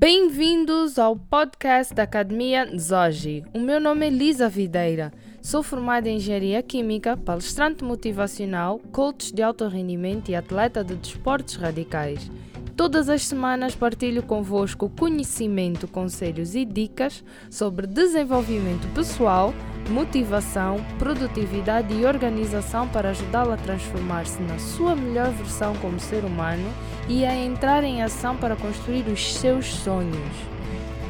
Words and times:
Bem-vindos 0.00 0.96
ao 0.96 1.16
podcast 1.16 1.92
da 1.92 2.04
Academia 2.04 2.64
Nzoji. 2.64 3.42
O 3.52 3.58
meu 3.58 3.80
nome 3.80 4.06
é 4.06 4.10
Lisa 4.10 4.48
Videira. 4.48 5.12
Sou 5.42 5.60
formada 5.60 6.08
em 6.08 6.18
Engenharia 6.18 6.62
Química, 6.62 7.16
palestrante 7.16 7.82
motivacional, 7.82 8.78
coach 8.92 9.34
de 9.34 9.42
alto 9.42 9.66
rendimento 9.66 10.28
e 10.28 10.36
atleta 10.36 10.84
de 10.84 10.94
desportos 10.94 11.56
radicais. 11.56 12.30
Todas 12.78 13.08
as 13.08 13.26
semanas 13.26 13.74
partilho 13.74 14.22
convosco 14.22 14.88
conhecimento, 14.88 15.88
conselhos 15.88 16.54
e 16.54 16.64
dicas 16.64 17.24
sobre 17.50 17.88
desenvolvimento 17.88 18.86
pessoal, 18.94 19.52
motivação, 19.90 20.76
produtividade 20.96 21.92
e 21.92 22.06
organização 22.06 22.86
para 22.86 23.10
ajudá-lo 23.10 23.50
a 23.50 23.56
transformar-se 23.56 24.40
na 24.42 24.60
sua 24.60 24.94
melhor 24.94 25.32
versão 25.32 25.74
como 25.78 25.98
ser 25.98 26.24
humano 26.24 26.72
e 27.08 27.24
a 27.24 27.34
entrar 27.34 27.82
em 27.82 28.00
ação 28.00 28.36
para 28.36 28.54
construir 28.54 29.08
os 29.08 29.34
seus 29.34 29.66
sonhos. 29.66 30.14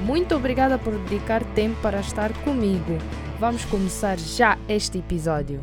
Muito 0.07 0.35
obrigada 0.35 0.79
por 0.79 0.95
dedicar 1.01 1.45
tempo 1.53 1.77
para 1.83 2.01
estar 2.01 2.33
comigo. 2.45 2.97
Vamos 3.39 3.67
começar 3.67 4.19
já 4.19 4.57
este 4.71 4.97
episódio. 4.97 5.63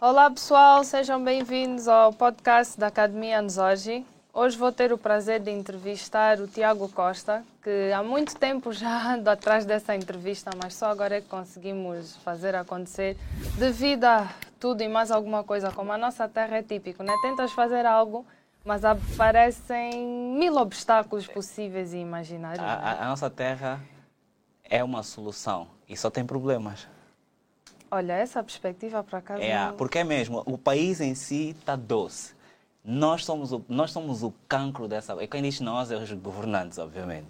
Olá 0.00 0.30
pessoal, 0.30 0.84
sejam 0.84 1.24
bem-vindos 1.24 1.88
ao 1.88 2.12
podcast 2.12 2.78
da 2.78 2.86
Academia 2.86 3.40
Anzoji. 3.40 4.06
Hoje 4.32 4.56
vou 4.56 4.70
ter 4.70 4.92
o 4.92 4.96
prazer 4.96 5.40
de 5.40 5.50
entrevistar 5.50 6.38
o 6.38 6.46
Tiago 6.46 6.88
Costa, 6.88 7.44
que 7.60 7.90
há 7.90 8.00
muito 8.00 8.36
tempo 8.36 8.72
já 8.72 9.14
ando 9.14 9.28
atrás 9.28 9.64
dessa 9.64 9.96
entrevista, 9.96 10.52
mas 10.62 10.76
só 10.76 10.86
agora 10.86 11.16
é 11.16 11.20
que 11.20 11.26
conseguimos 11.26 12.14
fazer 12.18 12.54
acontecer 12.54 13.16
devido 13.58 14.04
a 14.04 14.32
tudo 14.60 14.84
e 14.84 14.88
mais 14.88 15.10
alguma 15.10 15.42
coisa, 15.42 15.72
como 15.72 15.90
a 15.90 15.98
nossa 15.98 16.28
terra 16.28 16.58
é 16.58 16.62
típico, 16.62 17.02
né? 17.02 17.12
Tentas 17.20 17.50
fazer 17.50 17.84
algo, 17.84 18.24
mas 18.64 18.84
aparecem 18.84 20.06
mil 20.38 20.58
obstáculos 20.58 21.26
possíveis 21.26 21.92
e 21.92 21.96
imaginários. 21.96 22.64
A, 22.64 22.72
a, 22.72 23.04
a 23.04 23.08
nossa 23.08 23.28
terra 23.28 23.80
é 24.62 24.84
uma 24.84 25.02
solução 25.02 25.66
e 25.88 25.96
só 25.96 26.08
tem 26.08 26.24
problemas. 26.24 26.86
Olha, 27.90 28.12
essa 28.14 28.42
perspectiva 28.42 29.02
para 29.02 29.20
cá. 29.20 29.38
É, 29.40 29.66
não... 29.66 29.74
porque 29.74 29.98
é 29.98 30.04
mesmo, 30.04 30.42
o 30.46 30.58
país 30.58 31.00
em 31.00 31.14
si 31.14 31.56
está 31.58 31.74
doce. 31.76 32.36
Nós 32.84 33.24
somos, 33.24 33.52
o, 33.52 33.62
nós 33.68 33.90
somos 33.90 34.22
o 34.22 34.32
cancro 34.48 34.86
dessa. 34.88 35.14
E 35.22 35.26
quem 35.26 35.42
diz 35.42 35.60
nós 35.60 35.90
é 35.90 35.96
os 35.96 36.10
governantes, 36.12 36.78
obviamente. 36.78 37.26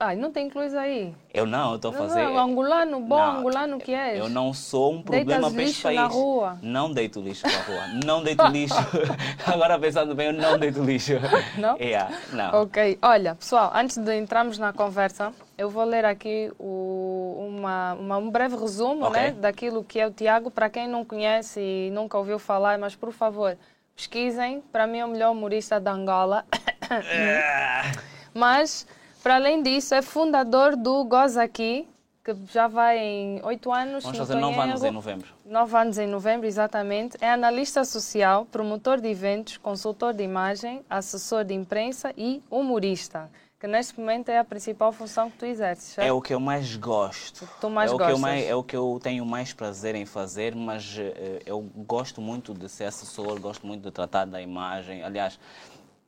Ai, 0.00 0.14
não 0.14 0.30
te 0.30 0.38
incluís 0.40 0.74
aí. 0.74 1.12
Eu 1.34 1.44
não, 1.44 1.70
eu 1.70 1.76
estou 1.76 1.90
a 1.90 1.94
Não, 1.94 2.00
fazer. 2.06 2.22
não, 2.22 2.38
angolano, 2.38 3.00
bom 3.00 3.16
Não, 3.16 3.38
angolano 3.38 3.78
que 3.78 3.92
és. 3.92 4.16
Eu 4.20 4.28
não 4.28 4.54
sou 4.54 4.92
um 4.94 5.02
problema 5.02 5.50
para 5.50 5.62
este 5.62 5.66
lixo 5.70 5.82
país. 5.82 5.96
na 6.00 6.06
rua. 6.06 6.58
Não 6.62 6.92
deito 6.92 7.20
lixo 7.20 7.44
na 7.48 7.58
rua. 7.62 7.86
Não 8.06 8.22
deito 8.22 8.46
lixo. 8.46 8.76
Agora 9.44 9.76
pensando 9.76 10.14
bem, 10.14 10.28
eu 10.28 10.32
não 10.34 10.56
deito 10.56 10.82
lixo. 10.84 11.14
Não? 11.56 11.76
É, 11.82 12.06
não. 12.32 12.62
Ok, 12.62 12.96
olha, 13.02 13.34
pessoal, 13.34 13.72
antes 13.74 13.98
de 13.98 14.16
entrarmos 14.16 14.56
na 14.56 14.72
conversa, 14.72 15.32
eu 15.58 15.68
vou 15.68 15.84
ler 15.84 16.04
aqui 16.04 16.50
o- 16.58 17.44
uma, 17.48 17.94
uma- 17.94 18.16
um 18.16 18.30
breve 18.30 18.56
resumo 18.56 19.04
Ok. 19.06 19.20
né, 19.20 19.32
daquilo 19.32 19.82
que 19.84 19.98
é 19.98 20.06
o 20.06 20.10
Tiago. 20.12 20.50
Para 20.50 20.70
quem 20.70 20.86
não 20.88 21.04
conhece 21.04 21.60
e 21.60 21.90
nunca 21.90 22.16
ouviu 22.16 22.38
falar, 22.38 22.78
mas 22.78 22.94
por 22.94 23.12
favor, 23.12 23.58
pesquisem. 23.96 24.62
Para 24.72 24.86
mim 24.86 24.98
é 24.98 25.04
o 25.04 25.08
melhor 25.08 25.32
humorista 25.32 25.80
da 25.80 25.90
Angola. 25.92 26.44
Mas, 28.32 28.86
para 29.22 29.34
além 29.34 29.62
disso, 29.62 29.94
é 29.94 30.02
fundador 30.02 30.76
do 30.76 31.04
Goza 31.04 31.42
Aqui, 31.42 31.88
que 32.24 32.34
já 32.52 32.68
vai 32.68 32.98
em 32.98 33.40
oito 33.44 33.72
anos. 33.72 34.04
Vamos 34.04 34.18
fazer 34.18 34.34
nove 34.36 34.58
anos 34.60 34.84
em 34.84 34.90
novembro. 34.90 35.28
Nove 35.44 35.76
anos 35.76 35.98
em 35.98 36.06
novembro, 36.06 36.46
exatamente. 36.46 37.16
É 37.20 37.30
analista 37.30 37.84
social, 37.84 38.44
promotor 38.46 39.00
de 39.00 39.08
eventos, 39.08 39.56
consultor 39.56 40.12
de 40.14 40.22
imagem, 40.22 40.84
assessor 40.88 41.44
de 41.44 41.54
imprensa 41.54 42.12
e 42.16 42.42
humorista, 42.50 43.28
que 43.58 43.66
neste 43.66 43.98
momento 43.98 44.28
é 44.28 44.38
a 44.38 44.44
principal 44.44 44.92
função 44.92 45.30
que 45.30 45.38
tu 45.38 45.44
exerces, 45.44 45.94
certo? 45.94 46.06
É 46.06 46.12
o 46.12 46.22
que 46.22 46.32
eu 46.32 46.38
mais 46.38 46.76
gosto. 46.76 47.48
Tu 47.60 47.68
mais 47.68 47.90
é 47.90 47.94
o 47.94 47.98
que 47.98 48.04
eu 48.04 48.18
mais, 48.18 48.46
É 48.46 48.54
o 48.54 48.62
que 48.62 48.76
eu 48.76 49.00
tenho 49.02 49.26
mais 49.26 49.52
prazer 49.52 49.96
em 49.96 50.06
fazer, 50.06 50.54
mas 50.54 50.96
eh, 50.96 51.42
eu 51.44 51.60
gosto 51.60 52.20
muito 52.20 52.54
de 52.54 52.68
ser 52.68 52.84
assessor, 52.84 53.40
gosto 53.40 53.66
muito 53.66 53.82
de 53.82 53.90
tratar 53.90 54.26
da 54.26 54.40
imagem. 54.40 55.02
Aliás, 55.02 55.40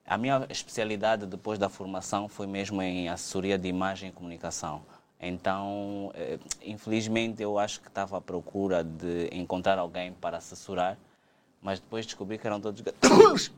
a 0.06 0.16
minha 0.16 0.46
especialidade 0.48 1.26
depois 1.26 1.58
da 1.58 1.68
formação 1.68 2.28
foi 2.28 2.46
mesmo 2.46 2.80
em 2.82 3.08
assessoria 3.08 3.58
de 3.58 3.66
imagem 3.68 4.10
e 4.10 4.12
comunicação. 4.12 4.82
Então, 5.20 6.12
eh, 6.14 6.38
infelizmente, 6.62 7.42
eu 7.42 7.58
acho 7.58 7.80
que 7.80 7.88
estava 7.88 8.18
à 8.18 8.20
procura 8.20 8.84
de 8.84 9.28
encontrar 9.32 9.76
alguém 9.76 10.12
para 10.12 10.36
assessorar, 10.36 10.96
mas 11.60 11.80
depois 11.80 12.06
descobri 12.06 12.38
que 12.38 12.46
eram 12.46 12.60
todos 12.60 12.80
gatunos. 12.80 13.52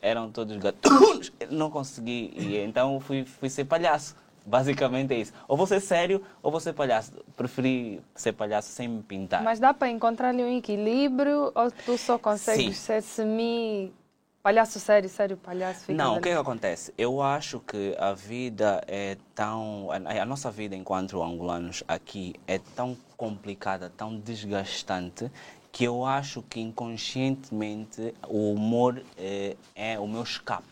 Eram 0.00 0.30
todos 0.30 0.56
gatunos. 0.56 1.32
Não 1.50 1.70
consegui, 1.70 2.32
e 2.36 2.56
então 2.58 3.00
fui, 3.00 3.24
fui 3.24 3.48
ser 3.48 3.64
palhaço. 3.64 4.14
Basicamente 4.48 5.12
é 5.12 5.18
isso. 5.18 5.32
Ou 5.46 5.56
vou 5.56 5.66
ser 5.66 5.80
sério 5.80 6.22
ou 6.42 6.50
vou 6.50 6.58
ser 6.58 6.72
palhaço. 6.72 7.12
Preferi 7.36 8.00
ser 8.14 8.32
palhaço 8.32 8.70
sem 8.70 8.88
me 8.88 9.02
pintar. 9.02 9.42
Mas 9.42 9.60
dá 9.60 9.74
para 9.74 9.90
encontrar 9.90 10.30
ali 10.30 10.42
um 10.42 10.56
equilíbrio 10.56 11.52
ou 11.54 11.70
tu 11.70 11.98
só 11.98 12.18
consegues 12.18 12.78
Sim. 12.78 12.82
ser 12.82 13.02
semi... 13.02 13.92
Palhaço 14.40 14.80
sério, 14.80 15.08
sério, 15.10 15.36
palhaço. 15.36 15.80
ficas 15.80 15.96
Não, 15.96 16.16
o 16.16 16.22
que, 16.22 16.30
é 16.30 16.32
que 16.32 16.38
acontece? 16.38 16.94
Eu 16.96 17.20
acho 17.20 17.60
que 17.60 17.94
a 17.98 18.14
vida 18.14 18.80
é 18.86 19.18
tão. 19.34 19.88
A, 19.90 20.22
a 20.22 20.24
nossa 20.24 20.50
vida 20.50 20.74
enquanto 20.74 21.20
angolanos 21.20 21.82
aqui 21.86 22.34
é 22.46 22.58
tão 22.74 22.96
complicada, 23.16 23.92
tão 23.94 24.16
desgastante, 24.16 25.30
que 25.72 25.84
eu 25.84 26.04
acho 26.04 26.42
que 26.42 26.60
inconscientemente 26.60 28.14
o 28.26 28.52
humor 28.52 29.02
é, 29.16 29.56
é 29.74 29.98
o 29.98 30.06
meu 30.06 30.22
escape. 30.22 30.66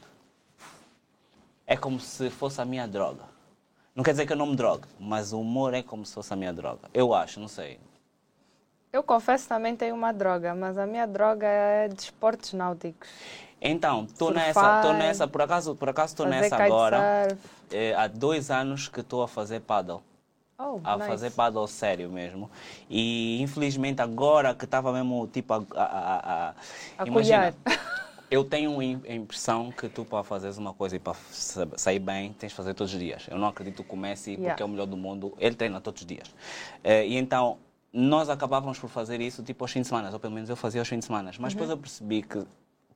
É 1.66 1.76
como 1.76 1.98
se 1.98 2.30
fosse 2.30 2.60
a 2.60 2.64
minha 2.64 2.86
droga. 2.86 3.24
Não 3.94 4.04
quer 4.04 4.10
dizer 4.12 4.26
que 4.26 4.32
eu 4.32 4.36
não 4.36 4.46
me 4.46 4.56
drogue, 4.56 4.86
mas 5.00 5.32
o 5.32 5.40
humor 5.40 5.74
é 5.74 5.82
como 5.82 6.04
se 6.04 6.12
fosse 6.12 6.32
a 6.32 6.36
minha 6.36 6.52
droga. 6.52 6.88
Eu 6.92 7.14
acho, 7.14 7.40
não 7.40 7.48
sei. 7.48 7.80
Eu 8.92 9.02
confesso 9.02 9.48
também 9.48 9.74
tenho 9.76 9.94
uma 9.94 10.12
droga, 10.12 10.54
mas 10.54 10.78
a 10.78 10.86
minha 10.86 11.06
droga 11.06 11.46
é 11.46 11.88
de 11.88 12.00
esportes 12.00 12.52
náuticos. 12.52 13.08
Então, 13.60 14.04
estou 14.04 14.30
nessa, 14.30 14.82
tô 14.82 14.92
nessa, 14.92 15.26
por 15.26 15.42
acaso 15.42 15.72
estou 15.72 15.76
por 15.76 15.88
acaso 15.88 16.24
nessa 16.26 16.56
agora. 16.56 17.36
É, 17.70 17.94
há 17.94 18.06
dois 18.06 18.50
anos 18.50 18.88
que 18.88 19.00
estou 19.00 19.22
a 19.22 19.28
fazer 19.28 19.60
paddle. 19.60 20.02
Oh, 20.58 20.80
a 20.82 20.96
nice. 20.96 21.08
fazer 21.08 21.30
paddle 21.32 21.66
sério 21.68 22.08
mesmo. 22.10 22.50
E 22.88 23.40
infelizmente 23.42 24.00
agora 24.00 24.54
que 24.54 24.64
estava 24.64 24.90
mesmo 24.92 25.26
tipo 25.26 25.52
a, 25.52 25.56
a, 25.74 25.82
a, 25.84 26.48
a- 26.48 26.54
A 26.98 27.06
imagina, 27.06 27.54
eu 28.30 28.42
tenho 28.42 28.78
a 28.80 29.12
impressão 29.14 29.70
que 29.70 29.86
tu 29.88 30.04
para 30.04 30.22
fazeres 30.24 30.56
uma 30.56 30.72
coisa 30.72 30.96
e 30.96 30.98
para 30.98 31.14
sa- 31.30 31.68
sair 31.76 31.98
bem 31.98 32.32
tens 32.32 32.48
de 32.50 32.56
fazer 32.56 32.72
todos 32.72 32.92
os 32.92 32.98
dias. 32.98 33.26
Eu 33.30 33.36
não 33.38 33.48
acredito 33.48 33.84
que 33.84 33.92
o 33.94 33.96
Messi, 33.96 34.30
Yeah. 34.32 34.48
porque 34.50 34.62
é 34.62 34.66
o 34.66 34.68
melhor 34.68 34.86
do 34.86 34.96
mundo, 34.96 35.34
ele 35.38 35.54
treina 35.54 35.78
todos 35.80 36.00
os 36.00 36.06
dias. 36.06 36.34
Eh, 36.82 37.06
e 37.06 37.16
então 37.16 37.58
nós 37.92 38.28
acabávamos 38.30 38.78
por 38.78 38.88
fazer 38.88 39.20
isso 39.20 39.42
tipo 39.42 39.62
aos 39.62 39.70
fins 39.72 39.82
de 39.82 39.88
semana, 39.88 40.10
ou 40.10 40.18
pelo 40.18 40.32
menos 40.34 40.48
eu 40.48 40.56
fazia 40.56 40.80
aos 40.80 40.88
fins 40.88 41.00
de 41.00 41.04
semana. 41.04 41.30
Mas 41.38 41.52
depois 41.52 41.68
eu 41.68 41.76
percebi 41.76 42.22
que 42.22 42.42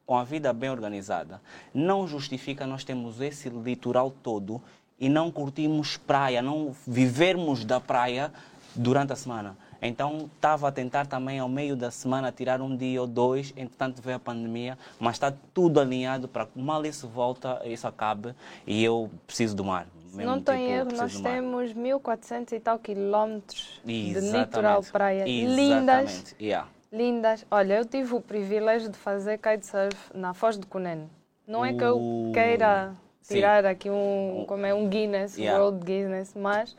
com 0.06 0.16
a 0.18 0.24
vida 0.24 0.52
bem 0.52 0.70
organizada, 0.70 1.40
não 1.72 2.08
justifica 2.08 2.66
nós 2.66 2.82
termos 2.82 3.20
esse 3.20 3.48
litoral 3.48 4.10
todo 4.10 4.60
e 5.00 5.08
não 5.08 5.30
curtirmos 5.30 5.96
praia, 5.96 6.42
não 6.42 6.76
vivermos 6.86 7.64
da 7.64 7.80
praia 7.80 8.30
durante 8.74 9.12
a 9.12 9.16
semana. 9.16 9.56
Então 9.82 10.30
estava 10.34 10.68
a 10.68 10.72
tentar 10.72 11.06
também 11.06 11.38
ao 11.38 11.48
meio 11.48 11.74
da 11.74 11.90
semana 11.90 12.30
tirar 12.30 12.60
um 12.60 12.76
dia 12.76 13.00
ou 13.00 13.06
dois, 13.06 13.52
entretanto 13.56 14.02
veio 14.02 14.16
a 14.16 14.20
pandemia, 14.20 14.76
mas 14.98 15.16
está 15.16 15.32
tudo 15.54 15.80
alinhado 15.80 16.28
para 16.28 16.44
que 16.44 16.58
mal 16.60 16.84
isso 16.84 17.08
volta, 17.08 17.62
isso 17.64 17.86
acabe 17.88 18.34
e 18.66 18.84
eu 18.84 19.10
preciso 19.26 19.56
do 19.56 19.64
mar. 19.64 19.86
Se 20.10 20.24
não 20.24 20.38
estou 20.38 20.54
em 20.54 20.66
tipo, 20.66 20.72
erro, 20.72 20.96
nós 20.96 21.20
temos 21.20 21.72
1400 21.72 22.52
e 22.52 22.60
tal 22.60 22.78
quilómetros 22.78 23.80
de 23.84 24.20
litoral 24.20 24.82
praia. 24.92 25.24
Lindas, 25.24 26.10
Exatamente. 26.10 26.36
Yeah. 26.40 26.68
lindas. 26.92 27.46
Olha, 27.50 27.74
eu 27.74 27.84
tive 27.84 28.14
o 28.14 28.20
privilégio 28.20 28.90
de 28.90 28.98
fazer 28.98 29.38
kitesurf 29.38 30.10
na 30.12 30.34
Foz 30.34 30.58
do 30.58 30.66
Cunene. 30.66 31.08
Não 31.46 31.64
é 31.64 31.72
que 31.72 31.82
eu 31.82 31.96
Uh, 31.96 32.96
queira 33.30 33.34
sim. 33.34 33.34
tirar 33.34 33.66
aqui 33.66 33.90
um, 33.90 34.44
como 34.46 34.66
é, 34.66 34.74
um 34.74 34.88
Guinness, 34.88 35.36
Yeah. 35.36 35.62
World 35.62 35.84
Guinness, 35.84 36.34
mas 36.34 36.76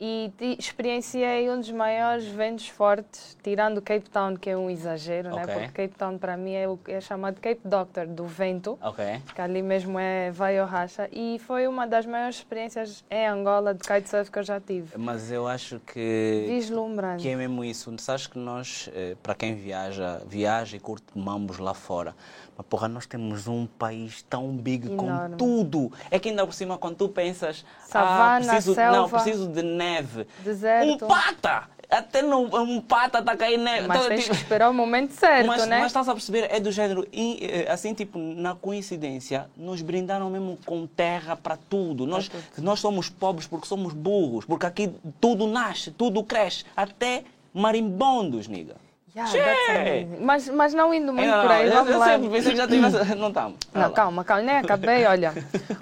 e 0.00 0.32
experienciei 0.58 1.48
um 1.48 1.60
dos 1.60 1.70
maiores 1.70 2.26
ventos 2.26 2.68
fortes, 2.68 3.38
tirando 3.42 3.80
Cape 3.80 4.10
Town, 4.10 4.36
que 4.36 4.50
é 4.50 4.56
um 4.56 4.68
exagero, 4.68 5.30
né? 5.34 5.42
Ok. 5.42 5.54
porque 5.54 5.68
Cape 5.68 5.94
Town 5.96 6.18
para 6.18 6.36
mim 6.36 6.52
é, 6.52 6.68
o, 6.68 6.78
é 6.88 7.00
chamado 7.00 7.40
Cape 7.40 7.60
Doctor, 7.64 8.06
do 8.08 8.24
vento 8.26 8.76
Ok. 8.82 9.04
que 9.34 9.40
ali 9.40 9.62
mesmo 9.62 9.98
é 9.98 10.32
vai 10.32 10.60
ou 10.60 10.66
racha 10.66 11.08
e 11.12 11.38
foi 11.38 11.68
uma 11.68 11.86
das 11.86 12.04
maiores 12.06 12.36
experiências 12.36 13.04
em 13.08 13.26
Angola 13.26 13.72
de 13.72 13.80
kitesurf 13.80 14.30
que 14.32 14.38
eu 14.40 14.42
já 14.42 14.60
tive. 14.60 14.98
Mas 14.98 15.30
eu 15.30 15.46
acho 15.46 15.80
que 15.80 16.44
Deslumbrante. 16.48 17.22
Que 17.22 17.28
é 17.28 17.36
mesmo 17.36 17.64
isso. 17.64 17.94
Sabes 17.98 18.26
que 18.26 18.36
nós, 18.38 18.90
eh, 18.92 19.16
para 19.22 19.34
quem 19.34 19.54
viaja, 19.54 20.20
viaja 20.26 20.76
e 20.76 20.80
curte 20.80 21.06
mambos 21.14 21.58
lá 21.58 21.72
fora, 21.72 22.14
mas 22.56 22.66
porra, 22.66 22.88
nós 22.88 23.06
temos 23.06 23.46
um 23.46 23.66
país 23.66 24.22
tão 24.22 24.56
big 24.56 24.90
Enorme. 24.90 25.30
com 25.30 25.36
tudo. 25.36 25.92
É 26.10 26.18
que 26.18 26.28
ainda 26.28 26.46
por 26.46 26.52
cima, 26.52 26.78
quando 26.78 26.96
tu 26.96 27.08
pensas, 27.08 27.64
Savana, 27.86 28.36
ah, 28.36 28.54
preciso, 28.54 28.74
selva. 28.74 28.96
não, 28.96 29.08
preciso 29.08 29.48
de 29.48 29.62
neve. 29.62 30.26
Deserto. 30.42 31.04
Um 31.04 31.08
pata! 31.08 31.74
até 31.90 32.22
no, 32.22 32.40
um 32.60 32.80
pata 32.80 33.18
está 33.18 33.36
caindo. 33.36 33.62
Né? 33.62 33.82
Mas 33.82 33.98
Então, 33.98 34.08
tens 34.08 34.24
tipo, 34.24 34.34
que 34.34 34.42
esperar 34.42 34.70
o 34.70 34.74
momento 34.74 35.12
certo, 35.12 35.46
mas, 35.46 35.66
né? 35.66 35.78
mas 35.78 35.86
estás 35.86 36.08
a 36.08 36.12
perceber, 36.12 36.48
é 36.50 36.60
do 36.60 36.72
género, 36.72 37.06
e, 37.12 37.38
eh, 37.44 37.70
assim, 37.70 37.94
tipo, 37.94 38.18
na 38.18 38.54
coincidência, 38.54 39.48
nos 39.56 39.82
brindaram 39.82 40.28
mesmo 40.30 40.58
com 40.64 40.86
terra 40.86 41.36
para 41.36 41.56
tudo. 41.56 42.06
Nós, 42.06 42.30
nós 42.58 42.80
somos 42.80 43.08
pobres 43.08 43.46
porque 43.46 43.66
somos 43.66 43.92
burros, 43.92 44.44
porque 44.44 44.66
aqui 44.66 44.92
tudo 45.20 45.46
nasce, 45.46 45.90
tudo 45.90 46.22
cresce, 46.22 46.64
até 46.76 47.24
marimbondos, 47.52 48.48
niga. 48.48 48.74
Yeah, 49.14 50.16
mas, 50.20 50.48
mas 50.48 50.74
não 50.74 50.92
indo 50.92 51.12
muito 51.12 51.30
por 51.30 51.50
aí, 51.50 51.68
não, 51.68 51.76
vamos 51.84 51.92
eu, 51.92 51.98
lá. 52.00 52.14
eu 52.14 52.42
sempre. 52.42 53.16
Não 53.16 53.28
estamos. 53.28 53.58
Não, 53.72 53.92
calma, 53.92 54.24
calma, 54.24 54.42
nem 54.42 54.56
acabei. 54.56 55.06
Olha, 55.06 55.32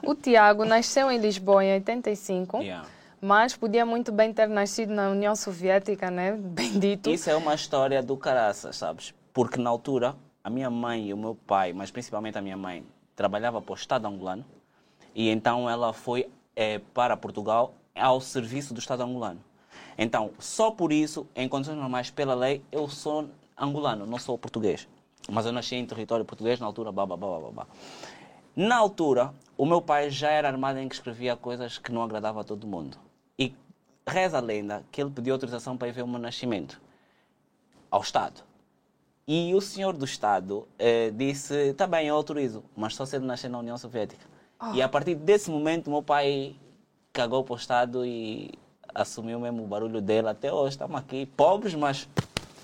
o 0.04 0.14
Tiago 0.14 0.66
nasceu 0.66 1.10
em 1.10 1.18
Lisboa 1.18 1.64
em 1.64 1.72
85, 1.74 2.58
Yeah. 2.62 2.86
mas 3.22 3.56
podia 3.56 3.86
muito 3.86 4.12
bem 4.12 4.34
ter 4.34 4.48
nascido 4.48 4.92
na 4.92 5.08
União 5.08 5.34
Soviética, 5.34 6.10
né? 6.10 6.32
Bendito. 6.36 7.08
Isso 7.08 7.30
é 7.30 7.34
uma 7.34 7.54
história 7.54 8.02
do 8.02 8.18
caraças, 8.18 8.76
sabes? 8.76 9.14
Porque 9.32 9.58
na 9.58 9.70
altura, 9.70 10.14
a 10.44 10.50
minha 10.50 10.68
mãe 10.68 11.08
e 11.08 11.14
o 11.14 11.16
meu 11.16 11.34
pai, 11.34 11.72
mas 11.72 11.90
principalmente 11.90 12.36
a 12.36 12.42
minha 12.42 12.56
mãe, 12.56 12.84
trabalhava 13.16 13.62
para 13.62 13.72
o 13.72 13.76
Estado 13.76 14.06
angolano 14.06 14.44
e 15.14 15.30
então 15.30 15.70
ela 15.70 15.94
foi 15.94 16.28
eh, 16.54 16.80
para 16.92 17.16
Portugal 17.16 17.72
ao 17.94 18.20
serviço 18.20 18.74
do 18.74 18.80
Estado 18.80 19.02
angolano. 19.02 19.40
Então, 19.96 20.30
só 20.38 20.70
por 20.70 20.92
isso, 20.92 21.26
em 21.34 21.48
condições 21.48 21.76
normais, 21.76 22.10
pela 22.10 22.34
lei, 22.34 22.62
eu 22.70 22.88
sou 22.88 23.28
angolano, 23.56 24.06
não 24.06 24.18
sou 24.18 24.38
português. 24.38 24.88
Mas 25.30 25.46
eu 25.46 25.52
nasci 25.52 25.76
em 25.76 25.86
território 25.86 26.24
português 26.24 26.58
na 26.58 26.66
altura, 26.66 26.90
babá, 26.90 27.16
babá, 27.16 27.40
babá. 27.40 27.66
Na 28.54 28.76
altura, 28.76 29.32
o 29.56 29.64
meu 29.64 29.80
pai 29.80 30.10
já 30.10 30.30
era 30.30 30.48
armado 30.48 30.78
em 30.78 30.88
que 30.88 30.94
escrevia 30.94 31.36
coisas 31.36 31.78
que 31.78 31.92
não 31.92 32.02
agradavam 32.02 32.40
a 32.40 32.44
todo 32.44 32.66
mundo. 32.66 32.98
E 33.38 33.54
reza 34.06 34.38
a 34.38 34.40
lenda 34.40 34.84
que 34.90 35.00
ele 35.00 35.10
pediu 35.10 35.34
autorização 35.34 35.76
para 35.76 35.88
ir 35.88 35.92
ver 35.92 36.02
o 36.02 36.08
meu 36.08 36.18
nascimento 36.18 36.80
ao 37.90 38.00
Estado. 38.00 38.42
E 39.26 39.54
o 39.54 39.60
senhor 39.60 39.96
do 39.96 40.04
Estado 40.04 40.66
eh, 40.78 41.10
disse: 41.10 41.72
tá 41.74 41.86
bem, 41.86 42.08
eu 42.08 42.16
autorizo, 42.16 42.64
mas 42.76 42.94
só 42.94 43.06
se 43.06 43.16
ele 43.16 43.24
nascer 43.24 43.48
na 43.48 43.58
União 43.58 43.78
Soviética. 43.78 44.26
E 44.74 44.80
a 44.80 44.88
partir 44.88 45.16
desse 45.16 45.50
momento, 45.50 45.90
meu 45.90 46.02
pai 46.02 46.54
cagou 47.12 47.42
para 47.42 47.54
o 47.54 47.56
Estado 47.56 48.06
e 48.06 48.52
assumiu 48.94 49.38
mesmo 49.40 49.62
o 49.62 49.66
barulho 49.66 50.00
dele. 50.00 50.28
Até 50.28 50.52
hoje 50.52 50.70
estamos 50.70 50.98
aqui, 50.98 51.26
pobres, 51.26 51.74
mas 51.74 52.08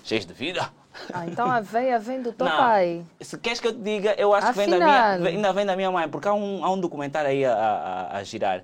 cheios 0.03 0.25
de 0.25 0.33
vida. 0.33 0.69
Ah, 1.13 1.25
então 1.25 1.49
a 1.49 1.61
veia 1.61 1.97
vem 1.99 2.21
do 2.21 2.33
teu 2.33 2.45
Não, 2.47 2.57
pai. 2.57 3.05
Se 3.21 3.37
queres 3.37 3.59
que 3.59 3.67
eu 3.67 3.73
te 3.73 3.79
diga, 3.79 4.15
eu 4.17 4.33
acho 4.33 4.47
que 4.47 4.57
vem 4.57 4.69
da 4.69 4.75
Afinal. 4.77 5.19
minha, 5.19 5.29
ainda 5.29 5.53
vem 5.53 5.65
da 5.65 5.75
minha 5.75 5.91
mãe, 5.91 6.09
porque 6.09 6.27
há 6.27 6.33
um, 6.33 6.65
há 6.65 6.71
um 6.71 6.79
documentário 6.79 7.29
aí 7.29 7.45
a, 7.45 7.53
a, 7.53 8.17
a 8.17 8.23
girar 8.23 8.63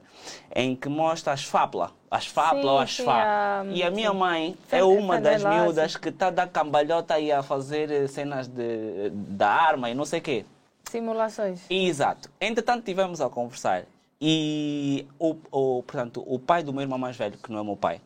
em 0.53 0.75
que 0.75 0.89
mostra 0.89 1.31
as 1.33 1.43
fábulas, 1.43 1.91
as 2.09 2.27
fábulas 2.27 2.65
ou 2.65 2.79
as 2.79 2.97
fá. 2.97 3.63
E 3.69 3.83
a 3.83 3.91
minha 3.91 4.13
mãe 4.13 4.57
é 4.71 4.83
uma 4.83 5.19
das 5.19 5.43
miúdas 5.43 5.95
que 5.95 6.09
está 6.09 6.29
da 6.29 6.47
cambalhota 6.47 7.17
e 7.19 7.31
a 7.31 7.41
fazer 7.41 7.89
eh, 7.91 8.07
cenas 8.07 8.47
de, 8.47 9.11
da 9.11 9.49
arma 9.49 9.89
e 9.89 9.93
não 9.93 10.05
sei 10.05 10.19
o 10.19 10.23
quê. 10.23 10.45
Simulações. 10.89 11.61
Exato. 11.69 12.29
Entretanto, 12.39 12.83
tivemos 12.83 13.21
a 13.21 13.29
conversar 13.29 13.83
e 14.19 15.05
o, 15.19 15.35
o, 15.51 15.83
portanto, 15.83 16.23
o 16.25 16.39
pai 16.39 16.63
do 16.63 16.71
meu 16.71 16.81
irmão 16.81 16.97
mais 16.97 17.15
velho, 17.15 17.37
que 17.37 17.51
não 17.51 17.59
é 17.59 17.63
meu 17.63 17.75
pai, 17.75 18.01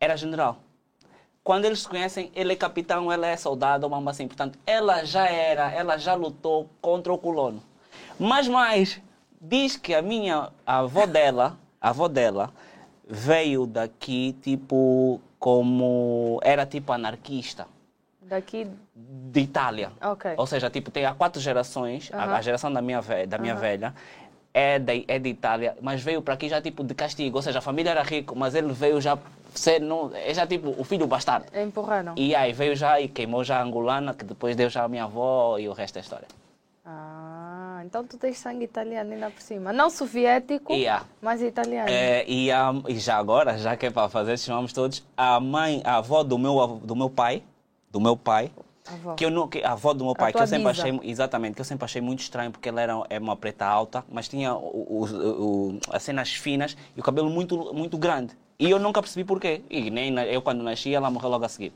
era 0.00 0.16
general. 0.16 0.58
Quando 1.42 1.64
eles 1.64 1.80
se 1.80 1.88
conhecem, 1.88 2.30
ele 2.34 2.52
é 2.52 2.56
capitão, 2.56 3.10
ela 3.10 3.26
é 3.26 3.36
soldado, 3.36 3.88
ou 3.90 4.08
assim. 4.08 4.26
Portanto, 4.26 4.58
ela 4.66 5.04
já 5.04 5.26
era, 5.26 5.70
ela 5.72 5.96
já 5.96 6.14
lutou 6.14 6.68
contra 6.80 7.12
o 7.12 7.18
colono. 7.18 7.62
Mas 8.18 8.46
mais, 8.46 9.00
diz 9.40 9.76
que 9.76 9.94
a 9.94 10.02
minha 10.02 10.50
a 10.66 10.78
avó 10.80 11.06
dela, 11.06 11.58
a 11.80 11.88
avó 11.90 12.08
dela, 12.08 12.52
veio 13.08 13.66
daqui 13.66 14.34
tipo 14.42 15.20
como 15.38 16.38
era 16.44 16.66
tipo 16.66 16.92
anarquista 16.92 17.66
Daqui. 18.20 18.66
de 18.94 19.40
Itália. 19.40 19.90
Ok. 20.02 20.34
Ou 20.36 20.46
seja, 20.46 20.68
tipo, 20.68 20.90
tem 20.90 21.06
há 21.06 21.14
quatro 21.14 21.40
gerações, 21.40 22.10
a- 22.12 22.24
Aham. 22.24 22.34
a, 22.34 22.42
geração 22.42 22.70
da 22.72 22.82
minha, 22.82 23.00
ve- 23.00 23.26
da 23.26 23.38
minha 23.38 23.54
velha 23.56 23.94
é 24.52 24.78
de, 24.78 25.04
é 25.06 25.18
de 25.18 25.28
Itália, 25.28 25.76
mas 25.80 26.02
veio 26.02 26.20
para 26.22 26.34
aqui 26.34 26.48
já 26.48 26.60
tipo 26.60 26.82
de 26.82 26.94
castigo. 26.94 27.36
Ou 27.36 27.42
seja, 27.42 27.58
a 27.58 27.62
família 27.62 27.90
era 27.90 28.02
rico, 28.02 28.36
mas 28.36 28.54
ele 28.54 28.72
veio 28.72 29.00
já 29.00 29.16
ser, 29.54 29.80
não, 29.80 30.10
é 30.14 30.32
já 30.34 30.46
tipo 30.46 30.74
o 30.76 30.84
filho 30.84 31.06
bastardo. 31.06 31.46
Empurraram. 31.56 32.14
E 32.16 32.34
aí 32.34 32.52
veio 32.52 32.74
já 32.74 33.00
e 33.00 33.08
queimou 33.08 33.44
já 33.44 33.58
a 33.58 33.62
angolana, 33.62 34.14
que 34.14 34.24
depois 34.24 34.56
deu 34.56 34.68
já 34.68 34.84
a 34.84 34.88
minha 34.88 35.04
avó 35.04 35.58
e 35.58 35.68
o 35.68 35.72
resto 35.72 35.98
é 35.98 36.00
história. 36.00 36.26
Ah, 36.84 37.82
então 37.84 38.04
tu 38.04 38.16
tens 38.16 38.38
sangue 38.38 38.64
italiano 38.64 39.12
ainda 39.12 39.30
por 39.30 39.40
cima. 39.40 39.72
Não 39.72 39.88
soviético, 39.88 40.72
Yeah. 40.72 41.04
mas 41.22 41.40
italiano. 41.40 41.88
É, 41.88 42.24
e, 42.26 42.50
a, 42.50 42.72
e 42.88 42.98
já 42.98 43.16
agora, 43.16 43.56
já 43.58 43.76
que 43.76 43.86
é 43.86 43.90
para 43.90 44.08
fazer 44.08 44.36
nomes 44.50 44.72
todos, 44.72 45.04
a 45.16 45.38
mãe, 45.38 45.80
a 45.84 45.96
avó 45.98 46.22
do 46.24 46.36
meu, 46.38 46.80
do 46.82 46.96
meu 46.96 47.08
pai, 47.08 47.42
do 47.90 48.00
meu 48.00 48.16
pai, 48.16 48.50
Avó. 48.92 49.14
que 49.14 49.24
eu 49.24 49.30
não, 49.30 49.48
que, 49.48 49.62
a 49.62 49.72
avó 49.72 49.92
do 49.92 50.04
meu 50.04 50.14
pai, 50.14 50.32
que 50.32 50.38
tua 50.38 50.44
eu 50.44 50.48
sempre 50.48 50.68
achei, 50.68 51.00
exatamente, 51.04 51.54
que 51.54 51.60
eu 51.60 51.64
sempre 51.64 51.84
achei 51.84 52.00
muito 52.02 52.20
estranho, 52.20 52.50
porque 52.50 52.68
ela 52.68 52.80
era 52.80 53.02
é 53.08 53.18
uma 53.18 53.36
preta 53.36 53.64
alta, 53.66 54.04
mas 54.10 54.28
tinha 54.28 54.54
o, 54.54 54.58
o- 55.04 55.74
o- 55.74 55.78
as 55.90 56.02
cenas 56.02 56.32
finas 56.34 56.76
e 56.96 57.00
o 57.00 57.02
cabelo 57.02 57.30
muito, 57.30 57.72
muito 57.74 57.96
grande. 57.98 58.36
E 58.58 58.70
eu 58.70 58.78
nunca 58.78 59.00
percebi 59.00 59.24
porquê. 59.24 59.62
E 59.70 59.90
nem 59.90 60.14
eu, 60.28 60.42
quando 60.42 60.62
nasci, 60.62 60.94
ela 60.94 61.10
morreu 61.10 61.30
logo 61.30 61.44
a 61.44 61.48
seguir. 61.48 61.72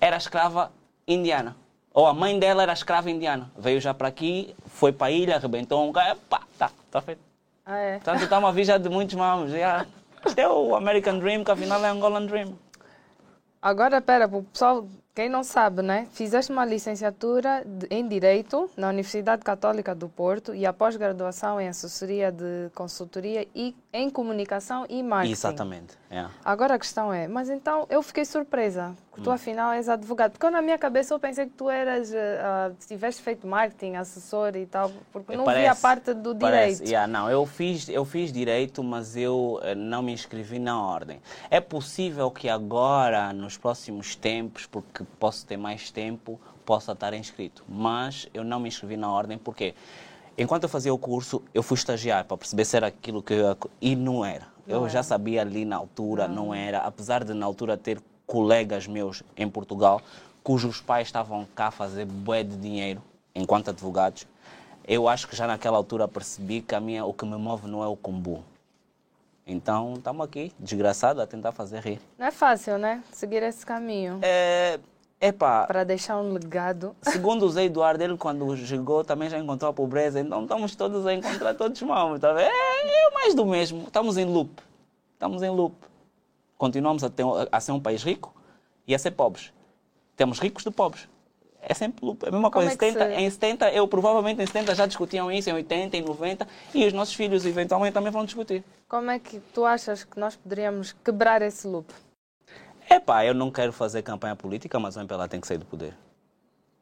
Era 0.00 0.16
escrava 0.16 0.72
indiana. 1.06 1.56
Ou 1.94 2.06
a 2.06 2.12
mãe 2.12 2.38
dela 2.38 2.62
era 2.62 2.72
escrava 2.72 3.10
indiana. 3.10 3.50
Veio 3.56 3.80
já 3.80 3.94
para 3.94 4.08
aqui, 4.08 4.54
foi 4.66 4.92
para 4.92 5.06
a 5.06 5.10
ilha, 5.10 5.36
arrebentou 5.36 5.88
um 5.88 5.92
cara, 5.92 6.16
pá, 6.28 6.42
tá, 6.58 6.70
tá 6.90 7.00
feito. 7.00 7.20
Ah, 7.64 7.78
é. 7.78 7.94
Portanto, 7.94 8.22
estamos 8.24 8.48
a 8.48 8.52
vir 8.52 8.64
já 8.64 8.76
de 8.76 8.88
muitos 8.88 9.14
mamos. 9.14 9.50
Já. 9.52 9.86
Isto 10.26 10.38
é 10.38 10.48
o 10.48 10.74
American 10.74 11.18
Dream, 11.20 11.44
que 11.44 11.50
afinal 11.52 11.84
é 11.84 11.88
Angolan 11.88 12.26
Dream. 12.26 12.54
Agora, 13.62 14.00
pera, 14.00 14.26
o 14.26 14.42
pessoal, 14.42 14.86
quem 15.16 15.30
não 15.30 15.42
sabe, 15.42 15.80
né? 15.80 16.06
Fizeste 16.12 16.52
uma 16.52 16.66
licenciatura 16.66 17.66
em 17.90 18.06
Direito 18.06 18.70
na 18.76 18.90
Universidade 18.90 19.42
Católica 19.42 19.94
do 19.94 20.10
Porto 20.10 20.54
e 20.54 20.66
a 20.66 20.74
pós-graduação 20.74 21.58
em 21.58 21.68
Assessoria 21.68 22.30
de 22.30 22.68
Consultoria 22.74 23.48
e 23.54 23.74
em 23.96 24.10
Comunicação 24.10 24.84
e 24.88 25.02
Marketing. 25.02 25.32
Exatamente. 25.32 25.94
é. 26.10 26.26
Agora 26.44 26.74
a 26.74 26.78
questão 26.78 27.12
é, 27.12 27.26
mas 27.26 27.48
então 27.48 27.86
eu 27.88 28.02
fiquei 28.02 28.24
surpresa, 28.24 28.94
que 29.14 29.20
Hum. 29.20 29.24
tu 29.24 29.30
afinal 29.30 29.72
és 29.72 29.88
advogado. 29.88 30.32
Porque 30.32 30.44
eu, 30.46 30.50
na 30.50 30.60
minha 30.60 30.76
cabeça 30.76 31.14
eu 31.14 31.18
pensei 31.18 31.46
que 31.46 31.52
tu 31.52 31.70
eras, 31.70 32.12
ah, 32.14 32.70
tiveste 32.86 33.22
feito 33.22 33.46
marketing, 33.46 33.94
assessor 33.96 34.54
e 34.56 34.66
tal, 34.66 34.90
porque 35.12 35.34
não 35.36 35.44
vi 35.44 35.50
a 35.50 35.54
Parece- 35.54 35.80
parte 35.82 36.14
do 36.14 36.36
parece, 36.36 36.74
direito. 36.80 36.90
yeah, 36.90 37.06
não, 37.10 37.30
eu 37.30 37.44
fiz, 37.46 37.88
eu 37.88 38.04
fiz 38.04 38.30
direito, 38.32 38.84
mas 38.84 39.16
eu 39.16 39.58
eh, 39.62 39.74
não 39.74 40.02
me 40.02 40.12
inscrevi 40.12 40.58
na 40.58 40.80
ordem. 40.80 41.20
É 41.50 41.60
possível 41.60 42.30
que 42.30 42.48
agora, 42.48 43.32
nos 43.32 43.56
próximos 43.56 44.14
tempos, 44.14 44.66
porque 44.66 45.02
posso 45.18 45.46
ter 45.46 45.56
mais 45.56 45.90
tempo, 45.90 46.38
possa 46.64 46.92
estar 46.92 47.14
inscrito. 47.14 47.64
Mas 47.68 48.28
eu 48.34 48.42
não 48.44 48.58
me 48.60 48.68
inscrevi 48.68 48.96
na 48.96 49.10
ordem 49.10 49.38
porque, 49.38 49.74
enquanto 50.36 50.64
eu 50.64 50.68
fazia 50.68 50.92
o 50.92 50.98
curso, 50.98 51.42
eu 51.54 51.62
fui 51.62 51.76
estagiar 51.76 52.24
para 52.24 52.36
perceber 52.36 52.64
se 52.64 52.76
era 52.76 52.86
aquilo 52.88 53.22
que 53.22 53.34
eu 53.34 53.56
E 53.80 53.96
não 53.96 54.24
era. 54.24 54.46
eu 54.66 54.88
já 54.88 55.02
sabia 55.02 55.40
ali 55.42 55.64
na 55.64 55.76
altura, 55.76 56.26
não 56.28 56.54
era. 56.54 56.78
Apesar 56.80 57.24
de 57.24 57.32
na 57.34 57.46
altura 57.46 57.76
ter 57.76 58.00
colegas 58.26 58.86
meus 58.86 59.22
em 59.36 59.48
Portugal, 59.48 60.00
cujos 60.42 60.80
pais 60.80 61.08
estavam 61.08 61.46
cá 61.54 61.68
a 61.68 61.70
fazer 61.70 62.04
bué 62.04 62.42
de 62.42 62.56
dinheiro 62.56 63.02
enquanto 63.34 63.70
advogados, 63.70 64.26
eu 64.86 65.08
acho 65.08 65.28
que 65.28 65.36
já 65.36 65.46
naquela 65.46 65.76
altura 65.76 66.08
percebi 66.08 66.60
que 66.62 66.74
a 66.74 66.80
minha, 66.80 67.04
o 67.04 67.12
que 67.12 67.24
me 67.26 67.36
move 67.36 67.68
não 67.68 67.82
é 67.82 67.86
o 67.86 67.96
combo. 67.96 68.42
Então, 69.46 69.94
estamos 69.94 70.24
aqui, 70.24 70.52
desgraçado, 70.58 71.20
a 71.20 71.26
tentar 71.26 71.52
fazer 71.52 71.80
rir. 71.80 72.00
Não 72.18 72.26
é 72.26 72.30
fácil, 72.32 72.78
né? 72.78 73.02
Seguir 73.12 73.42
esse 73.44 73.64
caminho 73.64 74.18
É, 74.22 74.80
epá, 75.20 75.66
para 75.66 75.84
deixar 75.84 76.18
um 76.18 76.32
legado. 76.32 76.94
segundo 77.02 77.44
o 77.46 77.48
Zé 77.50 77.64
Eduardo, 77.64 78.02
ele 78.02 78.16
quando 78.16 78.56
chegou 78.56 79.04
também 79.04 79.28
já 79.30 79.38
encontrou 79.38 79.70
a 79.70 79.74
pobreza, 79.74 80.20
então 80.20 80.42
estamos 80.42 80.74
todos 80.76 81.06
a 81.06 81.14
encontrar 81.14 81.54
todos 81.54 81.80
mal, 81.82 82.18
tá 82.18 82.32
vendo? 82.32 82.48
É, 82.48 83.06
é 83.08 83.10
mais 83.12 83.34
do 83.34 83.44
mesmo, 83.46 83.84
estamos 83.86 84.16
em 84.16 84.24
loop, 84.24 84.50
estamos 85.14 85.42
em 85.42 85.50
loop. 85.50 85.74
Continuamos 86.58 87.04
a, 87.04 87.10
ter, 87.10 87.24
a 87.52 87.60
ser 87.60 87.72
um 87.72 87.80
país 87.80 88.02
rico 88.02 88.34
e 88.86 88.94
a 88.94 88.98
ser 88.98 89.10
pobres. 89.10 89.52
Temos 90.16 90.38
ricos 90.38 90.64
de 90.64 90.70
pobres. 90.70 91.06
É 91.60 91.74
sempre 91.74 92.06
loop, 92.06 92.22
é 92.24 92.28
a 92.28 92.30
mesma 92.30 92.50
Como 92.50 92.64
coisa. 92.64 92.72
é 92.72 92.76
que 92.76 92.92
70, 92.92 93.14
se- 93.16 93.20
Em 93.22 93.28
70, 93.30 93.70
eu 93.72 93.86
provavelmente 93.88 94.40
em 94.40 94.46
70 94.46 94.74
já 94.74 94.86
discutiam 94.86 95.30
isso, 95.32 95.50
em 95.50 95.52
80, 95.52 95.96
em 95.96 96.02
90, 96.02 96.46
e 96.72 96.86
os 96.86 96.92
nossos 96.92 97.12
filhos 97.14 97.44
eventualmente 97.44 97.92
também 97.92 98.12
vão 98.12 98.24
discutir. 98.24 98.62
Como 98.88 99.10
é 99.10 99.18
que 99.18 99.40
tu 99.52 99.64
achas 99.66 100.04
que 100.04 100.18
nós 100.18 100.36
poderíamos 100.36 100.94
quebrar 101.04 101.42
esse 101.42 101.66
loop? 101.66 101.92
Epá, 102.96 103.26
eu 103.26 103.34
não 103.34 103.50
quero 103.50 103.74
fazer 103.74 104.00
campanha 104.00 104.34
política, 104.34 104.80
mas 104.80 104.96
o 104.96 105.00
MPLA 105.00 105.28
tem 105.28 105.38
que 105.38 105.46
sair 105.46 105.58
do 105.58 105.66
poder. 105.66 105.94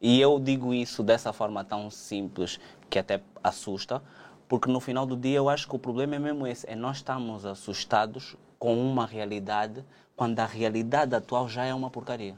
E 0.01 0.21
eu 0.21 0.39
digo 0.39 0.73
isso 0.73 1.03
dessa 1.03 1.33
forma 1.33 1.65
tão 1.65 1.91
simples 1.91 2.61
que 2.89 3.01
até 3.01 3.21
assusta, 3.43 4.01
porque 4.47 4.71
no 4.71 4.79
final 4.79 5.05
do 5.07 5.17
dia 5.17 5.37
eu 5.37 5.49
acho 5.49 5.69
que 5.69 5.75
o 5.75 5.79
problema 5.79 6.15
é 6.15 6.19
mesmo 6.21 6.47
esse, 6.47 6.71
é 6.71 6.77
nós 6.77 6.99
estamos 6.99 7.45
assustados 7.45 8.37
com 8.61 8.81
uma 8.81 9.05
realidade 9.05 9.85
quando 10.15 10.39
a 10.39 10.47
realidade 10.47 11.17
atual 11.17 11.49
já 11.49 11.65
é 11.65 11.75
uma 11.75 11.91
porcaria. 11.91 12.37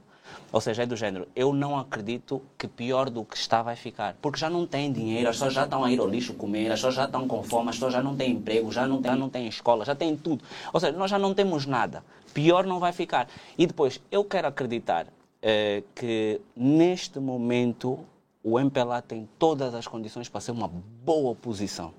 Ou 0.52 0.61
seja, 0.61 0.85
é 0.85 0.87
do 0.87 0.97
género, 0.97 1.26
eu 1.35 1.52
não 1.52 1.78
acredito 1.78 2.42
que 2.56 2.66
pior 2.66 3.11
do 3.11 3.25
que 3.25 3.37
está 3.37 3.62
vai 3.62 3.76
ficar. 3.76 4.16
Porque 4.23 4.38
já 4.38 4.49
não 4.49 4.66
tem 4.66 4.92
dinheiro, 4.92 5.28
as 5.28 5.37
pessoas 5.37 5.54
já 5.54 5.64
estão 5.64 5.85
a 5.85 5.90
ir 5.90 5.99
ao 5.99 6.09
lixo 6.09 6.35
comer, 6.35 6.66
as 6.71 6.78
pessoas 6.78 6.95
já 6.95 7.04
estão 7.04 7.26
com 7.26 7.42
fome, 7.42 7.71
as 7.71 7.76
pessoas 7.76 7.92
já 7.92 8.02
não 8.02 8.16
têm 8.16 8.33
emprego, 8.33 8.71
já 8.71 8.87
não 8.87 9.02
têm, 9.02 9.11
já 9.12 9.16
não 9.16 9.28
têm 9.28 9.47
escola, 9.49 9.85
já 9.85 9.95
têm 9.95 10.16
tudo. 10.16 10.45
Ou 10.73 10.80
seja, 10.80 10.97
nós 10.97 11.11
já 11.11 11.18
não 11.18 11.35
temos 11.35 11.66
nada. 11.66 12.04
Pior 12.33 12.64
não 12.66 12.78
vai 12.78 12.92
ficar. 12.92 13.28
E 13.59 13.66
depois, 13.66 14.00
eu 14.11 14.25
quero 14.25 14.49
acreditar 14.49 15.06
eh, 15.42 15.83
que 15.95 16.40
neste 16.56 17.18
momento 17.18 17.99
o 18.42 18.59
MPLA 18.61 19.02
tem 19.02 19.28
todas 19.38 19.75
as 19.75 19.87
condições 19.87 20.28
para 20.28 20.40
ser 20.40 20.52
uma 20.52 20.68
boa 20.68 21.30
oposição. 21.33 21.92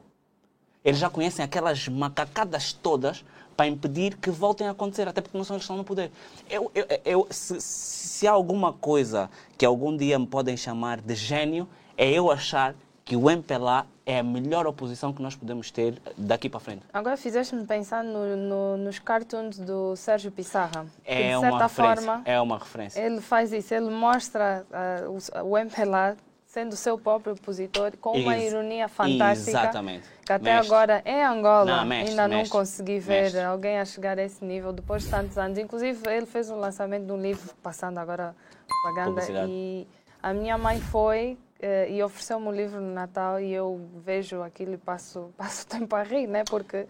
Eles 0.84 1.00
já 1.00 1.10
conhecem 1.10 1.43
aquelas 1.43 1.88
macacadas 1.89 2.72
todas 2.72 3.25
para 3.57 3.67
impedir 3.67 4.15
que 4.15 4.29
voltem 4.29 4.67
a 4.67 4.71
acontecer, 4.71 5.07
até 5.07 5.19
porque 5.19 5.35
não 5.35 5.43
são 5.43 5.55
eles 5.55 5.63
que 5.63 5.65
estão 5.65 5.77
no 5.77 5.83
poder. 5.83 6.11
Eu, 6.47 6.71
eu, 6.75 6.85
eu, 7.03 7.27
se, 7.31 7.59
se 7.59 8.27
há 8.27 8.31
alguma 8.31 8.71
coisa 8.71 9.29
que 9.57 9.65
algum 9.65 9.97
dia 9.97 10.19
me 10.19 10.27
podem 10.27 10.55
chamar 10.55 11.01
de 11.01 11.15
gênio, 11.15 11.67
é 11.97 12.09
eu 12.11 12.31
achar 12.31 12.75
que 13.03 13.15
o 13.15 13.29
MPLA 13.31 13.87
é 14.05 14.19
a 14.19 14.23
melhor 14.23 14.67
oposição 14.67 15.11
que 15.11 15.21
nós 15.21 15.35
podemos 15.35 15.71
ter 15.71 15.99
daqui 16.17 16.49
para 16.49 16.59
frente. 16.59 16.83
Agora 16.93 17.17
fizeste-me 17.17 17.65
pensar 17.65 18.03
no, 18.03 18.35
no, 18.35 18.77
nos 18.77 18.99
cartoons 18.99 19.57
do 19.57 19.95
Sérgio 19.95 20.31
Pissarra. 20.31 20.85
Que, 21.03 21.11
é 21.11 21.33
de 21.33 21.39
certa 21.39 21.69
forma, 21.69 22.21
é 22.25 22.39
uma 22.39 22.57
referência. 22.57 23.01
Ele 23.01 23.21
faz 23.21 23.51
isso, 23.53 23.73
ele 23.73 23.89
mostra 23.89 24.65
uh, 25.03 25.41
o, 25.43 25.51
o 25.51 25.57
MPLA 25.57 26.15
sendo 26.57 26.75
seu 26.75 26.97
próprio 26.97 27.33
opositor, 27.33 27.95
com 28.01 28.17
uma 28.17 28.35
ironia 28.35 28.87
fantástica. 28.87 29.51
Exatamente. 29.51 30.09
Que 30.25 30.33
até 30.33 30.55
mestre. 30.55 30.73
agora 30.73 31.03
em 31.05 31.23
Angola 31.23 31.77
não, 31.77 31.85
mestre, 31.85 32.09
ainda 32.09 32.27
mestre, 32.27 32.43
não 32.43 32.49
consegui 32.49 32.97
ver 32.97 33.37
alguém 33.45 33.77
a 33.77 33.85
chegar 33.85 34.17
a 34.17 34.23
esse 34.23 34.43
nível 34.43 34.73
depois 34.73 35.03
de 35.03 35.09
tantos 35.09 35.37
anos. 35.37 35.59
Inclusive, 35.59 35.99
ele 36.09 36.25
fez 36.25 36.49
o 36.49 36.55
um 36.55 36.59
lançamento 36.59 37.05
de 37.05 37.11
um 37.11 37.21
livro, 37.21 37.53
passando 37.61 37.99
agora 37.99 38.35
propaganda, 38.67 39.21
e 39.47 39.87
a 40.21 40.33
minha 40.33 40.57
mãe 40.57 40.79
foi 40.79 41.37
uh, 41.61 41.91
e 41.91 42.01
ofereceu-me 42.01 42.47
o 42.47 42.49
um 42.49 42.51
livro 42.51 42.81
no 42.81 42.91
Natal 42.91 43.39
e 43.39 43.53
eu 43.53 43.79
vejo 44.03 44.41
aquilo 44.41 44.73
e 44.73 44.77
passo, 44.77 45.29
passo 45.37 45.67
tempo 45.67 45.95
a 45.95 46.01
rir, 46.01 46.25
né? 46.25 46.43
Porque 46.43 46.87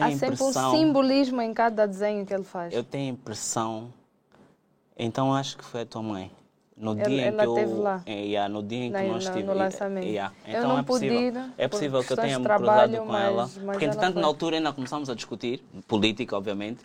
há 0.00 0.10
sempre 0.10 0.42
um 0.42 0.52
simbolismo 0.52 1.40
em 1.40 1.54
cada 1.54 1.86
desenho 1.86 2.26
que 2.26 2.34
ele 2.34 2.42
faz. 2.42 2.74
Eu 2.74 2.82
tenho 2.82 3.12
a 3.12 3.12
impressão, 3.12 3.92
então 4.98 5.32
acho 5.32 5.56
que 5.56 5.64
foi 5.64 5.82
a 5.82 5.86
tua 5.86 6.02
mãe 6.02 6.28
no 6.76 6.94
dia 6.94 7.26
ela, 7.26 7.44
em 7.44 7.54
que 7.54 7.60
eu, 7.60 7.80
lá. 7.80 8.02
É, 8.04 8.20
yeah, 8.20 8.52
no 8.52 8.62
dia 8.62 8.84
em 8.84 8.92
que 8.92 9.02
Na, 9.02 9.04
nós 9.04 9.24
tivemos. 9.24 10.04
Yeah. 10.04 10.34
Então 10.46 10.78
é 10.78 10.82
possível, 10.82 11.20
ir, 11.20 11.34
é 11.56 11.68
possível 11.68 12.04
que 12.04 12.12
eu 12.12 12.16
tenha 12.16 12.38
me 12.38 12.44
cruzado 12.44 12.96
com 12.98 13.04
mas, 13.06 13.24
ela. 13.24 13.42
Mas 13.42 13.58
porque, 13.64 13.84
entretanto, 13.86 14.20
na 14.20 14.26
altura 14.26 14.56
ainda 14.56 14.72
começamos 14.72 15.08
a 15.08 15.14
discutir, 15.14 15.64
política, 15.88 16.36
obviamente, 16.36 16.80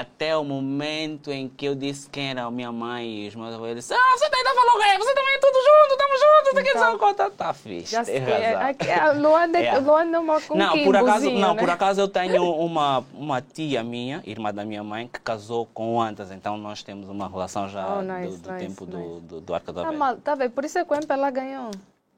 até 0.00 0.34
o 0.34 0.42
momento 0.42 1.30
em 1.30 1.48
que 1.48 1.66
eu 1.66 1.74
disse 1.74 2.08
quem 2.08 2.30
era 2.30 2.44
a 2.44 2.50
minha 2.50 2.72
mãe 2.72 3.24
e 3.24 3.28
os 3.28 3.34
meus 3.34 3.54
avós. 3.54 3.72
Eles 3.72 3.84
disseram, 3.84 4.00
ah, 4.00 4.16
você 4.16 4.24
ainda 4.24 4.54
falou 4.54 4.72
com 4.72 5.04
você 5.04 5.14
também, 5.14 5.40
tudo 5.40 5.58
junto, 5.58 5.92
estamos 5.92 6.20
juntos, 6.20 6.70
então, 6.70 6.88
aqui 6.88 6.98
conta. 6.98 7.30
Tá 7.30 7.52
fixe, 7.52 7.92
já 7.92 8.04
tem 8.04 8.18
razão. 8.20 8.36
É, 8.36 8.98
a 8.98 9.12
Luanda, 9.12 9.58
é, 9.58 9.78
Luanda 9.78 10.16
é 10.16 10.20
uma 10.20 10.40
não, 10.54 10.84
por 10.84 10.96
acaso, 10.96 11.30
Não, 11.30 11.54
né? 11.54 11.60
por 11.60 11.70
acaso 11.70 12.00
eu 12.00 12.08
tenho 12.08 12.42
uma, 12.56 13.04
uma 13.12 13.42
tia 13.42 13.82
minha, 13.82 14.22
irmã 14.24 14.52
da 14.52 14.64
minha 14.64 14.82
mãe, 14.82 15.08
que 15.12 15.20
casou 15.20 15.66
com 15.66 15.96
o 15.96 16.00
Antas, 16.00 16.30
então 16.30 16.56
nós 16.56 16.82
temos 16.82 17.10
uma 17.10 17.28
relação 17.28 17.68
já 17.68 17.98
oh, 17.98 18.02
nice, 18.02 18.36
do, 18.38 18.42
do 18.42 18.52
nice, 18.52 18.66
tempo 18.66 18.86
nice. 18.86 18.96
do, 18.96 19.20
do, 19.20 19.40
do 19.40 19.54
Arca 19.54 19.72
da 19.72 19.82
Velha. 19.82 19.98
Tá, 19.98 20.16
tá 20.24 20.36
bem, 20.36 20.48
por 20.48 20.64
isso 20.64 20.78
é 20.78 20.84
que 20.84 20.92
o 20.92 20.96
MPLA 20.96 21.30
ganhou. 21.30 21.70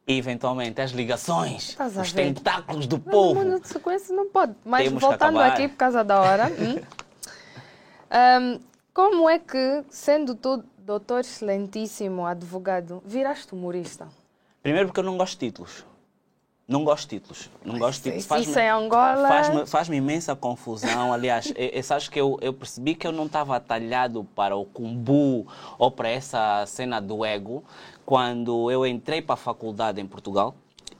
Eventualmente, 0.06 0.80
as 0.80 0.90
ligações, 0.90 1.76
os 1.80 2.12
ver. 2.12 2.34
tentáculos 2.34 2.86
do 2.86 2.98
não, 2.98 3.12
povo. 3.12 3.42
Não, 3.42 3.58
de 3.58 3.66
sequência 3.66 4.14
não 4.14 4.28
pode. 4.28 4.54
Mas 4.62 4.84
Temos 4.84 5.00
voltando 5.00 5.40
aqui 5.40 5.66
por 5.66 5.76
causa 5.76 6.04
da 6.04 6.20
hora. 6.20 6.52
hum, 6.58 6.78
um, 8.14 8.60
como 8.92 9.28
é 9.28 9.38
que, 9.38 9.84
sendo 9.90 10.34
tu 10.34 10.62
doutor 10.78 11.20
excelentíssimo 11.20 12.24
advogado, 12.24 13.02
viraste 13.04 13.52
humorista? 13.52 14.06
Primeiro 14.62 14.88
porque 14.88 15.00
eu 15.00 15.04
não 15.04 15.16
gosto 15.16 15.32
de 15.32 15.46
títulos. 15.46 15.84
Não 16.66 16.82
gosto 16.82 17.10
de 17.10 17.18
títulos. 17.18 17.50
Não 17.64 17.78
gosto 17.78 17.98
de 17.98 18.04
títulos. 18.04 18.26
Faz 18.26 18.48
isso 18.48 18.58
é 18.58 18.70
Angola. 18.70 19.28
Faz-me 19.28 19.66
faz 19.66 19.88
imensa 19.88 20.34
confusão. 20.34 21.12
Aliás, 21.12 21.52
acho 21.90 22.10
que 22.10 22.18
eu, 22.18 22.38
eu 22.40 22.54
percebi 22.54 22.94
que 22.94 23.06
eu 23.06 23.12
não 23.12 23.26
estava 23.26 23.56
atalhado 23.56 24.24
para 24.34 24.56
o 24.56 24.64
cumbu 24.64 25.46
ou 25.78 25.90
para 25.90 26.08
essa 26.08 26.64
cena 26.66 27.00
do 27.00 27.24
ego 27.24 27.62
quando 28.06 28.70
eu 28.70 28.86
entrei 28.86 29.20
para 29.20 29.34
a 29.34 29.36
faculdade 29.36 30.00
em 30.00 30.06
Portugal 30.06 30.54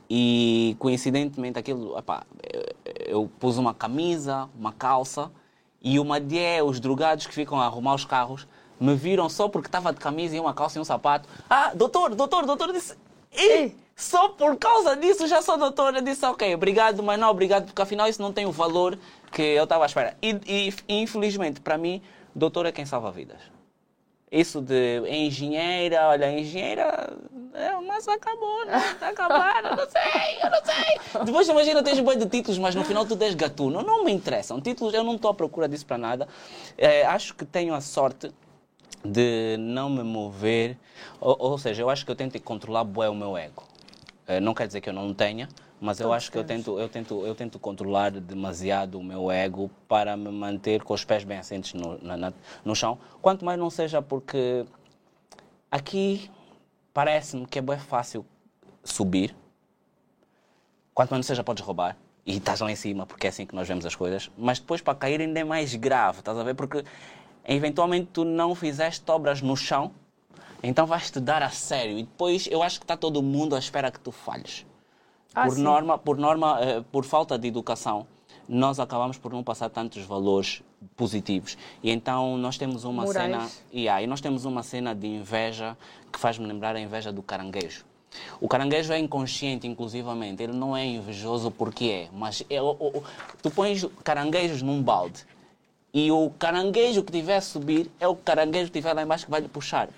e 0.07 0.75
coincidentemente 0.77 1.57
aquilo, 1.57 1.97
epá, 1.97 2.23
eu, 2.43 2.75
eu 3.07 3.31
pus 3.39 3.57
uma 3.57 3.73
camisa, 3.73 4.47
uma 4.55 4.71
calça 4.71 5.31
e 5.85 5.99
uma 5.99 6.19
dia 6.19 6.65
os 6.65 6.79
drogados 6.79 7.27
que 7.27 7.33
ficam 7.33 7.61
a 7.61 7.65
arrumar 7.65 7.93
os 7.93 8.03
carros 8.03 8.47
me 8.79 8.95
viram 8.95 9.29
só 9.29 9.47
porque 9.47 9.67
estava 9.67 9.93
de 9.93 9.99
camisa 9.99 10.35
e 10.35 10.39
uma 10.39 10.51
calça 10.51 10.79
e 10.79 10.81
um 10.81 10.83
sapato. 10.83 11.29
Ah, 11.47 11.71
doutor, 11.75 12.15
doutor, 12.15 12.43
doutor, 12.43 12.73
disse. 12.73 12.97
Ei! 13.31 13.75
Só 13.95 14.29
por 14.29 14.57
causa 14.57 14.97
disso 14.97 15.27
já 15.27 15.43
sou 15.43 15.57
doutora. 15.57 16.01
Disse, 16.01 16.25
ok, 16.25 16.55
obrigado, 16.55 17.03
mas 17.03 17.19
não 17.19 17.29
obrigado, 17.29 17.65
porque 17.67 17.81
afinal 17.81 18.09
isso 18.09 18.21
não 18.21 18.33
tem 18.33 18.47
o 18.47 18.51
valor 18.51 18.97
que 19.31 19.43
eu 19.43 19.63
estava 19.63 19.85
à 19.85 19.85
espera. 19.85 20.17
E, 20.21 20.73
e 20.87 21.01
infelizmente, 21.01 21.61
para 21.61 21.77
mim, 21.77 22.01
doutor 22.33 22.65
é 22.65 22.71
quem 22.71 22.85
salva 22.85 23.11
vidas. 23.11 23.54
Isso 24.31 24.61
de 24.61 25.01
engenheira, 25.07 26.07
olha, 26.07 26.31
engenheira, 26.31 27.15
é, 27.53 27.71
mas 27.81 28.07
acabou, 28.07 28.65
né? 28.65 28.73
Acabado, 28.99 29.67
eu 29.67 29.75
não 29.75 29.89
sei, 29.89 30.37
eu 30.43 30.49
não 30.49 30.65
sei. 30.65 31.23
Depois 31.25 31.47
imagina, 31.47 31.83
tens 31.83 31.99
boi 31.99 32.17
de 32.17 32.25
títulos, 32.25 32.57
mas 32.57 32.75
no 32.75 32.83
final 32.83 33.05
tu 33.05 33.15
tens 33.15 33.35
gatuno. 33.35 33.81
Não 33.83 34.03
me 34.03 34.11
interessam. 34.11 34.59
Títulos, 34.59 34.93
eu 34.93 35.03
não 35.03 35.15
estou 35.15 35.31
à 35.31 35.33
procura 35.33 35.69
disso 35.69 35.85
para 35.85 35.97
nada. 35.97 36.27
É, 36.77 37.05
acho 37.05 37.35
que 37.35 37.45
tenho 37.45 37.73
a 37.73 37.81
sorte 37.81 38.31
de 39.03 39.55
não 39.59 39.89
me 39.89 40.03
mover, 40.03 40.77
ou, 41.21 41.37
ou 41.39 41.57
seja, 41.57 41.83
eu 41.83 41.89
acho 41.89 42.03
que 42.03 42.11
eu 42.11 42.15
tento 42.15 42.41
controlar 42.41 42.83
bué 42.83 43.07
o 43.07 43.15
meu 43.15 43.37
ego. 43.37 43.63
Eh, 44.27 44.39
não 44.39 44.53
quer 44.53 44.67
dizer 44.67 44.81
que 44.81 44.89
eu 44.89 44.93
não 44.93 45.13
tenha, 45.13 45.47
mas 45.85 45.99
eu 45.99 46.11
acho 46.11 46.31
que 46.31 46.37
eu 46.37 46.43
tento, 46.43 46.79
eu, 46.79 46.89
tento, 46.89 47.25
eu 47.25 47.35
tento 47.35 47.59
controlar 47.59 48.11
demasiado 48.11 48.99
o 48.99 49.03
meu 49.03 49.29
ego 49.31 49.69
para 49.87 50.17
me 50.17 50.29
manter 50.29 50.83
com 50.83 50.93
os 50.93 51.05
pés 51.05 51.23
bem 51.23 51.37
assentes 51.37 51.73
no, 51.73 51.97
na, 52.01 52.33
no 52.63 52.75
chão. 52.75 52.97
Quanto 53.21 53.45
mais 53.45 53.59
não 53.59 53.69
seja 53.69 54.01
porque 54.01 54.65
aqui 55.69 56.29
parece-me 56.93 57.45
que 57.45 57.59
é 57.59 57.61
bem 57.61 57.77
fácil 57.77 58.25
subir. 58.83 59.35
Quanto 60.93 61.11
mais 61.11 61.19
não 61.19 61.27
seja, 61.27 61.43
podes 61.43 61.63
roubar. 61.63 61.95
E 62.25 62.37
estás 62.37 62.59
lá 62.59 62.71
em 62.71 62.75
cima, 62.75 63.05
porque 63.05 63.27
é 63.27 63.29
assim 63.29 63.45
que 63.45 63.53
nós 63.53 63.67
vemos 63.67 63.85
as 63.85 63.95
coisas. 63.95 64.31
Mas 64.35 64.59
depois 64.59 64.81
para 64.81 64.95
cair 64.95 65.21
ainda 65.21 65.39
é 65.39 65.43
mais 65.43 65.75
grave, 65.75 66.19
estás 66.19 66.37
a 66.37 66.43
ver? 66.43 66.55
Porque 66.55 66.83
eventualmente 67.47 68.09
tu 68.11 68.25
não 68.25 68.55
fizeste 68.55 69.03
obras 69.11 69.41
no 69.41 69.55
chão 69.55 69.91
então 70.67 70.87
vais 70.87 71.11
te 71.11 71.19
dar 71.19 71.43
a 71.43 71.49
sério. 71.49 71.99
E 71.99 72.03
depois 72.03 72.47
eu 72.47 72.63
acho 72.63 72.79
que 72.79 72.85
está 72.85 72.97
todo 72.97 73.21
mundo 73.21 73.55
à 73.55 73.59
espera 73.59 73.91
que 73.91 73.99
tu 73.99 74.11
falhes. 74.11 74.65
Ah, 75.35 75.47
por, 75.47 75.57
norma, 75.57 75.97
por 75.97 76.17
norma, 76.17 76.57
eh, 76.61 76.83
por 76.91 77.03
falta 77.03 77.37
de 77.37 77.47
educação, 77.47 78.07
nós 78.47 78.79
acabamos 78.79 79.17
por 79.17 79.33
não 79.33 79.43
passar 79.43 79.69
tantos 79.69 80.03
valores 80.05 80.63
positivos. 80.95 81.57
E 81.83 81.91
então 81.91 82.37
nós 82.37 82.57
temos 82.57 82.85
uma 82.85 83.03
Morais. 83.03 83.31
cena. 83.31 83.49
Yeah, 83.73 84.01
e 84.01 84.07
nós 84.07 84.21
temos 84.21 84.45
uma 84.45 84.63
cena 84.63 84.95
de 84.95 85.07
inveja 85.07 85.77
que 86.11 86.17
faz-me 86.17 86.45
lembrar 86.45 86.75
a 86.75 86.79
inveja 86.79 87.11
do 87.11 87.21
caranguejo. 87.21 87.83
O 88.39 88.47
caranguejo 88.47 88.93
é 88.93 88.99
inconsciente, 88.99 89.67
inclusivamente. 89.67 90.41
Ele 90.41 90.53
não 90.53 90.77
é 90.77 90.85
invejoso 90.85 91.51
porque 91.51 91.85
é. 91.85 92.09
Mas 92.13 92.43
é, 92.49 92.61
o, 92.61 92.69
o, 92.71 93.03
tu 93.41 93.51
pões 93.51 93.85
caranguejos 94.03 94.61
num 94.61 94.81
balde 94.81 95.25
e 95.93 96.11
o 96.11 96.29
caranguejo 96.39 97.03
que 97.03 97.11
tiver 97.11 97.37
a 97.37 97.41
subir 97.41 97.91
é 97.99 98.07
o 98.07 98.15
caranguejo 98.15 98.71
que 98.71 98.77
estiver 98.77 98.93
lá 98.93 99.03
embaixo 99.03 99.25
que 99.25 99.31
vai 99.31 99.41
lhe 99.41 99.49
puxar 99.49 99.89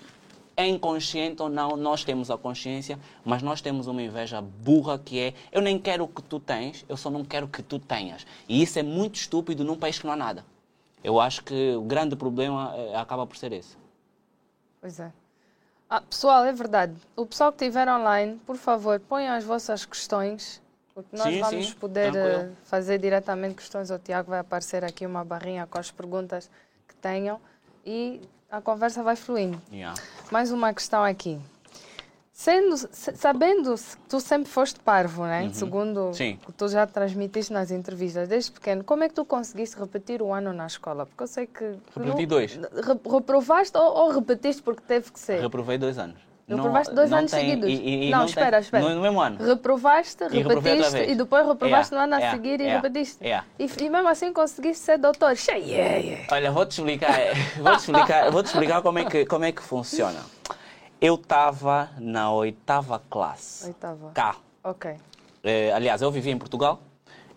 é 0.58 0.66
inconsciente 0.66 1.40
ou 1.40 1.48
não, 1.48 1.76
nós 1.76 2.02
temos 2.02 2.32
a 2.32 2.36
consciência, 2.36 2.98
mas 3.24 3.44
nós 3.44 3.60
temos 3.60 3.86
uma 3.86 4.02
inveja 4.02 4.42
burra 4.42 4.98
que 4.98 5.20
é 5.20 5.34
eu 5.52 5.62
nem 5.62 5.78
quero 5.78 6.02
o 6.02 6.08
que 6.08 6.20
tu 6.20 6.40
tens, 6.40 6.84
eu 6.88 6.96
só 6.96 7.08
não 7.08 7.24
quero 7.24 7.46
que 7.46 7.62
tu 7.62 7.78
tenhas. 7.78 8.26
E 8.48 8.60
isso 8.60 8.76
é 8.76 8.82
muito 8.82 9.14
estúpido 9.14 9.62
num 9.62 9.76
país 9.76 10.00
que 10.00 10.04
não 10.04 10.14
há 10.14 10.16
nada. 10.16 10.44
Eu 11.02 11.20
acho 11.20 11.44
que 11.44 11.76
o 11.76 11.82
grande 11.82 12.16
problema 12.16 12.74
é, 12.74 12.96
acaba 12.96 13.24
por 13.24 13.36
ser 13.36 13.52
esse. 13.52 13.76
Pois 14.80 14.98
é. 14.98 15.12
Ah, 15.88 16.00
pessoal, 16.00 16.44
é 16.44 16.52
verdade. 16.52 16.96
O 17.14 17.24
pessoal 17.24 17.52
que 17.52 17.64
estiver 17.64 17.88
online, 17.88 18.40
por 18.44 18.56
favor, 18.56 18.98
ponham 18.98 19.36
as 19.36 19.44
vossas 19.44 19.86
questões, 19.86 20.60
porque 20.92 21.16
nós 21.16 21.32
sim, 21.32 21.40
vamos 21.40 21.68
sim, 21.68 21.74
poder 21.74 22.10
tranquilo. 22.10 22.40
Eh, 22.40 22.50
fazer 22.64 22.98
diretamente 22.98 23.54
questões 23.54 23.92
ao 23.92 23.98
Tiago. 24.00 24.30
Vai 24.30 24.40
aparecer 24.40 24.84
aqui 24.84 25.06
uma 25.06 25.24
barrinha 25.24 25.68
com 25.68 25.78
as 25.78 25.92
perguntas 25.92 26.50
que 26.88 26.96
tenham. 26.96 27.40
E 27.86 28.20
a 28.50 28.60
conversa 28.60 29.02
vai 29.02 29.16
fluindo. 29.16 29.60
Yeah. 29.70 30.00
Mais 30.30 30.50
uma 30.50 30.72
questão 30.72 31.04
aqui. 31.04 31.38
Sendo, 32.32 32.76
sabendo 32.76 33.74
que 33.74 34.08
tu 34.08 34.20
sempre 34.20 34.48
foste 34.48 34.78
parvo, 34.78 35.24
né? 35.24 35.42
Uhum. 35.42 35.54
Segundo 35.54 36.14
Sim. 36.14 36.38
que 36.46 36.52
tu 36.52 36.68
já 36.68 36.86
transmitiste 36.86 37.52
nas 37.52 37.72
entrevistas 37.72 38.28
desde 38.28 38.52
pequeno, 38.52 38.84
como 38.84 39.02
é 39.02 39.08
que 39.08 39.14
tu 39.14 39.24
conseguiste 39.24 39.76
repetir 39.76 40.22
o 40.22 40.32
ano 40.32 40.52
na 40.52 40.66
escola? 40.66 41.04
Porque 41.04 41.24
eu 41.24 41.26
sei 41.26 41.48
que. 41.48 41.74
Repeti 41.96 42.26
dois. 42.26 42.60
Reprovaste 43.10 43.76
ou, 43.76 43.92
ou, 43.92 44.10
repetiste 44.12 44.62
porque 44.62 44.82
teve 44.86 45.10
que 45.10 45.18
ser? 45.18 45.40
Reprovei 45.40 45.78
dois 45.78 45.98
anos. 45.98 46.27
Reprovaste 46.48 46.94
dois 46.94 47.12
anos 47.12 47.30
tem- 47.30 47.40
seguidos. 47.40 47.68
e- 47.68 48.06
e 48.06 48.10
não, 48.10 48.20
tem- 48.20 48.28
espera, 48.28 48.58
espera. 48.58 48.88
No, 48.88 48.94
no 48.94 49.02
mesmo 49.02 49.20
ano. 49.20 49.36
Reprovaste, 49.44 50.24
E 50.30 50.42
repetiste 50.42 50.96
e 51.10 51.14
depois 51.14 51.46
reprovaste 51.46 51.92
Yeah, 51.94 52.06
no 52.06 52.14
ano 52.14 52.14
a 52.14 52.18
yeah, 52.18 52.36
seguir 52.36 52.60
e 52.60 52.64
yeah, 52.64 52.80
repetiste. 52.82 53.22
yeah. 53.24 53.46
E, 53.58 53.70
e 53.84 53.90
mesmo 53.90 54.08
assim 54.08 54.32
conseguiste 54.32 54.82
ser 54.84 54.96
doutor. 54.98 55.36
Cheia, 55.36 55.58
yeah, 55.58 55.96
yeah. 55.96 56.26
Olha, 56.32 56.50
vou-te 56.50 56.70
explicar, 56.72 57.12
vou-te 57.60 57.78
explicar, 57.80 58.30
vou-te 58.30 58.46
explicar 58.46 58.80
como, 58.82 58.98
é 58.98 59.04
que, 59.04 59.26
como 59.26 59.44
é 59.44 59.52
que 59.52 59.62
funciona. 59.62 60.20
Eu 61.00 61.14
estava 61.16 61.90
na 61.98 62.32
oitava 62.32 63.00
classe. 63.10 63.66
Oitava. 63.66 64.10
Cá. 64.14 64.34
Ok. 64.64 64.96
Eh, 65.44 65.70
aliás, 65.72 66.02
eu 66.02 66.10
vivia 66.10 66.32
em 66.32 66.38
Portugal. 66.38 66.80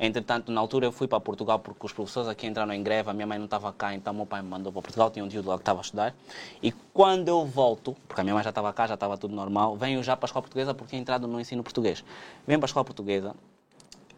Entretanto, 0.04 0.52
na 0.52 0.60
altura 0.60 0.88
eu 0.88 0.92
fui 0.92 1.08
para 1.08 1.20
Portugal 1.20 1.60
porque 1.60 1.86
os 1.86 1.94
professores 1.94 2.28
aqui 2.28 2.48
entraram 2.48 2.74
em 2.74 2.82
greve, 2.82 3.12
a 3.12 3.14
minha 3.14 3.28
mãe 3.28 3.38
não 3.38 3.46
estava 3.46 3.72
cá, 3.72 3.94
então 3.94 4.12
meu 4.12 4.26
pai 4.26 4.42
me 4.42 4.50
mandou 4.50 4.74
para 4.74 4.82
Portugal, 4.82 5.12
tinha 5.12 5.24
um 5.24 5.28
tio 5.28 5.46
lá 5.46 5.56
que 5.58 5.62
estava 5.62 5.80
a 5.80 5.84
estudar. 5.84 6.16
E 6.62 6.72
quando 6.92 7.28
eu 7.28 7.46
volto, 7.46 7.96
porque 8.08 8.20
a 8.20 8.24
minha 8.24 8.34
mãe 8.34 8.44
já 8.44 8.50
estava 8.50 8.74
cá, 8.74 8.88
já 8.88 8.96
estava 8.96 9.16
tudo 9.16 9.36
normal, 9.36 9.78
venho 9.78 10.02
já 10.02 10.18
para 10.18 10.26
a 10.26 10.30
escola 10.30 10.42
portuguesa 10.42 10.74
porque 10.74 10.90
tinha 10.90 11.02
entrado 11.04 11.28
no 11.28 11.40
ensino 11.40 11.62
português. 11.62 12.04
Venho 12.48 12.60
para 12.60 12.66
a 12.66 12.70
escola 12.70 12.84
portuguesa 12.84 13.36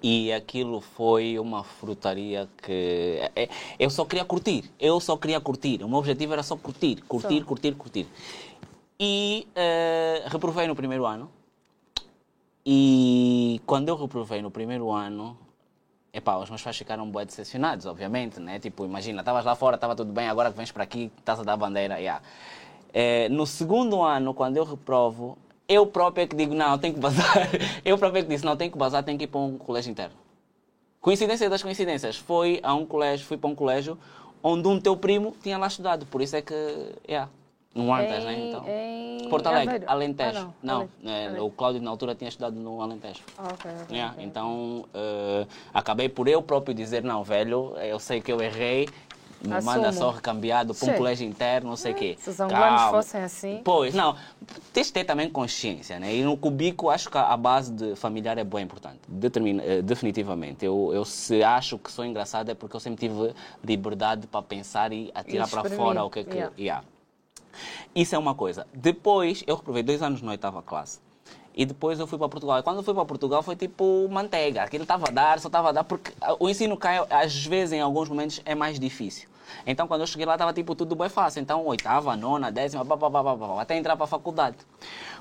e 0.02 0.32
aquilo 0.32 0.80
foi 0.80 1.38
uma 1.38 1.66
frutaria 1.66 2.48
que 2.62 3.20
é- 3.36 3.44
é- 3.44 3.50
eu 3.78 3.90
só 3.90 4.06
queria 4.06 4.24
curtir, 4.24 4.72
eu 4.80 5.02
só 5.02 5.18
queria 5.18 5.42
curtir. 5.42 5.84
O 5.84 5.90
meu 5.90 5.98
objetivo 6.00 6.32
era 6.32 6.44
só 6.44 6.56
curtir, 6.56 7.02
curtir, 7.10 7.40
Só. 7.42 7.46
curtir, 7.46 7.74
curtir. 7.76 8.08
E 8.98 9.46
eh, 9.54 10.24
reprovei 10.28 10.66
no 10.66 10.78
primeiro 10.78 11.06
ano. 11.06 11.30
E 12.66 13.60
quando 13.66 13.90
eu 13.90 13.98
reprovei 13.98 14.42
no 14.42 14.50
primeiro 14.50 14.90
ano, 14.90 15.38
epá, 16.14 16.38
os 16.38 16.50
meus 16.50 16.62
pais 16.62 16.78
ficaram 16.78 17.10
bué 17.10 17.26
decepcionados, 17.26 17.88
obviamente, 17.88 18.40
né? 18.40 18.60
Tipo, 18.60 18.86
imagina, 18.86 19.22
estavas 19.22 19.44
lá 19.44 19.56
fora, 19.56 19.76
estava 19.76 19.96
tudo 19.96 20.14
bem, 20.14 20.30
agora 20.30 20.52
que 20.52 20.58
vens 20.58 20.72
para 20.72 20.84
aqui, 20.84 21.12
estás 21.18 21.40
a 21.40 21.44
dar 21.44 21.58
bandeira, 21.58 22.00
yeah. 22.00 22.22
Eh, 22.94 23.28
no 23.30 23.48
segundo 23.48 24.04
ano, 24.04 24.34
quando 24.36 24.58
eu 24.58 24.64
reprovo, 24.64 25.36
eu 25.68 25.88
próprio 25.88 26.24
é 26.24 26.28
que 26.28 26.36
digo, 26.36 26.54
não, 26.54 26.78
tenho 26.78 26.94
que 26.94 27.00
bazar. 27.00 27.50
Eu 27.84 27.98
próprio 27.98 28.20
é 28.20 28.24
que 28.24 28.30
disse, 28.30 28.46
não, 28.46 28.56
tenho 28.56 28.72
que 28.72 28.78
bazar, 28.78 29.02
tenho 29.04 29.18
que 29.18 29.24
ir 29.24 29.28
para 29.28 29.40
um 29.40 29.58
colégio 29.58 29.90
interno. 29.90 30.16
Coincidência 31.02 31.50
das 31.50 31.64
coincidências, 31.64 32.18
foi 32.18 32.60
a 32.62 32.74
um 32.76 32.86
colégio, 32.86 33.26
fui 33.26 33.38
para 33.38 33.50
um 33.50 33.56
colégio 33.56 33.98
onde 34.44 34.68
um 34.68 34.80
teu 34.80 34.96
primo 34.96 35.36
tinha 35.42 35.58
lá 35.58 35.68
estudado, 35.68 36.06
por 36.06 36.22
isso 36.22 36.36
é 36.36 36.42
que, 36.42 36.54
yeah, 37.08 37.30
no 37.74 37.94
Antas, 37.94 38.24
né? 38.24 38.50
Então. 38.50 38.66
em 38.68 39.30
Porto 39.30 39.48
Alegre, 39.48 39.70
Aveiro? 39.70 39.92
Alentejo. 39.92 40.48
Ah, 40.48 40.54
não, 40.62 40.90
eh, 41.04 41.28
Ale- 41.28 41.40
o 41.40 41.50
Cláudio 41.50 41.82
na 41.82 41.90
altura 41.90 42.14
tinha 42.14 42.30
estudado 42.30 42.56
no 42.56 42.82
Alentejo. 42.82 43.22
Ah, 43.38 43.48
ok, 43.52 43.72
ok, 43.84 43.96
Yeah. 43.96 44.16
Então, 44.22 44.86
eh, 44.94 45.48
acabei 45.74 46.08
por 46.08 46.28
eu 46.28 46.42
próprio 46.42 46.74
dizer, 46.76 47.04
não, 47.04 47.24
velho, 47.24 47.76
eu 47.78 48.00
sei 48.00 48.22
que 48.22 48.32
eu 48.32 48.42
errei, 48.42 48.88
me 49.42 49.60
manda 49.62 49.92
só 49.92 50.12
recambiado 50.12 50.74
para 50.74 50.94
um 50.94 50.98
colégio 50.98 51.28
interno, 51.28 51.70
não 51.70 51.76
sei 51.76 51.92
o 51.92 51.96
quê. 51.96 52.16
Se 52.20 52.30
os 52.30 52.40
angolanos 52.40 52.82
Calma. 52.82 52.98
fossem 52.98 53.22
assim. 53.22 53.62
Pois, 53.64 53.94
não, 53.94 54.16
tens 54.72 54.88
de 54.88 54.94
ter 54.94 55.04
também 55.04 55.30
consciência, 55.30 56.00
né? 56.00 56.16
E 56.16 56.24
no 56.24 56.38
cubico, 56.38 56.90
acho 56.90 57.10
que 57.10 57.18
a 57.18 57.36
base 57.36 57.72
de 57.74 57.96
familiar 57.96 58.38
é 58.38 58.44
bem 58.44 58.64
importante, 58.64 59.00
Determina, 59.08 59.62
eh, 59.64 59.82
definitivamente. 59.82 60.64
Eu, 60.64 60.92
eu 60.94 61.04
se 61.04 61.44
acho 61.44 61.78
que 61.78 61.92
sou 61.92 62.06
engraçado 62.06 62.50
é 62.52 62.54
porque 62.54 62.76
eu 62.76 62.80
sempre 62.80 63.08
tive 63.08 63.34
liberdade 63.64 64.28
para 64.28 64.42
pensar 64.42 64.94
e 64.94 65.12
atirar 65.14 65.50
para 65.50 65.70
fora 65.70 66.04
o 66.04 66.10
que 66.10 66.20
é 66.20 66.24
que... 66.24 66.36
yeah. 66.36 66.54
yeah. 66.58 66.86
Isso 67.96 68.16
é 68.16 68.18
uma 68.18 68.36
coisa. 68.36 68.68
Depois, 68.74 69.44
eu 69.48 69.56
reprovei 69.56 69.84
dois 69.84 70.02
anos 70.02 70.22
na 70.22 70.32
oitava 70.32 70.62
classe. 70.62 71.00
E 71.56 71.66
depois 71.66 72.00
eu 72.00 72.08
fui 72.08 72.18
para 72.18 72.28
Portugal. 72.30 72.60
E 72.60 72.64
quando 72.64 72.78
eu 72.78 72.84
fui 72.84 72.94
para 72.94 73.06
Portugal 73.06 73.44
foi 73.44 73.56
tipo 73.56 74.08
manteiga. 74.10 74.64
Aquilo 74.64 74.84
estava 74.84 75.08
a 75.08 75.12
dar, 75.12 75.40
só 75.40 75.48
estava 75.48 75.70
a 75.70 75.72
dar, 75.72 75.84
porque 75.84 76.12
o 76.40 76.50
ensino 76.50 76.76
cá, 76.76 77.06
às 77.10 77.46
vezes, 77.46 77.74
em 77.74 77.82
alguns 77.82 78.10
momentos, 78.10 78.42
é 78.44 78.56
mais 78.56 78.80
difícil. 78.80 79.30
Então, 79.68 79.88
quando 79.88 80.02
eu 80.02 80.08
cheguei 80.08 80.26
lá, 80.26 80.34
estava 80.34 80.52
tipo 80.52 80.74
tudo 80.74 80.96
bem 80.96 81.10
fácil. 81.10 81.42
Então, 81.42 81.64
oitava, 81.66 82.16
nona, 82.16 82.52
décima, 82.52 82.84
pá, 82.84 82.98
pá, 82.98 83.10
pá, 83.10 83.24
pá, 83.24 83.62
até 83.62 83.78
entrar 83.78 83.96
para 83.96 84.06
a 84.06 84.08
faculdade. 84.08 84.58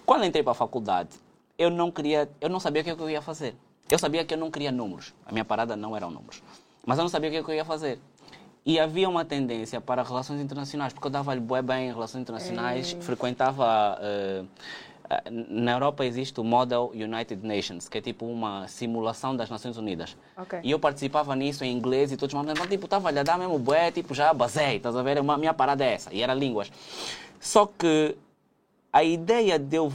Quando 0.06 0.24
entrei 0.24 0.42
para 0.42 0.52
a 0.52 0.54
faculdade, 0.54 1.10
eu 1.58 1.70
não 1.70 1.90
queria, 1.90 2.30
eu 2.40 2.48
não 2.48 2.58
sabia 2.58 2.80
o 2.80 2.84
que, 2.84 2.90
é 2.90 2.96
que 2.96 3.02
eu 3.02 3.10
ia 3.10 3.20
fazer. 3.20 3.54
Eu 3.90 3.98
sabia 3.98 4.24
que 4.24 4.32
eu 4.32 4.38
não 4.38 4.50
queria 4.50 4.72
números. 4.72 5.12
A 5.26 5.32
minha 5.32 5.44
parada 5.44 5.76
não 5.76 5.94
eram 5.94 6.10
números. 6.10 6.42
Mas 6.84 6.98
eu 6.98 7.02
não 7.02 7.10
sabia 7.10 7.28
o 7.28 7.44
que, 7.44 7.50
é 7.50 7.54
eu 7.54 7.56
ia 7.58 7.64
fazer. 7.64 7.98
E 8.64 8.78
havia 8.78 9.08
uma 9.08 9.24
tendência 9.24 9.80
para 9.80 10.02
relações 10.02 10.40
internacionais, 10.40 10.92
porque 10.92 11.06
eu 11.06 11.10
dava-lhe 11.10 11.40
bem 11.40 11.88
em 11.88 11.92
relações 11.92 12.22
internacionais, 12.22 12.96
frequentava. 13.00 13.98
eh, 14.00 14.44
eh, 15.10 15.30
na 15.30 15.72
Europa 15.72 16.04
existe 16.04 16.40
o 16.40 16.44
Model 16.44 16.92
United 16.94 17.44
Nations, 17.44 17.88
que 17.88 17.98
é 17.98 18.00
tipo 18.00 18.24
uma 18.24 18.68
simulação 18.68 19.34
das 19.34 19.50
Nações 19.50 19.76
Unidas. 19.76 20.16
Ok. 20.36 20.60
E 20.62 20.70
eu 20.70 20.78
participava 20.78 21.34
nisso 21.34 21.64
em 21.64 21.72
inglês 21.72 22.12
e 22.12 22.16
todos 22.16 22.32
mais, 22.34 22.48
então 22.48 22.66
tipo, 22.68 22.84
estava 22.84 23.08
a 23.08 23.22
dar 23.22 23.36
mesmo 23.36 23.58
bué, 23.58 23.90
tipo, 23.90 24.14
já 24.14 24.32
basei, 24.32 24.76
estás 24.76 24.94
a 24.94 25.02
ver? 25.02 25.18
Uma, 25.18 25.36
minha 25.36 25.52
parada 25.52 25.84
é 25.84 25.94
essa, 25.94 26.14
e 26.14 26.22
era 26.22 26.32
línguas. 26.32 26.70
Só 27.40 27.66
que 27.66 28.16
a 28.92 29.02
ideia 29.02 29.58
de 29.58 29.74
eu 29.74 29.92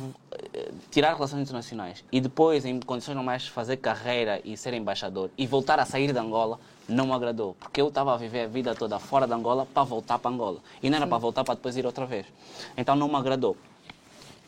eh, 0.53 0.71
tirar 0.91 1.13
relações 1.13 1.41
internacionais 1.41 2.03
e 2.11 2.19
depois, 2.19 2.65
em 2.65 2.81
condições 2.81 3.15
normais, 3.15 3.47
fazer 3.47 3.77
carreira 3.77 4.41
e 4.43 4.57
ser 4.57 4.73
embaixador 4.73 5.29
e 5.37 5.47
voltar 5.47 5.79
a 5.79 5.85
sair 5.85 6.11
de 6.11 6.19
Angola 6.19 6.59
não 6.87 7.07
me 7.07 7.13
agradou. 7.13 7.55
Porque 7.59 7.81
eu 7.81 7.87
estava 7.89 8.13
a 8.13 8.17
viver 8.17 8.41
a 8.45 8.47
vida 8.47 8.73
toda 8.75 8.97
fora 8.99 9.27
de 9.27 9.33
Angola 9.33 9.65
para 9.73 9.83
voltar 9.83 10.17
para 10.19 10.31
Angola. 10.31 10.59
E 10.81 10.89
não 10.89 10.97
era 10.97 11.07
para 11.07 11.17
voltar 11.17 11.43
para 11.43 11.55
depois 11.55 11.75
ir 11.77 11.85
outra 11.85 12.05
vez. 12.05 12.25
Então 12.77 12.95
não 12.95 13.07
me 13.07 13.15
agradou. 13.15 13.57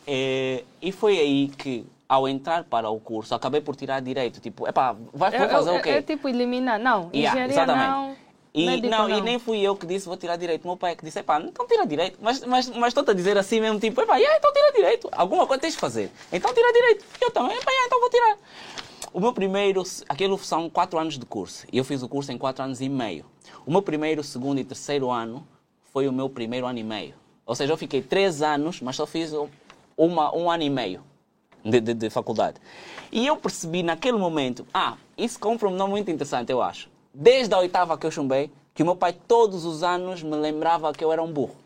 Eh, 0.06 0.64
e 0.80 0.90
foi 0.92 1.18
aí 1.18 1.48
que, 1.48 1.84
ao 2.08 2.26
entrar 2.28 2.64
para 2.64 2.88
o 2.90 2.98
curso, 2.98 3.34
acabei 3.34 3.60
por 3.60 3.76
tirar 3.76 4.00
direito. 4.00 4.40
Tipo, 4.40 4.66
epá, 4.66 4.96
vais 5.12 5.34
É, 5.34 5.48
fazer 5.48 5.70
é- 5.70 5.78
o 5.78 5.82
quê? 5.82 5.88
é 5.90 6.02
tipo 6.02 6.28
eliminar. 6.28 6.78
Não, 6.78 7.10
Yeah, 7.14 7.40
engenharia 7.46 7.66
não. 7.66 8.16
E, 8.52 8.66
médico 8.66 8.88
não, 8.88 9.06
não. 9.08 9.18
e 9.18 9.20
nem 9.22 9.38
fui 9.38 9.60
eu 9.60 9.76
que 9.76 9.86
disse 9.86 10.06
vou 10.08 10.16
tirar 10.16 10.34
direito. 10.34 10.66
Meu 10.66 10.76
pai 10.76 10.92
é 10.92 10.94
que 10.96 11.04
disse, 11.04 11.20
epá, 11.20 11.40
então 11.40 11.64
tira 11.68 11.86
direito. 11.86 12.18
Mas, 12.20 12.44
mas, 12.44 12.68
mas 12.70 12.88
estou-te 12.88 13.12
a 13.12 13.14
dizer 13.14 13.38
assim 13.38 13.60
mesmo, 13.60 13.78
tipo, 13.78 14.00
epá, 14.00 14.16
yeah, 14.16 14.36
então 14.38 14.52
tira 14.52 14.72
direito. 14.72 15.08
Alguma 15.12 15.46
coisa 15.46 15.60
tens 15.60 15.74
de 15.74 15.78
fazer. 15.78 16.10
Então 16.32 16.52
tira 16.52 16.72
direito. 16.72 17.04
Eu 17.20 17.30
também, 17.30 17.56
epá, 17.56 17.70
yeah, 17.70 17.86
então 17.86 18.00
vou 18.00 18.10
tirar. 18.10 18.36
O 19.12 19.18
meu 19.18 19.32
primeiro, 19.32 19.82
aquilo 20.08 20.38
são 20.38 20.70
quatro 20.70 20.96
anos 20.96 21.18
de 21.18 21.26
curso. 21.26 21.66
E 21.72 21.78
eu 21.78 21.84
fiz 21.84 22.00
o 22.00 22.08
curso 22.08 22.30
em 22.30 22.38
quatro 22.38 22.62
anos 22.62 22.80
e 22.80 22.88
meio. 22.88 23.24
O 23.66 23.70
meu 23.72 23.82
primeiro, 23.82 24.22
segundo 24.22 24.60
e 24.60 24.64
terceiro 24.64 25.10
ano 25.10 25.44
foi 25.92 26.06
o 26.06 26.12
meu 26.12 26.30
primeiro 26.30 26.64
ano 26.64 26.78
e 26.78 26.84
meio. 26.84 27.14
Ou 27.44 27.56
seja, 27.56 27.72
eu 27.72 27.76
fiquei 27.76 28.00
três 28.00 28.40
anos, 28.40 28.80
mas 28.80 28.94
só 28.94 29.06
fiz 29.06 29.32
uma, 29.96 30.32
um 30.32 30.48
ano 30.48 30.62
e 30.62 30.70
meio 30.70 31.02
de, 31.64 31.80
de, 31.80 31.92
de 31.92 32.08
faculdade. 32.08 32.60
E 33.10 33.26
eu 33.26 33.36
percebi 33.36 33.82
naquele 33.82 34.16
momento, 34.16 34.64
ah, 34.72 34.96
isso 35.18 35.40
compra 35.40 35.68
um 35.68 35.74
nome 35.74 35.90
muito 35.90 36.08
interessante, 36.08 36.52
eu 36.52 36.62
acho. 36.62 36.88
Desde 37.12 37.52
a 37.52 37.58
oitava 37.58 37.98
que 37.98 38.06
eu 38.06 38.12
chumbei, 38.12 38.48
que 38.72 38.84
o 38.84 38.86
meu 38.86 38.94
pai 38.94 39.12
todos 39.12 39.64
os 39.64 39.82
anos 39.82 40.22
me 40.22 40.36
lembrava 40.36 40.92
que 40.92 41.02
eu 41.02 41.12
era 41.12 41.20
um 41.20 41.32
burro. 41.32 41.56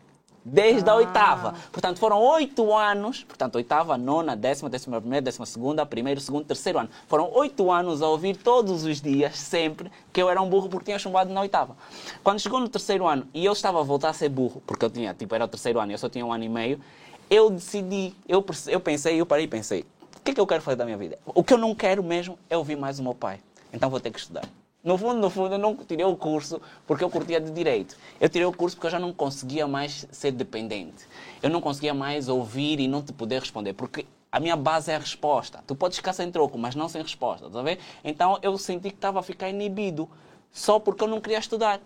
Desde 0.47 0.87
a 0.87 0.93
Ah. 0.93 0.97
oitava. 0.97 1.55
Portanto, 1.71 1.97
foram 1.97 2.21
oito 2.21 2.71
anos, 2.71 3.23
portanto, 3.23 3.55
oitava, 3.55 3.97
nona, 3.97 4.35
décima, 4.35 4.69
décima 4.69 5.01
primeira, 5.01 5.23
décima 5.23 5.43
segunda, 5.47 5.83
primeiro, 5.87 6.21
segundo, 6.21 6.45
terceiro 6.45 6.77
ano. 6.77 6.89
Foram 7.07 7.31
oito 7.33 7.71
anos 7.71 8.03
a 8.03 8.07
ouvir 8.07 8.37
todos 8.37 8.83
os 8.85 9.01
dias, 9.01 9.35
sempre, 9.39 9.91
que 10.13 10.21
eu 10.21 10.29
era 10.29 10.39
um 10.39 10.47
burro 10.47 10.69
porque 10.69 10.85
tinha 10.85 10.99
chumbado 10.99 11.33
na 11.33 11.41
oitava. 11.41 11.75
Quando 12.23 12.39
chegou 12.39 12.59
no 12.59 12.69
terceiro 12.69 13.07
ano 13.07 13.27
e 13.33 13.43
eu 13.43 13.53
estava 13.53 13.79
a 13.79 13.83
voltar 13.83 14.09
a 14.09 14.13
ser 14.13 14.29
burro, 14.29 14.61
porque 14.67 14.85
eu 14.85 14.89
tinha, 14.91 15.15
tipo, 15.15 15.33
era 15.33 15.45
o 15.45 15.47
terceiro 15.47 15.79
ano 15.79 15.91
e 15.91 15.95
eu 15.95 15.97
só 15.97 16.07
tinha 16.09 16.23
um 16.23 16.31
ano 16.31 16.43
e 16.43 16.49
meio, 16.49 16.79
eu 17.27 17.49
decidi, 17.49 18.13
eu, 18.27 18.45
eu 18.67 18.79
pensei, 18.79 19.19
eu 19.19 19.25
parei 19.25 19.45
e 19.45 19.47
pensei, 19.47 19.83
o 20.15 20.21
que 20.23 20.29
é 20.29 20.33
que 20.35 20.39
eu 20.39 20.45
quero 20.45 20.61
fazer 20.61 20.75
da 20.75 20.85
minha 20.85 20.97
vida? 20.97 21.17
O 21.25 21.43
que 21.43 21.53
eu 21.53 21.57
não 21.57 21.73
quero 21.73 22.03
mesmo 22.03 22.37
é 22.51 22.55
ouvir 22.55 22.75
mais 22.75 22.99
o 22.99 23.03
meu 23.03 23.15
pai. 23.15 23.39
Então 23.73 23.89
vou 23.89 23.99
ter 23.99 24.11
que 24.11 24.19
estudar. 24.19 24.43
No 24.85 24.99
fundo, 24.99 25.19
no 25.19 25.31
fundo, 25.31 25.55
eu 25.55 25.57
não 25.57 25.75
tirei 25.75 26.05
o 26.05 26.15
curso 26.15 26.61
porque 26.85 27.03
eu 27.03 27.09
curtia 27.09 27.41
de 27.41 27.49
direito. 27.49 27.97
Eu 28.21 28.29
tirei 28.29 28.45
o 28.45 28.53
curso 28.53 28.75
porque 28.77 28.85
eu 28.85 28.91
já 28.91 28.99
não 28.99 29.11
conseguia 29.11 29.67
mais 29.67 30.07
ser 30.11 30.31
dependente. 30.31 31.07
Eu 31.41 31.49
não 31.49 31.59
conseguia 31.59 31.91
mais 31.91 32.29
ouvir 32.29 32.79
e 32.79 32.87
não 32.87 33.01
te 33.01 33.11
poder 33.11 33.39
responder. 33.39 33.73
Porque 33.73 34.05
a 34.31 34.39
minha 34.39 34.55
base 34.55 34.91
é 34.91 34.95
a 34.95 34.99
resposta. 34.99 35.63
Tu 35.65 35.75
podes 35.75 35.97
ficar 35.97 36.13
sem 36.13 36.31
troco, 36.31 36.55
mas 36.59 36.75
não 36.75 36.87
sem 36.87 37.01
resposta. 37.01 37.49
Tá 37.49 37.63
ver? 37.63 37.79
Então 38.03 38.37
eu 38.43 38.55
senti 38.59 38.89
que 38.89 38.95
estava 38.95 39.19
a 39.19 39.23
ficar 39.23 39.49
inibido 39.49 40.07
só 40.51 40.79
porque 40.79 41.03
eu 41.03 41.07
não 41.07 41.19
queria 41.19 41.39
estudar. 41.39 41.81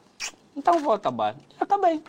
Então 0.54 0.78
vou 0.80 0.92
acabar. 0.92 1.38
Acabei. 1.58 2.04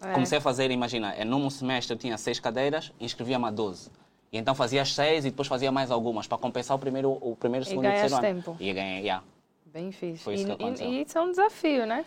É. 0.00 0.12
Comecei 0.12 0.38
a 0.38 0.40
fazer, 0.40 0.70
imagina, 0.70 1.12
é, 1.14 1.24
num 1.24 1.50
semestre 1.50 1.94
eu 1.94 1.98
tinha 1.98 2.16
seis 2.16 2.38
cadeiras, 2.38 2.92
inscrevia-me 3.00 3.46
a 3.46 3.50
12. 3.50 3.90
E 4.32 4.38
então 4.38 4.54
fazia 4.54 4.82
as 4.82 4.94
seis 4.94 5.24
e 5.24 5.30
depois 5.30 5.48
fazia 5.48 5.72
mais 5.72 5.90
algumas 5.90 6.28
para 6.28 6.38
compensar 6.38 6.76
o 6.76 6.80
primeiro, 6.80 7.18
o 7.20 7.34
primeiro, 7.34 7.66
segundo 7.66 7.86
e 7.86 7.90
terceiro 7.90 8.14
ano. 8.14 8.22
tempo. 8.22 8.56
E 8.60 8.72
ganhei, 8.72 9.00
yeah. 9.00 9.22
Bem 9.72 9.90
fixe. 9.90 10.22
Foi 10.22 10.34
isso 10.34 10.42
e, 10.42 10.46
que 10.46 10.52
aconteceu. 10.52 10.88
e, 10.88 10.98
e 10.98 11.02
isso 11.02 11.16
é 11.16 11.20
um 11.22 11.30
desafio, 11.30 11.86
né? 11.86 12.04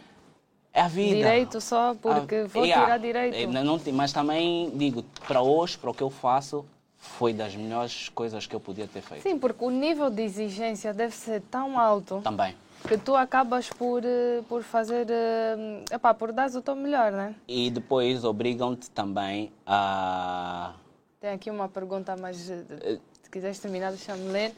É 0.72 0.82
a 0.82 0.88
vida. 0.88 1.16
Direito 1.16 1.60
só 1.60 1.96
porque 1.96 2.36
Ah, 2.36 2.48
vou 2.48 2.64
yeah. 2.66 2.86
tirar 2.86 2.98
direito. 3.00 3.52
Não 3.52 3.80
mas 3.94 4.14
também, 4.14 4.70
digo, 4.76 5.04
para 5.28 5.42
hoje, 5.42 5.78
para 5.78 5.90
o 5.90 5.94
que 5.94 6.04
eu 6.04 6.10
faço, 6.10 6.64
foi 6.98 7.34
das 7.34 7.56
melhores 7.56 8.10
coisas 8.10 8.46
que 8.46 8.56
eu 8.56 8.60
podia 8.60 8.88
ter 8.88 9.02
feito. 9.02 9.24
Sim, 9.24 9.40
porque 9.40 9.64
o 9.64 9.72
nível 9.72 10.10
de 10.10 10.22
exigência 10.22 10.94
deve 10.94 11.16
ser 11.16 11.42
tão 11.50 11.80
alto 11.80 12.22
Também. 12.22 12.56
que 12.88 12.98
tu 12.98 13.16
acabas 13.16 13.70
por, 13.70 14.04
eh, 14.06 14.44
por 14.48 14.62
fazer. 14.62 15.08
eh, 15.10 15.86
Epá, 15.92 16.14
por 16.14 16.32
dar 16.32 16.50
o 16.50 16.62
teu 16.62 16.76
melhor, 16.76 17.12
né? 17.12 17.34
E 17.48 17.72
depois 17.72 18.24
obrigam-te 18.24 18.90
também 18.92 19.52
a. 19.66 20.74
Tem 21.20 21.32
aqui 21.32 21.50
uma 21.50 21.70
pergunta, 21.70 22.16
mas 22.16 22.50
eh, 22.50 23.00
se 23.24 23.30
quiseres 23.32 23.58
terminar, 23.58 23.90
deixa-me 23.90 24.30
ler. 24.30 24.54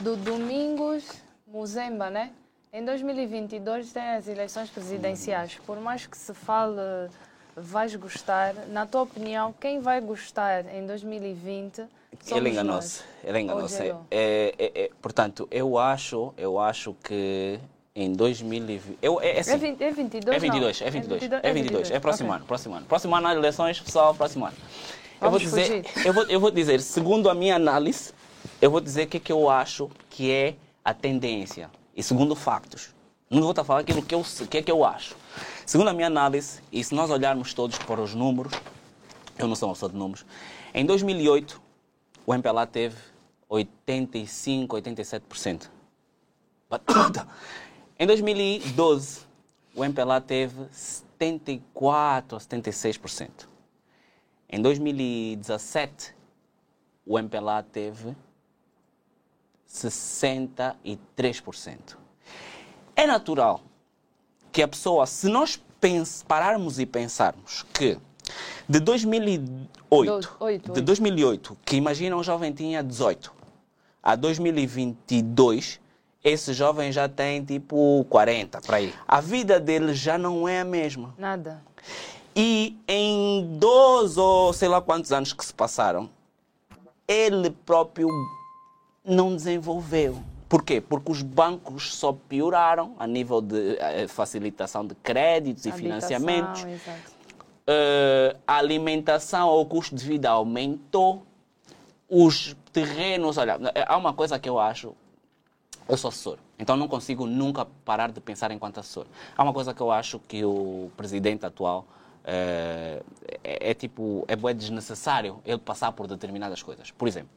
Do 0.00 0.16
Domingos 0.16 1.04
Muzemba, 1.46 2.08
né? 2.10 2.30
Em 2.74 2.84
2022 2.86 3.92
tem 3.92 4.02
as 4.02 4.26
eleições 4.26 4.70
presidenciais. 4.70 5.58
Por 5.66 5.78
mais 5.78 6.06
que 6.06 6.16
se 6.16 6.32
fale 6.32 7.10
vais 7.54 7.94
gostar. 7.96 8.54
Na 8.68 8.86
tua 8.86 9.02
opinião, 9.02 9.54
quem 9.60 9.80
vai 9.80 10.00
gostar 10.00 10.64
em 10.74 10.86
2020? 10.86 11.82
Ele 12.30 12.48
enganou-se. 12.48 13.02
Ele 13.22 13.40
enganou-se. 13.40 13.82
É, 13.82 14.54
é, 14.58 14.72
é, 14.74 14.90
portanto, 15.02 15.46
eu 15.50 15.76
acho, 15.78 16.32
eu 16.38 16.58
acho 16.58 16.94
que 17.04 17.58
em 17.94 18.12
2020. 18.12 18.98
Eu, 19.02 19.20
é, 19.20 19.40
assim, 19.40 19.52
é, 19.52 19.56
20, 19.58 19.82
é 19.82 19.90
22, 19.90 20.36
é 20.36 20.40
22, 20.40 20.80
não. 20.80 20.86
é 20.86 20.90
22, 20.90 21.22
é 21.22 21.30
22, 21.30 21.44
é 21.44 21.52
22, 21.52 21.90
é 21.90 22.00
próximo 22.00 22.30
okay. 22.30 22.38
ano, 22.38 22.46
próximo 22.46 22.74
ano. 22.74 22.86
Próximo 22.86 23.16
ano, 23.16 23.28
eleições, 23.32 23.80
pessoal, 23.80 24.14
próximo 24.14 24.46
ano. 24.46 24.56
Eu 25.20 25.30
vou, 25.30 25.38
dizer, 25.38 25.84
eu, 26.06 26.12
vou, 26.12 26.24
eu 26.24 26.40
vou 26.40 26.50
dizer, 26.50 26.80
segundo 26.80 27.28
a 27.28 27.34
minha 27.34 27.54
análise, 27.54 28.14
eu 28.62 28.70
vou 28.70 28.80
dizer 28.80 29.04
o 29.04 29.08
que, 29.08 29.20
que 29.20 29.30
eu 29.30 29.50
acho 29.50 29.90
que 30.08 30.30
é 30.30 30.54
a 30.82 30.94
tendência. 30.94 31.70
E 31.94 32.02
segundo 32.02 32.34
factos. 32.34 32.94
Não 33.30 33.40
vou 33.40 33.50
estar 33.50 33.62
a 33.62 33.64
falar 33.64 33.80
aquilo 33.80 34.02
que, 34.02 34.14
eu, 34.14 34.22
que 34.50 34.58
é 34.58 34.62
que 34.62 34.70
eu 34.70 34.84
acho. 34.84 35.16
Segundo 35.64 35.88
a 35.88 35.92
minha 35.92 36.06
análise, 36.06 36.60
e 36.70 36.84
se 36.84 36.94
nós 36.94 37.10
olharmos 37.10 37.54
todos 37.54 37.78
para 37.78 38.00
os 38.00 38.14
números, 38.14 38.52
eu 39.38 39.48
não 39.48 39.56
sou 39.56 39.68
uma 39.68 39.74
pessoa 39.74 39.90
de 39.90 39.96
números, 39.96 40.26
em 40.74 40.84
2008 40.84 41.60
o 42.26 42.34
MPLA 42.34 42.66
teve 42.66 42.96
85, 43.48 44.76
87%. 44.76 45.70
Em 47.98 48.06
2012, 48.06 49.20
o 49.74 49.84
MPLA 49.84 50.20
teve 50.20 50.66
74 50.72 52.36
a 52.36 52.40
76%. 52.40 53.46
Em 54.48 54.60
2017, 54.60 56.14
o 57.06 57.18
MPLA 57.18 57.62
teve 57.62 58.16
63%. 59.72 61.96
É 62.94 63.06
natural 63.06 63.62
que 64.52 64.62
a 64.62 64.68
pessoa, 64.68 65.06
se 65.06 65.28
nós 65.28 65.60
pararmos 66.28 66.78
e 66.78 66.86
pensarmos 66.86 67.64
que 67.72 67.98
de 68.68 68.78
2008, 68.78 70.36
8, 70.38 70.72
de 70.72 70.80
2008, 70.80 71.58
que 71.64 71.76
imagina 71.76 72.16
um 72.16 72.22
jovem 72.22 72.52
tinha 72.52 72.82
18, 72.82 73.32
a 74.02 74.14
2022, 74.14 75.80
esse 76.22 76.52
jovem 76.52 76.92
já 76.92 77.08
tem 77.08 77.44
tipo 77.44 78.06
40 78.08 78.60
para 78.60 78.76
aí. 78.76 78.94
A 79.08 79.20
vida 79.20 79.58
dele 79.58 79.94
já 79.94 80.16
não 80.16 80.46
é 80.46 80.60
a 80.60 80.64
mesma. 80.64 81.14
Nada. 81.18 81.60
E 82.36 82.78
em 82.86 83.58
12 83.58 84.20
ou 84.20 84.52
sei 84.52 84.68
lá 84.68 84.80
quantos 84.80 85.10
anos 85.12 85.32
que 85.32 85.44
se 85.44 85.52
passaram, 85.52 86.08
ele 87.08 87.50
próprio 87.50 88.08
não 89.04 89.34
desenvolveu. 89.34 90.22
Por 90.48 90.62
quê? 90.62 90.80
Porque 90.80 91.10
os 91.10 91.22
bancos 91.22 91.94
só 91.94 92.12
pioraram 92.12 92.94
a 92.98 93.06
nível 93.06 93.40
de 93.40 93.56
uh, 93.56 94.08
facilitação 94.08 94.86
de 94.86 94.94
créditos 94.96 95.64
e 95.64 95.72
financiamentos. 95.72 96.62
Uh, 96.62 98.36
a 98.46 98.56
alimentação 98.56 99.48
ou 99.48 99.62
o 99.62 99.66
custo 99.66 99.94
de 99.94 100.04
vida 100.04 100.28
aumentou. 100.30 101.22
Os 102.08 102.54
terrenos, 102.70 103.38
olha, 103.38 103.58
há 103.86 103.96
uma 103.96 104.12
coisa 104.12 104.38
que 104.38 104.48
eu 104.48 104.58
acho. 104.58 104.94
Eu 105.88 105.96
sou 105.96 106.10
assessor, 106.10 106.38
então 106.58 106.76
não 106.76 106.86
consigo 106.86 107.26
nunca 107.26 107.66
parar 107.84 108.12
de 108.12 108.20
pensar 108.20 108.50
enquanto 108.50 108.78
assessor. 108.78 109.06
Há 109.36 109.42
uma 109.42 109.52
coisa 109.52 109.74
que 109.74 109.80
eu 109.80 109.90
acho 109.90 110.18
que 110.20 110.44
o 110.44 110.90
presidente 110.96 111.44
atual 111.44 111.86
uh, 112.22 113.04
é, 113.42 113.70
é, 113.70 113.74
tipo, 113.74 114.24
é 114.28 114.54
desnecessário 114.54 115.40
ele 115.44 115.58
passar 115.58 115.90
por 115.92 116.06
determinadas 116.06 116.62
coisas. 116.62 116.90
Por 116.90 117.08
exemplo, 117.08 117.30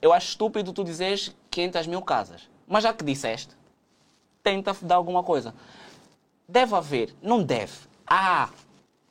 eu 0.00 0.12
acho 0.12 0.28
estúpido 0.28 0.72
tu 0.72 0.84
dizeres 0.84 1.34
500 1.50 1.86
mil 1.86 2.02
casas. 2.02 2.48
Mas 2.66 2.84
já 2.84 2.92
que 2.92 3.04
disseste, 3.04 3.54
tenta 4.42 4.74
dar 4.82 4.96
alguma 4.96 5.22
coisa. 5.22 5.54
Deve 6.48 6.74
haver, 6.74 7.14
não 7.22 7.42
deve. 7.42 7.72
Há 8.06 8.50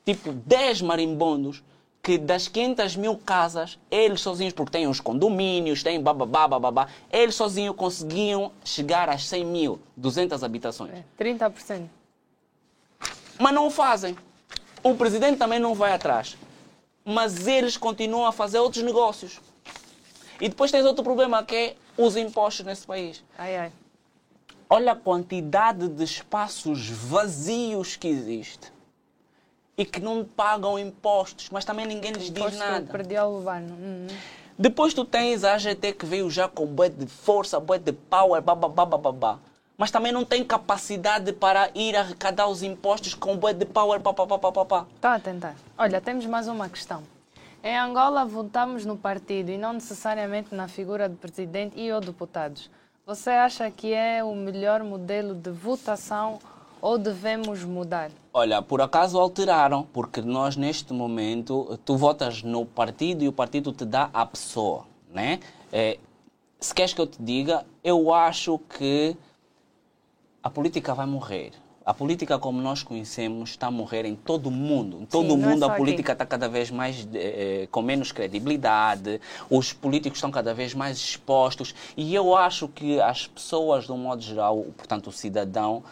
tipo 0.05 0.31
10 0.31 0.81
marimbondos 0.81 1.63
que 2.03 2.17
das 2.17 2.47
500 2.47 2.95
mil 2.95 3.15
casas, 3.15 3.77
eles 3.89 4.21
sozinhos, 4.21 4.53
porque 4.53 4.71
têm 4.71 4.87
os 4.87 4.99
condomínios, 4.99 5.83
têm 5.83 6.01
bababá, 6.01 6.47
bababá, 6.47 6.87
eles 7.11 7.35
sozinhos 7.35 7.75
conseguiam 7.75 8.51
chegar 8.63 9.07
às 9.07 9.27
100 9.27 9.45
mil, 9.45 9.79
200 9.95 10.43
habitações. 10.43 10.91
É, 10.93 11.03
30%. 11.19 11.87
Mas 13.39 13.53
não 13.53 13.67
o 13.67 13.71
fazem. 13.71 14.15
O 14.83 14.95
presidente 14.95 15.37
também 15.37 15.59
não 15.59 15.75
vai 15.75 15.93
atrás. 15.93 16.35
Mas 17.05 17.47
eles 17.47 17.77
continuam 17.77 18.25
a 18.25 18.31
fazer 18.31 18.59
outros 18.59 18.83
negócios. 18.83 19.39
E 20.41 20.49
depois 20.49 20.71
tens 20.71 20.83
outro 20.85 21.03
problema 21.03 21.43
que 21.43 21.55
é 21.55 21.75
os 21.95 22.17
impostos 22.17 22.65
nesse 22.65 22.85
país. 22.85 23.23
Ai, 23.37 23.55
ai. 23.55 23.71
Olha 24.67 24.93
a 24.93 24.95
quantidade 24.95 25.87
de 25.87 26.03
espaços 26.03 26.89
vazios 26.89 27.95
que 27.95 28.07
existe 28.07 28.73
e 29.77 29.85
que 29.85 29.99
não 29.99 30.25
pagam 30.25 30.79
impostos, 30.79 31.49
mas 31.51 31.63
também 31.63 31.85
ninguém 31.85 32.11
lhes 32.11 32.31
diz 32.31 32.57
nada. 32.57 32.87
Perdeu 32.91 33.25
o 33.25 33.31
governo. 33.33 33.75
Uhum. 33.75 34.07
Depois 34.57 34.93
tu 34.93 35.05
tens 35.05 35.43
a 35.43 35.53
AGT 35.53 35.93
que 35.93 36.05
veio 36.05 36.29
já 36.29 36.47
com 36.47 36.65
bué 36.65 36.89
de 36.89 37.05
força, 37.05 37.59
bué 37.59 37.77
de 37.77 37.91
power, 37.93 38.41
bababá, 38.41 38.85
babá. 38.85 39.39
Mas 39.77 39.91
também 39.91 40.11
não 40.11 40.23
tem 40.23 40.43
capacidade 40.43 41.33
para 41.33 41.71
ir 41.73 41.95
arrecadar 41.95 42.47
os 42.47 42.61
impostos 42.63 43.13
com 43.13 43.35
bué 43.37 43.53
de 43.53 43.65
power, 43.65 43.99
papapá. 43.99 44.85
Está 44.95 45.15
a 45.15 45.19
tentar. 45.19 45.55
Olha, 45.77 45.99
temos 45.99 46.25
mais 46.25 46.47
uma 46.47 46.69
questão. 46.69 47.03
Em 47.63 47.77
Angola, 47.77 48.25
votamos 48.25 48.85
no 48.85 48.97
partido 48.97 49.51
e 49.51 49.57
não 49.57 49.73
necessariamente 49.73 50.55
na 50.55 50.67
figura 50.67 51.07
do 51.07 51.15
presidente 51.15 51.79
e 51.79 51.91
ou 51.91 52.01
deputados. 52.01 52.71
Você 53.05 53.29
acha 53.29 53.69
que 53.69 53.93
é 53.93 54.23
o 54.23 54.35
melhor 54.35 54.83
modelo 54.83 55.35
de 55.35 55.51
votação 55.51 56.39
ou 56.81 56.97
devemos 56.97 57.63
mudar? 57.63 58.09
Olha, 58.33 58.63
por 58.63 58.81
acaso 58.81 59.19
alteraram, 59.19 59.83
porque 59.93 60.21
nós 60.21 60.57
neste 60.57 60.91
momento, 60.91 61.79
tu 61.85 61.95
votas 61.95 62.41
no 62.41 62.65
partido 62.65 63.23
e 63.23 63.27
o 63.27 63.31
partido 63.31 63.71
te 63.71 63.85
dá 63.85 64.09
a 64.11 64.25
pessoa, 64.25 64.85
né? 65.13 65.39
É, 65.71 65.99
se 66.59 66.73
queres 66.73 66.95
que 66.95 67.01
eu 67.01 67.05
te 67.05 67.21
diga, 67.21 67.63
eu 67.83 68.11
acho 68.11 68.57
que 68.57 69.15
a 70.41 70.49
política 70.49 70.95
vai 70.95 71.05
morrer. 71.05 71.51
A 71.83 71.95
política 71.95 72.37
como 72.37 72.61
nós 72.61 72.83
conhecemos 72.83 73.51
está 73.51 73.67
a 73.67 73.71
morrer 73.71 74.05
em 74.05 74.15
todo 74.15 74.47
o 74.47 74.51
mundo. 74.51 74.99
Em 75.01 75.05
todo 75.05 75.25
Sim, 75.25 75.31
o 75.31 75.43
é 75.43 75.47
mundo 75.47 75.65
é 75.65 75.67
a 75.67 75.71
política 75.71 76.11
aqui. 76.11 76.23
está 76.23 76.25
cada 76.27 76.47
vez 76.47 76.69
mais 76.69 77.07
eh, 77.11 77.67
com 77.71 77.81
menos 77.81 78.11
credibilidade, 78.11 79.19
os 79.49 79.73
políticos 79.73 80.17
estão 80.17 80.29
cada 80.29 80.53
vez 80.53 80.75
mais 80.75 80.97
expostos 80.97 81.73
e 81.97 82.13
eu 82.13 82.35
acho 82.35 82.67
que 82.67 83.01
as 83.01 83.25
pessoas, 83.25 83.85
de 83.85 83.91
um 83.91 83.97
modo 83.97 84.21
geral, 84.21 84.63
portanto 84.77 85.07
o 85.07 85.11
cidadão, 85.11 85.83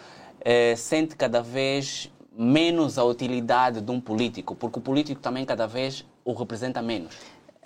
eh, 0.41 0.75
sente 0.75 1.15
cada 1.15 1.41
vez 1.41 2.11
menos 2.37 2.99
a 2.99 3.03
utilidade 3.03 3.81
de 3.81 3.91
um 3.91 3.99
político, 3.99 4.53
porque 4.53 4.77
o 4.77 4.81
político 4.81 5.19
também 5.19 5.43
cada 5.43 5.65
vez 5.65 6.05
o 6.23 6.33
representa 6.33 6.83
menos. 6.83 7.15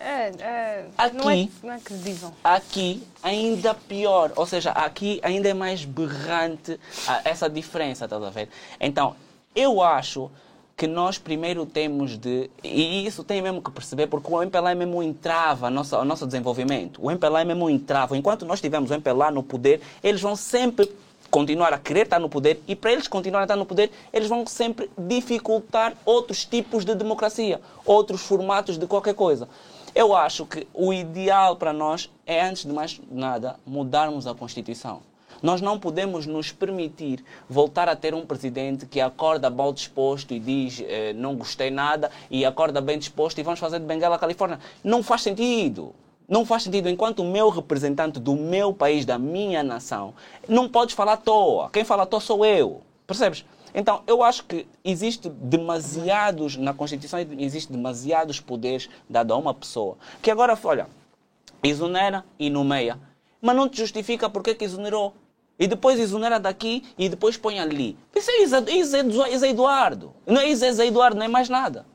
É, 0.06 0.32
é, 0.38 0.86
aqui, 0.98 1.16
não, 1.16 1.30
é, 1.30 1.48
não 1.64 1.72
é 1.72 1.80
credível. 1.80 2.34
Aqui 2.44 3.02
ainda 3.24 3.74
pior, 3.74 4.34
ou 4.36 4.46
seja, 4.46 4.72
aqui 4.72 5.22
ainda 5.24 5.48
é 5.48 5.54
mais 5.54 5.86
berrante 5.86 6.78
essa 7.24 7.50
diferença, 7.50 8.04
estás 8.04 8.22
a 8.22 8.30
ver? 8.30 8.50
Então, 8.82 9.16
eu 9.56 9.82
acho 9.82 10.30
que 10.76 10.88
nós 10.88 11.18
primeiro 11.18 11.66
temos 11.66 12.18
de. 12.18 12.50
E 12.62 13.06
isso 13.06 13.24
tem 13.24 13.42
mesmo 13.42 13.62
que 13.62 13.72
perceber, 13.72 14.08
porque 14.08 14.30
o 14.30 14.42
MPLA 14.42 14.76
mesmo 14.76 15.02
entrava 15.02 15.70
no 15.70 15.78
nosso, 15.78 15.96
o 15.96 16.04
nosso 16.04 16.26
desenvolvimento. 16.26 17.02
O 17.02 17.10
MPLA 17.10 17.46
mesmo 17.46 17.70
entrava. 17.70 18.18
Enquanto 18.18 18.46
nós 18.46 18.60
tivermos 18.60 18.92
o 18.92 18.94
MPLA 18.94 19.32
no 19.32 19.42
poder, 19.42 19.80
eles 20.04 20.20
vão 20.20 20.36
sempre 20.36 20.92
continuar 21.32 21.74
a 21.74 21.80
querer 21.80 22.04
estar 22.04 22.20
no 22.20 22.30
poder 22.30 22.62
e 22.68 22.76
para 22.76 22.92
eles 22.92 23.08
continuarem 23.08 23.44
a 23.44 23.46
estar 23.46 23.56
no 23.56 23.66
poder, 23.66 23.90
eles 24.12 24.30
vão 24.30 24.46
sempre 24.46 24.92
dificultar 24.96 25.96
outros 26.06 26.46
tipos 26.46 26.86
de 26.86 26.94
democracia, 26.94 27.60
outros 27.86 28.22
formatos 28.22 28.78
de 28.78 28.86
qualquer 28.86 29.16
coisa. 29.16 29.48
Eu 29.96 30.16
acho 30.16 30.48
que 30.48 30.68
o 30.74 30.92
ideal 30.92 31.56
para 31.56 31.72
nós 31.72 32.10
é, 32.26 32.42
antes 32.42 32.66
de 32.66 32.74
mais 32.74 33.00
nada, 33.12 33.60
mudarmos 33.64 34.26
a 34.26 34.34
Constituição. 34.34 35.02
Nós 35.40 35.62
não 35.62 35.78
podemos 35.78 36.26
nos 36.26 36.52
permitir 36.52 37.24
voltar 37.48 37.88
a 37.88 37.96
ter 37.96 38.16
um 38.16 38.26
presidente 38.26 38.88
que 38.88 39.00
acorda 39.00 39.52
mal 39.52 39.72
disposto 39.72 40.34
e 40.34 40.40
diz 40.40 40.82
eh, 40.88 41.14
não 41.14 41.36
gostei 41.36 41.70
nada 41.70 42.10
e 42.32 42.44
acorda 42.44 42.82
bem 42.82 42.98
disposto 42.98 43.38
e 43.38 43.44
vamos 43.44 43.60
fazer 43.60 43.80
de 43.80 43.86
Benguela 43.86 44.16
a 44.16 44.20
Califórnia. 44.20 44.60
Não 44.84 45.04
faz 45.04 45.22
sentido. 45.22 45.94
Não 46.28 46.44
faz 46.44 46.64
sentido. 46.64 46.90
Enquanto 46.90 47.20
o 47.20 47.26
meu 47.26 47.50
representante 47.50 48.20
do 48.20 48.36
meu 48.36 48.74
país, 48.74 49.06
da 49.06 49.20
minha 49.20 49.62
nação, 49.62 50.16
não 50.48 50.68
podes 50.70 50.96
falar 50.96 51.14
à 51.14 51.18
toa. 51.18 51.70
Quem 51.72 51.84
fala 51.84 52.04
à 52.04 52.06
toa 52.06 52.20
sou 52.20 52.44
eu. 52.44 52.82
Percebes? 53.06 53.46
Então, 53.74 54.04
eu 54.06 54.22
acho 54.22 54.46
que 54.46 54.68
existe 54.84 55.30
demasiados, 55.30 56.58
na 56.58 56.74
Constituição 56.74 57.20
existe 57.40 57.72
demasiados 57.72 58.40
poderes 58.40 58.90
dados 59.10 59.36
a 59.36 59.40
uma 59.40 59.54
pessoa, 59.54 59.98
que 60.22 60.30
agora, 60.30 60.58
olha, 60.64 60.88
exonera 61.64 62.24
e 62.38 62.50
nomeia, 62.50 63.00
mas 63.42 63.56
não 63.56 63.68
te 63.68 63.78
justifica 63.78 64.30
porque 64.30 64.54
que 64.54 64.66
exonerou. 64.66 65.14
E 65.58 65.68
depois 65.68 66.00
exonera 66.00 66.40
daqui 66.40 66.84
e 66.98 67.08
depois 67.08 67.38
põe 67.38 67.60
ali. 67.60 67.98
Isso 68.16 68.32
é 68.32 68.42
Isa 68.42 69.48
Eduardo. 69.48 70.14
Não 70.26 70.42
é 70.42 70.50
Isa, 70.50 70.68
Isa 70.68 70.86
Eduardo, 70.86 71.16
não 71.16 71.26
é 71.26 71.28
mais 71.28 71.48
nada. 71.48 71.86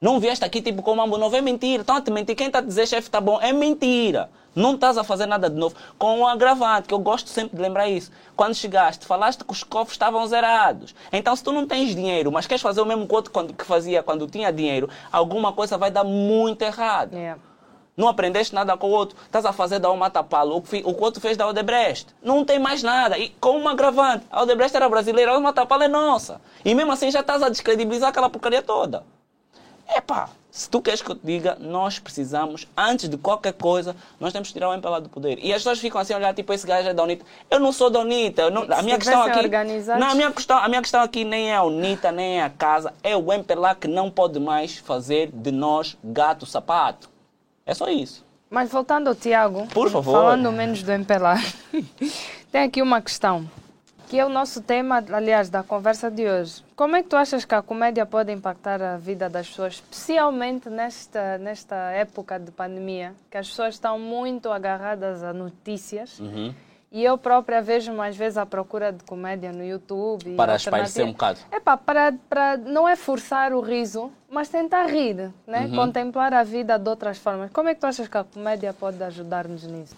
Não 0.00 0.20
vieste 0.20 0.44
aqui 0.44 0.60
tipo 0.60 0.82
com 0.82 0.92
o 0.92 0.96
mambo 0.96 1.16
novo, 1.16 1.34
é 1.34 1.40
mentira. 1.40 1.80
Estão 1.80 1.96
a 1.96 2.00
te 2.00 2.10
mentir. 2.10 2.36
Quem 2.36 2.48
está 2.48 2.58
a 2.58 2.62
dizer 2.62 2.86
chefe 2.86 3.08
está 3.08 3.20
bom, 3.20 3.40
é 3.40 3.52
mentira. 3.52 4.28
Não 4.54 4.74
estás 4.74 4.96
a 4.96 5.02
fazer 5.02 5.26
nada 5.26 5.50
de 5.50 5.56
novo. 5.56 5.74
Com 5.98 6.20
o 6.20 6.26
agravante, 6.26 6.86
que 6.86 6.94
eu 6.94 6.98
gosto 6.98 7.28
sempre 7.28 7.56
de 7.56 7.62
lembrar 7.62 7.88
isso. 7.88 8.12
Quando 8.36 8.54
chegaste, 8.54 9.04
falaste 9.04 9.44
que 9.44 9.52
os 9.52 9.64
cofres 9.64 9.94
estavam 9.94 10.24
zerados. 10.26 10.94
Então, 11.12 11.34
se 11.34 11.42
tu 11.42 11.50
não 11.52 11.66
tens 11.66 11.94
dinheiro, 11.94 12.30
mas 12.30 12.46
queres 12.46 12.62
fazer 12.62 12.80
o 12.80 12.86
mesmo 12.86 13.06
que 13.06 13.12
o 13.12 13.16
outro 13.16 13.32
que 13.32 13.64
fazia 13.64 14.02
quando 14.02 14.26
tinha 14.28 14.52
dinheiro, 14.52 14.88
alguma 15.10 15.52
coisa 15.52 15.76
vai 15.76 15.90
dar 15.90 16.04
muito 16.04 16.62
errado. 16.62 17.14
Yeah. 17.14 17.40
Não 17.96 18.08
aprendeste 18.08 18.54
nada 18.54 18.76
com 18.76 18.88
o 18.88 18.90
outro. 18.90 19.16
Estás 19.24 19.44
a 19.44 19.52
fazer 19.52 19.78
da 19.78 19.90
uma 19.90 20.10
tapalo 20.10 20.56
o 20.56 20.62
que 20.62 20.82
o 20.84 21.02
outro 21.02 21.20
fez 21.20 21.36
da 21.36 21.48
Odebrecht. 21.48 22.08
Não 22.22 22.44
tem 22.44 22.58
mais 22.58 22.82
nada. 22.82 23.16
E 23.18 23.30
com 23.40 23.56
uma 23.56 23.70
agravante. 23.70 24.26
A 24.30 24.42
Odebrecht 24.42 24.76
era 24.76 24.88
brasileira, 24.88 25.32
a 25.32 25.38
uma 25.38 25.52
tapalo 25.52 25.84
é 25.84 25.88
nossa. 25.88 26.40
E 26.64 26.74
mesmo 26.74 26.92
assim 26.92 27.10
já 27.10 27.20
estás 27.20 27.42
a 27.42 27.48
descredibilizar 27.48 28.10
aquela 28.10 28.28
porcaria 28.28 28.62
toda. 28.62 29.04
Epá, 29.88 30.28
se 30.50 30.70
tu 30.70 30.80
queres 30.80 31.02
que 31.02 31.10
eu 31.10 31.16
te 31.16 31.26
diga, 31.26 31.56
nós 31.58 31.98
precisamos, 31.98 32.68
antes 32.76 33.08
de 33.08 33.16
qualquer 33.16 33.52
coisa, 33.54 33.96
nós 34.20 34.32
temos 34.32 34.48
que 34.48 34.54
tirar 34.54 34.68
o 34.68 34.72
MPLA 34.72 35.00
do 35.00 35.08
poder. 35.08 35.38
E 35.42 35.52
as 35.52 35.58
pessoas 35.58 35.80
ficam 35.80 36.00
assim 36.00 36.14
a 36.14 36.16
olhar, 36.16 36.32
tipo, 36.32 36.52
esse 36.52 36.64
gajo 36.64 36.88
é 36.88 36.94
da 36.94 37.02
UNITA. 37.02 37.24
Eu 37.50 37.58
não 37.58 37.72
sou 37.72 37.90
da 37.90 37.98
UNITA. 37.98 38.50
Não, 38.50 38.62
a 38.62 38.80
minha 38.80 38.96
questão 38.96 39.22
aqui. 39.22 39.48
Não, 39.98 40.10
a 40.10 40.14
minha 40.14 40.30
questão, 40.30 40.58
a 40.58 40.68
minha 40.68 40.80
questão 40.80 41.02
aqui 41.02 41.24
nem 41.24 41.50
é 41.50 41.56
a 41.56 41.64
UNITA, 41.64 42.12
nem 42.12 42.38
é 42.38 42.44
a 42.44 42.50
casa. 42.50 42.94
É 43.02 43.16
o 43.16 43.32
MPLA 43.32 43.74
que 43.74 43.88
não 43.88 44.08
pode 44.08 44.38
mais 44.38 44.76
fazer 44.78 45.30
de 45.32 45.50
nós 45.50 45.98
gato 46.04 46.46
sapato. 46.46 47.10
É 47.66 47.74
só 47.74 47.88
isso. 47.88 48.24
Mas 48.48 48.70
voltando 48.70 49.08
ao 49.08 49.14
Tiago, 49.16 49.66
Por 49.74 49.90
favor. 49.90 50.12
falando 50.12 50.52
menos 50.52 50.84
do 50.84 50.92
MPLA, 50.92 51.34
tem 52.52 52.62
aqui 52.62 52.80
uma 52.80 53.02
questão 53.02 53.50
que 54.14 54.20
é 54.20 54.24
o 54.24 54.28
nosso 54.28 54.60
tema, 54.60 55.02
aliás, 55.12 55.50
da 55.50 55.64
conversa 55.64 56.08
de 56.08 56.24
hoje. 56.24 56.62
Como 56.76 56.94
é 56.94 57.02
que 57.02 57.08
tu 57.08 57.16
achas 57.16 57.44
que 57.44 57.52
a 57.52 57.60
comédia 57.60 58.06
pode 58.06 58.30
impactar 58.30 58.80
a 58.80 58.96
vida 58.96 59.28
das 59.28 59.48
pessoas, 59.48 59.74
especialmente 59.74 60.70
nesta, 60.70 61.36
nesta 61.38 61.74
época 61.90 62.38
de 62.38 62.52
pandemia, 62.52 63.12
que 63.28 63.36
as 63.36 63.48
pessoas 63.48 63.74
estão 63.74 63.98
muito 63.98 64.52
agarradas 64.52 65.24
a 65.24 65.32
notícias? 65.32 66.20
Uhum. 66.20 66.54
E 66.92 67.02
eu 67.02 67.18
própria 67.18 67.60
vejo 67.60 67.92
mais 67.92 68.16
vezes 68.16 68.38
a 68.38 68.46
procura 68.46 68.92
de 68.92 69.02
comédia 69.02 69.50
no 69.50 69.64
YouTube. 69.64 70.36
Para 70.36 70.54
espairecer 70.54 71.04
um 71.04 71.10
bocado. 71.10 71.40
É 71.50 71.58
pá, 71.58 71.76
para, 71.76 72.14
para, 72.28 72.56
não 72.56 72.88
é 72.88 72.94
forçar 72.94 73.52
o 73.52 73.60
riso, 73.60 74.12
mas 74.30 74.48
tentar 74.48 74.86
rir, 74.86 75.32
né? 75.44 75.66
Uhum. 75.66 75.74
Contemplar 75.74 76.32
a 76.32 76.44
vida 76.44 76.78
de 76.78 76.88
outras 76.88 77.18
formas. 77.18 77.50
Como 77.50 77.68
é 77.68 77.74
que 77.74 77.80
tu 77.80 77.86
achas 77.88 78.06
que 78.06 78.16
a 78.16 78.22
comédia 78.22 78.72
pode 78.72 79.02
ajudar-nos 79.02 79.64
nisso? 79.64 79.96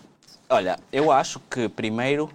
Olha, 0.48 0.78
eu 0.90 1.12
acho 1.12 1.38
que 1.50 1.68
primeiro, 1.68 2.30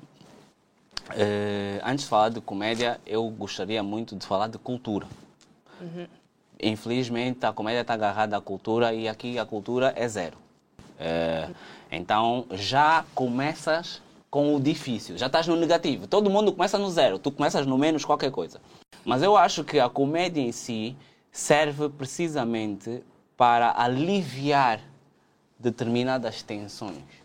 eh, 1.11 1.81
antes 1.83 2.05
de 2.05 2.09
falar 2.09 2.29
de 2.29 2.41
comédia, 2.41 2.99
eu 3.05 3.27
gostaria 3.29 3.81
muito 3.83 4.15
de 4.15 4.25
falar 4.25 4.47
de 4.47 4.57
cultura. 4.57 5.07
Infelizmente, 6.61 7.45
a 7.45 7.51
comédia 7.51 7.81
está 7.81 7.95
agarrada 7.95 8.37
à 8.37 8.41
cultura 8.41 8.93
e 8.93 9.07
aqui 9.07 9.39
a 9.39 9.45
cultura 9.45 9.93
é 9.95 10.07
zero. 10.07 10.37
Eh, 10.99 11.49
então, 11.91 12.45
já 12.51 13.03
começas 13.15 14.01
com 14.29 14.55
o 14.55 14.61
difícil, 14.61 15.17
já 15.17 15.25
estás 15.25 15.47
no 15.47 15.55
negativo. 15.55 16.07
Todo 16.07 16.29
mundo 16.29 16.53
começa 16.53 16.77
no 16.77 16.89
zero, 16.89 17.19
tu 17.19 17.31
começas 17.31 17.65
no 17.65 17.77
menos 17.77 18.05
qualquer 18.05 18.31
coisa. 18.31 18.61
Mas 19.03 19.21
eu 19.21 19.35
acho 19.35 19.63
que 19.63 19.79
a 19.79 19.89
comédia 19.89 20.39
em 20.39 20.51
si 20.51 20.95
serve 21.31 21.89
precisamente 21.89 23.03
para 23.35 23.73
aliviar 23.75 24.79
determinadas 25.59 26.41
tensões. 26.43 27.20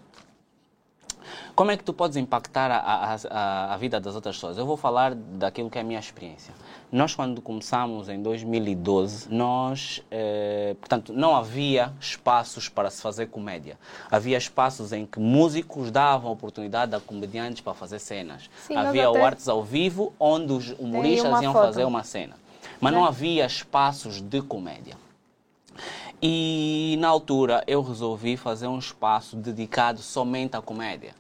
Como 1.55 1.71
é 1.71 1.77
que 1.77 1.85
tu 1.85 1.93
podes 1.93 2.17
impactar 2.17 2.71
a, 2.71 2.77
a, 2.79 3.17
a, 3.31 3.75
a 3.75 3.77
vida 3.77 3.99
das 4.01 4.15
outras 4.15 4.37
pessoas? 4.37 4.59
Eu 4.59 4.67
vou 4.67 4.77
falar 4.77 5.15
daquilo 5.15 5.71
que 5.71 5.79
é 5.79 5.81
a 5.81 5.85
minha 5.85 5.99
experiência. 5.99 6.53
Nós, 6.93 7.15
quando 7.15 7.41
começamos 7.43 8.09
em 8.09 8.23
2012, 8.23 9.29
nós, 9.33 10.03
eh, 10.11 10.77
portanto, 10.79 11.13
não 11.13 11.35
havia 11.35 11.93
espaços 12.01 12.69
para 12.69 12.91
se 12.91 13.03
fazer 13.03 13.27
comédia. 13.27 13.79
Havia 14.11 14.37
espaços 14.39 14.93
em 14.93 15.05
que 15.05 15.19
músicos 15.19 15.91
davam 15.91 16.31
oportunidade 16.31 16.95
a 16.95 17.01
comediantes 17.01 17.61
para 17.61 17.75
fazer 17.75 17.99
cenas. 17.99 18.49
Sim, 18.67 18.77
havia 18.77 19.09
até- 19.09 19.19
o 19.21 19.25
Artes 19.25 19.49
ao 19.49 19.63
Vivo, 19.65 20.13
onde 20.21 20.53
os 20.53 20.71
humoristas 20.79 21.43
iam 21.43 21.53
foto. 21.53 21.65
fazer 21.67 21.85
uma 21.85 22.05
cena. 22.05 22.35
Mas 22.81 22.93
não 22.93 23.05
havia 23.05 23.47
espaços 23.47 24.21
de 24.21 24.43
comédia. 24.43 24.97
E 26.23 26.97
na 26.99 27.09
altura 27.09 27.63
eu 27.67 27.83
resolvi 27.83 28.37
fazer 28.37 28.67
um 28.67 28.79
espaço 28.79 29.37
dedicado 29.37 30.01
somente 30.01 30.57
à 30.57 30.63
comédia. 30.63 31.15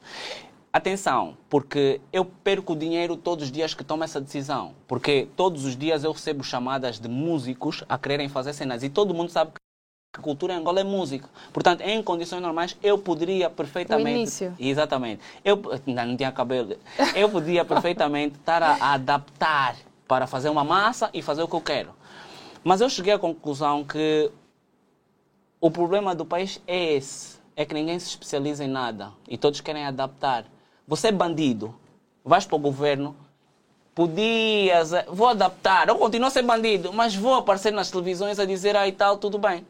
Atenção, 0.72 1.36
porque 1.48 2.00
eu 2.12 2.24
perco 2.24 2.76
dinheiro 2.76 3.16
todos 3.16 3.46
os 3.46 3.52
dias 3.52 3.72
que 3.72 3.82
tomo 3.82 4.04
essa 4.04 4.20
decisão. 4.20 4.74
Porque 4.86 5.26
todos 5.34 5.64
os 5.64 5.76
dias 5.76 6.04
eu 6.04 6.12
recebo 6.12 6.44
chamadas 6.44 6.98
de 6.98 7.08
músicos 7.08 7.82
a 7.88 7.96
quererem 7.96 8.28
fazer 8.28 8.52
cenas. 8.52 8.82
E 8.82 8.90
todo 8.90 9.14
mundo 9.14 9.30
sabe 9.30 9.52
que 9.52 10.20
a 10.20 10.22
cultura 10.22 10.52
em 10.52 10.56
Angola 10.58 10.80
é 10.80 10.84
música. 10.84 11.28
Portanto, 11.52 11.80
em 11.80 12.02
condições 12.02 12.42
normais, 12.42 12.76
eu 12.82 12.98
poderia 12.98 13.48
perfeitamente. 13.48 14.06
O 14.06 14.18
início. 14.18 14.54
Exatamente. 14.58 15.22
Eu 15.42 15.62
ainda 15.86 16.04
não 16.04 16.16
tinha 16.16 16.30
cabelo. 16.30 16.76
Eu 17.14 17.30
podia 17.30 17.64
perfeitamente 17.64 18.36
estar 18.36 18.62
a, 18.62 18.72
a 18.74 18.92
adaptar 18.94 19.76
para 20.06 20.26
fazer 20.26 20.50
uma 20.50 20.64
massa 20.64 21.08
e 21.14 21.22
fazer 21.22 21.42
o 21.42 21.48
que 21.48 21.54
eu 21.54 21.60
quero. 21.60 21.90
Mas 22.62 22.80
eu 22.80 22.90
cheguei 22.90 23.12
à 23.12 23.18
conclusão 23.18 23.82
que 23.82 24.30
o 25.60 25.70
problema 25.70 26.14
do 26.14 26.24
país 26.24 26.60
é 26.66 26.94
esse. 26.94 27.36
É 27.54 27.64
que 27.64 27.72
ninguém 27.74 27.98
se 27.98 28.08
especializa 28.08 28.64
em 28.64 28.68
nada 28.68 29.12
e 29.28 29.38
todos 29.38 29.60
querem 29.60 29.86
adaptar. 29.86 30.44
Você 30.86 31.08
é 31.08 31.12
bandido, 31.12 31.74
vais 32.24 32.44
para 32.44 32.56
o 32.56 32.58
governo, 32.58 33.16
podias. 33.94 34.92
eh, 34.92 35.06
Vou 35.08 35.28
adaptar, 35.28 35.88
eu 35.88 35.96
continuo 35.96 36.28
a 36.28 36.30
ser 36.30 36.42
bandido, 36.42 36.92
mas 36.92 37.14
vou 37.14 37.34
aparecer 37.34 37.72
nas 37.72 37.90
televisões 37.90 38.38
a 38.38 38.44
dizer, 38.44 38.76
ah 38.76 38.86
e 38.86 38.92
tal, 38.92 39.16
tudo 39.16 39.38
bem. 39.38 39.66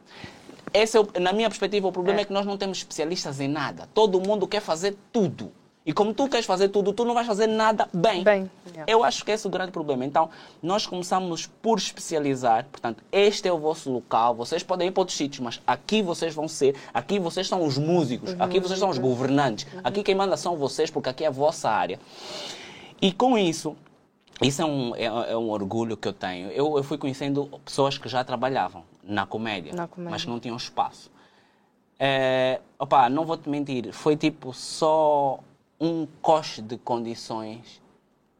Esse 0.74 0.96
é 0.96 1.00
o- 1.00 1.08
na 1.20 1.32
minha 1.32 1.48
perspectiva, 1.48 1.86
o 1.88 1.92
problema 1.92 2.20
é. 2.20 2.24
que 2.24 2.32
nós 2.32 2.44
não 2.44 2.58
temos 2.58 2.78
especialistas 2.78 3.40
em 3.40 3.48
nada. 3.48 3.88
Todo 3.94 4.20
mundo 4.20 4.46
quer 4.48 4.60
fazer 4.60 4.96
tudo. 5.12 5.52
E 5.86 5.92
como 5.92 6.12
tu 6.12 6.28
queres 6.28 6.44
fazer 6.44 6.68
tudo, 6.70 6.92
tu 6.92 7.04
não 7.04 7.14
vais 7.14 7.28
fazer 7.28 7.46
nada 7.46 7.88
bem. 7.94 8.24
Bem, 8.24 8.50
yeah. 8.66 8.92
Eu 8.92 9.04
acho 9.04 9.24
que 9.24 9.30
esse 9.30 9.46
é 9.46 9.48
o 9.48 9.52
grande 9.52 9.70
problema. 9.70 10.04
Então, 10.04 10.28
nós 10.60 10.84
começamos 10.84 11.46
por 11.46 11.78
especializar. 11.78 12.66
Portanto, 12.72 13.04
este 13.12 13.46
é 13.46 13.52
o 13.52 13.58
vosso 13.58 13.88
local. 13.92 14.34
Vocês 14.34 14.64
podem 14.64 14.88
ir 14.88 14.90
para 14.90 15.02
outros 15.02 15.16
sítios, 15.16 15.38
mas 15.38 15.62
aqui 15.64 16.02
vocês 16.02 16.34
vão 16.34 16.48
ser. 16.48 16.74
Aqui 16.92 17.20
vocês 17.20 17.46
são 17.46 17.64
os 17.64 17.78
músicos. 17.78 18.34
aqui 18.40 18.58
vocês 18.58 18.80
são 18.80 18.90
os 18.90 18.98
governantes. 18.98 19.64
Aqui 19.84 20.02
quem 20.02 20.16
manda 20.16 20.36
são 20.36 20.56
vocês, 20.56 20.90
porque 20.90 21.08
aqui 21.08 21.22
é 21.22 21.28
a 21.28 21.30
vossa 21.30 21.70
área. 21.70 22.00
E 23.00 23.12
com 23.12 23.38
isso, 23.38 23.76
isso 24.42 24.62
é 24.62 24.64
um, 24.64 24.96
é, 24.96 25.04
é 25.04 25.36
um 25.36 25.50
orgulho 25.50 25.96
que 25.96 26.08
eu 26.08 26.12
tenho. 26.12 26.50
Eu, 26.50 26.76
eu 26.76 26.82
fui 26.82 26.98
conhecendo 26.98 27.46
pessoas 27.64 27.96
que 27.96 28.08
já 28.08 28.24
trabalhavam 28.24 28.82
na 29.04 29.24
comédia, 29.24 29.72
Na 29.72 29.86
comédia. 29.86 30.10
mas 30.10 30.24
que 30.24 30.30
não 30.30 30.40
tinham 30.40 30.56
espaço. 30.56 31.12
É, 31.98 32.60
opa, 32.78 33.08
não 33.08 33.24
vou 33.24 33.36
te 33.38 33.48
mentir, 33.48 33.92
foi 33.92 34.16
tipo 34.16 34.52
só 34.52 35.38
um 35.80 36.06
coche 36.22 36.62
de 36.62 36.76
condições 36.78 37.80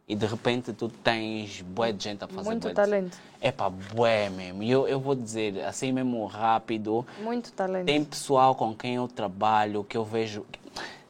e 0.09 0.15
de 0.15 0.25
repente 0.27 0.73
tu 0.73 0.89
tens 0.89 1.61
bué 1.63 1.93
de 1.93 2.05
gente 2.05 2.23
a 2.25 2.29
fazer 2.29 2.49
Muito 2.49 2.63
bué 2.63 2.71
de- 2.71 2.75
talento. 2.77 3.19
É 3.41 3.51
pá, 3.53 3.69
bué 3.69 4.31
mesmo. 4.31 4.63
E 4.63 4.71
eu, 4.71 4.87
eu 4.89 5.01
vou 5.01 5.15
dizer, 5.15 5.61
assim 5.65 5.93
mesmo 5.93 6.25
rápido, 6.27 7.05
Muito 7.23 7.53
talento. 7.53 7.87
tem 7.87 8.05
pessoal 8.05 8.55
com 8.55 8.75
quem 8.75 8.95
eu 8.95 9.09
trabalho 9.09 9.85
que 9.85 9.97
eu 9.97 10.05
vejo. 10.05 10.47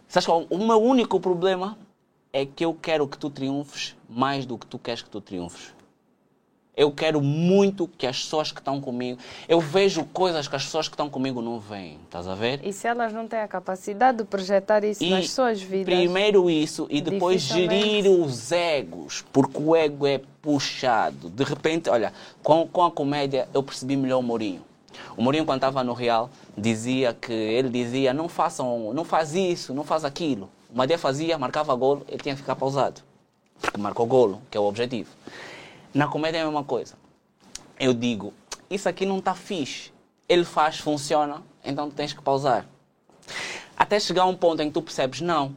Sabes 0.08 0.26
qual? 0.26 0.46
O 0.50 0.58
meu 0.58 0.80
único 0.82 1.20
problema 1.20 1.76
é 2.32 2.44
que 2.46 2.64
eu 2.64 2.74
quero 2.74 3.06
que 3.06 3.18
tu 3.18 3.28
triunfes 3.30 3.94
mais 4.08 4.46
do 4.46 4.56
que 4.58 4.66
tu 4.66 4.78
queres 4.78 5.02
que 5.02 5.10
tu 5.10 5.20
triunfes. 5.20 5.74
Eu 6.76 6.92
quero 6.92 7.22
muito 7.22 7.88
que 7.88 8.06
as 8.06 8.20
pessoas 8.22 8.52
que 8.52 8.60
estão 8.60 8.82
comigo. 8.82 9.18
Eu 9.48 9.60
vejo 9.60 10.04
coisas 10.04 10.46
que 10.46 10.54
as 10.54 10.64
pessoas 10.64 10.86
que 10.86 10.92
estão 10.92 11.08
comigo 11.08 11.40
não 11.40 11.58
veem. 11.58 11.98
Estás 12.04 12.28
a 12.28 12.34
ver? 12.34 12.60
E 12.62 12.70
se 12.70 12.86
elas 12.86 13.14
não 13.14 13.26
têm 13.26 13.38
a 13.38 13.48
capacidade 13.48 14.18
de 14.18 14.24
projetar 14.24 14.84
isso 14.84 15.02
E 15.02 15.08
nas 15.08 15.30
suas 15.30 15.62
vidas? 15.62 15.94
Primeiro 15.94 16.50
isso 16.50 16.86
e 16.90 17.00
depois 17.00 17.40
gerir 17.40 18.06
os 18.10 18.52
egos, 18.52 19.24
porque 19.32 19.58
o 19.58 19.74
ego 19.74 20.06
é 20.06 20.20
puxado. 20.42 21.30
De 21.30 21.44
repente, 21.44 21.88
olha, 21.88 22.12
com, 22.42 22.68
com 22.68 22.84
a 22.84 22.90
comédia 22.90 23.48
eu 23.54 23.62
percebi 23.62 23.96
melhor 23.96 24.18
o 24.18 24.22
Mourinho. 24.22 24.60
O 25.16 25.22
Mourinho 25.22 25.46
quando 25.46 25.56
estava 25.56 25.82
no 25.82 25.94
Real 25.94 26.28
dizia 26.56 27.14
que 27.14 27.32
ele 27.32 27.70
dizia 27.70 28.12
não 28.12 28.28
façam, 28.28 28.92
não 28.92 29.04
faz 29.04 29.34
isso, 29.34 29.72
não 29.72 29.82
faz 29.82 30.04
aquilo. 30.04 30.50
O 30.70 30.76
Madeira 30.76 31.00
fazia, 31.00 31.38
marcava 31.38 31.74
golo, 31.74 32.04
ele 32.06 32.22
tinha 32.22 32.34
que 32.34 32.42
ficar 32.42 32.54
pausado, 32.54 33.00
porque 33.62 33.78
marcou 33.78 34.04
golo, 34.04 34.42
que 34.50 34.58
é 34.58 34.60
o 34.60 34.64
objetivo. 34.64 35.08
Na 35.96 36.06
comédia 36.06 36.36
é 36.36 36.42
a 36.42 36.44
mesma 36.44 36.62
coisa. 36.62 36.94
Eu 37.80 37.94
digo, 37.94 38.34
isso 38.68 38.86
aqui 38.86 39.06
não 39.06 39.16
está 39.16 39.34
fixe. 39.34 39.90
Ele 40.28 40.44
faz, 40.44 40.78
funciona, 40.78 41.42
então 41.64 41.88
tu 41.88 41.96
tens 41.96 42.12
que 42.12 42.20
pausar. 42.20 42.66
Até 43.74 43.98
chegar 43.98 44.24
a 44.24 44.26
um 44.26 44.36
ponto 44.36 44.60
em 44.60 44.66
que 44.66 44.74
tu 44.74 44.82
percebes, 44.82 45.22
não, 45.22 45.56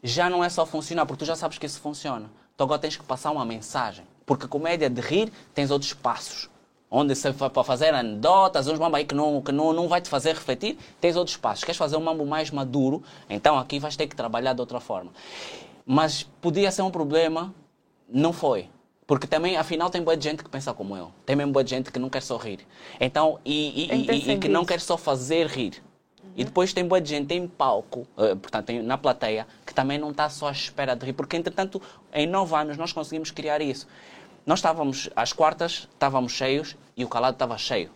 já 0.00 0.30
não 0.30 0.44
é 0.44 0.48
só 0.48 0.64
funcionar, 0.64 1.06
porque 1.06 1.24
tu 1.24 1.26
já 1.26 1.34
sabes 1.34 1.58
que 1.58 1.66
isso 1.66 1.80
funciona. 1.80 2.30
Tu 2.56 2.62
agora 2.62 2.78
tens 2.78 2.96
que 2.96 3.02
passar 3.02 3.32
uma 3.32 3.44
mensagem. 3.44 4.06
Porque 4.24 4.46
comédia 4.46 4.88
de 4.88 5.00
rir, 5.00 5.32
tens 5.52 5.72
outros 5.72 5.92
passos. 5.92 6.48
Onde 6.88 7.12
vai 7.32 7.50
para 7.50 7.64
fazer 7.64 7.92
anedotas, 7.92 8.68
uns 8.68 8.78
mambo 8.78 8.94
aí 8.94 9.04
que, 9.04 9.14
não, 9.16 9.42
que 9.42 9.50
não, 9.50 9.72
não 9.72 9.88
vai 9.88 10.00
te 10.00 10.08
fazer 10.08 10.34
refletir, 10.34 10.78
tens 11.00 11.16
outros 11.16 11.36
passos. 11.36 11.64
Queres 11.64 11.76
fazer 11.76 11.96
um 11.96 12.00
mambo 12.00 12.24
mais 12.24 12.52
maduro, 12.52 13.02
então 13.28 13.58
aqui 13.58 13.80
vais 13.80 13.96
ter 13.96 14.06
que 14.06 14.14
trabalhar 14.14 14.52
de 14.52 14.60
outra 14.60 14.78
forma. 14.78 15.10
Mas 15.84 16.22
podia 16.22 16.70
ser 16.70 16.82
um 16.82 16.92
problema, 16.92 17.52
não 18.08 18.32
foi. 18.32 18.68
Porque 19.10 19.26
também, 19.26 19.56
afinal, 19.56 19.90
tem 19.90 20.00
boa 20.00 20.16
gente 20.20 20.44
que 20.44 20.48
pensa 20.48 20.72
como 20.72 20.96
eu. 20.96 21.10
Tem 21.26 21.34
mesmo 21.34 21.52
boa 21.52 21.66
gente 21.66 21.90
que 21.90 21.98
não 21.98 22.08
quer 22.08 22.22
só 22.22 22.36
rir. 22.36 22.60
Então, 23.00 23.40
e, 23.44 23.86
e, 23.90 24.04
e- 24.08 24.30
e 24.34 24.38
que 24.38 24.48
não 24.48 24.64
quer 24.64 24.78
só 24.80 24.96
fazer 24.96 25.48
rir. 25.48 25.82
E 26.36 26.44
depois 26.44 26.72
tem 26.72 26.86
boa 26.86 27.04
gente 27.04 27.34
em 27.34 27.48
palco, 27.48 28.06
eh, 28.16 28.36
portanto, 28.36 28.72
na 28.84 28.96
plateia, 28.96 29.48
que 29.66 29.74
também 29.74 29.98
não 29.98 30.12
está 30.12 30.30
só 30.30 30.46
à 30.46 30.52
espera 30.52 30.94
de 30.94 31.04
rir. 31.06 31.12
Porque, 31.12 31.36
entretanto, 31.36 31.82
em 32.14 32.24
nove 32.24 32.54
anos 32.54 32.76
nós 32.76 32.92
conseguimos 32.92 33.32
criar 33.32 33.60
isso. 33.60 33.88
Nós 34.46 34.60
estávamos, 34.60 35.10
às 35.16 35.32
quartas, 35.32 35.88
estávamos 35.92 36.30
cheios 36.30 36.76
e 36.96 37.04
o 37.04 37.08
calado 37.08 37.34
estava 37.34 37.58
cheio. 37.58 37.90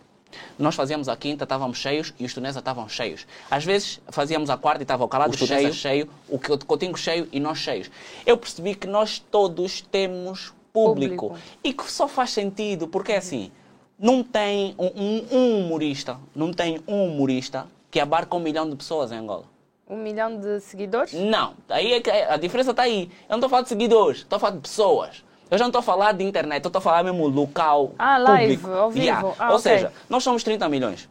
Nós 0.59 0.75
fazíamos 0.75 1.07
a 1.07 1.15
quinta, 1.15 1.45
estávamos 1.45 1.77
cheios 1.77 2.13
e 2.19 2.25
os 2.25 2.33
tunesa 2.33 2.59
estavam 2.59 2.89
cheios. 2.89 3.25
Às 3.49 3.63
vezes 3.63 4.01
fazíamos 4.09 4.49
a 4.49 4.57
quarta 4.57 4.81
e 4.81 4.83
estava 4.83 5.05
o 5.05 5.07
calado 5.07 5.33
Os 5.33 5.39
e 5.39 5.43
o 5.45 5.47
tunesa 5.47 5.61
cheio? 5.71 5.73
cheio, 5.73 6.09
o 6.27 6.37
que- 6.37 6.51
o 6.51 6.57
Coutinho 6.65 6.97
cheio 6.97 7.29
e 7.31 7.39
nós 7.39 7.57
cheios. 7.59 7.89
Eu 8.25 8.35
percebi 8.35 8.75
que 8.75 8.85
nós 8.85 9.17
todos 9.17 9.79
temos 9.79 10.53
público. 10.85 11.29
Público. 11.29 11.45
E 11.63 11.73
que 11.73 11.89
só 11.91 12.07
faz 12.07 12.29
sentido, 12.31 12.87
porque 12.87 13.13
é 13.13 13.17
assim, 13.17 13.51
não 13.97 14.21
tem 14.23 14.75
um, 14.77 14.85
um- 14.85 15.25
um 15.31 15.59
humorista, 15.65 16.19
não 16.35 16.51
tem 16.53 16.81
um 16.87 17.05
humorista 17.07 17.65
que 17.89 17.99
abarca 17.99 18.35
um 18.35 18.39
milhão 18.39 18.69
de 18.69 18.75
pessoas 18.75 19.11
em 19.11 19.15
Angola. 19.17 19.45
Um 19.89 19.97
milhão 19.97 20.37
de 20.39 20.59
seguidores? 20.59 21.13
Não, 21.13 21.53
aí 21.69 21.93
é 21.93 22.01
que 22.01 22.09
a 22.09 22.37
diferença 22.37 22.71
está 22.71 22.83
aí. 22.83 23.09
Eu 23.29 23.29
não 23.31 23.37
estou 23.37 23.47
a 23.47 23.49
falar 23.49 23.61
de 23.63 23.69
seguidores, 23.69 24.17
estou 24.19 24.35
a 24.37 24.39
falar 24.39 24.53
de 24.55 24.59
pessoas. 24.61 25.23
Eu 25.49 25.57
já 25.59 25.63
não 25.63 25.69
estou 25.69 25.79
a 25.79 25.83
falar 25.83 26.11
de 26.11 26.23
internet, 26.23 26.63
eu 26.63 26.69
estou 26.69 26.79
a 26.79 26.81
falar 26.81 27.03
mesmo 27.03 27.27
local, 27.27 27.91
Ah, 27.97 28.17
live, 28.17 28.57
público. 28.57 28.77
ao 28.79 28.89
vivo. 28.91 29.35
Ah, 29.37 29.49
Ou 29.51 29.57
ok. 29.57 29.59
seja, 29.59 29.93
nós 30.09 30.23
somos 30.23 30.43
30 30.43 30.67
milhões. 30.67 31.07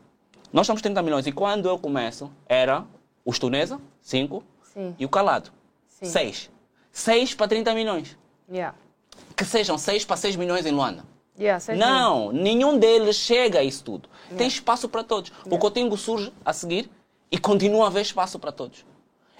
Nós 0.53 0.67
somos 0.67 0.83
30 0.83 1.01
milhões. 1.03 1.27
E 1.27 1.33
quando 1.33 1.69
eu 1.69 1.79
começo, 1.79 2.31
era 2.49 2.85
os 3.25 3.39
Tunesa, 3.39 3.81
5, 4.03 4.43
Sim. 4.63 4.95
e 4.99 5.05
o 5.05 5.09
Calado, 5.09 5.51
Sim. 5.87 6.07
6. 6.07 6.51
6 6.93 7.35
para 7.35 7.49
30 7.49 7.73
milhões. 7.75 8.17
Yeah. 8.53 8.77
Que 9.37 9.45
sejam 9.45 9.77
6 9.77 10.05
para 10.05 10.17
6 10.17 10.37
milhões 10.37 10.65
em 10.67 10.71
Luanda. 10.71 11.05
Yeah. 11.39 11.75
Não, 11.75 12.31
nenhum 12.31 12.79
deles 12.79 13.17
chega 13.17 13.59
a 13.59 13.65
isso 13.65 13.83
tudo. 13.83 14.09
Tem 14.37 14.47
espaço 14.47 14.89
para 14.89 15.03
todos. 15.03 15.33
O 15.47 15.59
Coutinho 15.59 15.97
surge 15.97 16.33
a 16.45 16.53
seguir 16.53 16.89
e 17.31 17.39
continua 17.39 17.85
a 17.85 17.87
haver 17.89 18.03
espaço 18.03 18.39
para 18.39 18.53
todos. 18.53 18.85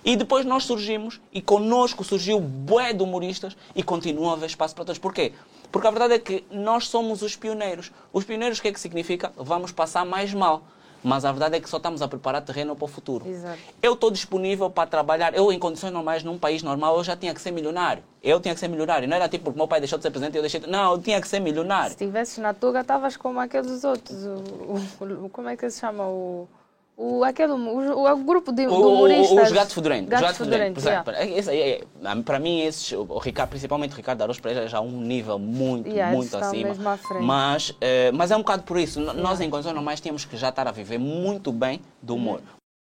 E 0.05 0.17
depois 0.17 0.45
nós 0.45 0.65
surgimos 0.65 1.21
e 1.33 1.41
conosco 1.41 2.05
surgiu 2.05 2.39
bué 2.39 2.93
de 2.93 3.03
humoristas 3.03 3.57
e 3.75 3.83
continua 3.83 4.33
a 4.33 4.33
haver 4.35 4.47
espaço 4.47 4.75
para 4.75 4.85
todos. 4.85 4.99
Porquê? 4.99 5.33
Porque 5.73 5.87
a 5.87 5.91
verdade 5.91 6.15
é 6.15 6.19
que 6.19 6.45
nós 6.51 6.89
somos 6.89 7.23
os 7.23 7.37
pioneiros. 7.37 7.91
Os 8.13 8.25
pioneiros 8.25 8.59
o 8.59 8.63
que 8.63 8.69
é 8.69 8.73
que 8.73 8.81
significa? 8.81 9.33
Vamos 9.37 9.73
passar 9.73 10.05
mais 10.05 10.35
mal. 10.35 10.63
Mas 11.05 11.25
a 11.27 11.31
verdade 11.31 11.57
é 11.57 11.61
que 11.61 11.69
só 11.69 11.77
estamos 11.77 12.01
a 12.01 12.09
preparar 12.09 12.41
terreno 12.41 12.75
para 12.75 12.87
o 12.87 12.89
futuro. 12.89 13.29
Exato. 13.29 13.59
Eu 13.83 13.93
estou 13.93 14.11
disponível 14.11 14.71
para 14.71 14.89
trabalhar. 14.89 15.35
Eu, 15.35 15.53
em 15.53 15.59
condições 15.59 15.93
normais, 15.93 16.25
num 16.25 16.39
país 16.39 16.63
normal, 16.63 16.97
eu 16.97 17.05
já 17.05 17.15
tinha 17.15 17.35
que 17.35 17.41
ser 17.43 17.51
milionário. 17.51 18.03
Eu 18.23 18.41
tinha 18.41 18.55
que 18.55 18.61
ser 18.61 18.69
milionário. 18.69 19.07
Não 19.07 19.15
era 19.15 19.29
tipo 19.29 19.45
porque 19.45 19.59
meu 19.59 19.69
pai 19.69 19.81
deixou 19.81 19.99
de 19.99 20.03
ser 20.03 20.11
presidente 20.11 20.35
e 20.35 20.39
eu 20.39 20.43
deixei 20.43 20.61
de... 20.61 20.67
Não, 20.67 20.93
eu 20.93 20.99
tinha 21.03 21.21
que 21.21 21.29
ser 21.29 21.41
milionário. 21.41 21.89
Se 21.89 21.93
estivesses 22.03 22.39
na 22.39 22.55
Tuga, 22.55 22.81
estavas 22.81 23.19
como 23.19 23.39
aqueles 23.39 23.85
outros. 23.85 24.25
O, 24.25 25.05
o- 25.05 25.27
o- 25.27 25.29
como 25.29 25.51
é 25.51 25.57
que 25.59 25.69
se 25.69 25.79
chama? 25.81 26.05
O, 26.09 26.49
o, 26.97 27.25
aquele, 27.25 27.53
o, 27.53 27.57
o, 27.57 28.13
o 28.13 28.17
grupo 28.19 28.53
de, 28.53 28.67
O- 28.67 28.93
humoristas. 28.95 29.47
os 29.49 29.53
gatos 29.53 29.75
fedorentos. 29.75 30.09
Gatos 30.11 30.23
os 30.25 30.27
gatos 30.39 30.47
fedorentos, 30.47 30.85
Por 30.85 30.91
exemplo, 30.91 31.13
esse 31.39 31.51
aí 31.51 31.61
é- 31.61 31.85
Para 32.25 32.39
mim, 32.39 32.61
esses, 32.61 32.93
o 32.93 33.19
Ricardo, 33.19 33.51
principalmente 33.51 33.93
o 33.93 33.97
Ricardo 33.97 34.23
Araújo 34.23 34.41
Pereira, 34.41 34.69
já 34.69 34.79
é 34.79 34.81
um 34.81 35.01
nível 35.01 35.39
muito, 35.39 35.89
Yeah, 35.89 36.15
muito 36.15 36.37
acima. 36.37 36.75
Mas, 37.21 37.75
eh, 37.81 38.13
mas 38.13 38.31
é 38.31 38.37
um 38.37 38.41
bocado 38.41 38.63
por 38.63 38.79
isso. 38.79 39.01
N- 39.01 39.13
Nós, 39.15 39.41
em 39.41 39.51
condições 39.51 39.75
normais, 39.75 40.01
tínhamos 40.01 40.25
que 40.25 40.37
já 40.37 40.51
estar 40.51 40.69
a 40.69 40.73
viver 40.73 40.99
muito 40.99 41.51
bem 41.51 41.81
do 42.01 42.15
humor. 42.15 42.41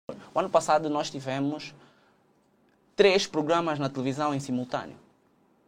Uhum. 0.10 0.16
O 0.34 0.40
ano 0.40 0.50
passado, 0.50 0.90
nós 0.90 1.10
tivemos 1.12 1.74
três 2.96 3.28
programas 3.28 3.78
na 3.80 3.88
televisão 3.90 4.34
em 4.34 4.40
simultâneo. 4.40 4.96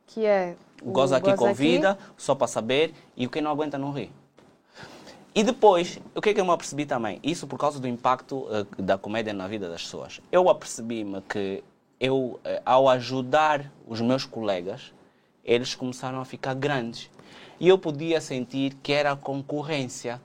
Que 0.07 0.25
é. 0.25 0.55
o 0.81 0.91
Goza 0.91 1.17
aqui 1.17 1.29
Goza 1.31 1.37
convida, 1.37 1.97
só 2.17 2.35
para 2.35 2.47
saber, 2.47 2.93
e 3.15 3.25
o 3.25 3.29
quem 3.29 3.41
não 3.41 3.51
aguenta 3.51 3.77
não 3.77 3.91
ri. 3.91 4.11
E 5.35 5.43
depois, 5.43 5.99
o 6.13 6.21
que 6.21 6.29
é 6.29 6.33
que 6.33 6.39
eu 6.39 6.45
me 6.45 6.51
apercebi 6.51 6.85
também? 6.85 7.19
Isso 7.23 7.47
por 7.47 7.57
causa 7.57 7.79
do 7.79 7.87
impacto 7.87 8.47
eh, 8.51 8.83
da 8.83 8.99
comédia 8.99 9.33
na 9.33 9.47
vida 9.47 9.67
das 9.67 9.81
pessoas. 9.81 10.21
Eu 10.31 10.47
apercebi-me 10.47 11.21
que 11.21 11.63
eu, 11.99 12.39
eh, 12.43 12.61
ao 12.63 12.87
ajudar 12.87 13.71
os 13.87 13.99
meus 13.99 14.25
colegas, 14.25 14.93
eles 15.43 15.73
começaram 15.73 16.21
a 16.21 16.25
ficar 16.25 16.53
grandes. 16.53 17.09
E 17.59 17.67
eu 17.67 17.79
podia 17.79 18.21
sentir 18.21 18.75
que 18.83 18.93
era 18.93 19.15
concorrência. 19.15 20.21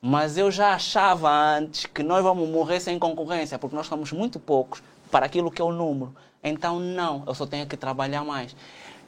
Mas 0.00 0.38
eu 0.38 0.52
já 0.52 0.74
achava 0.74 1.32
antes 1.32 1.86
que 1.86 2.04
nós 2.04 2.22
vamos 2.22 2.48
morrer 2.48 2.78
sem 2.78 2.96
concorrência, 2.96 3.58
porque 3.58 3.74
nós 3.74 3.88
somos 3.88 4.12
muito 4.12 4.38
poucos 4.38 4.80
para 5.10 5.26
aquilo 5.26 5.50
que 5.50 5.60
é 5.60 5.64
o 5.64 5.72
número. 5.72 6.14
Então, 6.44 6.78
não, 6.78 7.24
eu 7.26 7.34
só 7.34 7.44
tenho 7.44 7.66
que 7.66 7.76
trabalhar 7.76 8.22
mais. 8.22 8.54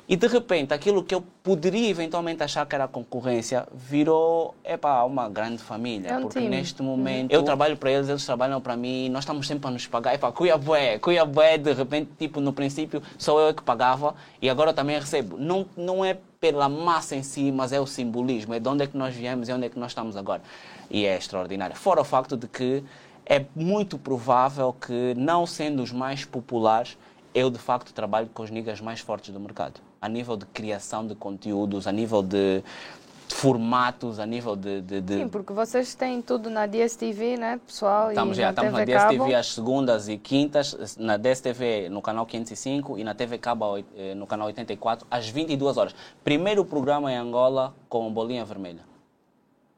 E 0.09 0.14
de 0.14 0.29
repente, 0.29 0.73
aquilo 0.73 1.03
que 1.03 1.12
eu 1.12 1.21
poderia 1.42 1.88
eventualmente 1.88 2.40
achar 2.40 2.64
que 2.64 2.77
era 2.77 2.87
concorrência 2.87 3.66
virou 3.75 4.55
epá, 4.64 5.03
uma 5.03 5.29
grande 5.29 5.59
família. 5.59 6.11
É 6.11 6.16
um 6.16 6.23
porque 6.23 6.38
time. 6.38 6.49
neste 6.49 6.81
momento 6.81 7.33
eu 7.33 7.42
trabalho 7.42 7.77
para 7.77 7.90
eles, 7.90 8.09
eles 8.09 8.25
trabalham 8.25 8.61
para 8.61 8.77
mim, 8.77 9.09
nós 9.09 9.25
estamos 9.25 9.49
sempre 9.49 9.66
a 9.66 9.71
nos 9.73 9.85
pagar. 9.88 10.14
Epá, 10.14 10.31
Cuiabé, 10.31 11.01
Cuiabé, 11.01 11.59
de 11.59 11.73
repente, 11.73 12.11
tipo, 12.16 12.40
no 12.40 12.53
princípio 12.53 13.03
sou 13.19 13.40
eu 13.40 13.53
que 13.53 13.64
pagava 13.64 14.14
e 14.40 14.49
agora 14.49 14.73
também 14.73 14.97
recebo. 14.97 15.37
Não, 15.38 15.66
não 15.77 16.05
é 16.05 16.16
pela 16.38 16.69
massa 16.69 17.16
em 17.16 17.25
si, 17.25 17.51
mas 17.51 17.73
é 17.73 17.81
o 17.81 17.87
simbolismo, 17.87 18.55
é 18.55 18.61
de 18.61 18.69
onde 18.69 18.85
é 18.85 18.87
que 18.87 18.97
nós 18.97 19.12
viemos 19.12 19.49
e 19.49 19.53
onde 19.53 19.66
é 19.66 19.69
que 19.69 19.79
nós 19.79 19.90
estamos 19.90 20.16
agora. 20.16 20.42
E 20.88 21.05
é 21.05 21.16
extraordinário. 21.16 21.75
Fora 21.75 22.01
o 22.01 22.05
facto 22.05 22.37
de 22.37 22.47
que 22.47 22.85
é 23.25 23.45
muito 23.57 23.99
provável 23.99 24.73
que, 24.73 25.14
não 25.16 25.45
sendo 25.47 25.83
os 25.83 25.90
mais 25.90 26.25
populares, 26.25 26.97
eu 27.35 27.51
de 27.51 27.59
facto 27.59 27.92
trabalho 27.92 28.31
com 28.33 28.45
os 28.45 28.51
niggas 28.51 28.81
mais 28.81 29.01
fortes 29.01 29.35
do 29.35 29.40
mercado. 29.40 29.81
A 30.00 30.09
nível 30.09 30.37
de 30.37 30.44
criação 30.46 31.06
de 31.06 31.14
conteúdos, 31.14 31.87
a 31.87 31.92
nível 31.92 32.22
de, 32.22 32.62
de 33.28 33.35
formatos, 33.35 34.18
a 34.18 34.26
nível 34.26 34.54
de. 34.54 34.80
de, 34.82 35.00
de- 35.00 35.14
Sim, 35.18 35.28
porque 35.28 35.52
vocês 35.52 35.94
têm 35.94 36.20
tudo 36.22 36.48
na 36.50 36.66
DSTV, 36.66 37.37
né, 37.37 37.61
pessoal? 37.66 38.11
Estamos, 38.11 38.37
e 38.37 38.40
já, 38.40 38.46
na 38.46 38.50
estamos 38.50 38.72
na 38.72 38.78
TV 38.80 38.92
DSTV 38.94 39.18
Cabo. 39.18 39.35
às 39.37 39.46
segundas 39.52 40.09
e 40.09 40.16
quintas, 40.18 40.96
na 40.98 41.16
DSTV 41.16 41.88
no 41.88 42.00
canal 42.02 42.26
505 42.26 42.98
e 42.98 43.04
na 43.04 43.14
TV 43.14 43.38
Cabo 43.38 43.78
eh, 43.96 44.14
no 44.14 44.26
canal 44.26 44.46
84 44.48 45.06
às 45.11 45.28
22 45.28 45.76
horas. 45.76 45.94
Primeiro 46.22 46.64
programa 46.64 47.11
em 47.11 47.16
Angola 47.16 47.74
com 47.88 48.12
bolinha 48.12 48.44
vermelha. 48.44 48.80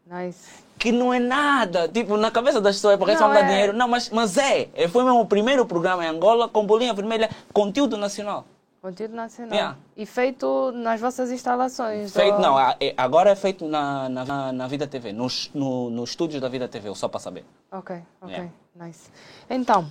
Nice. 0.06 0.66
Que 0.78 0.92
não 0.92 1.12
é 1.12 1.18
nada, 1.18 1.88
tipo, 1.88 2.16
na 2.16 2.30
cabeça 2.30 2.60
das 2.60 2.76
pessoas 2.76 2.94
é 2.94 2.96
porque 2.96 3.14
Não, 3.14 3.34
é. 3.34 3.42
dinheiro. 3.42 3.72
Não, 3.72 3.88
mas, 3.88 4.08
mas 4.10 4.36
é. 4.38 4.68
Foi 4.88 5.04
mesmo 5.04 5.20
o 5.20 5.26
primeiro 5.26 5.66
programa 5.66 6.04
em 6.04 6.08
Angola 6.08 6.48
com 6.48 6.64
bolinha 6.64 6.94
vermelha, 6.94 7.28
conteúdo 7.52 7.96
nacional. 7.96 8.46
Conteúdo 8.80 9.14
nacional. 9.14 9.52
Yeah. 9.52 9.76
E 9.96 10.06
feito 10.06 10.70
nas 10.72 11.00
vossas 11.00 11.30
instalações. 11.30 12.12
Feito, 12.12 12.34
ou- 12.34 12.40
não, 12.40 12.58
é- 12.58 12.94
agora 12.96 13.30
é 13.30 13.36
feito 13.36 13.66
na, 13.66 14.08
na, 14.08 14.52
na- 14.52 14.68
Vida 14.68 14.86
TV, 14.86 15.12
nos, 15.12 15.50
no, 15.52 15.90
estúdios 16.04 16.40
da 16.40 16.48
Vida 16.48 16.68
TV, 16.68 16.94
só 16.94 17.08
para 17.08 17.18
saber. 17.18 17.44
Ok, 17.72 17.96
ok. 18.20 18.34
Yeah. 18.34 18.52
Nice. 18.76 19.10
Então, 19.50 19.90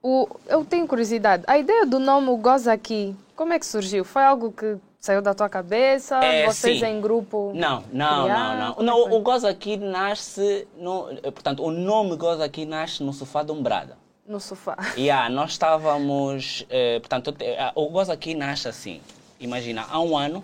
o, 0.00 0.28
eu 0.46 0.64
tenho 0.64 0.86
curiosidade. 0.86 1.42
A 1.46 1.58
ideia 1.58 1.84
do 1.84 1.98
nome 1.98 2.36
Goza 2.36 2.72
Aqui, 2.72 3.16
como 3.34 3.52
é 3.52 3.58
que 3.58 3.66
surgiu? 3.66 4.04
Foi 4.04 4.22
algo 4.22 4.52
que 4.52 4.76
saiu 5.00 5.20
da 5.20 5.34
tua 5.34 5.48
cabeça? 5.48 6.16
É, 6.24 6.46
Vocês 6.46 6.78
sim. 6.78 6.86
em 6.86 7.00
grupo? 7.00 7.52
Não, 7.54 7.82
não, 7.92 8.28
não, 8.28 8.56
não. 8.56 8.76
É 8.78 8.82
não 8.82 9.12
o 9.14 9.20
Goza 9.20 9.48
aqui 9.48 9.76
nasce, 9.76 10.68
no, 10.76 11.10
eh, 11.10 11.30
portanto, 11.30 11.62
o 11.64 11.70
nome 11.72 12.16
Goza 12.16 12.44
aqui 12.44 12.64
nasce 12.64 13.02
no 13.02 13.12
sofá 13.12 13.42
de 13.42 13.50
Umbrada. 13.50 13.98
No 14.26 14.40
sofá. 14.40 14.76
Yeah, 14.96 15.28
nós 15.28 15.52
estávamos, 15.52 16.64
eh, 16.70 16.98
portanto, 17.00 17.34
eh, 17.40 17.72
o 17.74 17.88
Goza 17.90 18.12
aqui 18.12 18.34
nasce 18.34 18.68
assim. 18.68 19.00
Imagina, 19.38 19.84
há 19.90 20.00
um 20.00 20.16
ano 20.16 20.42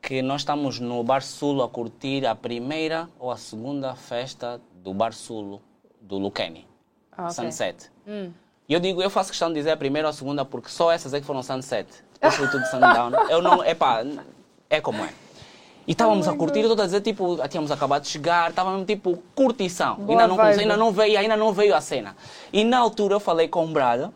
que 0.00 0.22
nós 0.22 0.42
estamos 0.42 0.78
no 0.78 1.02
Bar 1.02 1.22
Sulo 1.22 1.62
a 1.62 1.68
curtir 1.68 2.24
a 2.26 2.34
primeira 2.34 3.08
ou 3.18 3.30
a 3.30 3.36
segunda 3.36 3.94
festa 3.94 4.60
do 4.74 4.94
Bar 4.94 5.12
Sulo 5.12 5.60
do 6.00 6.18
Luqueni, 6.18 6.66
Ah, 7.12 7.24
ok. 7.24 7.32
Sunset. 7.34 7.90
Hum. 8.06 8.32
E 8.68 8.72
eu 8.72 8.80
digo, 8.80 9.02
eu 9.02 9.10
faço 9.10 9.30
questão 9.30 9.48
de 9.48 9.54
dizer 9.54 9.72
a 9.72 9.76
primeira 9.76 10.06
ou 10.08 10.10
a 10.10 10.12
segunda 10.12 10.44
porque 10.44 10.68
só 10.70 10.90
essas 10.92 11.12
é 11.12 11.20
que 11.20 11.26
foram 11.26 11.42
sunset. 11.42 11.88
Depois 12.14 12.34
foi 12.36 12.48
tudo 12.48 12.64
sundown. 12.66 13.10
Eu 13.28 13.42
não, 13.42 13.64
epá, 13.64 14.04
é 14.68 14.80
como 14.80 15.04
é. 15.04 15.12
E 15.90 15.92
estávamos 15.92 16.28
Oh 16.28 16.30
a 16.30 16.36
curtir, 16.36 16.60
eu 16.60 16.70
estou 16.70 16.84
a 16.84 16.86
dizer, 16.86 17.00
tipo, 17.00 17.36
tínhamos 17.48 17.72
acabado 17.72 18.02
de 18.02 18.08
chegar, 18.10 18.50
estávamos 18.50 18.86
tipo, 18.86 19.20
curtição. 19.34 19.96
Boa 19.96 20.10
Ainda 20.12 20.28
não, 20.28 20.36
vibe. 20.36 20.60
ainda 20.60 20.76
não 20.76 20.92
veio, 20.92 21.18
ainda 21.18 21.36
não 21.36 21.52
veio 21.52 21.74
a 21.74 21.80
cena. 21.80 22.14
E 22.52 22.62
na 22.62 22.78
altura 22.78 23.16
eu 23.16 23.18
falei 23.18 23.48
com 23.48 23.64
o 23.64 23.72
Brada, 23.72 24.12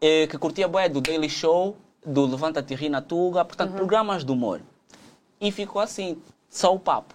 eh, 0.00 0.26
que 0.26 0.38
curtia 0.38 0.66
bué 0.66 0.88
do 0.88 1.02
Daily 1.02 1.28
Show, 1.28 1.76
do 2.02 2.24
Levanta-te 2.24 2.82
e 2.82 2.88
na 2.88 3.02
Tuga, 3.02 3.44
portanto, 3.44 3.74
programas 3.74 4.24
de 4.24 4.32
humor. 4.32 4.62
E 5.38 5.52
ficou 5.52 5.82
assim, 5.82 6.16
só 6.48 6.74
o 6.74 6.78
papo. 6.80 7.14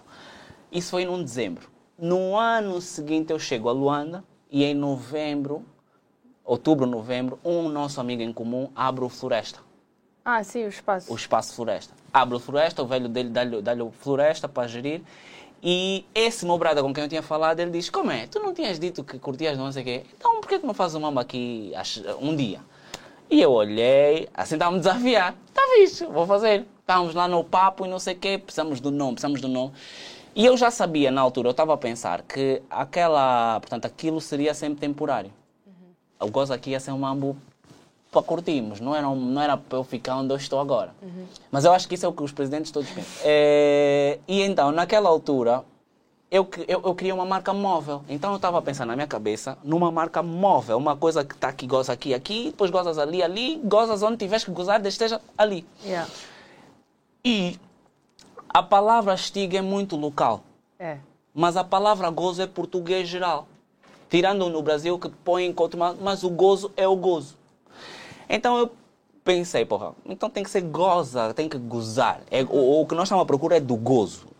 Isso 0.70 0.92
foi 0.92 1.04
num 1.04 1.20
dezembro. 1.20 1.68
No 1.98 2.38
ano 2.38 2.80
seguinte 2.80 3.32
eu 3.32 3.38
chego 3.40 3.68
a 3.68 3.72
Luanda 3.72 4.22
e 4.48 4.62
em 4.62 4.74
novembro, 4.74 5.64
outubro, 6.44 6.86
novembro, 6.86 7.36
um 7.44 7.68
nosso 7.68 8.00
amigo 8.00 8.22
em 8.22 8.32
comum 8.32 8.68
abre 8.76 9.02
o 9.04 9.08
Floresta, 9.08 9.58
Ah, 10.28 10.42
sim, 10.42 10.64
o 10.64 10.68
espaço. 10.68 11.12
o 11.12 11.14
espaço 11.14 11.54
Floresta. 11.54 11.94
Abre 12.12 12.34
o 12.34 12.40
Floresta, 12.40 12.82
o 12.82 12.86
velho 12.86 13.08
dele 13.08 13.30
dá-lhe 13.30 13.62
dá 13.62 13.72
Floresta 14.00 14.48
para 14.48 14.66
gerir. 14.66 15.00
E 15.62 16.04
esse 16.12 16.44
meu 16.44 16.58
brada 16.58 16.82
com 16.82 16.92
quem 16.92 17.04
eu 17.04 17.08
tinha 17.08 17.22
falado, 17.22 17.60
ele 17.60 17.70
diz, 17.70 17.88
como 17.88 18.10
é? 18.10 18.26
Tu 18.26 18.40
não 18.40 18.52
tinhas 18.52 18.80
dito 18.80 19.04
que 19.04 19.20
curtias 19.20 19.56
não 19.56 19.70
sei 19.70 19.82
o 19.82 19.84
quê? 19.84 20.02
Então 20.18 20.40
por 20.40 20.48
que 20.48 20.58
não 20.58 20.74
fazes 20.74 20.96
um 20.96 21.00
mambo 21.00 21.20
aqui 21.20 21.72
um 22.20 22.34
dia? 22.34 22.58
E 23.30 23.40
eu 23.40 23.52
olhei, 23.52 24.28
assim 24.34 24.56
estava 24.56 24.72
a 24.72 24.74
me 24.74 24.80
desafiar. 24.80 25.32
Está 25.46 25.62
a 25.62 25.68
fixe, 25.76 26.06
vou 26.06 26.26
fazer. 26.26 26.66
Estávamos 26.80 27.14
lá 27.14 27.28
no 27.28 27.44
papo 27.44 27.86
e 27.86 27.88
não 27.88 28.00
sei 28.00 28.14
o 28.14 28.18
quê, 28.18 28.36
precisamos 28.36 28.80
do 28.80 28.90
nome, 28.90 29.12
precisamos 29.12 29.40
do 29.40 29.46
nome. 29.46 29.74
E 30.34 30.44
eu 30.44 30.56
já 30.56 30.72
sabia 30.72 31.12
na 31.12 31.20
altura, 31.20 31.46
eu 31.48 31.52
estava 31.52 31.72
a 31.72 31.76
pensar 31.76 32.22
que 32.22 32.60
aquela, 32.68 33.60
portanto, 33.60 33.84
aquilo 33.84 34.20
seria 34.20 34.54
sempre 34.54 34.80
temporário. 34.80 35.30
Uhum. 35.64 36.26
O 36.26 36.30
gozo 36.32 36.52
aqui 36.52 36.70
ia 36.70 36.80
ser 36.80 36.90
um 36.90 36.98
mambo 36.98 37.36
para 38.16 38.22
curtirmos, 38.22 38.80
não 38.80 38.96
era, 38.96 39.06
não 39.06 39.42
era 39.42 39.58
para 39.58 39.76
eu 39.76 39.84
ficar 39.84 40.16
onde 40.16 40.32
eu 40.32 40.38
estou 40.38 40.58
agora. 40.58 40.94
Uhum. 41.02 41.26
Mas 41.50 41.66
eu 41.66 41.72
acho 41.72 41.86
que 41.86 41.94
isso 41.94 42.06
é 42.06 42.08
o 42.08 42.12
que 42.14 42.22
os 42.22 42.32
presidentes 42.32 42.70
todos 42.70 42.88
pensam. 42.88 43.12
É, 43.22 44.18
e 44.26 44.40
então, 44.40 44.72
naquela 44.72 45.10
altura, 45.10 45.62
eu, 46.30 46.48
eu, 46.66 46.80
eu 46.82 46.94
queria 46.94 47.14
uma 47.14 47.26
marca 47.26 47.52
móvel. 47.52 48.02
Então 48.08 48.30
eu 48.30 48.36
estava 48.36 48.62
pensando 48.62 48.88
na 48.88 48.96
minha 48.96 49.06
cabeça 49.06 49.58
numa 49.62 49.92
marca 49.92 50.22
móvel, 50.22 50.78
uma 50.78 50.96
coisa 50.96 51.22
que 51.24 51.34
está 51.34 51.48
aqui, 51.48 51.66
goza 51.66 51.92
aqui, 51.92 52.14
aqui, 52.14 52.46
depois 52.46 52.70
gozas 52.70 52.96
ali, 52.96 53.22
ali, 53.22 53.60
gozas 53.62 54.02
onde 54.02 54.16
tiveres 54.16 54.44
que 54.44 54.50
gozar, 54.50 54.84
esteja 54.86 55.20
ali. 55.36 55.66
Yeah. 55.84 56.10
E 57.22 57.58
a 58.48 58.62
palavra 58.62 59.12
estiga 59.12 59.58
é 59.58 59.62
muito 59.62 59.94
local. 59.94 60.42
É. 60.78 60.98
Mas 61.34 61.54
a 61.54 61.64
palavra 61.64 62.08
gozo 62.08 62.40
é 62.40 62.46
português 62.46 63.06
geral. 63.08 63.46
Tirando 64.08 64.48
no 64.48 64.62
Brasil 64.62 64.98
que 64.98 65.10
põe 65.10 65.44
encontro, 65.44 65.78
mas 66.00 66.24
o 66.24 66.30
gozo 66.30 66.72
é 66.78 66.88
o 66.88 66.96
gozo. 66.96 67.36
Então 68.28 68.58
eu 68.58 68.72
pensei, 69.24 69.64
porra, 69.64 69.94
então 70.04 70.30
tem 70.30 70.44
que 70.44 70.50
ser 70.50 70.62
goza, 70.62 71.34
tem 71.34 71.48
que 71.48 71.58
gozar. 71.58 72.20
É, 72.30 72.42
o, 72.42 72.82
o 72.82 72.86
que 72.86 72.94
nós 72.94 73.04
estamos 73.04 73.22
à 73.22 73.26
procura 73.26 73.56
é 73.56 73.60
do 73.60 73.76
gozo 73.76 74.36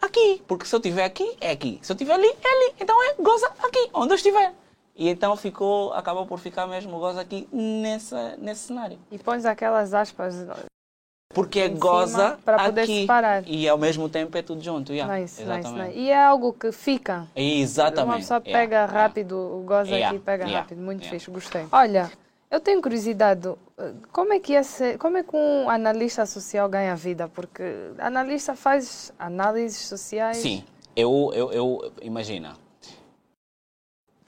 aqui, 0.00 0.42
porque 0.46 0.64
se 0.66 0.74
eu 0.74 0.78
estiver 0.78 1.04
aqui, 1.04 1.36
é 1.40 1.50
aqui. 1.50 1.78
Se 1.82 1.92
eu 1.92 1.94
estiver 1.94 2.14
ali, 2.14 2.26
é 2.26 2.48
ali. 2.48 2.74
Então 2.80 3.02
é 3.02 3.14
goza 3.20 3.46
aqui, 3.62 3.90
onde 3.92 4.12
eu 4.12 4.16
estiver. 4.16 4.52
E 4.94 5.08
então 5.08 5.36
ficou, 5.36 5.92
acabou 5.92 6.26
por 6.26 6.38
ficar 6.38 6.66
mesmo 6.66 6.98
goza 6.98 7.20
aqui 7.20 7.46
nessa, 7.52 8.36
nesse 8.38 8.68
cenário. 8.68 8.98
E 9.10 9.18
pões 9.18 9.44
aquelas 9.44 9.92
aspas. 9.92 10.34
Porque 11.34 11.60
é 11.60 11.68
goza 11.68 12.38
para 12.42 12.64
poder 12.64 12.82
aqui. 12.82 13.00
separar. 13.02 13.46
E 13.46 13.68
ao 13.68 13.76
mesmo 13.76 14.08
tempo 14.08 14.38
é 14.38 14.42
tudo 14.42 14.62
junto. 14.62 14.92
Yeah, 14.94 15.18
nice, 15.18 15.42
exatamente. 15.42 15.72
nice, 15.72 15.88
nice. 15.88 15.98
E 15.98 16.10
é 16.10 16.24
algo 16.24 16.52
que 16.54 16.72
fica. 16.72 17.26
Exatamente. 17.36 18.10
Uma 18.10 18.16
pessoa 18.16 18.42
yeah, 18.46 18.58
pega 18.58 18.86
rápido, 18.86 19.36
o 19.36 19.62
goza 19.66 19.90
Yeah, 19.90 20.08
aqui 20.08 20.18
pega 20.18 20.44
yeah, 20.44 20.60
rápido. 20.60 20.80
Muito 20.80 21.02
yeah. 21.02 21.18
fixe, 21.18 21.30
gostei. 21.30 21.66
Olha, 21.70 22.10
eu 22.50 22.60
tenho 22.60 22.80
curiosidade, 22.80 23.48
eh, 23.76 23.94
como 24.12 24.32
é 24.32 24.40
que 24.40 24.54
é 24.54 24.62
ser, 24.62 24.98
como 24.98 25.16
é 25.16 25.22
que 25.22 25.34
um 25.34 25.68
analista 25.68 26.24
social 26.26 26.68
ganha 26.68 26.94
vida? 26.94 27.28
Porque 27.28 27.62
analista 27.98 28.54
faz 28.54 29.12
análises 29.18 29.86
sociais. 29.88 30.38
Sim, 30.38 30.64
eu, 30.94 31.30
eu, 31.34 31.52
eu 31.52 31.92
imagina, 32.02 32.56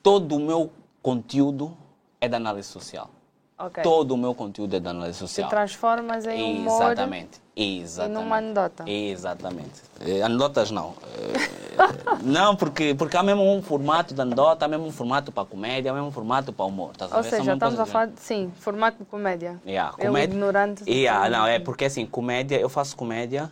todo 0.02 0.36
o 0.36 0.40
meu 0.40 0.72
conteúdo 1.00 1.76
é 2.20 2.28
da 2.28 2.36
análise 2.36 2.68
social. 2.68 3.10
Ok. 3.58 3.82
Todo 3.82 4.12
o 4.12 4.16
meu 4.16 4.34
conteúdo 4.36 4.76
é 4.76 4.80
da 4.80 4.90
análise 4.90 5.18
Te 5.18 5.20
social. 5.20 5.48
transformas 5.50 6.24
em 6.26 6.60
humor 6.60 6.92
Exatamente. 6.92 7.40
e 7.56 7.80
Exatamente. 7.80 8.14
numa 8.22 8.36
anedota. 8.36 8.84
Exatamente. 8.88 9.82
Eh, 10.00 10.22
Anedotas 10.22 10.70
não. 10.70 10.94
Eh, 11.16 11.78
não, 12.22 12.54
porque, 12.54 12.94
porque 12.94 13.16
há 13.16 13.22
mesmo 13.22 13.42
um 13.42 13.60
formato 13.60 14.14
de 14.14 14.20
anedota, 14.20 14.64
há 14.64 14.68
mesmo 14.68 14.86
um 14.86 14.92
formato 14.92 15.32
para 15.32 15.44
comédia, 15.44 15.90
há 15.90 15.94
mesmo 15.94 16.06
um 16.08 16.12
formato 16.12 16.52
para 16.52 16.64
humor. 16.66 16.92
Ou 17.12 17.22
seja, 17.24 17.52
estamos 17.54 17.80
a 17.80 17.84
falar, 17.86 18.06
de, 18.06 18.20
sim, 18.20 18.52
formato 18.60 18.98
de 18.98 19.04
comédia. 19.06 19.60
Yeah, 19.66 19.92
Eu, 19.98 20.06
comédia- 20.06 20.34
ignorante. 20.34 20.84
de 20.84 20.90
Yeah, 20.92 21.28
não, 21.28 21.44
é 21.44 21.58
porque 21.58 21.86
assim, 21.86 22.06
comédia, 22.06 22.60
eu 22.60 22.68
faço 22.68 22.96
comédia 22.96 23.50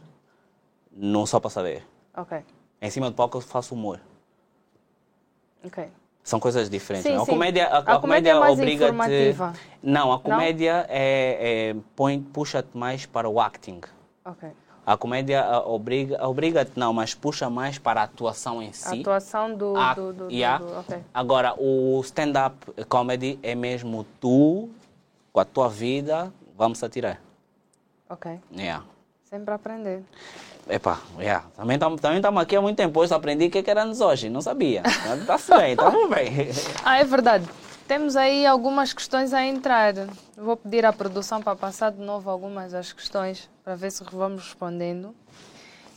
não 0.92 1.26
só 1.26 1.40
para 1.40 1.50
saber. 1.50 1.84
Ok, 2.16 2.38
Em 2.80 2.90
cima 2.90 3.10
do 3.10 3.16
palco 3.16 3.38
eu 3.38 3.40
faço 3.42 3.74
humor. 3.74 4.00
ok. 5.64 5.88
São 6.26 6.40
coisas 6.40 6.68
diferentes. 6.68 7.06
Sim, 7.08 7.14
não 7.14 7.20
é? 7.20 7.22
a 7.22 7.26
comédia, 7.26 7.66
a, 7.68 7.76
A 7.76 7.78
a 7.94 7.98
comédia 8.00 8.30
é 8.30 8.34
comédia 8.34 8.52
obriga-te. 8.52 8.84
informativa. 8.94 9.52
Não, 9.80 10.12
a 10.12 10.18
comédia 10.18 10.84
é, 10.88 11.70
é, 11.70 11.76
põe, 11.94 12.20
puxa-te 12.20 12.76
mais 12.76 13.06
para 13.06 13.28
o 13.28 13.40
acting. 13.40 13.80
Ok. 14.24 14.48
A 14.84 14.96
comédia 14.96 15.46
obriga, 15.64 16.26
obriga-te 16.26 16.72
não, 16.76 16.92
mas 16.92 17.14
puxa 17.14 17.48
mais 17.48 17.78
para 17.78 18.00
a 18.00 18.04
atuação 18.04 18.60
em 18.60 18.70
A 18.70 18.72
si. 18.72 19.00
atuação 19.02 19.54
do. 19.54 19.74
Ah, 19.76 19.94
do, 19.94 20.12
do, 20.12 20.28
yeah. 20.28 20.58
do- 20.58 20.80
ok. 20.80 20.98
Agora, 21.14 21.54
o 21.56 22.00
stand-up 22.02 22.56
comedy 22.88 23.38
é 23.40 23.54
mesmo 23.54 24.04
tu, 24.20 24.68
com 25.32 25.38
a 25.38 25.44
tua 25.44 25.68
vida, 25.68 26.32
vamos 26.56 26.82
atirar. 26.82 27.20
Ok. 28.10 28.40
Yeah. 28.52 28.84
Sempre 29.22 29.52
a 29.52 29.54
aprender. 29.54 30.02
Epá, 30.68 31.00
yeah. 31.18 31.44
também 31.56 31.76
estamos 31.76 32.00
também 32.00 32.20
tamo 32.20 32.40
aqui 32.40 32.56
há 32.56 32.60
muito 32.60 32.76
tempo. 32.76 32.98
Hoje 32.98 33.14
aprendi 33.14 33.46
o 33.46 33.50
que 33.50 33.62
que 33.62 33.70
era 33.70 33.86
hoje, 33.86 34.28
não 34.28 34.40
sabia. 34.42 34.82
Está-se 35.20 35.56
bem, 35.56 35.72
estamos 35.72 36.10
bem. 36.10 36.48
Ah, 36.84 36.98
é 36.98 37.04
verdade. 37.04 37.48
Temos 37.86 38.16
aí 38.16 38.44
algumas 38.44 38.92
questões 38.92 39.32
a 39.32 39.44
entrar. 39.44 39.94
Vou 40.36 40.56
pedir 40.56 40.84
à 40.84 40.92
produção 40.92 41.40
para 41.40 41.54
passar 41.54 41.92
de 41.92 42.00
novo 42.00 42.28
algumas 42.28 42.72
das 42.72 42.92
questões 42.92 43.48
para 43.62 43.76
ver 43.76 43.92
se 43.92 44.02
vamos 44.10 44.42
respondendo. 44.42 45.14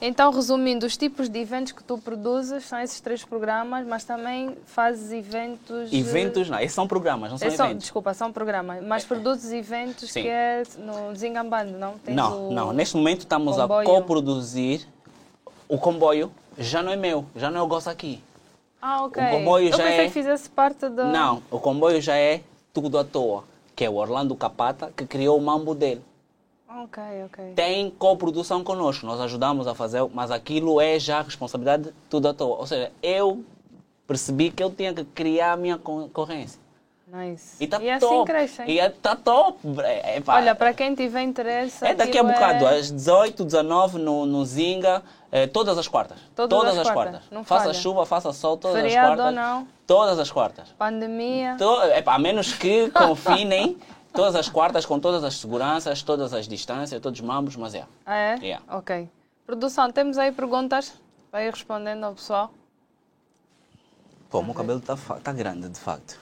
Então, 0.02 0.32
resumindo, 0.32 0.86
os 0.86 0.96
tipos 0.96 1.28
de 1.28 1.40
eventos 1.40 1.74
que 1.74 1.84
tu 1.84 1.98
produzes 1.98 2.64
são 2.64 2.80
esses 2.80 3.02
três 3.02 3.26
programas, 3.26 3.86
mas 3.86 4.06
também 4.06 4.56
fazes 4.66 5.12
eventos. 5.12 5.92
Eventos, 5.92 6.50
não, 6.50 6.58
esses 6.60 6.74
são 6.74 6.88
programas, 6.88 7.32
não 7.32 7.38
são 7.38 7.48
É 7.48 7.52
só- 7.52 7.66
eventos. 7.66 7.84
desculpa, 7.84 8.14
são 8.14 8.32
programas. 8.32 8.82
Mas 8.86 9.04
produzes 9.04 9.52
eventos 9.52 10.10
Sim. 10.12 10.22
que 10.22 10.28
é 10.30 10.64
no 10.78 11.12
Desengambando, 11.12 11.78
não? 11.78 11.96
Tens 11.98 12.16
Não, 12.16 12.50
não. 12.50 12.72
Neste 12.72 12.96
momento 12.96 13.20
estamos 13.22 13.58
comboio. 13.58 13.82
a 13.82 13.84
coproduzir. 13.92 14.88
O 15.68 15.78
comboio 15.78 16.32
já 16.58 16.82
não 16.82 16.94
é 16.94 16.96
meu, 16.96 17.26
já 17.36 17.52
não 17.52 17.60
é 17.60 17.64
o 17.64 17.68
Gosto 17.68 17.90
Aqui. 17.90 18.24
Ah, 18.82 19.04
ok. 19.04 19.22
o 19.22 19.30
comboio 19.32 19.68
Eu 19.68 19.72
já 19.78 19.84
pensei 19.84 20.00
é- 20.00 20.06
que 20.06 20.12
fizesse 20.14 20.50
parte 20.50 20.88
da. 20.88 21.06
Não, 21.06 21.44
o 21.52 21.60
comboio 21.60 22.00
já 22.02 22.16
é 22.16 22.42
tudo 22.74 22.98
à 22.98 23.04
toa, 23.04 23.44
que 23.76 23.84
é 23.84 23.90
o 23.90 23.96
Orlando 23.96 24.34
Capata 24.34 24.94
que 24.96 25.06
criou 25.06 25.38
o 25.38 25.42
mambo 25.42 25.76
dele. 25.76 26.02
Ok, 26.72 27.02
ok. 27.26 27.54
Tem 27.56 27.90
coprodução 27.90 28.64
conosco, 28.64 29.06
nós 29.06 29.20
ajudamos 29.22 29.66
a 29.66 29.74
fazer, 29.74 30.06
mas 30.14 30.30
aquilo 30.30 30.80
é 30.80 31.00
já 31.00 31.22
responsabilidade 31.22 31.92
tudo 32.10 32.28
à 32.28 32.34
toa. 32.34 32.58
Ou 32.58 32.68
seja, 32.68 32.92
eu 33.02 33.44
percebi 34.06 34.52
que 34.52 34.62
eu 34.64 34.70
tinha 34.70 34.94
que 34.94 35.04
criar 35.04 35.54
a 35.54 35.58
minha 35.58 35.78
concorrência. 35.80 36.60
Nice. 37.12 37.56
E 37.60 37.64
está 37.64 37.78
assim 37.78 38.00
top. 38.00 38.32
crescem. 38.32 38.70
E 38.70 38.78
está 38.78 39.16
top. 39.16 39.58
É, 39.82 40.18
é, 40.18 40.24
Olha, 40.28 40.54
para 40.54 40.72
quem 40.76 40.94
tiver 40.94 41.24
interesse. 41.24 41.84
É 41.84 41.96
daqui 41.96 42.20
a 42.20 42.24
bocado, 42.24 42.68
é- 42.68 42.78
às 42.78 42.92
18, 42.92 43.44
19, 43.44 43.98
no, 43.98 44.28
no 44.28 44.46
Zinga, 44.46 45.02
eh, 45.32 45.48
todas 45.48 45.76
as 45.76 45.88
quartas. 45.88 46.20
Todas 46.36 46.78
as 46.78 46.88
quartas, 46.92 47.24
não 47.32 47.44
faça 47.44 47.64
falha. 47.66 47.74
chuva, 47.74 48.06
faça 48.06 48.32
sol, 48.32 48.58
todas 48.58 48.80
Feriado 48.80 49.14
as 49.14 49.18
quartas. 49.18 49.26
ou 49.26 49.32
não. 49.32 49.68
Todas 49.88 50.20
as 50.20 50.32
quartas. 50.32 50.70
Pandemia. 50.78 51.56
To, 51.58 51.78
a 52.06 52.20
menos 52.20 52.54
que 52.54 52.90
confinem 52.94 53.76
todas 54.14 54.36
as 54.36 54.50
quartas 54.50 54.86
com 54.86 55.00
todas 55.00 55.24
as 55.24 55.36
seguranças, 55.38 56.02
todas 56.04 56.34
as 56.34 56.48
distâncias, 56.48 57.02
todos 57.02 57.20
os 57.20 57.26
mambos, 57.26 57.56
mas 57.56 57.74
é. 57.76 57.86
Ah, 58.06 58.16
é? 58.16 58.36
Yeah. 58.38 58.64
Ok. 58.70 59.10
Produção, 59.46 59.92
temos 59.92 60.18
aí 60.18 60.32
perguntas 60.32 60.94
ir 61.34 61.52
respondendo 61.52 62.04
ao 62.04 62.14
pessoal? 62.14 62.52
Pô, 64.30 64.40
o 64.40 64.44
meu 64.44 64.54
cabelo 64.54 64.80
está 64.80 64.96
tá 64.96 65.34
grande, 65.34 65.70
de 65.70 65.80
facto. 65.80 66.20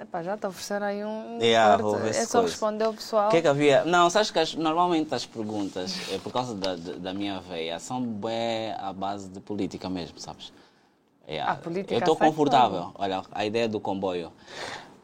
Epá, 0.00 0.22
já 0.22 0.36
te 0.36 0.44
ofereceram 0.46 0.86
aí 0.86 1.04
um. 1.04 1.38
Yeah, 1.40 1.70
corte. 1.70 1.82
vou 1.82 1.98
ver 1.98 2.10
é 2.10 2.12
se 2.12 2.26
só 2.26 2.38
coisa. 2.40 2.52
responder 2.52 2.84
ao 2.84 2.92
pessoal. 2.94 3.28
O 3.28 3.30
que 3.30 3.36
é 3.36 3.42
que 3.42 3.48
havia? 3.48 3.84
Não, 3.84 4.10
sabes 4.10 4.30
que 4.30 4.38
as- 4.40 4.54
normalmente 4.54 5.14
as 5.14 5.24
perguntas, 5.24 5.92
é 6.12 6.18
por 6.18 6.32
causa 6.32 6.54
da, 6.54 6.74
da 6.74 7.14
minha 7.14 7.38
veia, 7.40 7.78
são 7.78 8.02
bem 8.02 8.72
à 8.72 8.92
base 8.92 9.28
de 9.28 9.38
política 9.38 9.88
mesmo, 9.88 10.18
sabes? 10.18 10.52
Yeah. 11.28 11.52
Ah, 11.52 11.56
política 11.56 11.94
Eu 11.94 11.98
estou 12.00 12.16
confortável. 12.16 12.90
Olha, 12.96 13.22
a 13.30 13.46
ideia 13.46 13.68
do 13.68 13.78
comboio. 13.78 14.32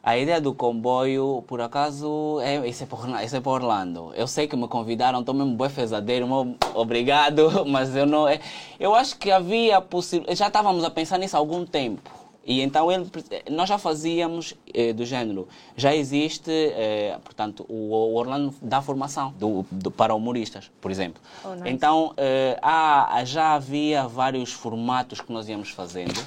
A 0.03 0.17
ideia 0.17 0.41
do 0.41 0.55
comboio, 0.55 1.45
por 1.47 1.61
acaso, 1.61 2.41
é, 2.41 2.67
isso, 2.67 2.83
é 2.85 2.87
para, 2.87 3.23
isso 3.23 3.37
é 3.37 3.41
para 3.41 3.53
Orlando. 3.53 4.13
Eu 4.15 4.27
sei 4.27 4.47
que 4.49 4.57
me 4.57 4.67
convidaram, 4.67 5.21
estou 5.21 5.35
mesmo 5.35 5.55
bem 5.57 5.69
fezadeiro, 5.69 6.27
meu, 6.27 6.57
obrigado, 6.75 7.65
mas 7.69 7.95
eu 7.95 8.07
não. 8.07 8.27
é- 8.27 8.41
Eu 8.79 8.95
acho 8.95 9.19
que 9.19 9.31
havia 9.31 9.79
possibilidade. 9.81 10.39
Já 10.39 10.47
estávamos 10.47 10.85
a 10.85 10.91
pensar 10.91 11.19
nisso 11.19 11.37
há 11.37 11.39
algum 11.39 11.67
tempo. 11.67 12.11
E 12.47 12.63
então 12.63 12.91
ele, 12.91 13.07
nós 13.51 13.69
já 13.69 13.77
fazíamos 13.77 14.55
eh, 14.73 14.95
do 14.95 15.05
género, 15.05 15.47
já 15.77 15.95
existe, 15.95 16.51
eh, 16.51 17.19
portanto, 17.23 17.67
o, 17.69 17.91
o 17.93 18.15
Orlando 18.17 18.55
dá 18.63 18.81
formação 18.81 19.35
do, 19.39 19.67
do- 19.71 19.91
para 19.91 20.15
humoristas, 20.15 20.71
por 20.81 20.91
exemplo. 20.91 21.21
Oh, 21.45 21.55
nice. 21.55 21.69
Então 21.69 22.15
eh, 22.17 22.59
há, 22.63 23.23
já 23.27 23.53
havia 23.53 24.09
vários 24.09 24.51
formatos 24.55 25.21
que 25.21 25.31
nós 25.31 25.47
íamos 25.51 25.69
fazendo 25.69 26.19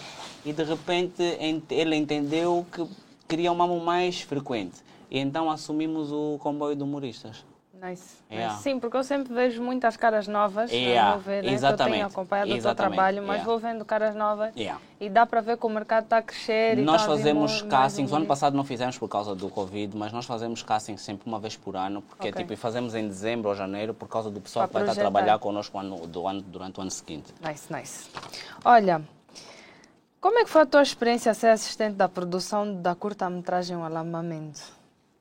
e 0.45 0.53
de 0.53 0.63
repente 0.63 1.23
ent- 1.41 1.71
ele 1.71 1.95
entendeu 1.95 2.63
que 2.71 2.85
queria 3.33 3.51
um 3.51 3.55
mamo 3.55 3.79
mais 3.79 4.21
frequente. 4.21 4.75
E 5.09 5.17
então 5.17 5.49
assumimos 5.49 6.11
o 6.11 6.37
comboio 6.39 6.75
de 6.75 6.83
humoristas. 6.83 7.43
Nice. 7.81 8.17
Yeah. 8.31 8.55
Sim, 8.59 8.79
porque 8.79 8.95
eu 8.95 9.03
sempre 9.03 9.33
vejo 9.33 9.61
muitas 9.61 9.97
caras 9.97 10.25
novas. 10.27 10.71
Yeah, 10.71 11.11
meu 11.11 11.19
ver, 11.19 11.37
né? 11.37 11.41
que 11.41 11.47
Eu 11.49 11.53
exatamente, 11.53 11.95
tenho 11.95 12.07
acompanhado 12.07 12.47
o 12.47 12.53
teu 12.53 12.57
exatamente, 12.57 12.93
trabalho, 12.95 13.17
mas 13.23 13.29
yeah. 13.37 13.43
vou 13.45 13.59
vendo 13.59 13.83
caras 13.83 14.15
novas 14.15 14.55
Yeah. 14.55 14.79
e 15.01 15.09
dá 15.09 15.25
para 15.25 15.41
ver 15.41 15.57
que 15.57 15.65
o 15.65 15.69
mercado 15.69 16.03
está 16.05 16.17
a 16.19 16.21
crescer. 16.21 16.77
e 16.77 16.81
Nós 16.81 17.01
tá 17.01 17.07
fazemos 17.09 17.61
castings, 17.63 18.11
o 18.11 18.15
ano 18.15 18.25
passado 18.25 18.55
não 18.55 18.63
fizemos 18.63 18.97
por 18.97 19.09
causa 19.09 19.35
do 19.35 19.49
Covid, 19.49 19.97
mas 19.97 20.13
nós 20.13 20.25
fazemos 20.25 20.63
castings 20.63 21.01
sempre 21.01 21.27
uma 21.27 21.39
vez 21.39 21.57
por 21.57 21.75
ano, 21.75 22.01
porque 22.03 22.29
Ok. 22.29 22.43
tipo, 22.43 22.55
fazemos 22.55 22.95
em 22.95 23.05
dezembro 23.07 23.49
ou 23.49 23.55
janeiro 23.55 23.93
por 23.93 24.07
causa 24.07 24.29
do 24.29 24.39
pessoal 24.39 24.65
Para 24.67 24.79
que 24.81 24.85
vai 24.85 24.93
estar 24.93 25.01
a 25.01 25.11
projetar. 25.11 25.11
trabalhar 25.11 25.39
connosco 25.39 25.77
ano- 25.77 26.07
do 26.07 26.25
ano, 26.27 26.41
durante 26.41 26.79
o 26.79 26.81
ano 26.81 26.91
seguinte. 26.91 27.33
Nice, 27.45 27.73
nice. 27.73 28.09
Olha, 28.63 29.01
como 30.23 30.39
é 30.39 30.45
que 30.45 30.49
foi 30.49 30.61
a 30.61 30.65
tua 30.65 30.81
experiência 30.81 31.33
ser 31.33 31.47
assistente 31.47 31.95
da 31.95 32.07
produção 32.07 32.81
da 32.81 32.95
curta-metragem 32.95 33.75
O 33.75 33.83
Alambamento? 33.83 34.61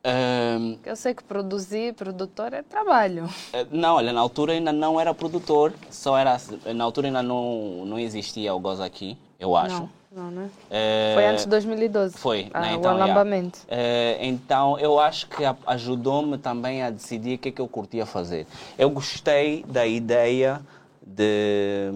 Ahm, 0.05 0.77
Eu 0.85 0.95
sei 0.95 1.13
que 1.13 1.25
produzir, 1.25 1.93
produtor 1.95 2.53
é 2.53 2.63
trabalho. 2.63 3.29
eh, 3.53 3.67
não, 3.73 3.97
olha, 3.97 4.13
na 4.13 4.21
altura 4.21 4.53
ainda 4.53 4.73
não 4.73 5.01
era 5.01 5.13
produtor, 5.13 5.73
só 5.91 6.17
era. 6.17 6.41
Na 6.73 6.85
altura 6.85 7.09
ainda 7.09 7.21
não, 7.21 7.85
não 7.85 7.99
existia 7.99 8.55
o 8.55 8.61
Goza 8.61 8.85
aqui, 8.85 9.19
eu 9.41 9.57
acho. 9.57 9.89
Não, 10.13 10.25
não, 10.25 10.31
né? 10.31 10.51
Eh, 10.71 11.13
Foi 11.15 11.27
antes 11.27 11.43
de 11.45 11.51
2012. 11.51 12.17
Foi, 12.17 12.49
ah, 12.55 12.61
né? 12.61 12.75
o 12.75 12.79
Então, 12.79 12.93
yeah. 12.93 13.05
alambamento. 13.05 13.59
Eh, 13.67 14.19
então, 14.25 14.79
eu 14.79 15.01
acho 15.01 15.27
que 15.29 15.45
a- 15.45 15.57
ajudou-me 15.67 16.39
também 16.39 16.81
a 16.85 16.91
decidir 16.91 17.35
o 17.35 17.39
que 17.39 17.49
é 17.49 17.53
que 17.53 17.61
eu 17.61 17.67
curtia 17.67 18.07
fazer. 18.07 18.47
Eu 18.79 18.89
gostei 18.89 19.65
da 19.65 19.85
ideia 19.85 20.61
de. 21.05 21.93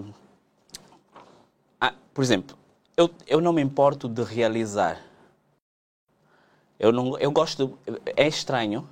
Ah, 1.79 1.93
por 2.13 2.21
exemplo, 2.23 2.57
eu, 2.97 3.11
eu 3.27 3.39
não 3.39 3.53
me 3.53 3.61
importo 3.61 4.09
de 4.09 4.23
realizar. 4.23 4.99
Eu, 6.79 6.91
não, 6.91 7.17
eu 7.19 7.31
gosto. 7.31 7.77
É 8.15 8.27
estranho, 8.27 8.89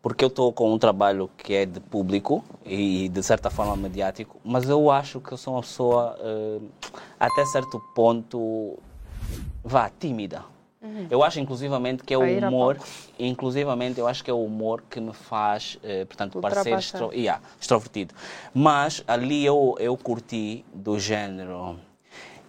porque 0.00 0.24
eu 0.24 0.28
estou 0.28 0.50
com 0.52 0.72
um 0.72 0.78
trabalho 0.78 1.30
que 1.36 1.54
é 1.54 1.66
de 1.66 1.78
público 1.78 2.42
e 2.64 3.10
de 3.10 3.22
certa 3.22 3.50
forma 3.50 3.76
mediático, 3.76 4.40
mas 4.42 4.68
eu 4.68 4.90
acho 4.90 5.20
que 5.20 5.32
eu 5.32 5.36
sou 5.36 5.54
uma 5.54 5.60
pessoa, 5.60 6.16
eh, 6.18 6.60
até 7.20 7.44
certo 7.44 7.78
ponto, 7.94 8.78
vá, 9.62 9.90
tímida. 9.90 10.44
Eu 11.08 11.22
acho, 11.22 11.38
inclusivamente, 11.38 12.02
que 12.02 12.12
é 12.12 12.18
o 12.18 12.22
humor, 12.48 12.76
inclusivamente, 13.16 14.00
eu 14.00 14.08
acho 14.08 14.24
que 14.24 14.30
é 14.30 14.34
o 14.34 14.42
humor 14.44 14.82
que 14.90 14.98
me 14.98 15.12
faz, 15.12 15.78
eh, 15.82 16.04
portanto, 16.06 16.40
parecer 16.40 16.76
extro, 16.76 17.12
yeah, 17.14 17.40
extrovertido. 17.60 18.14
Mas 18.52 19.04
ali 19.06 19.44
eu, 19.44 19.76
eu 19.78 19.96
curti 19.96 20.64
do 20.74 20.98
género. 20.98 21.78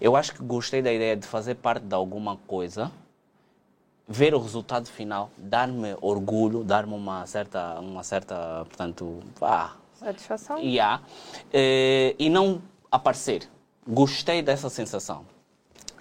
Eu 0.04 0.18
acho 0.18 0.34
que 0.34 0.44
gostei 0.44 0.82
da 0.82 0.92
ideia 0.92 1.16
de 1.16 1.26
fazer 1.26 1.56
parte 1.56 1.86
de 1.86 1.96
alguma 1.96 2.36
coisa, 2.46 2.92
ver 4.06 4.36
o 4.36 4.38
resultado 4.38 4.86
final, 4.90 5.32
dar-me 5.38 5.96
orgulho, 6.02 6.62
dar-me 6.62 6.94
uma 6.94 7.26
certa, 7.26 7.80
uma 7.80 8.04
certa, 8.04 8.66
portanto, 8.66 9.22
vá, 9.40 9.78
Satisfação? 9.94 10.60
e 10.60 10.78
há, 10.78 11.00
eh, 11.54 12.16
e 12.20 12.30
não 12.30 12.62
aparecer. 12.92 13.48
Gostei 13.88 14.42
dessa 14.42 14.70
sensação. 14.70 15.26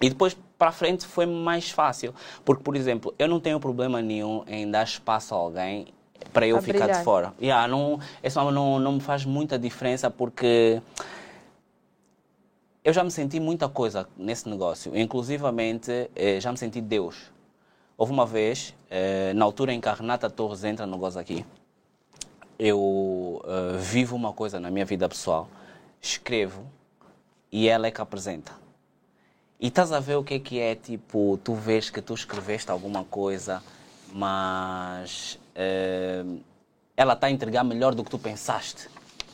E 0.01 0.09
depois 0.09 0.35
para 0.57 0.73
frente 0.73 1.05
foi 1.05 1.25
mais 1.25 1.71
fácil, 1.71 2.13
porque 2.43 2.61
por 2.61 2.75
exemplo, 2.75 3.15
eu 3.17 3.29
não 3.29 3.39
tenho 3.39 3.57
problema 3.57 4.01
nenhum 4.01 4.43
em 4.47 4.69
dar 4.69 4.83
espaço 4.83 5.33
a 5.33 5.37
alguém 5.37 5.87
para 6.33 6.45
eu 6.45 6.57
A 6.57 6.61
ficar 6.61 6.79
brilhar. 6.79 6.97
de 6.97 7.05
fora. 7.05 7.33
Yeah, 7.41 7.69
não, 7.69 8.01
isso 8.21 8.51
não, 8.51 8.79
não 8.79 8.91
me 8.93 8.99
faz 8.99 9.23
muita 9.23 9.57
diferença 9.57 10.09
porque 10.11 10.81
eu 12.83 12.91
já 12.91 13.03
me 13.03 13.11
senti 13.11 13.39
muita 13.39 13.69
coisa 13.69 14.07
nesse 14.17 14.47
negócio, 14.49 14.95
inclusivamente 14.97 16.09
eh, 16.15 16.39
já 16.39 16.51
me 16.51 16.57
senti 16.57 16.81
Deus. 16.81 17.31
Houve 17.97 18.11
uma 18.11 18.25
vez, 18.25 18.75
eh, 18.89 19.31
na 19.33 19.45
altura 19.45 19.73
em 19.73 19.79
que 19.79 19.87
a 19.87 19.93
Renata 19.93 20.29
Torres 20.29 20.63
entra 20.63 20.85
no 20.85 20.97
Goza 20.97 21.21
aqui, 21.21 21.45
eu 22.59 23.41
eh, 23.45 23.77
vivo 23.77 24.15
uma 24.15 24.33
coisa 24.33 24.59
na 24.59 24.69
minha 24.69 24.83
vida 24.83 25.07
pessoal, 25.07 25.47
escrevo 26.01 26.65
e 27.51 27.69
ela 27.69 27.87
é 27.87 27.91
que 27.91 28.01
apresenta. 28.01 28.51
E 29.59 29.67
estás 29.67 29.93
a 29.93 29.99
ver 30.01 30.15
o 30.15 30.23
que 30.23 30.33
é 30.33 30.39
que 30.39 30.59
é, 30.59 30.75
tipo, 30.75 31.39
tu 31.41 31.53
vês 31.53 31.89
que 31.89 32.01
tu 32.01 32.13
escreveste 32.13 32.69
alguma 32.69 33.05
coisa, 33.05 33.63
mas 34.11 35.39
eh, 35.55 36.25
ela 36.97 37.13
está 37.13 37.27
a 37.27 37.31
entregar 37.31 37.63
melhor 37.63 37.95
do 37.95 38.03
que 38.03 38.11
tu 38.11 38.19
pensaste, 38.19 38.89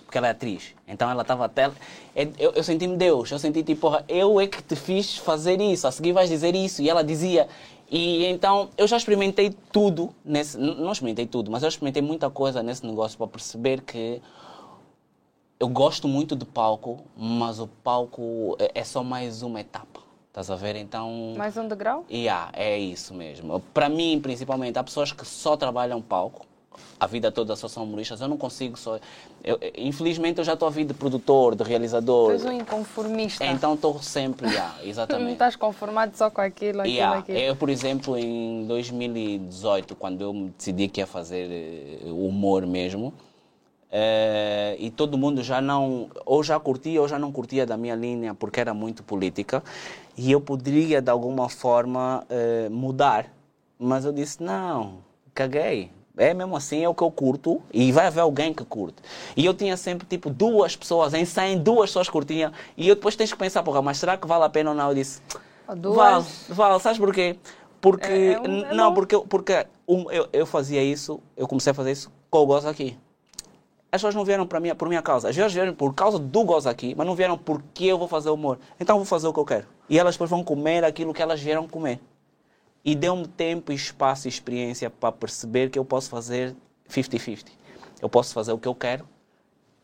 porque 0.10 0.18
ela 0.18 0.26
é 0.26 0.32
atriz. 0.32 0.74
Então 0.88 1.08
ela 1.08 1.22
estava 1.22 1.46
até... 1.46 1.70
é- 2.16 2.28
Eu, 2.40 2.52
eu 2.54 2.64
senti-me 2.64 2.98
Deus, 2.98 3.30
eu 3.30 3.38
senti 3.38 3.62
tipo, 3.62 3.82
porra, 3.82 4.04
eu 4.10 4.42
é 4.42 4.48
que 4.48 4.60
te 4.64 4.76
fiz 4.76 5.18
fazer 5.18 5.62
isso, 5.62 5.88
a 5.88 5.92
seguir 5.92 6.14
vais 6.14 6.28
dizer 6.28 6.56
isso. 6.56 6.82
E 6.82 6.90
ela 6.90 7.04
dizia... 7.04 7.48
E 7.92 8.26
então 8.26 8.70
eu 8.76 8.88
já 8.88 8.98
experimentei 8.98 9.56
tudo, 9.72 10.10
nesse, 10.26 10.58
não 10.58 10.92
experimentei 10.92 11.28
tudo, 11.28 11.52
mas 11.52 11.62
eu 11.62 11.70
experimentei 11.70 12.02
muita 12.02 12.28
coisa 12.30 12.64
nesse 12.64 12.84
negócio 12.86 13.18
para 13.20 13.28
perceber 13.28 13.82
que 13.82 14.20
eu 15.60 15.68
gosto 15.68 16.08
muito 16.08 16.36
de 16.36 16.46
palco, 16.46 17.04
mas 17.16 17.60
o 17.60 17.68
palco 17.68 18.56
é- 18.60 18.72
é 18.80 18.84
só 18.84 19.04
mais 19.04 19.44
uma 19.44 19.60
etapa. 19.62 20.00
Estás 20.28 20.50
a 20.50 20.56
ver? 20.56 20.76
Então. 20.76 21.34
Mais 21.38 21.56
um 21.58 21.68
degrau? 21.68 22.06
Yeah, 22.10 22.52
é 22.54 22.78
isso 22.80 23.14
mesmo. 23.14 23.60
Para 23.74 23.90
mim, 23.90 24.20
principalmente, 24.22 24.78
há 24.80 24.84
pessoas 24.84 25.12
que 25.12 25.26
só 25.28 25.56
trabalham 25.58 26.02
palco, 26.02 26.46
a 27.00 27.08
vida 27.08 27.32
toda 27.32 27.56
só 27.56 27.68
são 27.68 27.84
humoristas. 27.84 28.20
Eu 28.22 28.28
não 28.28 28.38
consigo 28.38 28.78
só. 28.78 29.00
eu- 29.44 29.58
infelizmente, 29.78 30.38
eu 30.40 30.44
já 30.44 30.54
estou 30.54 30.68
a 30.68 30.72
vida 30.72 30.94
de 30.94 31.00
produtor, 31.00 31.56
de 31.56 31.64
realizador. 31.64 32.28
Tu 32.28 32.32
és 32.34 32.46
um 32.46 32.52
inconformista. 32.52 33.46
Então, 33.46 33.74
estou 33.76 34.02
sempre. 34.02 34.48
Yeah, 34.50 34.74
Tu 34.74 34.82
não 34.84 34.90
exatamente. 34.90 35.32
estás 35.34 35.56
conformado 35.56 36.16
só 36.18 36.30
com 36.30 36.42
aquilo, 36.42 36.82
aquilo, 36.82 36.96
Yeah, 36.96 37.20
aquilo. 37.20 37.38
Eu, 37.38 37.56
por 37.56 37.70
exemplo, 37.70 38.18
em 38.18 38.66
2018, 38.68 39.96
quando 39.96 40.22
eu 40.22 40.52
decidi 40.58 40.88
que 40.88 41.00
ia 41.00 41.08
fazer 41.08 41.50
eh, 41.50 42.10
humor 42.12 42.66
mesmo, 42.66 43.14
eh, 43.92 44.76
e 44.80 44.90
todo 44.92 45.18
mundo 45.18 45.42
já 45.42 45.62
não, 45.62 46.10
ou 46.26 46.44
já 46.44 46.60
curtia 46.60 47.02
ou 47.02 47.08
já 47.08 47.18
não 47.18 47.32
curtia 47.32 47.66
da 47.66 47.78
minha 47.78 47.96
linha, 47.96 48.34
porque 48.36 48.60
era 48.60 48.74
muito 48.74 49.04
política, 49.04 49.64
e 50.18 50.32
eu 50.32 50.42
poderia, 50.42 51.02
de 51.02 51.10
alguma 51.10 51.50
forma, 51.50 52.24
eh, 52.30 52.68
mudar. 52.70 53.32
Mas 53.80 54.04
eu 54.04 54.12
disse, 54.12 54.44
não, 54.44 54.98
caguei. 55.34 55.92
É 56.20 56.34
mesmo 56.34 56.56
assim, 56.58 56.84
é 56.84 56.90
o 56.90 56.94
que 56.94 57.02
eu 57.02 57.10
curto 57.10 57.62
e 57.74 57.92
vai 57.92 58.08
haver 58.08 58.20
alguém 58.20 58.54
que 58.54 58.64
curte. 58.66 58.98
E 59.38 59.46
eu 59.46 59.54
tinha 59.54 59.78
sempre, 59.78 60.06
tipo, 60.06 60.30
duas 60.30 60.76
pessoas, 60.76 61.14
em 61.14 61.24
100, 61.24 61.60
duas 61.60 61.90
pessoas 61.90 62.10
curtiam. 62.10 62.52
E 62.76 62.88
eu 62.90 62.96
depois 62.96 63.16
tens 63.16 63.32
que 63.32 63.38
pensar, 63.38 63.64
porra, 63.64 63.82
mas 63.82 63.98
será 63.98 64.18
que 64.18 64.28
vale 64.28 64.44
a 64.44 64.50
pena 64.50 64.72
ou 64.72 64.76
não? 64.76 64.90
Eu 64.90 64.96
disse, 64.96 65.22
Ou 65.68 65.76
duas. 65.76 65.96
Vale, 65.96 66.26
vale, 66.50 66.80
sabes 66.82 67.00
porquê? 67.00 67.38
Porque, 67.80 68.06
É- 68.12 68.34
é 68.34 68.40
um- 68.42 68.66
é 68.66 68.74
não, 68.74 68.94
porque, 68.94 69.18
porque 69.30 69.66
um, 69.88 70.12
eu, 70.12 70.28
eu 70.34 70.46
fazia 70.46 70.84
isso, 70.84 71.22
eu 71.38 71.48
comecei 71.48 71.72
a 71.72 71.74
fazer 71.74 71.94
isso 71.94 72.12
com 72.30 72.40
o 72.40 72.46
Gozo 72.46 72.68
aqui. 72.68 72.98
As 73.92 74.02
pessoas 74.02 74.14
não 74.14 74.24
vieram 74.26 74.46
para 74.46 74.60
mim, 74.60 74.76
por 74.76 74.88
minha 74.88 75.02
causa. 75.02 75.30
As 75.30 75.36
pessoas 75.36 75.54
vieram 75.54 75.74
por 75.74 75.94
causa 75.96 76.20
do 76.20 76.44
Gozo 76.44 76.70
aqui, 76.70 76.94
mas 76.96 77.08
não 77.08 77.16
vieram 77.16 77.38
porque 77.38 77.86
eu 77.86 77.98
vou 77.98 78.08
fazer 78.08 78.30
humor. 78.30 78.60
Então 78.80 78.98
vou 78.98 79.06
fazer 79.06 79.28
o 79.28 79.34
que 79.34 79.40
eu 79.40 79.46
quero. 79.46 79.66
E 79.90 79.98
elas 79.98 80.14
depois 80.16 80.30
vão 80.30 80.44
comer 80.44 80.84
aquilo 80.84 81.12
que 81.14 81.22
elas 81.22 81.40
vieram 81.42 81.68
comer. 81.68 82.00
E 82.84 82.96
deu-me 82.96 83.28
tempo, 83.28 83.72
espaço 83.72 84.28
e 84.28 84.30
experiência 84.30 84.90
para 84.90 85.12
perceber 85.12 85.70
que 85.70 85.78
eu 85.78 85.86
posso 85.86 86.10
fazer 86.10 86.56
50-50. 86.90 87.46
Eu 88.02 88.10
posso 88.10 88.34
fazer 88.34 88.52
o 88.54 88.58
que 88.58 88.68
eu 88.68 88.76
quero 88.76 89.06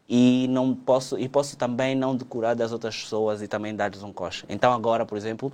e 0.07 0.47
não 0.49 0.73
posso 0.73 1.17
e 1.19 1.27
posso 1.27 1.57
também 1.57 1.95
não 1.95 2.15
decorar 2.15 2.53
das 2.53 2.71
outras 2.71 2.95
pessoas 2.95 3.41
e 3.41 3.47
também 3.47 3.75
dar-lhes 3.75 4.03
um 4.03 4.13
coche. 4.13 4.45
Então 4.47 4.71
agora, 4.71 5.05
por 5.05 5.17
exemplo, 5.17 5.51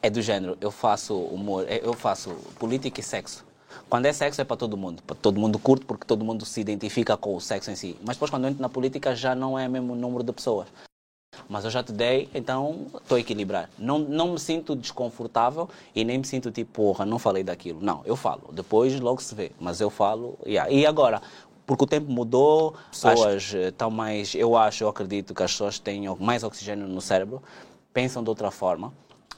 é 0.00 0.08
do 0.08 0.22
género, 0.22 0.56
eu 0.60 0.70
faço 0.70 1.14
humor, 1.14 1.64
é- 1.68 1.80
eu 1.82 1.94
faço 1.94 2.30
política 2.58 3.00
e 3.00 3.02
sexo. 3.02 3.44
Quando 3.88 4.06
é 4.06 4.12
sexo 4.12 4.40
é 4.40 4.44
para 4.44 4.56
todo 4.56 4.76
mundo, 4.76 5.02
para 5.02 5.16
todo 5.16 5.40
mundo 5.40 5.58
curte 5.58 5.84
porque 5.84 6.06
todo 6.06 6.24
mundo 6.24 6.44
se 6.44 6.60
identifica 6.60 7.16
com 7.16 7.34
o 7.34 7.40
sexo 7.40 7.70
em 7.70 7.76
si. 7.76 7.96
Mas 8.04 8.16
depois 8.16 8.30
quando 8.30 8.44
eu 8.44 8.50
entro 8.50 8.62
na 8.62 8.68
política 8.68 9.14
já 9.14 9.34
não 9.34 9.58
é 9.58 9.66
o 9.66 9.70
mesmo 9.70 9.94
número 9.94 10.22
de 10.22 10.32
pessoas. 10.32 10.68
Mas 11.48 11.64
eu 11.64 11.70
já 11.70 11.82
te 11.82 11.92
dei, 11.92 12.28
então 12.34 12.86
estou 12.94 13.16
a 13.16 13.20
equilibrar. 13.20 13.68
Não, 13.78 13.98
não 13.98 14.32
me 14.32 14.38
sinto 14.38 14.74
desconfortável 14.74 15.68
e 15.94 16.04
nem 16.04 16.18
me 16.18 16.24
sinto 16.24 16.50
tipo, 16.50 16.72
porra, 16.72 17.04
não 17.04 17.18
falei 17.18 17.42
daquilo. 17.42 17.80
Não, 17.82 18.02
eu 18.04 18.16
falo. 18.16 18.50
Depois 18.52 18.98
logo 19.00 19.20
se 19.22 19.34
vê. 19.34 19.52
Mas 19.60 19.80
eu 19.80 19.90
falo. 19.90 20.38
yeah. 20.46 20.70
E 20.70 20.86
agora, 20.86 21.20
porque 21.66 21.84
o 21.84 21.86
tempo 21.86 22.10
mudou, 22.10 22.74
pessoas 22.90 23.52
eh, 23.54 23.68
estão 23.68 23.90
mais. 23.90 24.34
Eu 24.34 24.56
acho, 24.56 24.84
eu 24.84 24.88
acredito 24.88 25.34
que 25.34 25.42
as 25.42 25.52
pessoas 25.52 25.78
têm 25.78 26.04
mais 26.18 26.42
oxigênio 26.42 26.88
no 26.88 27.00
cérebro, 27.00 27.42
pensam 27.92 28.22
de 28.22 28.30
outra 28.30 28.50
forma. 28.50 28.90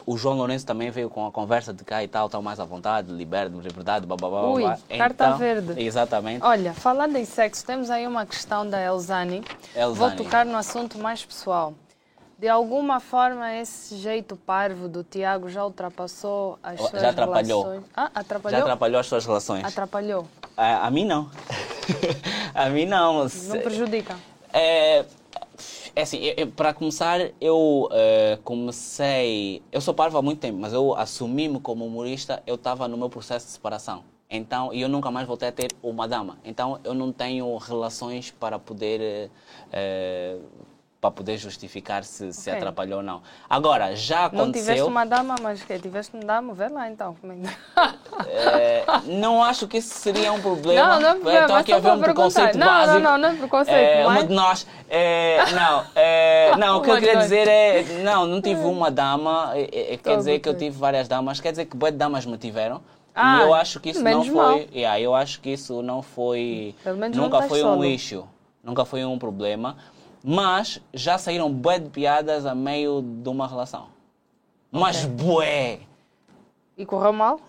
O 0.06 0.16
João 0.16 0.36
Lourenço 0.36 0.64
também 0.64 0.90
veio 0.90 1.10
com 1.10 1.26
a 1.26 1.30
conversa 1.32 1.74
de 1.74 1.84
cá 1.84 2.02
e 2.02 2.08
tal, 2.08 2.26
estão 2.26 2.40
mais 2.40 2.58
à 2.58 2.64
vontade, 2.64 3.12
liberdade, 3.12 3.60
liberdade, 3.60 4.06
blá 4.06 4.16
blá 4.16 4.28
blá. 4.28 4.50
Ui, 4.50 4.62
blá. 4.62 4.78
carta 4.96 5.26
Então, 5.26 5.38
verde. 5.38 5.82
Exatamente. 5.82 6.44
Olha, 6.44 6.72
falando 6.72 7.16
em 7.16 7.24
sexo, 7.24 7.66
temos 7.66 7.90
aí 7.90 8.06
uma 8.06 8.24
questão 8.24 8.68
da 8.68 8.80
Elzani. 8.80 9.42
Elzani. 9.74 9.94
Vou 9.96 10.10
tocar 10.24 10.46
no 10.46 10.56
assunto 10.56 10.98
mais 10.98 11.24
pessoal. 11.24 11.74
De 12.40 12.48
alguma 12.48 13.00
forma, 13.00 13.54
esse 13.56 13.96
jeito 13.98 14.34
parvo 14.34 14.88
do 14.88 15.04
Tiago 15.04 15.50
já 15.50 15.62
ultrapassou 15.62 16.58
as 16.62 16.80
Já 16.80 16.88
suas 16.88 17.04
atrapalhou. 17.04 17.62
relações? 17.64 17.90
Ah, 17.94 18.10
Já 18.14 18.20
atrapalhou? 18.22 18.60
atrapalhou 18.62 18.98
as 19.00 19.06
suas 19.06 19.26
relações? 19.26 19.62
Atrapalhou. 19.62 20.26
A, 20.56 20.86
a 20.86 20.90
mim 20.90 21.04
não. 21.04 21.28
a 22.54 22.70
mim 22.70 22.86
não. 22.86 23.24
Não 23.24 23.60
prejudica. 23.60 24.16
É, 24.54 25.04
é 25.94 26.00
assim, 26.00 26.16
eu- 26.16 26.34
eu- 26.38 26.46
para 26.46 26.72
começar, 26.72 27.20
eu 27.38 27.90
eh, 27.92 28.38
comecei. 28.42 29.62
Eu 29.70 29.82
sou 29.82 29.92
parvo 29.92 30.16
há 30.16 30.22
muito 30.22 30.38
tempo, 30.40 30.56
mas 30.58 30.72
eu 30.72 30.94
assumi-me 30.96 31.60
como 31.60 31.84
humorista, 31.84 32.42
eu 32.46 32.54
estava 32.54 32.88
no 32.88 32.96
meu 32.96 33.10
processo 33.10 33.44
de 33.44 33.52
separação. 33.52 34.02
Então, 34.30 34.72
e 34.72 34.80
eu 34.80 34.88
nunca 34.88 35.10
mais 35.10 35.26
voltei 35.26 35.48
a 35.50 35.52
ter 35.52 35.72
uma 35.82 36.08
dama. 36.08 36.38
Então, 36.42 36.80
eu 36.84 36.94
não 36.94 37.12
tenho 37.12 37.54
relações 37.58 38.30
para 38.30 38.58
poder. 38.58 39.30
Para 41.00 41.10
poder 41.10 41.38
justificar 41.38 42.04
se, 42.04 42.30
se 42.32 42.50
atrapalhou 42.50 42.98
ou 42.98 43.02
não. 43.02 43.22
Agora, 43.48 43.96
já 43.96 44.26
aconteceu. 44.26 44.46
Não 44.46 44.52
tiveste 44.52 44.82
uma 44.82 45.06
dama, 45.06 45.34
mas 45.40 45.62
que 45.62 45.78
tiveste 45.78 46.14
um 46.14 46.20
dama, 46.20 46.52
vê 46.52 46.68
lá 46.68 46.90
então. 46.90 47.16
é 48.26 48.26
É, 48.28 48.84
não 49.06 49.42
acho 49.42 49.66
que 49.66 49.78
isso 49.78 49.94
seria 49.98 50.30
um 50.30 50.40
problema. 50.42 50.84
Não, 50.86 51.00
não 51.00 51.08
é 51.08 51.14
problema, 51.14 51.40
Estou 51.40 51.56
aqui 51.56 51.70
só 51.70 51.76
a 51.76 51.80
ver 51.80 51.92
um 51.92 52.00
preconceito 52.00 52.58
Não, 52.58 52.66
não, 52.66 52.72
básico. 52.74 53.00
não, 53.00 53.18
não 53.18 53.28
é 53.30 53.34
preconceito, 53.34 53.74
É, 53.76 54.02
uma 54.06 54.14
mas- 54.14 54.28
de 54.28 54.34
nós. 54.34 54.66
é, 54.90 55.38
não, 55.52 55.84
é, 55.94 56.56
não, 56.58 56.78
o 56.78 56.82
que 56.82 56.90
eu 56.90 56.94
Uma 56.94 57.00
queria 57.00 57.16
dizer 57.16 57.48
é. 57.48 57.82
Não, 58.02 58.26
não 58.26 58.42
tive 58.42 58.60
uma 58.60 58.90
dama. 58.90 59.52
é, 59.54 59.94
é, 59.94 59.96
quer 59.96 60.18
dizer 60.18 60.38
que 60.40 60.48
eu 60.50 60.54
tive 60.56 60.76
várias 60.76 61.08
damas. 61.08 61.40
Quer 61.40 61.52
dizer 61.52 61.64
que 61.64 61.76
boas 61.78 61.94
damas 61.94 62.26
me 62.26 62.36
tiveram. 62.36 62.82
Ah, 63.14 63.38
e 63.38 63.40
eu 63.40 63.54
acho 63.54 63.80
que 63.80 63.88
isso 63.90 64.02
não 64.04 64.22
mal. 64.26 64.52
foi. 64.52 64.68
Yeah, 64.72 65.00
eu 65.00 65.14
acho 65.14 65.40
que 65.40 65.50
isso 65.50 65.82
não 65.82 66.02
foi. 66.02 66.74
Não 66.84 66.94
nunca 66.94 67.38
estás 67.38 67.48
foi 67.48 67.60
um 67.64 67.72
solo. 67.74 67.84
issue. 67.86 68.24
Nunca 68.62 68.84
foi 68.84 69.02
um 69.04 69.18
problema. 69.18 69.76
Mas 70.22 70.80
já 70.92 71.16
saíram 71.16 71.52
bué 71.52 71.78
de 71.78 71.88
piadas 71.88 72.44
a 72.44 72.54
meio 72.54 73.02
de 73.02 73.28
uma 73.28 73.46
relação. 73.46 73.88
Mas 74.70 75.04
bué! 75.04 75.80
E 76.76 76.86
correu 76.86 77.12
mal? 77.12 77.40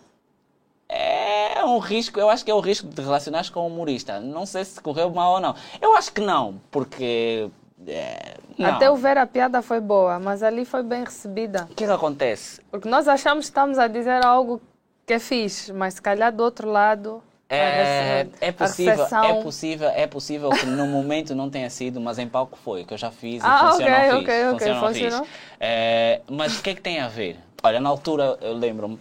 É 0.90 1.64
um 1.64 1.80
risco, 1.80 2.20
eu 2.20 2.30
acho 2.30 2.44
que 2.44 2.52
é 2.52 2.54
o 2.54 2.60
risco 2.60 2.88
de 2.88 3.02
relacionar 3.02 3.50
com 3.50 3.62
um 3.62 3.68
humorista. 3.68 4.20
Não 4.20 4.46
sei 4.46 4.66
se 4.66 4.82
correu 4.82 5.10
mal 5.10 5.34
ou 5.34 5.40
não. 5.40 5.56
Eu 5.82 5.96
acho 5.96 6.12
que 6.12 6.20
não, 6.20 6.60
porque. 6.70 7.50
é, 7.88 8.38
não. 8.58 8.70
Até 8.72 8.88
eu 8.88 8.96
ver 8.98 9.18
a 9.18 9.26
piada 9.26 9.62
foi 9.62 9.80
boa, 9.80 10.20
mas 10.20 10.44
ali 10.44 10.66
foi 10.66 10.84
bem 10.84 11.04
recebida. 11.04 11.68
O 11.72 11.76
que 11.76 11.86
é 11.86 11.88
que 11.88 11.94
acontece? 11.94 12.62
Porque 12.70 12.90
nós 12.90 13.08
achamos 13.08 13.46
que 13.46 13.52
estamos 13.52 13.80
a 13.80 13.88
dizer 13.88 14.26
algo 14.26 14.62
que 15.06 15.14
é 15.14 15.20
fixe, 15.20 15.72
mas 15.72 15.94
se 15.94 16.02
calhar 16.02 16.34
do 16.34 16.44
outro 16.44 16.70
lado. 16.70 17.24
É, 17.54 18.28
é 18.40 18.52
possível, 18.54 19.06
é 19.06 19.44
possível, 19.44 19.90
é 19.90 20.08
possível 20.08 20.50
que 20.52 20.66
no 20.66 20.88
momento 20.88 21.36
não 21.36 21.50
tenha 21.50 21.70
sido, 21.70 22.00
mas 22.00 22.18
em 22.18 22.28
palco 22.28 22.58
foi, 22.58 22.86
que 22.86 22.94
eu 22.94 22.98
já 22.98 23.12
fiz 23.12 23.44
e 23.44 23.46
Ah, 23.46 23.72
funcionou 23.72 24.00
ok, 24.00 24.10
fixe, 24.10 24.16
ok, 24.16 24.46
ok, 24.46 24.52
funcionou 24.52 24.88
funcionou. 24.88 25.26
fixe. 25.26 25.40
É, 25.60 26.22
mas 26.30 26.58
o 26.58 26.64
que 26.64 26.70
é 26.70 26.76
que 26.76 26.82
tem 26.82 27.00
a 27.02 27.10
ver? 27.10 27.38
Olha, 27.62 27.82
na 27.82 27.90
altura, 27.90 28.38
eu 28.42 28.54
lembro-me, 28.54 28.98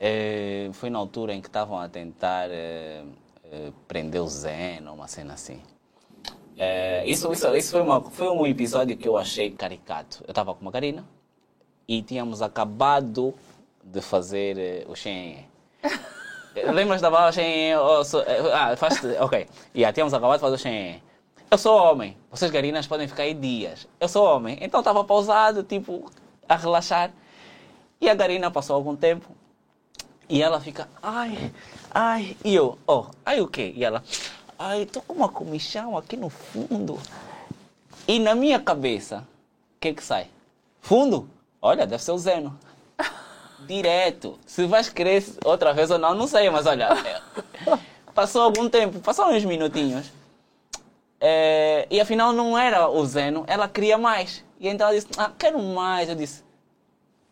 é, 0.00 0.68
foi 0.72 0.90
na 0.90 0.98
altura 0.98 1.32
em 1.32 1.40
que 1.40 1.46
estavam 1.46 1.78
a 1.78 1.88
tentar 1.88 2.48
é, 2.50 3.02
é, 3.50 3.70
prender 3.86 4.20
o 4.20 4.26
Zeno, 4.26 4.94
uma 4.94 5.06
cena 5.06 5.34
assim. 5.34 5.60
É, 6.58 7.04
isso 7.06 7.32
isso, 7.32 7.54
isso 7.56 7.70
foi, 7.70 7.80
uma, 7.82 8.00
foi 8.02 8.28
um 8.30 8.44
episódio 8.46 8.96
que 8.96 9.06
eu 9.08 9.16
achei 9.16 9.50
caricato. 9.52 10.22
Eu 10.26 10.32
estava 10.32 10.52
com 10.54 10.60
uma 10.62 10.72
Karina 10.72 11.04
e 11.86 12.02
tínhamos 12.02 12.42
acabado 12.42 13.32
de 13.82 14.00
fazer 14.00 14.58
eh, 14.58 14.84
o 14.88 14.94
Shen. 14.94 15.46
Lembras 16.54 17.00
da 17.00 17.10
palavra 17.10 17.42
eh, 17.42 17.72
Ah, 18.52 18.76
faz 18.76 19.00
Ok. 19.20 19.48
Yeah, 19.74 19.92
tínhamos 19.92 20.12
acabado 20.12 20.38
de 20.38 20.40
fazer 20.40 20.54
o 20.54 20.58
Shen. 20.58 21.02
Eu 21.50 21.58
sou 21.58 21.76
homem. 21.76 22.16
Vocês 22.30 22.50
garinas 22.50 22.86
podem 22.86 23.08
ficar 23.08 23.24
aí 23.24 23.34
dias. 23.34 23.86
Eu 24.00 24.08
sou 24.08 24.24
homem. 24.24 24.58
Então 24.60 24.80
estava 24.80 25.04
pausado, 25.04 25.62
tipo, 25.62 26.10
a 26.48 26.56
relaxar. 26.56 27.10
E 28.00 28.08
a 28.08 28.14
Garina 28.14 28.50
passou 28.50 28.74
algum 28.74 28.96
tempo 28.96 29.28
e 30.28 30.42
ela 30.42 30.60
fica, 30.60 30.88
ai, 31.02 31.52
ai. 31.90 32.36
E 32.42 32.54
eu, 32.54 32.78
oh, 32.86 33.04
ai 33.24 33.40
o 33.40 33.46
quê? 33.46 33.72
E 33.76 33.84
ela, 33.84 34.02
ai, 34.58 34.86
tô 34.86 35.02
com 35.02 35.12
uma 35.12 35.28
comichão 35.28 35.96
aqui 35.96 36.16
no 36.16 36.30
fundo. 36.30 36.98
E 38.08 38.18
na 38.18 38.34
minha 38.34 38.58
cabeça, 38.58 39.18
o 39.76 39.80
que 39.80 39.92
que 39.92 40.02
sai? 40.02 40.28
Fundo? 40.80 41.28
Olha, 41.60 41.86
deve 41.86 42.02
ser 42.02 42.12
o 42.12 42.18
Zeno. 42.18 42.58
Direto. 43.66 44.38
Se 44.46 44.66
vais 44.66 44.88
querer 44.88 45.24
outra 45.44 45.72
vez 45.72 45.90
ou 45.90 45.98
não, 45.98 46.14
não 46.14 46.26
sei, 46.26 46.48
mas 46.50 46.66
olha. 46.66 46.88
é, 47.06 47.78
Passou 48.14 48.42
algum 48.42 48.68
tempo, 48.68 49.00
passou 49.00 49.26
uns 49.28 49.44
minutinhos. 49.44 50.12
É, 51.20 51.86
e 51.90 52.00
afinal 52.00 52.32
não 52.32 52.58
era 52.58 52.88
o 52.88 53.04
Zeno, 53.06 53.44
ela 53.46 53.68
queria 53.68 53.96
mais. 53.96 54.44
E 54.58 54.68
então 54.68 54.88
ela 54.88 54.96
disse, 54.96 55.08
ah, 55.16 55.30
quero 55.38 55.58
mais. 55.62 56.08
Eu 56.08 56.14
disse, 56.14 56.42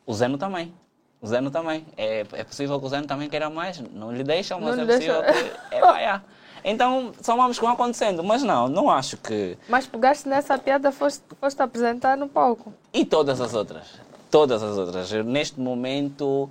o 0.07 0.15
Zeno 0.15 0.39
também. 0.39 0.73
O 1.21 1.27
Zeno 1.27 1.51
também. 1.51 1.85
É, 1.97 2.21
é 2.33 2.45
possível 2.45 2.79
que 2.81 2.87
o 2.87 2.89
Zeno 2.89 3.07
também 3.07 3.29
queira 3.29 3.51
mais. 3.51 3.79
Não 3.79 4.11
lhe 4.11 4.25
deixam, 4.25 4.61
mas 4.61 4.77
Não 4.77 4.85
é 4.85 4.87
possível 4.87 5.23
que... 5.23 5.53
É, 5.77 5.81
vai, 5.81 6.05
é. 6.05 6.21
Então, 6.65 7.13
só 7.21 7.37
vamos 7.37 7.59
com 7.59 7.69
acontecendo. 7.69 8.23
Mas 8.25 8.43
não, 8.43 8.69
não 8.69 8.91
acho 8.91 9.17
que... 9.17 9.57
Mas 9.69 9.87
pegaste 9.87 10.29
nessa 10.29 10.57
piada, 10.57 10.91
foste, 10.91 11.23
foste 11.41 11.61
apresentar 11.61 12.17
no 12.17 12.29
palco. 12.29 12.73
E 12.93 13.05
todas 13.05 13.41
as 13.41 13.55
outras. 13.55 13.87
Todas 14.31 14.63
as 14.63 14.79
outras. 14.79 15.11
Neste 15.25 15.59
momento, 15.59 16.49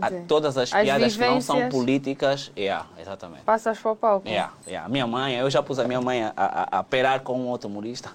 há 0.00 0.08
dizer, 0.08 0.24
todas 0.26 0.58
as, 0.58 0.72
as 0.72 0.82
piadas 0.82 1.16
que 1.16 1.26
não 1.26 1.40
são 1.40 1.68
políticas... 1.68 2.52
Yeah, 2.56 2.86
exatamente. 3.00 3.42
Passas 3.42 3.78
para 3.78 3.92
o 3.92 3.96
palco. 3.96 4.28
Yeah, 4.28 4.52
yeah. 4.66 4.88
Minha 4.88 5.06
mãe, 5.06 5.34
eu 5.36 5.48
já 5.50 5.62
pus 5.62 5.78
a 5.78 5.84
minha 5.84 6.00
mãe 6.00 6.24
a, 6.24 6.32
a, 6.36 6.78
a 6.78 6.82
perar 6.82 7.20
com 7.20 7.38
um 7.38 7.48
outro 7.48 7.68
humorista. 7.68 8.10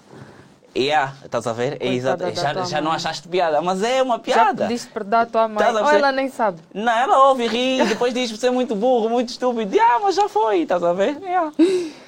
Yeah, 0.76 1.14
estás 1.24 1.46
a 1.46 1.54
ver? 1.54 1.78
É 1.80 1.88
exato. 1.88 2.22
Já, 2.34 2.52
já 2.64 2.80
não 2.82 2.92
achaste 2.92 3.26
piada, 3.26 3.62
mas 3.62 3.82
é 3.82 4.02
uma 4.02 4.16
Já 4.16 4.22
piada. 4.22 4.66
pediste 4.66 4.88
perdão 4.90 5.20
à 5.20 5.26
tua 5.26 5.48
mãe. 5.48 5.66
Ou 5.66 5.90
ela 5.90 6.12
nem 6.12 6.28
sabe. 6.28 6.60
Não, 6.74 6.92
ela 6.92 7.28
ouve, 7.28 7.46
ri, 7.46 7.80
e 7.80 7.86
depois 7.86 8.12
diz 8.12 8.30
você 8.30 8.48
é 8.48 8.50
muito 8.50 8.74
burro, 8.76 9.08
muito 9.08 9.30
estúpido. 9.30 9.74
Ah, 9.80 10.00
mas 10.02 10.14
já 10.14 10.28
foi, 10.28 10.60
estás 10.60 10.84
a 10.84 10.92
ver? 10.92 11.16
Yeah. 11.22 11.50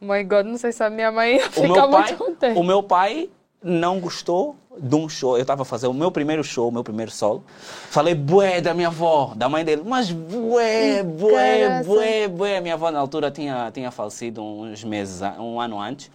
My 0.00 0.24
God, 0.24 0.46
não 0.46 0.56
sei 0.56 0.72
se 0.72 0.82
a 0.82 0.90
minha 0.90 1.12
mãe 1.12 1.38
pai, 1.38 1.68
muito 1.68 2.16
contente. 2.16 2.58
o 2.58 2.64
meu 2.64 2.82
pai 2.82 3.28
não 3.62 4.00
gostou 4.00 4.56
de 4.78 4.94
um 4.94 5.08
show. 5.08 5.36
Eu 5.36 5.42
estava 5.42 5.62
a 5.62 5.64
fazer 5.64 5.86
o 5.86 5.92
meu 5.92 6.10
primeiro 6.10 6.42
show, 6.42 6.68
o 6.68 6.72
meu 6.72 6.82
primeiro 6.82 7.10
solo. 7.10 7.44
Falei 7.90 8.14
bué 8.14 8.60
da 8.60 8.72
minha 8.72 8.88
avó, 8.88 9.32
da 9.36 9.48
mãe 9.48 9.64
dele. 9.64 9.82
Mas 9.84 10.10
bué, 10.10 11.02
bué, 11.02 11.82
bué, 11.82 12.28
bué. 12.28 12.60
Minha 12.60 12.74
avó 12.74 12.90
na 12.90 12.98
altura 12.98 13.30
tinha, 13.30 13.70
tinha 13.72 13.90
falecido 13.90 14.42
uns 14.42 14.82
meses, 14.84 15.20
um 15.38 15.60
ano 15.60 15.80
antes. 15.80 16.10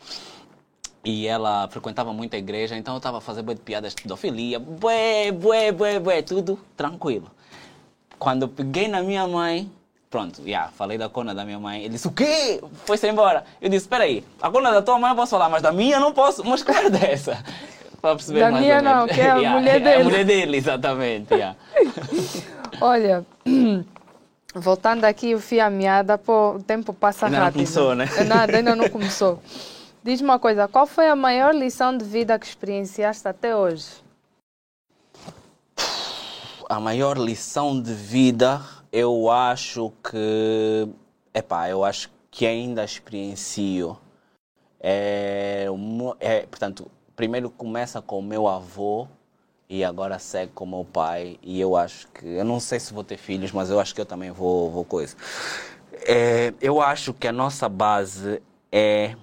E 1.03 1.27
ela 1.27 1.67
frequentava 1.67 2.11
muito 2.11 2.35
a 2.35 2.39
igreja, 2.39 2.75
então 2.75 2.95
eu 2.95 2.97
estava 2.97 3.19
a 3.19 3.21
fazer 3.21 3.43
bué 3.43 3.53
de 3.53 3.61
piadas 3.61 3.93
de 3.93 4.01
pedofilia. 4.01 4.57
Bué, 4.57 5.31
bué, 5.31 5.71
bué, 5.71 5.99
bué, 5.99 6.21
tudo 6.23 6.59
tranquilo. 6.75 7.29
Quando 8.17 8.43
eu 8.43 8.47
peguei 8.47 8.87
na 8.87 9.03
minha 9.03 9.27
mãe, 9.27 9.69
pronto, 10.15 10.41
já, 10.47 10.69
falei 10.69 10.97
da 10.97 11.09
cona 11.09 11.35
da 11.35 11.43
minha 11.43 11.59
mãe. 11.59 11.81
Ele 11.81 11.89
disse, 11.89 12.07
o 12.07 12.11
quê? 12.11 12.61
Foi-se 12.85 13.05
embora. 13.09 13.43
Eu 13.61 13.67
disse, 13.67 13.83
espera 13.83 14.05
aí, 14.05 14.23
a 14.41 14.49
cona 14.49 14.71
da 14.71 14.81
tua 14.81 14.97
mãe 14.97 15.09
eu 15.09 15.15
posso 15.15 15.31
falar, 15.31 15.49
mas 15.49 15.61
da 15.61 15.73
minha 15.73 15.99
não 15.99 16.13
posso. 16.13 16.41
Mas 16.45 16.63
que 16.63 16.71
merda 16.71 16.97
é 17.05 17.11
essa? 17.11 17.43
Para 18.01 18.15
perceber 18.15 18.39
Da 18.39 18.51
mais 18.51 18.63
minha 18.63 18.81
não, 18.81 19.07
que 19.07 19.19
é 19.19 19.29
a 19.29 19.35
Yeah, 19.37 19.59
mulher 19.59 19.75
É 19.75 19.79
dele. 19.81 20.01
a 20.01 20.03
mulher 20.05 20.23
dele, 20.25 20.57
exatamente. 20.57 21.33
yeah. 21.33 21.57
Olha, 22.79 23.25
voltando 24.55 25.03
aqui 25.03 25.35
o 25.35 25.39
fio 25.39 25.65
à 25.65 25.69
meada, 25.69 26.17
pô, 26.17 26.51
o 26.51 26.63
tempo 26.63 26.93
passa 26.93 27.25
Ainda 27.25 27.37
não 27.39 27.45
rápido. 27.45 27.57
começou, 27.59 27.93
né? 27.93 28.07
É 28.17 28.23
Nada, 28.23 28.55
ainda 28.57 28.73
não 28.73 28.87
começou. 28.89 29.41
Diz-me 30.01 30.29
uma 30.29 30.39
coisa, 30.39 30.65
qual 30.69 30.87
foi 30.87 31.07
a 31.09 31.15
maior 31.15 31.53
lição 31.53 31.97
de 31.97 32.05
vida 32.05 32.39
que 32.39 32.45
experienciaste 32.45 33.27
até 33.27 33.53
hoje? 33.53 33.85
a 36.67 36.79
maior 36.79 37.15
lição 37.17 37.79
de 37.79 37.93
vida, 37.93 38.59
eu 38.95 39.29
acho 39.29 39.91
que. 40.01 40.87
Epá, 41.33 41.69
eu 41.69 41.83
acho 41.83 42.09
que 42.31 42.45
ainda 42.45 42.81
experiencio. 42.81 43.97
É, 44.79 45.65
é, 46.21 46.45
portanto, 46.45 46.89
primeiro 47.13 47.49
começa 47.49 48.01
com 48.01 48.19
o 48.19 48.23
meu 48.23 48.47
avô 48.47 49.05
e 49.69 49.83
agora 49.83 50.17
segue 50.17 50.53
com 50.53 50.63
o 50.63 50.67
meu 50.67 50.85
pai. 50.85 51.37
E 51.43 51.59
eu 51.59 51.75
acho 51.75 52.07
que. 52.07 52.25
Eu 52.25 52.45
não 52.45 52.57
sei 52.61 52.79
se 52.79 52.93
vou 52.93 53.03
ter 53.03 53.17
filhos, 53.17 53.51
mas 53.51 53.69
eu 53.69 53.81
acho 53.81 53.93
que 53.93 53.99
eu 53.99 54.05
também 54.05 54.31
vou, 54.31 54.71
vou 54.71 54.85
coisa. 54.85 55.17
É, 56.07 56.53
eu 56.61 56.79
acho 56.79 57.13
que 57.13 57.27
a 57.27 57.33
nossa 57.33 57.67
base 57.67 58.41
é 58.71 59.13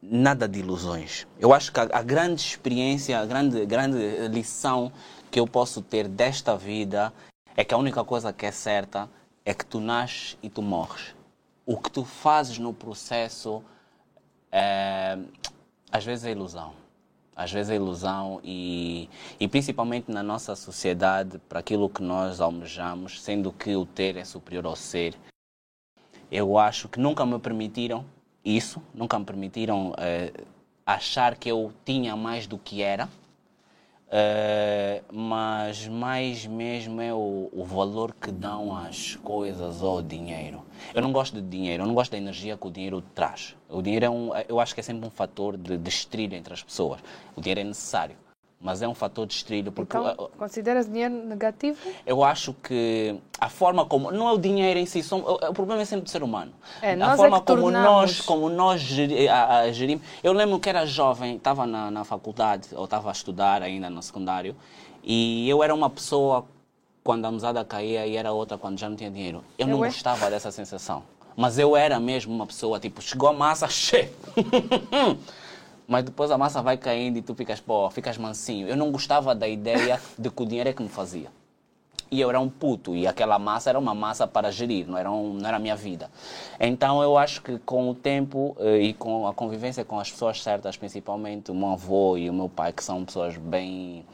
nada 0.00 0.46
de 0.46 0.60
ilusões. 0.60 1.26
Eu 1.40 1.52
acho 1.52 1.72
que 1.72 1.80
a, 1.80 1.88
a 1.92 2.02
grande 2.02 2.40
experiência, 2.40 3.18
a 3.18 3.26
grande, 3.26 3.66
grande 3.66 4.28
lição 4.28 4.92
que 5.32 5.40
eu 5.40 5.48
posso 5.48 5.82
ter 5.82 6.06
desta 6.06 6.56
vida 6.56 7.12
é 7.56 7.64
que 7.64 7.74
a 7.74 7.76
única 7.76 8.02
coisa 8.04 8.32
que 8.32 8.46
é 8.46 8.50
certa 8.50 9.08
é 9.44 9.52
que 9.52 9.64
tu 9.64 9.80
nasces 9.80 10.36
e 10.42 10.48
tu 10.48 10.62
morres. 10.62 11.14
O 11.66 11.76
que 11.76 11.90
tu 11.90 12.04
fazes 12.04 12.58
no 12.58 12.72
processo, 12.72 13.62
é, 14.50 15.18
às 15.90 16.04
vezes 16.04 16.24
é 16.24 16.30
ilusão. 16.30 16.74
Às 17.34 17.50
vezes 17.50 17.70
é 17.70 17.76
ilusão 17.76 18.40
e, 18.44 19.08
e 19.40 19.48
principalmente 19.48 20.10
na 20.10 20.22
nossa 20.22 20.54
sociedade, 20.54 21.38
para 21.48 21.60
aquilo 21.60 21.88
que 21.88 22.02
nós 22.02 22.40
almejamos, 22.40 23.22
sendo 23.22 23.52
que 23.52 23.74
o 23.74 23.86
ter 23.86 24.16
é 24.16 24.24
superior 24.24 24.66
ao 24.66 24.76
ser, 24.76 25.16
eu 26.30 26.58
acho 26.58 26.88
que 26.88 27.00
nunca 27.00 27.24
me 27.24 27.38
permitiram 27.38 28.04
isso, 28.44 28.82
nunca 28.94 29.18
me 29.18 29.24
permitiram 29.24 29.94
eh, 29.98 30.32
achar 30.84 31.36
que 31.36 31.50
eu 31.50 31.72
tinha 31.84 32.16
mais 32.16 32.46
do 32.46 32.58
que 32.58 32.82
era, 32.82 33.08
Eh, 34.14 35.00
mas 35.10 35.88
mais 35.88 36.44
mesmo 36.44 37.00
é 37.00 37.14
o, 37.14 37.48
o 37.50 37.64
valor 37.64 38.12
que 38.12 38.30
dão 38.30 38.76
às 38.76 39.16
coisas 39.16 39.80
ou 39.80 39.96
ao 39.96 40.02
dinheiro. 40.02 40.62
Eu 40.92 41.00
não 41.00 41.10
gosto 41.10 41.40
de 41.40 41.48
dinheiro, 41.48 41.82
eu 41.82 41.86
não 41.86 41.94
gosto 41.94 42.12
da 42.12 42.18
energia 42.18 42.54
que 42.54 42.66
o 42.66 42.70
dinheiro 42.70 43.02
traz. 43.14 43.56
O 43.70 43.80
dinheiro 43.80 44.04
é 44.04 44.10
um, 44.10 44.30
eu 44.46 44.60
acho 44.60 44.74
que 44.74 44.80
é 44.80 44.82
sempre 44.82 45.06
um 45.06 45.10
fator 45.10 45.56
de, 45.56 45.78
de 45.78 46.36
entre 46.36 46.52
as 46.52 46.62
pessoas. 46.62 47.00
O 47.34 47.40
dinheiro 47.40 47.60
é 47.60 47.64
necessário, 47.64 48.14
mas 48.62 48.80
é 48.80 48.86
um 48.88 48.94
fator 48.94 49.26
de 49.26 49.34
estrilho 49.34 49.72
porque 49.72 49.96
Então, 49.96 50.30
consideras 50.38 50.86
dinheiro 50.86 51.12
negativo? 51.12 51.76
eu 52.06 52.22
acho 52.22 52.54
que 52.54 53.16
a 53.40 53.48
forma 53.48 53.84
como 53.84 54.12
não 54.12 54.28
é 54.28 54.32
o 54.32 54.38
dinheiro 54.38 54.78
em 54.78 54.86
si, 54.86 55.02
são, 55.02 55.18
o, 55.18 55.52
problema 55.52 55.82
é 55.82 55.84
sempre 55.84 56.04
do 56.04 56.10
ser 56.10 56.22
humano. 56.22 56.52
É, 56.80 56.92
a 56.92 57.12
é 57.12 57.16
forma 57.16 57.40
que 57.40 57.46
como 57.46 57.62
tornamos. 57.62 57.84
nós 57.84 58.20
como 58.20 58.48
nós 58.48 58.80
gerimos. 59.72 60.04
Eu 60.22 60.32
lembro 60.32 60.58
que 60.60 60.68
era 60.68 60.86
jovem, 60.86 61.36
estava 61.36 61.66
na, 61.66 61.90
na 61.90 62.04
faculdade 62.04 62.68
ou 62.72 62.84
estava 62.84 63.08
a 63.08 63.12
estudar 63.12 63.62
ainda 63.62 63.90
no 63.90 64.02
secundário 64.02 64.54
e 65.02 65.48
eu 65.48 65.62
era 65.62 65.74
uma 65.74 65.90
pessoa 65.90 66.46
quando 67.02 67.24
a 67.24 67.32
mesada 67.32 67.64
caía 67.64 68.06
e 68.06 68.16
era 68.16 68.30
outra 68.30 68.56
quando 68.56 68.78
já 68.78 68.88
não 68.88 68.96
tinha 68.96 69.10
dinheiro. 69.10 69.42
Eu 69.58 69.66
não 69.66 69.78
Eu 69.78 69.84
é? 69.84 69.88
gostava 69.88 70.30
dessa 70.30 70.52
sensação. 70.52 71.02
Mas 71.36 71.58
eu 71.58 71.74
era 71.74 71.98
mesmo 71.98 72.32
uma 72.32 72.46
pessoa, 72.46 72.78
tipo, 72.78 73.00
chegou 73.02 73.28
a 73.28 73.32
massa, 73.32 73.66
che! 73.68 74.12
Mas 75.86 76.04
depois 76.04 76.30
a 76.30 76.38
massa 76.38 76.62
vai 76.62 76.76
caindo 76.76 77.18
e 77.18 77.22
tu 77.22 77.34
ficas, 77.34 77.60
pô, 77.60 77.90
ficas 77.90 78.16
mansinho. 78.16 78.68
Eu 78.68 78.76
não 78.76 78.90
gostava 78.90 79.34
da 79.34 79.48
ideia 79.48 80.00
de 80.18 80.30
que 80.30 80.42
o 80.42 80.46
dinheiro 80.46 80.70
é 80.70 80.72
que 80.72 80.82
me 80.82 80.88
fazia. 80.88 81.30
e 82.10 82.20
eu 82.20 82.28
era 82.28 82.38
um 82.38 82.48
puto 82.48 82.94
e 82.94 83.06
aquela 83.06 83.38
massa 83.38 83.70
era 83.70 83.78
uma 83.78 83.94
massa 83.94 84.26
para 84.26 84.50
gerir, 84.52 84.86
não 84.86 84.98
era, 84.98 85.10
um, 85.10 85.32
não 85.32 85.48
era 85.48 85.56
a 85.56 85.60
minha 85.60 85.74
vida. 85.74 86.10
Então 86.60 87.02
eu 87.02 87.16
acho 87.16 87.40
que 87.42 87.58
com 87.60 87.88
o 87.88 87.94
tempo 87.94 88.54
eh, 88.60 88.82
e 88.82 88.92
com 88.92 89.26
a 89.26 89.32
convivência 89.32 89.82
com 89.82 89.98
as 89.98 90.10
pessoas 90.10 90.42
certas, 90.42 90.76
principalmente 90.76 91.50
o 91.50 91.54
meu 91.54 91.70
avô 91.70 92.18
e 92.18 92.28
o 92.28 92.34
meu 92.34 92.50
pai, 92.50 92.70
que 92.72 92.84
são 92.84 93.02
pessoas 93.04 93.38
bem 93.38 94.04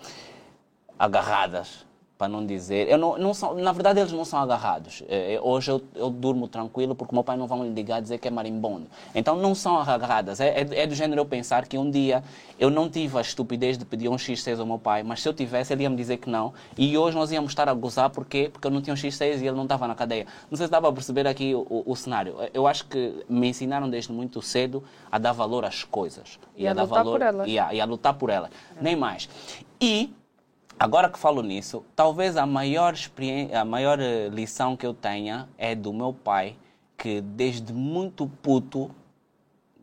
agarradas 0.97 1.88
para 2.19 2.29
não 2.29 2.45
dizer. 2.45 2.89
Eu 2.89 2.99
não, 2.99 3.17
não 3.17 3.33
são, 3.33 3.55
na 3.55 3.71
verdade, 3.71 4.01
eles 4.01 4.11
não 4.11 4.25
são 4.25 4.41
agarrados. 4.41 5.05
É, 5.09 5.39
hoje 5.41 5.71
eu, 5.71 5.81
eu, 5.95 6.11
durmo 6.11 6.49
tranquilo 6.49 6.93
porque 6.97 7.15
meu 7.15 7.23
pai 7.23 7.37
não 7.37 7.47
vai 7.47 7.61
me 7.61 7.69
ligar 7.69 8.03
dizer 8.03 8.19
que 8.19 8.27
é 8.27 8.31
marimbondo. 8.31 8.89
Então 9.15 9.37
não 9.37 9.55
são 9.55 9.79
agarradas. 9.79 10.41
É, 10.41 10.49
é, 10.49 10.83
é, 10.83 10.87
do 10.87 10.97
género 10.97 11.21
eu 11.21 11.25
pensar 11.25 11.69
que 11.69 11.79
um 11.79 11.89
dia 11.89 12.25
eu 12.59 12.71
não 12.71 12.91
tive 12.91 13.17
a 13.17 13.21
estupidez 13.21 13.79
de 13.79 13.85
pedir 13.85 14.09
um 14.09 14.17
X6 14.17 14.59
ao 14.59 14.67
meu 14.67 14.81
pai, 14.81 15.05
mas 15.05 15.23
se 15.23 15.29
eu 15.29 15.33
tivesse, 15.33 15.73
ele 15.73 15.85
ia 15.85 15.91
me 15.91 15.97
dizer 15.97 16.17
que 16.17 16.29
não. 16.29 16.53
E 16.77 16.99
hoje 16.99 17.17
nós 17.17 17.31
íamos 17.31 17.53
estar 17.53 17.69
a 17.69 17.73
gozar 17.73 18.11
porque, 18.11 18.51
porque 18.53 18.67
eu 18.67 18.71
não 18.73 18.83
tinha 18.83 18.93
um 18.93 18.97
X6 18.97 19.41
e 19.41 19.47
ele 19.47 19.53
não 19.53 19.63
estava 19.63 19.87
na 19.87 19.95
cadeia. 19.95 20.27
Não 20.51 20.57
sei 20.57 20.67
se 20.67 20.73
dava 20.73 20.89
a 20.89 20.93
perceber 20.93 21.25
aqui 21.29 21.55
o, 21.55 21.61
o, 21.71 21.93
o, 21.93 21.95
cenário. 21.95 22.35
Eu 22.53 22.67
acho 22.67 22.87
que 22.87 23.25
me 23.29 23.49
ensinaram 23.49 23.89
desde 23.89 24.11
muito 24.13 24.43
cedo 24.43 24.83
a 25.11 25.19
dar 25.19 25.31
valor 25.31 25.65
às 25.65 25.85
coisas. 25.85 26.41
E, 26.57 26.65
e 26.65 26.67
a, 26.67 26.73
a, 26.73 26.75
dar 26.75 26.83
lutar 26.83 27.05
valor, 27.05 27.13
por 27.13 27.23
elas. 27.23 27.49
E 27.49 27.59
a, 27.61 27.75
e 27.75 27.81
a 27.81 27.85
lutar 27.85 28.15
por 28.15 28.29
elas. 28.29 28.51
Nem 28.81 28.97
mais. 28.97 29.29
E 29.81 30.13
Agora 30.81 31.09
que 31.09 31.19
falo 31.19 31.43
nisso, 31.43 31.85
talvez 31.97 32.37
a 32.37 32.47
maior, 32.47 32.95
a 33.53 33.65
maior 33.65 33.99
eh, 33.99 34.29
lição 34.29 34.77
que 34.77 34.87
eu 34.87 34.95
tenha 34.95 35.49
é 35.59 35.75
do 35.75 35.93
meu 35.93 36.13
pai, 36.13 36.57
que 36.97 37.21
desde 37.21 37.73
muito 37.73 38.29
puto, 38.41 38.89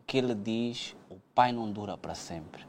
que 0.08 0.18
ele 0.18 0.34
diz, 0.34 0.96
o 1.10 1.18
pai 1.34 1.52
não 1.52 1.70
dura 1.70 1.98
para 1.98 2.16
sempre. 2.16 2.64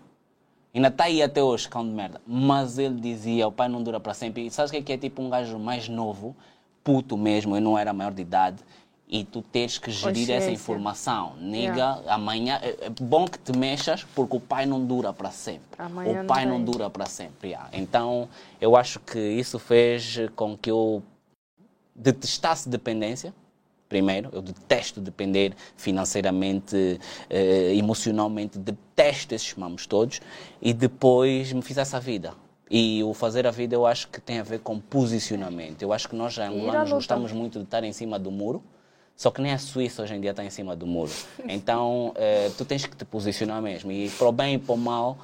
Ainda 0.74 0.88
está 0.88 1.04
aí 1.04 1.22
até 1.22 1.40
hoje, 1.40 1.68
cão 1.68 1.86
de 1.88 1.94
merda. 1.94 2.20
Mas 2.26 2.78
ele 2.78 3.00
dizia, 3.00 3.46
o 3.46 3.52
pai 3.52 3.68
não 3.68 3.80
dura 3.80 4.00
para 4.00 4.12
sempre. 4.12 4.44
E 4.44 4.50
sabes 4.50 4.70
o 4.70 4.74
que 4.74 4.78
é, 4.80 4.82
que 4.82 4.92
é 4.92 4.98
tipo 4.98 5.22
um 5.22 5.30
gajo 5.30 5.56
mais 5.56 5.88
novo, 5.88 6.34
puto 6.82 7.16
mesmo, 7.16 7.56
eu 7.56 7.60
não 7.60 7.78
era 7.78 7.92
maior 7.92 8.12
de 8.12 8.22
idade, 8.22 8.60
e 9.08 9.24
tu 9.24 9.40
tens 9.40 9.78
que 9.78 9.90
gerir 9.90 10.30
essa 10.30 10.50
informação. 10.50 11.36
Niga, 11.36 11.74
yeah. 11.74 12.14
amanhã 12.14 12.60
é, 12.62 12.90
bom 13.00 13.26
que 13.26 13.38
te 13.38 13.56
mexas 13.56 14.02
porque 14.02 14.36
o 14.36 14.40
pai 14.40 14.66
não 14.66 14.84
dura 14.84 15.12
para 15.12 15.30
sempre. 15.30 15.78
Amanhã 15.78 16.24
o 16.24 16.26
pai 16.26 16.44
não, 16.44 16.58
não 16.58 16.64
dura 16.64 16.90
para 16.90 17.06
sempre. 17.06 17.50
Yeah. 17.50 17.68
Então 17.72 18.28
eu 18.60 18.76
acho 18.76 18.98
que 19.00 19.18
isso 19.18 19.58
fez 19.58 20.18
com 20.34 20.56
que 20.56 20.70
eu 20.70 21.02
detestasse 21.94 22.68
dependência. 22.68 23.32
Primeiro, 23.88 24.30
eu 24.32 24.42
detesto 24.42 25.00
depender 25.00 25.54
financeiramente, 25.76 26.98
eh, 27.30 27.72
emocionalmente, 27.76 28.58
detesto 28.58 29.32
esses 29.32 29.54
mamos 29.54 29.86
todos. 29.86 30.20
E 30.60 30.74
depois 30.74 31.52
me 31.52 31.62
fizesse 31.62 31.94
a 31.94 32.00
vida. 32.00 32.34
E 32.68 33.04
o 33.04 33.14
fazer 33.14 33.46
a 33.46 33.52
vida 33.52 33.76
eu 33.76 33.86
acho 33.86 34.08
que 34.08 34.20
tem 34.20 34.40
a 34.40 34.42
ver 34.42 34.58
com 34.58 34.80
posicionamento. 34.80 35.82
Eu 35.82 35.92
acho 35.92 36.08
que 36.08 36.16
nós 36.16 36.36
angolanos 36.36 36.90
gostamos 36.90 37.30
muito 37.30 37.60
de 37.60 37.64
estar 37.64 37.84
em 37.84 37.92
cima 37.92 38.18
do 38.18 38.32
muro 38.32 38.60
só 39.16 39.30
que 39.30 39.40
nem 39.40 39.52
a 39.52 39.58
Suíça 39.58 40.02
hoje 40.02 40.14
em 40.14 40.20
dia 40.20 40.30
está 40.32 40.44
em 40.44 40.50
cima 40.50 40.76
do 40.76 40.86
muro. 40.86 41.12
Então, 41.48 42.12
eh, 42.16 42.50
tu 42.58 42.64
tens 42.64 42.84
que 42.84 42.94
te 42.94 43.04
posicionar 43.04 43.62
mesmo. 43.62 43.90
E 43.90 44.10
para 44.10 44.28
o 44.28 44.32
bem 44.32 44.54
e 44.54 44.58
para 44.58 44.74
o 44.74 44.78
mal, 44.78 45.16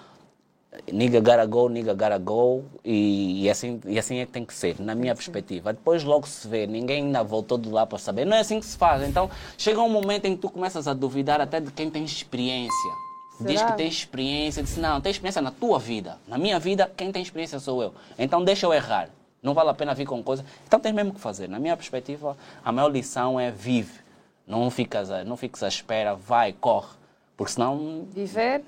nigga 0.90 1.20
gotta 1.20 1.44
go, 1.44 1.68
nigga 1.68 1.92
gotta 1.92 2.16
go. 2.16 2.64
E, 2.84 3.44
e, 3.44 3.50
assim, 3.50 3.80
e 3.86 3.98
assim 3.98 4.18
é 4.18 4.26
que 4.26 4.32
tem 4.32 4.44
que 4.44 4.54
ser, 4.54 4.80
na 4.80 4.94
minha 4.94 5.14
perspectiva. 5.14 5.72
Depois 5.72 6.02
logo 6.04 6.26
se 6.26 6.48
vê, 6.48 6.66
ninguém 6.66 7.04
ainda 7.04 7.22
voltou 7.22 7.58
de 7.58 7.68
lá 7.68 7.84
para 7.84 7.98
saber. 7.98 8.24
Não 8.24 8.36
é 8.36 8.40
assim 8.40 8.60
que 8.60 8.66
se 8.66 8.78
faz. 8.78 9.02
Então, 9.02 9.30
chega 9.58 9.80
um 9.80 9.90
momento 9.90 10.24
em 10.24 10.36
que 10.36 10.40
tu 10.40 10.48
começas 10.48 10.88
a 10.88 10.94
duvidar 10.94 11.40
até 11.40 11.60
de 11.60 11.70
quem 11.70 11.90
tem 11.90 12.04
experiência. 12.04 12.92
Será? 13.36 13.50
Diz 13.50 13.62
que 13.62 13.76
tem 13.76 13.88
experiência, 13.88 14.62
diz 14.62 14.76
não, 14.76 15.00
tem 15.00 15.10
experiência 15.10 15.42
na 15.42 15.50
tua 15.50 15.78
vida. 15.78 16.18
Na 16.26 16.38
minha 16.38 16.58
vida, 16.58 16.90
quem 16.96 17.12
tem 17.12 17.22
experiência 17.22 17.58
sou 17.58 17.82
eu. 17.82 17.94
Então 18.18 18.42
deixa 18.42 18.66
eu 18.66 18.72
errar. 18.72 19.10
Não 19.42 19.54
vale 19.54 19.70
a 19.70 19.74
pena 19.74 19.92
vir 19.92 20.06
com 20.06 20.22
coisa. 20.22 20.44
Então 20.66 20.78
tens 20.78 20.94
mesmo 20.94 21.12
que 21.12 21.20
fazer. 21.20 21.48
Na 21.48 21.58
minha 21.58 21.76
perspectiva, 21.76 22.36
a 22.64 22.70
maior 22.70 22.88
lição 22.88 23.40
é 23.40 23.50
vive. 23.50 24.00
Não 24.46 24.70
ficas, 24.70 25.08
não 25.26 25.36
fiques 25.36 25.62
à 25.62 25.68
espera, 25.68 26.14
vai, 26.14 26.52
corre. 26.52 26.94
Porque 27.36 27.52
senão. 27.52 28.06
Viver, 28.10 28.62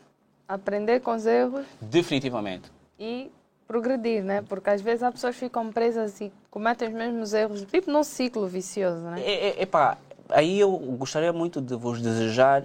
aprender 0.49 1.01
com 1.01 1.15
os 1.15 1.27
erros. 1.27 1.65
Definitivamente. 1.81 2.71
E 2.99 3.31
progredir, 3.67 4.25
né? 4.25 4.43
Porque 4.43 4.71
às 4.71 4.81
vezes 4.81 5.03
as 5.03 5.13
pessoas 5.13 5.37
ficam 5.37 5.71
presas 5.73 6.21
e 6.21 6.33
cometem 6.51 6.89
os 6.89 6.95
mesmos 6.95 7.33
erros, 7.33 7.63
tipo 7.63 7.91
num 7.91 8.03
ciclo 8.03 8.47
vicioso, 8.47 9.03
né? 9.03 9.21
É, 9.21 9.49
é, 9.49 9.63
epá, 9.63 9.97
aí 10.29 10.59
eu 10.59 10.71
gostaria 10.99 11.33
muito 11.33 11.61
de 11.61 11.75
vos 11.77 12.01
desejar 12.01 12.65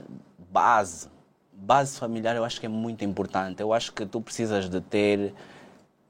base. 0.51 1.07
Base 1.53 1.97
familiar 1.97 2.36
eu 2.36 2.43
acho 2.43 2.60
que 2.60 2.66
é 2.66 2.70
muito 2.70 3.03
importante. 3.03 3.62
Eu 3.62 3.74
acho 3.74 3.93
que 3.93 4.05
tu 4.05 4.22
precisas 4.22 4.70
de 4.70 4.82
ter 4.82 5.34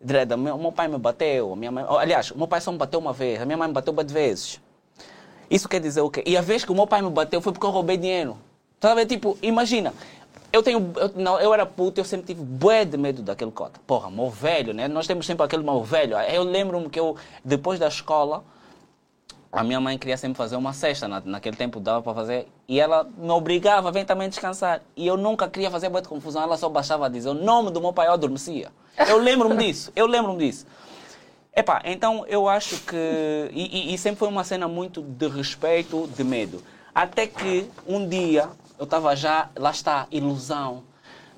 Dreda, 0.01 0.37
meu, 0.37 0.57
meu 0.57 0.71
pai 0.71 0.87
me 0.87 0.97
bateu, 0.97 1.55
minha 1.55 1.71
mãe, 1.71 1.85
aliás, 1.87 2.31
o 2.31 2.37
meu 2.37 2.47
pai 2.47 2.61
só 2.61 2.71
me 2.71 2.77
bateu 2.77 2.99
uma 2.99 3.11
vez, 3.11 3.41
a 3.41 3.45
minha 3.45 3.57
mãe 3.57 3.67
me 3.67 3.73
bateu 3.73 3.91
duas 3.91 4.09
vezes. 4.09 4.61
Isso 5.49 5.67
quer 5.67 5.81
dizer 5.81 6.01
o 6.01 6.09
quê? 6.09 6.23
E 6.25 6.37
a 6.37 6.41
vez 6.41 6.63
que 6.63 6.71
o 6.71 6.75
meu 6.75 6.87
pai 6.87 7.01
me 7.01 7.09
bateu 7.09 7.41
foi 7.41 7.51
porque 7.51 7.65
eu 7.65 7.71
roubei 7.71 7.97
dinheiro. 7.97 8.37
Vendo? 8.81 9.05
Tipo, 9.05 9.37
imagina, 9.41 9.93
eu 10.53 10.63
tenho, 10.63 10.93
eu, 10.95 11.11
não, 11.15 11.39
eu 11.39 11.53
era 11.53 11.65
puto, 11.65 11.99
eu 11.99 12.05
sempre 12.05 12.27
tive 12.27 12.41
bué 12.41 12.85
de 12.85 12.97
medo 12.97 13.21
daquele 13.21 13.51
cota. 13.51 13.79
Porra, 13.85 14.09
meu 14.09 14.29
velho, 14.29 14.73
né? 14.73 14.87
Nós 14.87 15.05
temos 15.05 15.25
sempre 15.25 15.45
aquele 15.45 15.63
meu 15.63 15.83
velho. 15.83 16.17
Eu 16.17 16.43
lembro-me 16.43 16.89
que 16.89 16.99
eu, 16.99 17.15
depois 17.43 17.77
da 17.77 17.87
escola, 17.87 18.43
a 19.51 19.63
minha 19.63 19.79
mãe 19.79 19.97
queria 19.97 20.15
sempre 20.15 20.37
fazer 20.37 20.55
uma 20.55 20.73
cesta, 20.73 21.07
na, 21.07 21.19
naquele 21.21 21.55
tempo 21.55 21.79
dava 21.79 22.01
para 22.01 22.13
fazer, 22.13 22.47
e 22.67 22.79
ela 22.79 23.07
me 23.17 23.31
obrigava 23.31 23.89
a 23.89 23.91
vir 23.91 24.05
também 24.05 24.29
descansar. 24.29 24.81
E 24.95 25.07
eu 25.07 25.17
nunca 25.17 25.47
queria 25.47 25.71
fazer 25.71 25.89
muita 25.89 26.07
confusão, 26.07 26.43
ela 26.43 26.55
só 26.55 26.69
baixava 26.69 27.07
a 27.07 27.09
dizer 27.09 27.29
o 27.29 27.33
nome 27.33 27.71
do 27.71 27.81
meu 27.81 27.91
pai, 27.91 28.07
eu 28.07 28.13
adormecia. 28.13 28.69
Eu 29.07 29.17
lembro-me 29.17 29.57
disso, 29.65 29.91
eu 29.95 30.05
lembro-me 30.05 30.39
disso. 30.39 30.67
Epá, 31.55 31.81
então 31.83 32.25
eu 32.27 32.47
acho 32.47 32.79
que. 32.81 32.95
E, 33.51 33.91
e, 33.91 33.93
e, 33.93 33.97
sempre 33.97 34.19
foi 34.19 34.27
uma 34.27 34.43
cena 34.43 34.67
muito 34.67 35.01
de 35.01 35.27
respeito, 35.27 36.07
de 36.15 36.23
medo. 36.23 36.63
Até 36.93 37.25
que 37.25 37.69
um 37.87 38.07
dia 38.07 38.49
eu 38.77 38.83
estava 38.83 39.15
já, 39.15 39.49
lá 39.57 39.71
está, 39.71 40.07
ilusão. 40.11 40.83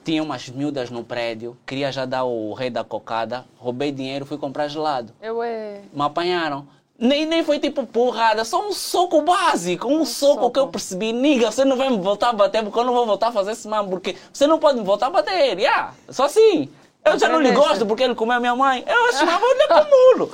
Tinha 0.03 0.21
umas 0.21 0.49
miúdas 0.49 0.89
no 0.89 1.03
prédio, 1.03 1.55
queria 1.65 1.91
já 1.91 2.05
dar 2.05 2.23
o 2.23 2.53
rei 2.53 2.71
da 2.71 2.83
cocada, 2.83 3.45
roubei 3.57 3.91
dinheiro, 3.91 4.25
fui 4.25 4.37
comprar 4.37 4.67
gelado. 4.67 5.13
Eu 5.21 5.43
é. 5.43 5.81
Me 5.93 6.01
apanharam. 6.01 6.67
Nem, 7.01 7.25
nem 7.25 7.43
foi 7.43 7.57
tipo 7.57 7.83
porrada, 7.83 8.45
só 8.45 8.67
um 8.67 8.71
soco 8.71 9.23
básico, 9.23 9.87
um, 9.87 10.01
um 10.01 10.05
soco, 10.05 10.33
soco, 10.35 10.51
que 10.51 10.59
eu 10.59 10.67
percebi, 10.67 11.11
niga, 11.11 11.51
você 11.51 11.65
não 11.65 11.75
vai 11.75 11.89
me 11.89 11.97
voltar 11.97 12.29
a 12.29 12.33
bater 12.33 12.61
porque 12.61 12.77
eu 12.77 12.83
não 12.83 12.93
vou 12.93 13.07
voltar 13.07 13.29
a 13.29 13.31
fazer 13.31 13.53
esse 13.53 13.67
mano, 13.67 13.89
porque 13.89 14.15
você 14.31 14.45
não 14.45 14.59
pode 14.59 14.77
me 14.77 14.85
voltar 14.85 15.07
a 15.07 15.09
bater, 15.09 15.57
yeah, 15.57 15.95
só 16.09 16.25
assim. 16.25 16.69
Eu 17.03 17.17
já 17.17 17.27
não 17.27 17.41
lhe 17.41 17.51
gosto 17.51 17.87
porque 17.87 18.03
ele 18.03 18.13
comeu 18.13 18.37
a 18.37 18.39
minha 18.39 18.55
mãe. 18.55 18.85
Eu 18.87 19.11
chamava 19.13 19.43
ele 19.43 19.67
mulo. 19.89 20.31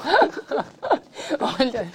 Olha, 1.58 1.90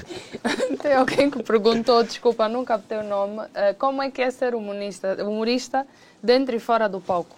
tem 0.81 0.95
alguém 0.95 1.31
que 1.31 1.43
perguntou, 1.43 2.03
desculpa, 2.03 2.49
nunca 2.49 2.79
captei 2.79 2.97
o 2.97 3.05
nome, 3.05 3.43
eh, 3.55 3.75
como 3.75 4.03
é 4.03 4.11
que 4.11 4.23
é 4.23 4.31
ser 4.31 4.55
humorista, 4.55 5.23
humorista 5.23 5.87
dentro 6.23 6.57
e 6.57 6.59
fora 6.59 6.89
do 6.89 6.99
palco? 6.99 7.37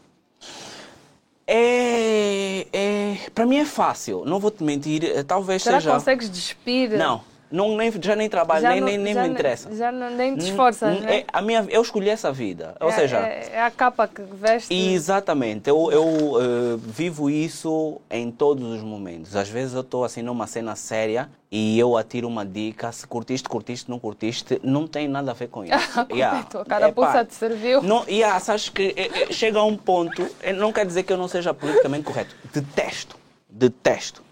É, 1.46 2.66
é, 2.72 3.16
para 3.34 3.44
mim 3.44 3.56
é 3.56 3.64
fácil, 3.66 4.24
não 4.24 4.38
vou 4.38 4.50
te 4.50 4.64
mentir, 4.64 5.04
eh, 5.04 5.22
talvez 5.22 5.62
Será 5.62 5.78
seja... 5.78 5.90
Será 5.90 5.92
que 5.92 6.00
consegues 6.00 6.30
despir? 6.30 6.90
Não, 6.96 7.22
não, 7.54 7.76
nem, 7.76 7.92
já 8.02 8.16
nem 8.16 8.28
trabalho, 8.28 8.62
já 8.62 8.70
nem, 8.70 8.80
não, 8.80 8.88
nem, 8.88 8.98
nem 8.98 9.14
me 9.14 9.28
interessa. 9.28 9.72
Já 9.72 9.92
não, 9.92 10.10
nem 10.10 10.36
te 10.36 10.44
esforças, 10.44 11.00
né? 11.00 11.18
É, 11.18 11.24
a 11.32 11.40
minha, 11.40 11.64
eu 11.70 11.80
escolhi 11.80 12.08
essa 12.08 12.32
vida. 12.32 12.74
Ou 12.80 12.88
é, 12.88 12.92
seja... 12.92 13.18
É, 13.18 13.50
é, 13.52 13.62
a 13.62 13.70
capa 13.70 14.08
que 14.08 14.22
veste... 14.22 14.74
Exatamente. 14.74 15.70
Eu, 15.70 15.92
eu 15.92 16.04
uh, 16.04 16.76
vivo 16.78 17.30
isso 17.30 18.00
em 18.10 18.28
todos 18.32 18.68
os 18.72 18.82
momentos. 18.82 19.36
Às 19.36 19.48
vezes 19.48 19.72
eu 19.72 19.82
estou 19.82 20.04
assim 20.04 20.20
numa 20.20 20.48
cena 20.48 20.74
séria 20.74 21.28
e 21.48 21.78
eu 21.78 21.96
atiro 21.96 22.26
uma 22.26 22.44
dica. 22.44 22.90
Se 22.90 23.06
curtiste, 23.06 23.48
curtiste, 23.48 23.88
não 23.88 24.00
curtiste, 24.00 24.60
não 24.64 24.88
tem 24.88 25.06
nada 25.06 25.30
a 25.30 25.34
ver 25.34 25.46
com 25.46 25.64
isso. 25.64 25.74
yeah. 26.10 26.44
A 26.54 26.64
carapuça 26.64 27.24
te 27.24 27.34
serviu. 27.34 27.80
Não, 27.82 28.04
yeah, 28.08 28.40
sabes 28.40 28.68
que 28.68 28.92
é, 28.96 29.22
é, 29.22 29.32
chega 29.32 29.60
a 29.60 29.64
um 29.64 29.76
ponto... 29.76 30.28
Não 30.56 30.72
quer 30.72 30.84
dizer 30.84 31.04
que 31.04 31.12
eu 31.12 31.16
não 31.16 31.28
seja 31.28 31.54
politicamente 31.54 32.02
correto. 32.02 32.34
Detesto. 32.52 33.16
Detesto 33.48 34.24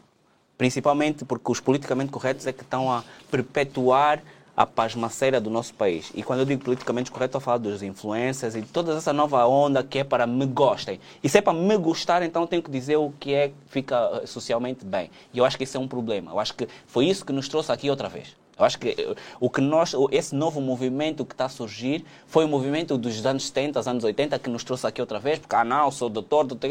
principalmente 0.63 1.25
porque 1.25 1.51
os 1.51 1.59
politicamente 1.59 2.13
corretos 2.13 2.47
é 2.47 2.53
que 2.53 2.63
estão 2.63 2.89
a 2.89 3.03
perpetuar 3.29 4.23
a 4.57 4.65
pasmaceira 4.65 5.41
do 5.41 5.51
nosso 5.51 5.75
país. 5.75 6.13
E 6.15 6.23
quando 6.23 6.39
eu 6.39 6.45
digo 6.45 6.63
politicamente 6.63 7.11
correto, 7.11 7.31
estou 7.31 7.39
a 7.39 7.41
falar 7.41 7.59
dos 7.59 7.83
influencers 7.83 8.55
e 8.55 8.63
toda 8.63 8.97
essa 8.97 9.13
nova 9.13 9.45
onda 9.45 9.83
que 9.83 9.99
é 9.99 10.05
para 10.05 10.25
me 10.25 10.47
gostem. 10.47 11.01
E 11.21 11.29
se 11.29 11.39
é 11.39 11.41
para 11.41 11.53
me 11.53 11.77
gostar, 11.77 12.23
então 12.23 12.47
tenho 12.47 12.63
que 12.63 12.71
dizer 12.71 12.97
o 12.97 13.13
que 13.19 13.35
é 13.35 13.49
que 13.49 13.55
fica 13.67 14.21
eh, 14.23 14.27
socialmente 14.27 14.85
bem. 14.85 15.11
E 15.35 15.39
eu 15.39 15.45
acho 15.45 15.59
que 15.59 15.65
isso 15.65 15.77
é 15.77 15.81
um 15.81 15.89
problema. 15.89 16.31
Eu 16.31 16.39
acho 16.39 16.55
que 16.55 16.69
foi 16.87 17.07
isso 17.07 17.27
que 17.27 17.33
nos 17.33 17.49
trouxe 17.49 17.73
aqui 17.73 17.91
outra 17.91 18.09
vez. 18.09 18.37
Eu 18.57 18.65
acho 18.65 18.79
que 18.79 18.91
eh, 18.91 19.17
o 19.41 19.51
que 19.51 19.61
nós, 19.61 19.97
esse 20.13 20.33
novo 20.33 20.61
movimento 20.61 21.25
que 21.25 21.35
está 21.35 21.47
a 21.47 21.49
surgir 21.49 22.05
foi 22.29 22.45
o 22.45 22.49
movimento 22.49 22.97
dos 22.97 23.27
anos 23.27 23.49
70, 23.49 23.91
anos 23.91 24.05
80 24.05 24.39
que 24.39 24.49
nos 24.49 24.63
trouxe 24.63 24.87
aqui 24.87 25.01
outra 25.01 25.19
vez, 25.19 25.41
porque, 25.41 25.57
ah 25.57 25.65
não, 25.65 25.91
sou 25.91 26.09
doutor, 26.09 26.45
doutor 26.45 26.71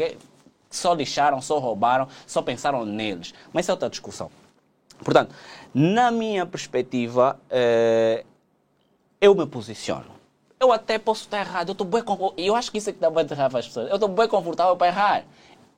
só 0.72 0.92
lixaram, 0.94 1.40
só 1.40 1.58
roubaram, 1.58 2.08
só 2.26 2.42
pensaram 2.42 2.84
neles. 2.84 3.32
Mas 3.52 3.64
isso 3.64 3.70
é 3.70 3.74
outra 3.74 3.88
discussão. 3.90 4.30
Portanto, 5.04 5.34
na 5.74 6.10
minha 6.10 6.44
perspectiva, 6.46 7.38
eh, 7.50 8.24
eu 9.20 9.34
me 9.34 9.46
posiciono. 9.46 10.06
Eu 10.58 10.72
até 10.72 10.96
posso 10.98 11.22
estar 11.22 11.40
errado, 11.40 11.68
eu 11.68 11.72
estou 11.72 11.86
bem 11.86 12.02
Eu 12.36 12.54
acho 12.54 12.70
que 12.70 12.78
isso 12.78 12.90
é 12.90 12.92
que 12.92 13.00
dá 13.00 13.10
bem 13.10 13.24
de 13.24 13.34
raiva 13.34 13.58
às 13.58 13.66
pessoas. 13.66 13.88
Eu 13.88 13.94
estou 13.96 14.08
bem 14.08 14.28
confortável 14.28 14.76
para 14.76 14.86
errar. 14.86 15.24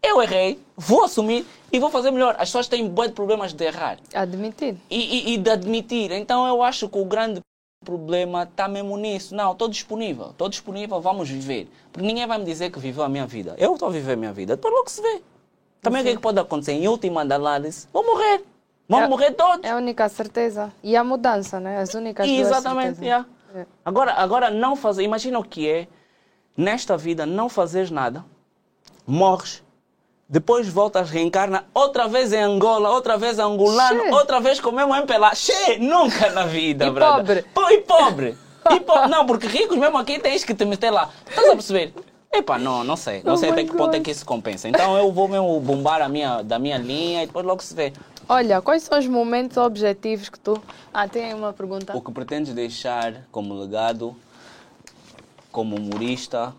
Eu 0.03 0.21
errei, 0.23 0.61
vou 0.77 1.05
assumir 1.05 1.47
e 1.73 1.79
vou 1.79 1.89
fazer 1.91 2.11
melhor. 2.11 2.35
As 2.35 2.49
pessoas 2.51 2.69
têm 2.69 2.87
bué 2.87 3.09
de 3.09 3.15
problemas 3.15 3.55
de 3.55 3.65
errar 3.65 3.99
Admitir. 4.15 4.77
e, 4.91 5.31
e- 5.31 5.35
e 5.35 5.39
de 5.39 5.51
admitir. 5.51 6.13
Então 6.13 6.47
eu 6.47 6.63
acho 6.63 6.87
que 6.91 6.99
o 6.99 7.07
grande 7.07 7.41
problema 7.85 8.43
está 8.43 8.67
mesmo 8.67 8.97
nisso. 8.97 9.35
Não, 9.35 9.53
estou 9.53 9.69
disponível, 9.69 10.31
estou 10.31 10.49
disponível, 10.49 11.01
vamos 11.01 11.29
viver. 11.29 11.69
Porque 11.93 12.07
ninguém 12.07 12.27
vai 12.27 12.39
me 12.39 12.45
dizer 12.45 12.71
que 12.71 12.79
viveu 12.81 13.05
a 13.05 13.09
minha 13.09 13.27
vida. 13.27 13.55
Eu 13.59 13.75
estou 13.75 13.89
a 13.89 13.91
viver 13.93 14.13
a 14.15 14.17
minha 14.17 14.33
vida, 14.33 14.57
depois 14.57 14.75
logo 14.75 14.91
se 14.91 15.01
vê. 15.01 15.23
Também 15.81 16.01
o 16.01 16.05
que, 16.05 16.11
é 16.11 16.17
que 16.17 16.21
pode 16.23 16.41
acontecer? 16.41 16.73
Em 16.73 16.89
última 16.89 17.21
análise, 17.21 17.87
vou 17.93 18.05
morrer. 18.05 18.43
Vamos 18.89 19.07
É- 19.07 19.09
morrer 19.09 19.31
todos. 19.33 19.65
É 19.65 19.71
a 19.71 19.77
única 19.77 20.09
certeza. 20.09 20.73
E 20.83 20.97
a 20.97 21.05
mudança, 21.05 21.61
né? 21.61 21.79
As 21.79 21.95
únicas 21.95 22.27
duas 22.27 22.41
Exatamente. 22.41 23.01
yeah. 23.03 23.27
É. 23.55 23.67
Agora, 23.85 24.13
agora 24.15 24.51
não 24.51 24.75
fazer. 24.75 25.05
Imagina 25.05 25.39
o 25.39 25.45
que 25.45 25.69
é 25.69 25.87
nesta 26.57 26.97
vida 26.97 27.25
não 27.27 27.49
fazeres 27.49 27.91
nada, 27.91 28.25
morres, 29.07 29.63
depois 30.35 30.67
voltas, 30.69 31.11
reencarna 31.11 31.65
outra 31.73 32.09
vez 32.09 32.33
em 32.33 32.43
Angola, 32.43 32.91
outra 32.91 33.17
vez 33.17 33.39
angolano, 33.39 34.03
Che. 34.03 34.11
outra 34.11 34.41
vez 34.41 34.59
com 34.59 34.71
o 34.71 34.73
mesmo 34.73 34.93
MPLA. 34.93 35.33
Che, 35.33 35.77
nunca 35.79 36.29
na 36.33 36.43
vida, 36.45 36.87
E 36.87 36.91
pobre. 36.93 37.43
Pô, 37.55 37.71
e 37.71 37.79
pobre. 37.83 38.37
E 38.73 38.81
po- 38.81 39.07
Não, 39.07 39.25
porque 39.27 39.47
ricos 39.47 39.79
mesmo 39.79 39.97
aqui 39.97 40.19
tens 40.19 40.43
que 40.43 40.53
te 40.53 40.65
meter 40.65 40.91
lá. 40.91 41.09
Estás 41.29 41.47
a 41.51 41.53
perceber? 41.53 41.95
Epá, 42.33 42.59
não, 42.59 42.83
não 42.83 42.97
sei. 42.97 43.23
Não 43.23 43.35
Oh 43.35 43.37
sei 43.37 43.51
até 43.51 43.63
que 43.63 43.73
ponto 43.77 43.95
é 43.95 44.01
que 44.01 44.11
isso 44.11 44.27
compensa. 44.27 44.69
Então 44.69 44.99
eu 44.99 45.13
vou 45.13 45.29
mesmo 45.29 45.61
bombar 45.61 46.03
a 46.03 46.09
minha, 46.09 46.43
da 46.43 46.59
minha 46.59 46.79
linha 46.79 47.23
e 47.23 47.27
depois 47.29 47.47
logo 47.47 47.63
se 47.63 47.73
vê. 47.73 47.93
Olha, 48.29 48.61
quais 48.61 48.83
são 48.83 48.99
os 48.99 49.07
momentos 49.07 49.57
objetivos 49.57 50.29
que 50.29 50.41
tu. 50.41 50.61
Ah, 50.93 51.07
tem 51.07 51.27
aí 51.27 51.35
uma 51.35 51.53
pergunta. 51.53 51.97
O 51.97 52.01
que 52.01 52.11
pretendes 52.11 52.53
deixar 52.53 53.23
como 53.31 53.55
legado, 53.55 54.17
como 55.53 55.77
humorista, 55.77 56.53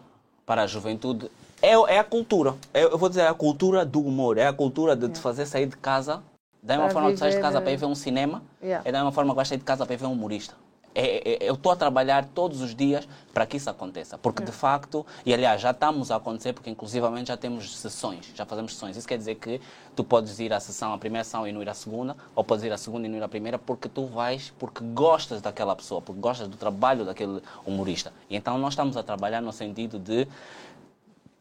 para 0.45 0.63
a 0.63 0.67
juventude, 0.67 1.29
é, 1.65 1.95
é 1.95 1.99
a 1.99 2.03
cultura. 2.03 2.55
É- 2.73 2.83
eu 2.83 2.97
vou 2.97 3.09
dizer, 3.09 3.21
é 3.21 3.27
a 3.27 3.33
cultura 3.33 3.85
do 3.85 4.01
humor. 4.01 4.37
É 4.37 4.47
a 4.47 4.53
cultura 4.53 4.95
de 4.95 5.09
te 5.09 5.19
fazer 5.19 5.45
sair 5.45 5.65
de 5.65 5.77
casa. 5.77 6.21
Da 6.61 6.75
mesma 6.75 6.89
forma 6.93 7.09
que 7.09 7.15
tu 7.15 7.19
sais 7.19 7.35
de 7.35 7.41
casa 7.41 7.61
para 7.61 7.71
ir 7.71 7.77
ver 7.77 7.85
um 7.85 7.95
cinema, 7.95 8.41
é 8.83 8.91
da 8.91 8.99
mesma 8.99 9.11
forma 9.11 9.31
que 9.31 9.35
vais 9.35 9.47
sair 9.47 9.57
de 9.57 9.63
casa 9.63 9.85
para 9.85 9.93
ir 9.93 9.97
ver 9.97 10.05
um 10.07 10.13
humorista. 10.13 10.55
É- 10.97 11.43
é- 11.43 11.49
eu 11.49 11.55
estou 11.55 11.73
a 11.73 11.75
trabalhar 11.75 12.25
todos 12.33 12.61
os 12.61 12.73
dias 12.73 13.05
para 13.33 13.45
que 13.45 13.57
isso 13.57 13.69
aconteça. 13.69 14.17
Porque, 14.17 14.41
de 14.41 14.51
facto, 14.53 15.05
e 15.25 15.33
aliás, 15.33 15.59
já 15.61 15.71
estamos 15.71 16.09
a 16.09 16.15
acontecer, 16.15 16.53
porque 16.53 16.69
inclusivamente 16.69 17.27
já 17.27 17.35
temos 17.35 17.77
sessões, 17.77 18.31
já 18.33 18.45
fazemos 18.45 18.73
sessões. 18.73 18.95
Isso 18.95 19.05
quer 19.07 19.17
dizer 19.17 19.35
que 19.35 19.59
tu 19.93 20.05
podes 20.05 20.39
ir 20.39 20.53
à 20.53 20.59
sessão, 20.59 20.93
à 20.93 20.97
primeira 20.97 21.25
sessão 21.25 21.45
e 21.45 21.51
não 21.51 21.61
ir 21.61 21.67
à 21.69 21.73
segunda, 21.73 22.15
ou 22.33 22.45
podes 22.45 22.63
ir 22.63 22.71
à 22.71 22.77
segunda 22.77 23.05
e 23.07 23.09
não 23.09 23.17
ir 23.17 23.23
à 23.23 23.27
primeira, 23.27 23.59
porque 23.59 23.89
tu 23.89 24.05
vais, 24.05 24.53
porque 24.57 24.81
gostas 24.85 25.41
daquela 25.41 25.75
pessoa, 25.75 26.01
porque 26.01 26.21
gostas 26.21 26.47
do 26.47 26.55
trabalho 26.55 27.03
daquele 27.03 27.41
humorista. 27.65 28.13
E 28.29 28.35
então 28.37 28.57
nós 28.57 28.71
estamos 28.71 28.95
a 28.95 29.03
trabalhar 29.03 29.41
no 29.41 29.51
sentido 29.51 29.99
de 29.99 30.25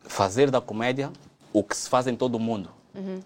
fazer 0.04 0.50
da 0.50 0.60
comédia 0.60 1.10
o 1.52 1.62
que 1.62 1.76
se 1.76 1.88
faz 1.88 2.06
em 2.06 2.16
todo 2.16 2.36
o 2.36 2.40
mundo. 2.40 2.70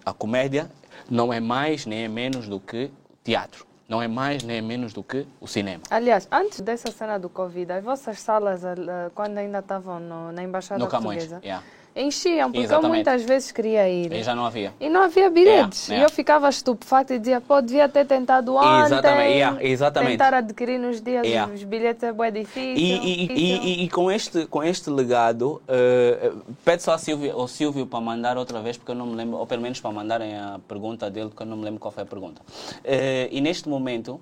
A 0.05 0.13
comédia 0.13 0.71
não 1.11 1.33
é 1.33 1.41
mais 1.41 1.85
nem 1.85 2.05
é 2.05 2.09
menos 2.09 2.49
do 2.49 2.59
que 2.59 2.91
teatro. 3.23 3.67
Não 3.89 4.03
é 4.03 4.09
mais 4.09 4.43
nem 4.43 4.59
é 4.59 4.61
menos 4.61 4.93
do 4.93 5.03
que 5.03 5.27
o 5.41 5.47
cinema. 5.47 5.83
Aliás, 5.91 6.29
antes 6.31 6.61
dessa 6.61 6.91
cena 6.91 7.19
do 7.19 7.29
Covid, 7.31 7.73
as 7.73 7.83
vossas 7.85 8.21
salas, 8.21 8.63
eh, 8.65 8.77
quando 9.15 9.39
ainda 9.39 9.61
estavam 9.61 9.99
no- 9.99 10.31
na 10.33 10.43
Embaixada 10.43 10.79
No 10.79 10.87
Camões. 10.87 11.19
Portuguesa, 11.25 11.41
yeah. 11.45 11.65
Enchiam, 11.97 12.49
porque 12.51 12.59
eu 12.59 12.63
Exatamente. 12.65 12.95
muitas 12.95 13.23
vezes 13.25 13.51
queria 13.51 13.89
ir. 13.89 14.13
E 14.13 14.23
já 14.23 14.35
não 14.35 14.45
havia. 14.47 14.73
E 14.79 14.89
não 14.89 15.03
havia 15.03 15.29
bilhetes. 15.31 15.91
É, 15.91 15.97
é. 15.97 15.99
E 15.99 16.03
eu 16.03 16.11
ficava 16.11 16.49
estupefacta 16.49 17.15
e 17.15 17.19
dizia, 17.19 17.41
pô, 17.41 17.61
devia 17.61 17.89
ter 17.89 18.07
tentado 18.07 18.55
ontem. 18.55 18.87
Exatamente, 18.87 19.33
yeah, 19.33 19.65
exatamente. 19.65 20.13
Tentar 20.13 20.35
adquirir 20.35 20.79
nos 20.79 21.01
dias 21.01 21.27
os 21.53 21.65
bilhetes 21.65 22.03
é 22.05 22.13
bem 22.13 22.33
difícil. 22.33 22.77
E, 22.77 22.95
e- 23.25 23.27
difícil. 23.29 23.63
e- 23.63 23.85
e 23.85 23.89
com, 23.89 24.11
este, 24.11 24.47
com 24.47 24.63
este 24.63 24.91
legado, 24.91 25.61
eh, 25.67 26.33
pede 26.65 26.83
só 26.83 26.93
ao 26.93 26.99
Silvio, 26.99 27.33
ao 27.33 27.49
Silvio 27.49 27.87
para 27.87 28.01
mandar 28.01 28.37
outra 28.39 28.61
vez, 28.63 28.77
porque 28.77 28.93
eu 28.93 28.97
não 28.97 29.07
me 29.07 29.17
lembro, 29.17 29.37
ou 29.39 29.47
pelo 29.47 29.63
menos 29.63 29.81
para 29.81 29.91
mandarem 29.91 30.37
a 30.37 30.61
pergunta 30.69 31.11
dele, 31.11 31.29
porque 31.31 31.43
eu 31.43 31.47
não 31.47 31.57
me 31.57 31.65
lembro 31.65 31.81
qual 31.81 31.91
foi 31.91 32.05
a 32.05 32.07
pergunta. 32.07 32.41
Eh, 32.85 33.29
e 33.33 33.41
neste 33.41 33.69
momento 33.69 34.21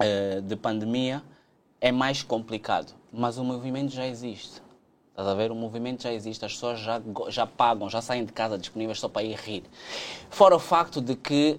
eh, 0.00 0.40
de 0.42 0.56
pandemia 0.56 1.22
é 1.80 1.92
mais 1.92 2.22
complicado, 2.22 2.92
mas 3.12 3.38
o 3.38 3.44
movimento 3.44 3.92
já 3.92 4.06
existe. 4.06 4.60
Estás 5.16 5.28
a 5.30 5.34
ver? 5.34 5.50
O 5.50 5.54
movimento 5.54 6.02
já 6.02 6.12
existe, 6.12 6.44
as 6.44 6.52
pessoas 6.52 6.78
já, 6.78 7.00
já 7.28 7.46
pagam, 7.46 7.88
já 7.88 8.02
saem 8.02 8.22
de 8.26 8.34
casa 8.34 8.58
disponíveis 8.58 9.00
só 9.00 9.08
para 9.08 9.22
ir 9.22 9.34
rir. 9.34 9.62
Fora 10.28 10.54
o 10.54 10.58
facto 10.58 11.00
de 11.00 11.16
que 11.16 11.58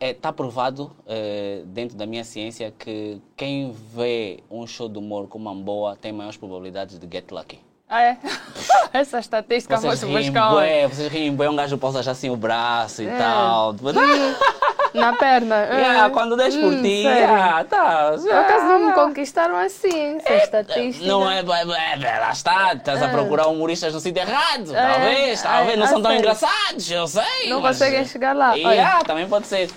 está 0.00 0.32
provado 0.32 0.90
eh, 1.06 1.62
dentro 1.66 1.96
da 1.96 2.04
minha 2.06 2.24
ciência 2.24 2.74
que 2.76 3.20
quem 3.36 3.70
vê 3.94 4.40
um 4.50 4.66
show 4.66 4.88
de 4.88 4.98
humor 4.98 5.28
com 5.28 5.38
uma 5.38 5.54
boa 5.54 5.94
tem 5.94 6.10
maiores 6.10 6.36
probabilidades 6.36 6.98
de 6.98 7.06
get 7.08 7.30
lucky. 7.30 7.60
Ah, 7.88 8.02
é? 8.02 8.18
Essa 8.92 9.20
estatística 9.20 9.76
Vocês 9.76 10.02
muito 10.02 10.16
riem 10.18 10.32
buscar 10.32 10.50
bué, 10.50 10.88
vocês 10.88 11.06
riem 11.12 11.32
bué, 11.36 11.48
um 11.48 11.54
gajo 11.54 11.78
pousa 11.78 12.02
já 12.02 12.10
assim 12.10 12.30
o 12.30 12.36
braço 12.36 13.00
e 13.00 13.06
É. 13.06 13.16
tal. 13.16 13.76
na 14.94 15.12
perna. 15.14 15.56
Yeah, 15.76 16.04
Ah, 16.06 16.10
quando 16.10 16.36
por 16.36 16.44
hum, 16.46 16.82
ti, 16.82 17.02
sério. 17.02 17.06
yeah, 17.06 17.64
tá. 17.64 18.14
Por 18.18 18.32
acaso 18.32 18.64
não 18.66 18.86
me 18.86 18.92
conquistaram 18.92 19.56
assim, 19.56 20.16
essa 20.16 20.34
estatística. 20.34 21.06
Não 21.06 21.30
é, 21.30 21.40
é, 21.40 21.40
é, 21.40 22.18
lá 22.18 22.30
está, 22.30 22.72
estás 22.72 23.02
a 23.02 23.08
procurar 23.08 23.48
humoristas 23.48 23.92
no 23.92 24.00
sítio 24.00 24.20
errado, 24.22 24.74
É, 24.74 24.92
talvez, 24.92 25.40
é, 25.40 25.48
talvez, 25.48 25.78
não 25.78 25.84
a 25.84 25.88
são 25.88 26.02
tão 26.02 26.12
engraçados, 26.14 26.90
eu 26.90 27.06
sei. 27.06 27.48
Não 27.48 27.60
conseguem 27.60 28.04
chegar 28.04 28.34
lá. 28.34 28.54
Yeah, 28.54 29.04
também 29.04 29.28
pode 29.28 29.46
ser. 29.46 29.70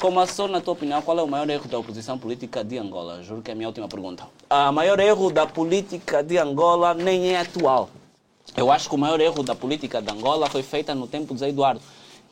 Como 0.00 0.18
assessor, 0.18 0.48
na 0.48 0.62
tua 0.62 0.72
opinião, 0.72 1.02
qual 1.02 1.18
é 1.18 1.22
o 1.22 1.26
maior 1.28 1.48
erro 1.50 1.68
da 1.68 1.78
oposição 1.78 2.16
política 2.18 2.64
de 2.64 2.78
Angola? 2.78 3.22
Juro 3.22 3.42
que 3.42 3.50
é 3.50 3.52
a 3.52 3.54
minha 3.54 3.68
última 3.68 3.86
pergunta. 3.86 4.24
O 4.48 4.72
maior 4.72 4.98
erro 4.98 5.30
da 5.30 5.46
política 5.46 6.22
de 6.22 6.38
Angola 6.38 6.94
nem 6.94 7.34
é 7.34 7.40
atual. 7.40 7.90
Eu 8.56 8.72
acho 8.72 8.88
que 8.88 8.94
o 8.94 8.98
maior 8.98 9.20
erro 9.20 9.42
da 9.42 9.54
política 9.54 10.00
de 10.00 10.10
Angola 10.10 10.48
foi 10.48 10.62
feita 10.62 10.94
no 10.94 11.06
tempo 11.06 11.34
do 11.34 11.38
Zé 11.38 11.50
Eduardo, 11.50 11.82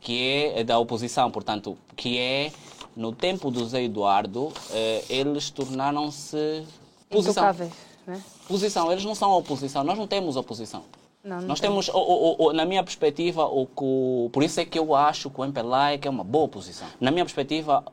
que 0.01 0.53
é 0.55 0.65
da 0.65 0.79
oposição, 0.79 1.31
portanto, 1.31 1.77
que 1.97 2.19
é 2.19 2.53
no 2.97 3.13
tempo 3.13 3.51
do 3.51 3.65
Zé 3.67 3.83
Eduardo, 3.85 4.53
eh, 4.71 5.05
eles 5.09 5.51
tornaram-se 5.51 6.65
posição. 7.11 7.43
Intocáveis, 7.45 7.73
né? 8.07 8.23
Posição, 8.49 8.91
eles 8.91 9.05
não 9.05 9.15
são 9.15 9.33
oposição, 9.33 9.85
nós 9.85 9.99
não 9.99 10.07
temos 10.07 10.37
oposição. 10.37 10.83
Não, 11.23 11.41
não 11.41 11.49
nós 11.49 11.61
temos. 11.61 11.87
temos, 11.87 12.01
o- 12.01 12.45
o- 12.45 12.47
o- 12.49 12.53
na 12.53 12.65
minha 12.65 12.83
perspectiva, 12.83 13.45
o, 13.45 13.67
que 13.67 14.31
por 14.33 14.43
isso 14.43 14.61
é 14.61 14.65
que 14.65 14.79
eu 14.79 14.95
acho 14.95 15.29
que 15.29 15.41
o 15.41 15.45
MPLA 15.45 15.93
é 15.93 15.99
que 15.99 16.07
é 16.09 16.11
uma 16.11 16.25
boa 16.25 16.45
oposição. 16.45 16.87
Na 17.01 17.11
minha 17.11 17.25
perspectiva, 17.25 17.85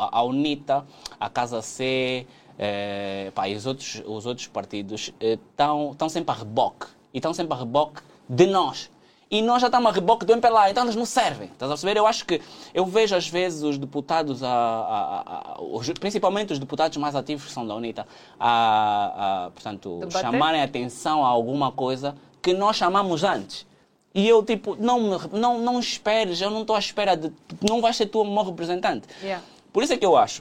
a, 0.00 0.18
a 0.18 0.22
UNITA, 0.22 0.84
a 1.20 1.28
Casa 1.30 1.60
C 1.62 2.26
eh, 2.58 3.30
pá, 3.34 3.48
e 3.48 3.54
os 3.54 3.66
outros, 3.66 4.02
os 4.06 4.24
outros 4.26 4.46
partidos 4.48 5.12
estão 5.20 6.08
sempre 6.08 6.34
a 6.34 6.38
reboque. 6.38 6.86
E 7.12 7.18
estão 7.18 7.32
sempre 7.32 7.54
a 7.54 7.56
reboque 7.58 8.00
de 8.28 8.46
nós. 8.46 8.90
E 9.28 9.42
nós 9.42 9.60
já 9.60 9.66
estamos 9.66 9.90
a 9.90 9.92
reboque 9.92 10.24
do 10.24 10.32
MPLA, 10.32 10.70
então 10.70 10.84
eles 10.84 10.94
não 10.94 11.04
servem. 11.04 11.48
Estás 11.48 11.68
a 11.70 11.74
perceber? 11.74 11.98
Eu 11.98 12.06
acho 12.06 12.24
que 12.24 12.40
eu 12.72 12.86
vejo 12.86 13.14
às 13.16 13.26
vezes 13.28 13.62
os 13.62 13.76
deputados, 13.76 14.40
a, 14.42 14.48
a- 14.48 15.22
a- 15.26 15.62
os- 15.62 15.88
principalmente 15.98 16.52
os 16.52 16.60
deputados 16.60 16.96
mais 16.96 17.16
ativos 17.16 17.46
que 17.46 17.52
são 17.52 17.66
da 17.66 17.74
UNITA, 17.74 18.06
a, 18.38 19.46
a, 19.46 19.50
portanto, 19.50 19.98
Debater? 20.00 20.20
chamarem 20.20 20.62
atenção 20.62 21.24
a 21.24 21.28
alguma 21.28 21.72
coisa 21.72 22.14
que 22.40 22.52
nós 22.54 22.76
chamamos 22.76 23.24
antes. 23.24 23.66
E 24.14 24.28
eu, 24.28 24.42
tipo, 24.44 24.76
não, 24.78 25.18
não, 25.32 25.58
não 25.58 25.80
esperes, 25.80 26.40
eu 26.40 26.48
não 26.48 26.60
estou 26.62 26.76
à 26.76 26.78
espera 26.78 27.16
de. 27.16 27.32
Não 27.68 27.80
vais 27.82 27.96
ser 27.96 28.06
tu 28.06 28.22
o 28.22 28.24
meu 28.24 28.44
representante. 28.44 29.08
Yeah. 29.20 29.44
Por 29.72 29.82
isso 29.82 29.92
é 29.92 29.96
que 29.98 30.06
eu 30.06 30.16
acho 30.16 30.40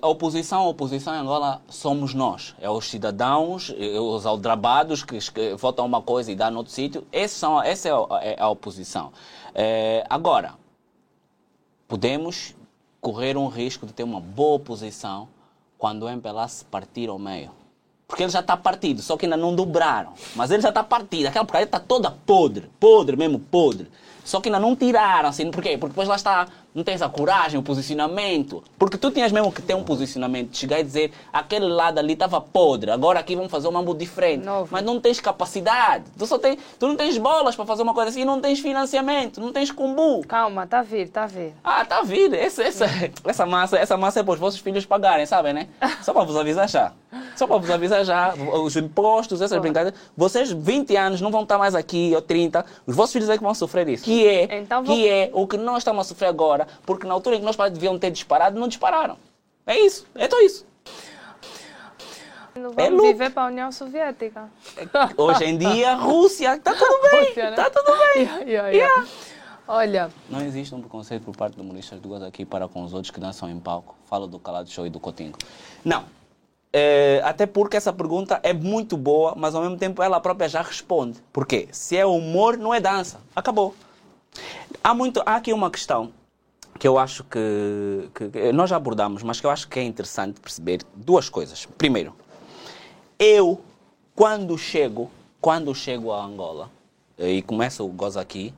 a 0.00 0.08
oposição, 0.08 0.60
a 0.60 0.68
oposição 0.68 1.14
em 1.14 1.18
Angola 1.18 1.62
somos 1.68 2.14
nós. 2.14 2.54
É 2.60 2.68
os 2.70 2.88
cidadãos, 2.88 3.74
é 3.78 3.98
os 3.98 4.26
aldrabados 4.26 5.02
que, 5.02 5.18
que 5.18 5.54
votam 5.54 5.84
uma 5.86 6.02
coisa 6.02 6.30
e 6.30 6.34
dão 6.34 6.50
no 6.50 6.58
outro 6.58 6.72
sítio. 6.72 7.06
Essa 7.12 7.46
é 7.64 7.90
a, 7.90 8.24
é 8.24 8.36
a 8.40 8.48
oposição. 8.48 9.12
Eh, 9.54 10.04
agora, 10.08 10.54
podemos 11.86 12.54
correr 13.00 13.36
um 13.36 13.48
risco 13.48 13.86
de 13.86 13.92
ter 13.92 14.02
uma 14.02 14.20
boa 14.20 14.56
oposição 14.56 15.28
quando 15.76 16.04
o 16.04 16.08
MPLA 16.08 16.48
se 16.48 16.64
partir 16.64 17.08
ao 17.08 17.18
meio. 17.18 17.50
Porque 18.06 18.22
ele 18.22 18.32
já 18.32 18.40
está 18.40 18.56
partido, 18.56 19.02
só 19.02 19.16
que 19.16 19.26
ainda 19.26 19.36
não 19.36 19.54
dobraram. 19.54 20.14
Mas 20.34 20.50
ele 20.50 20.62
já 20.62 20.70
está 20.70 20.82
partido. 20.82 21.26
Aquela 21.26 21.44
porcaria 21.44 21.66
está 21.66 21.78
toda 21.78 22.10
podre, 22.10 22.70
podre 22.80 23.16
mesmo, 23.16 23.38
podre. 23.38 23.88
Só 24.24 24.40
que 24.40 24.48
ainda 24.48 24.58
não 24.58 24.76
tiraram, 24.76 25.28
assim, 25.28 25.50
por 25.50 25.62
quê? 25.62 25.78
Porque 25.78 25.92
depois 25.92 26.08
lá 26.08 26.16
está, 26.16 26.48
não 26.74 26.84
tens 26.84 27.02
a 27.02 27.08
coragem, 27.08 27.58
o 27.58 27.62
posicionamento. 27.62 28.62
Porque 28.78 28.96
tu 28.96 29.10
tinhas 29.10 29.32
mesmo 29.32 29.50
que 29.50 29.60
ter 29.62 29.74
um 29.74 29.82
posicionamento, 29.82 30.56
chegar 30.56 30.78
e 30.80 30.84
dizer, 30.84 31.12
aquele 31.32 31.66
lado 31.66 31.98
ali 31.98 32.12
estava 32.12 32.40
podre, 32.40 32.90
agora 32.90 33.18
aqui 33.20 33.34
vamos 33.34 33.50
fazer 33.50 33.68
um 33.68 33.72
mambo 33.72 33.94
diferente. 33.94 34.44
Novo. 34.44 34.68
Mas 34.70 34.84
não 34.84 35.00
tens 35.00 35.20
capacidade. 35.20 36.04
Tu, 36.16 36.26
só 36.26 36.38
tem, 36.38 36.58
tu 36.78 36.86
não 36.88 36.96
tens 36.96 37.18
bolas 37.18 37.56
para 37.56 37.64
fazer 37.66 37.82
uma 37.82 37.94
coisa 37.94 38.10
assim, 38.10 38.24
não 38.24 38.40
tens 38.40 38.60
financiamento, 38.60 39.40
não 39.40 39.52
tens 39.52 39.70
combu. 39.70 40.22
Calma, 40.26 40.66
tá 40.66 40.80
a 40.80 40.82
vir, 40.82 41.08
tá 41.08 41.24
a 41.24 41.26
vir. 41.26 41.52
Ah, 41.64 41.84
tá 41.84 42.02
vindo. 42.02 42.34
Essa, 42.34 42.62
essa, 42.62 42.86
essa, 43.24 43.46
massa, 43.46 43.76
essa 43.78 43.96
massa 43.96 44.20
é 44.20 44.22
para 44.22 44.34
os 44.34 44.40
vossos 44.40 44.60
filhos 44.60 44.84
pagarem, 44.86 45.26
sabem, 45.26 45.52
né? 45.52 45.68
Só 46.02 46.12
para 46.12 46.24
vos 46.24 46.36
avisar 46.36 46.68
já. 46.68 46.92
Só 47.36 47.46
para 47.46 47.56
vos 47.58 47.70
avisar 47.70 48.04
já. 48.04 48.34
Os 48.34 48.76
impostos, 48.76 49.40
essas 49.40 49.58
brincadeiras. 49.60 49.98
Vocês, 50.16 50.50
20 50.52 50.94
anos, 50.96 51.20
não 51.20 51.30
vão 51.30 51.42
estar 51.42 51.56
mais 51.58 51.74
aqui, 51.74 52.12
ou 52.14 52.20
30. 52.20 52.64
Os 52.86 52.94
vossos 52.94 53.12
filhos 53.12 53.28
é 53.30 53.36
que 53.38 53.42
vão 53.42 53.54
sofrer 53.54 53.88
isso. 53.88 54.04
Que 54.04 54.26
é, 54.26 54.58
Então 54.58 54.82
vou- 54.84 54.94
que 54.94 55.08
é 55.08 55.30
o 55.32 55.46
que 55.46 55.56
nós 55.56 55.78
estamos 55.78 56.04
a 56.06 56.08
sofrer 56.08 56.26
agora, 56.26 56.57
porque 56.84 57.06
na 57.06 57.14
altura 57.14 57.36
em 57.36 57.40
que 57.40 57.44
nós 57.44 57.56
pais 57.56 57.72
deviam 57.72 57.98
ter 57.98 58.10
disparado, 58.10 58.58
não 58.58 58.68
dispararam. 58.68 59.16
É 59.66 59.78
isso. 59.78 60.06
É 60.14 60.28
só 60.28 60.40
isso. 60.40 60.66
Vamos 62.54 62.76
É 62.76 62.90
loop. 62.90 63.06
viver 63.12 63.30
para 63.30 63.44
a 63.44 63.46
União 63.46 63.70
Soviética. 63.70 64.50
Hoje 65.16 65.44
em 65.44 65.56
dia, 65.56 65.94
Rússia, 65.94 66.56
está 66.56 66.74
tudo 66.74 67.02
bem. 67.10 67.26
Rússia, 67.26 67.44
né? 67.44 67.50
Está 67.50 67.70
tudo 67.70 67.92
bem. 67.96 68.22
Yeah, 68.22 68.40
yeah, 68.44 68.68
yeah. 68.70 69.06
Olha, 69.70 70.10
Não 70.30 70.40
existe 70.40 70.74
um 70.74 70.80
preconceito 70.80 71.22
por 71.24 71.36
parte 71.36 71.54
do 71.54 71.62
Humoristas 71.62 72.00
do 72.00 72.08
Gozo 72.08 72.24
aqui 72.24 72.44
para 72.44 72.66
com 72.66 72.82
os 72.82 72.94
outros 72.94 73.10
que 73.10 73.20
dançam 73.20 73.50
em 73.50 73.60
palco. 73.60 73.94
Falo 74.06 74.26
do 74.26 74.38
Calado 74.38 74.70
Show 74.70 74.86
e 74.86 74.90
do 74.90 74.98
Cotingo. 74.98 75.36
Não. 75.84 76.04
É, 76.72 77.20
até 77.24 77.46
porque 77.46 77.76
essa 77.76 77.92
pergunta 77.92 78.40
é 78.42 78.52
muito 78.52 78.96
boa, 78.96 79.34
mas 79.36 79.54
ao 79.54 79.60
mesmo 79.62 79.76
tempo 79.76 80.02
ela 80.02 80.18
própria 80.20 80.48
já 80.48 80.62
responde. 80.62 81.18
Por 81.32 81.46
quê? 81.46 81.68
Se 81.70 81.96
é 81.96 82.04
humor, 82.06 82.56
não 82.56 82.72
é 82.74 82.80
dança. 82.80 83.20
Acabou. 83.36 83.74
Há, 84.82 84.94
muito, 84.94 85.22
há 85.24 85.36
aqui 85.36 85.52
uma 85.52 85.70
questão 85.70 86.12
que 86.78 86.86
eu 86.86 86.98
acho 86.98 87.24
que, 87.24 88.08
que- 88.14 88.28
que 88.30 88.52
nós 88.52 88.70
já 88.70 88.76
abordamos, 88.76 89.22
mas 89.22 89.40
que 89.40 89.46
eu 89.46 89.50
acho 89.50 89.66
que 89.68 89.78
é 89.80 89.82
interessante 89.82 90.40
perceber 90.40 90.82
duas 90.94 91.28
coisas. 91.28 91.66
Primeiro, 91.76 92.14
eu, 93.18 93.60
quando 94.14 94.56
chego, 94.56 95.10
quando 95.40 95.74
chego 95.74 96.12
a 96.12 96.22
Angola 96.24 96.70
eh, 97.18 97.32
e 97.34 97.42
começo 97.42 97.84
o 97.84 97.88
Gozo 97.88 98.20
aqui, 98.20 98.54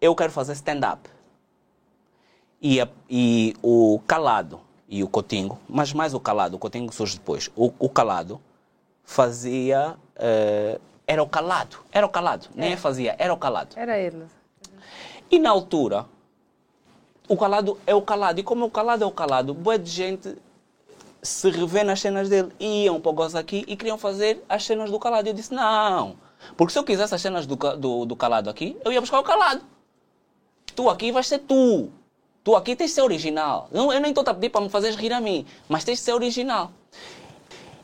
eu 0.00 0.14
quero 0.14 0.30
fazer 0.32 0.52
stand-up. 0.52 1.08
E, 2.62 2.78
e 3.10 3.54
o 3.62 4.00
Calado 4.06 4.60
e 4.88 5.02
o 5.02 5.08
Cotingo, 5.08 5.58
mas 5.68 5.92
mais 5.92 6.14
o 6.14 6.20
Calado, 6.20 6.56
o 6.56 6.58
Cotingo 6.58 6.92
surge 6.92 7.16
depois. 7.18 7.50
O, 7.56 7.72
o 7.78 7.88
Calado 7.88 8.40
fazia. 9.04 9.96
eh, 10.16 10.78
era 11.08 11.22
o 11.22 11.28
Calado, 11.28 11.78
era 11.92 12.04
o 12.04 12.08
Calado, 12.08 12.48
nem 12.54 12.72
é 12.72 12.76
fazia, 12.76 13.14
era 13.18 13.32
o 13.32 13.36
Calado. 13.36 13.76
era 13.76 13.96
ele. 13.98 14.24
E 15.30 15.38
na 15.38 15.50
altura, 15.50 16.04
o 17.28 17.36
calado 17.36 17.78
é 17.86 17.94
o 17.94 18.02
calado. 18.02 18.40
E 18.40 18.42
como 18.42 18.66
o 18.66 18.70
calado 18.70 19.04
é 19.04 19.06
o 19.06 19.10
calado, 19.10 19.54
boa 19.54 19.78
de 19.78 19.90
gente 19.90 20.36
se 21.22 21.50
revê 21.50 21.82
nas 21.82 22.00
cenas 22.00 22.28
dele. 22.28 22.52
E 22.60 22.84
iam 22.84 23.00
para 23.00 23.10
o 23.10 23.14
Gozo 23.14 23.36
aqui 23.36 23.64
e 23.66 23.76
queriam 23.76 23.98
fazer 23.98 24.44
as 24.48 24.64
cenas 24.64 24.90
do 24.90 24.98
calado. 24.98 25.26
E 25.26 25.30
eu 25.30 25.34
disse, 25.34 25.52
não. 25.52 26.16
Porque 26.56 26.72
se 26.72 26.78
eu 26.78 26.84
quisesse 26.84 27.14
as 27.14 27.20
cenas 27.20 27.46
do, 27.46 27.56
do, 27.56 28.04
do 28.04 28.16
calado 28.16 28.48
aqui, 28.48 28.76
eu 28.84 28.92
ia 28.92 29.00
buscar 29.00 29.18
o 29.18 29.24
calado. 29.24 29.62
Tu 30.74 30.88
aqui 30.88 31.10
vais 31.10 31.26
ser 31.26 31.38
tu. 31.40 31.88
Tu 32.44 32.54
aqui 32.54 32.76
tens 32.76 32.90
de 32.90 32.94
ser 32.94 33.02
original. 33.02 33.68
Não, 33.72 33.92
eu 33.92 34.00
nem 34.00 34.10
estou 34.10 34.22
a 34.24 34.34
pedir 34.34 34.50
para 34.50 34.60
me 34.60 34.68
fazeres 34.68 34.94
rir 34.96 35.12
a 35.12 35.20
mim, 35.20 35.44
mas 35.68 35.82
tens 35.82 35.98
de 35.98 36.04
ser 36.04 36.12
original. 36.12 36.70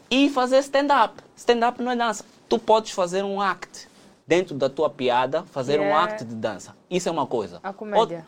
E 0.09 0.28
fazer 0.28 0.59
stand-up. 0.59 1.14
Stand-up 1.34 1.82
não 1.82 1.90
é 1.90 1.97
dança. 1.97 2.24
Tu 2.49 2.59
podes 2.59 2.93
fazer 2.93 3.24
um 3.24 3.40
act 3.40 3.88
dentro 4.26 4.55
da 4.55 4.68
tua 4.68 4.88
piada, 4.88 5.43
fazer 5.47 5.80
um 5.80 5.84
Yeah. 5.84 6.05
act 6.05 6.24
de 6.24 6.34
dança. 6.34 6.76
Isso 6.88 7.09
é 7.09 7.12
uma 7.12 7.26
coisa. 7.26 7.59
A 7.62 7.72
comédia. 7.72 8.26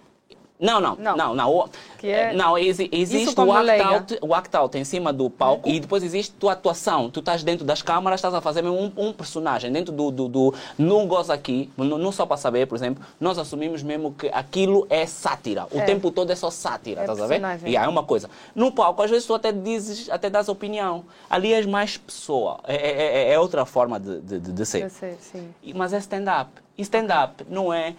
Não, 0.59 0.81
não, 0.81 0.95
Não. 0.95 1.17
não, 1.17 1.35
não. 1.35 1.69
Que 1.99 2.07
é- 2.09 2.33
Não, 2.33 2.57
exi- 2.57 2.89
existe 2.93 3.39
o 3.39 3.53
act, 3.53 3.67
leiga. 3.67 3.85
out, 3.87 4.19
o 4.23 4.33
act 4.35 4.57
out 4.57 4.79
em 4.79 4.85
cima 4.85 5.13
do 5.13 5.29
palco 5.29 5.69
e 5.69 5.81
depois 5.81 6.03
existe 6.05 6.33
tua 6.33 6.53
atuação. 6.53 7.11
Tu 7.11 7.19
estás 7.19 7.43
dentro 7.43 7.65
das 7.67 7.83
câmaras, 7.83 8.19
estás 8.19 8.33
a 8.35 8.41
fazer 8.41 8.63
mesmo 8.63 8.79
um, 8.97 9.09
um 9.09 9.13
personagem 9.13 9.71
dentro 9.73 9.93
do, 9.93 10.13
do, 10.13 10.29
do 10.29 10.55
não 10.79 11.09
goza 11.09 11.35
aqui, 11.35 11.69
não, 11.77 11.99
não 11.99 12.13
só 12.13 12.25
para 12.25 12.37
saber, 12.37 12.67
por 12.69 12.77
exemplo, 12.77 13.05
nós 13.21 13.37
assumimos 13.37 13.83
mesmo 13.83 14.13
que 14.13 14.29
aquilo 14.29 14.87
é 14.89 15.05
sátira. 15.07 15.67
O 15.73 15.79
É. 15.81 15.85
tempo 15.85 16.11
todo 16.13 16.31
é 16.31 16.37
só 16.37 16.51
sátira, 16.51 17.01
É 17.01 17.05
estás 17.05 17.21
a 17.21 17.27
ver? 17.27 17.43
E 17.67 17.77
é 17.77 17.89
uma 17.89 18.05
coisa. 18.05 18.31
No 18.55 18.71
palco, 18.71 19.03
às 19.03 19.11
vezes 19.11 19.27
tu 19.27 19.35
até 19.35 19.51
dizes, 19.51 20.09
até 20.09 20.31
dás 20.31 20.49
opinião. 20.49 21.05
Ali 21.29 21.53
és 21.53 21.67
mais 21.67 21.97
pessoa. 21.97 22.61
É, 22.65 22.77
é- 22.77 23.17
é- 23.31 23.33
é 23.33 23.39
outra 23.41 23.65
forma 23.67 23.99
de, 23.99 24.21
de, 24.21 24.39
de- 24.39 24.53
de 24.53 24.67
ser. 24.67 24.83
Eu 24.85 24.91
sei, 24.91 25.17
sim. 25.21 25.49
E- 25.65 25.75
Mas 25.75 25.93
é 25.93 25.99
stand-up. 25.99 26.51
E 26.79 26.83
stand-up 26.83 27.45
não 27.51 27.73
é. 27.75 27.95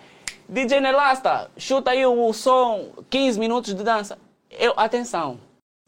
DJ 0.48 0.80
Nelasta, 0.80 1.50
chuta 1.58 1.92
aí 1.92 2.06
o 2.06 2.32
som, 2.32 2.90
15 3.10 3.40
minutos 3.40 3.74
de 3.74 3.84
dança. 3.84 4.18
Eu, 4.50 4.74
atenção, 4.78 5.40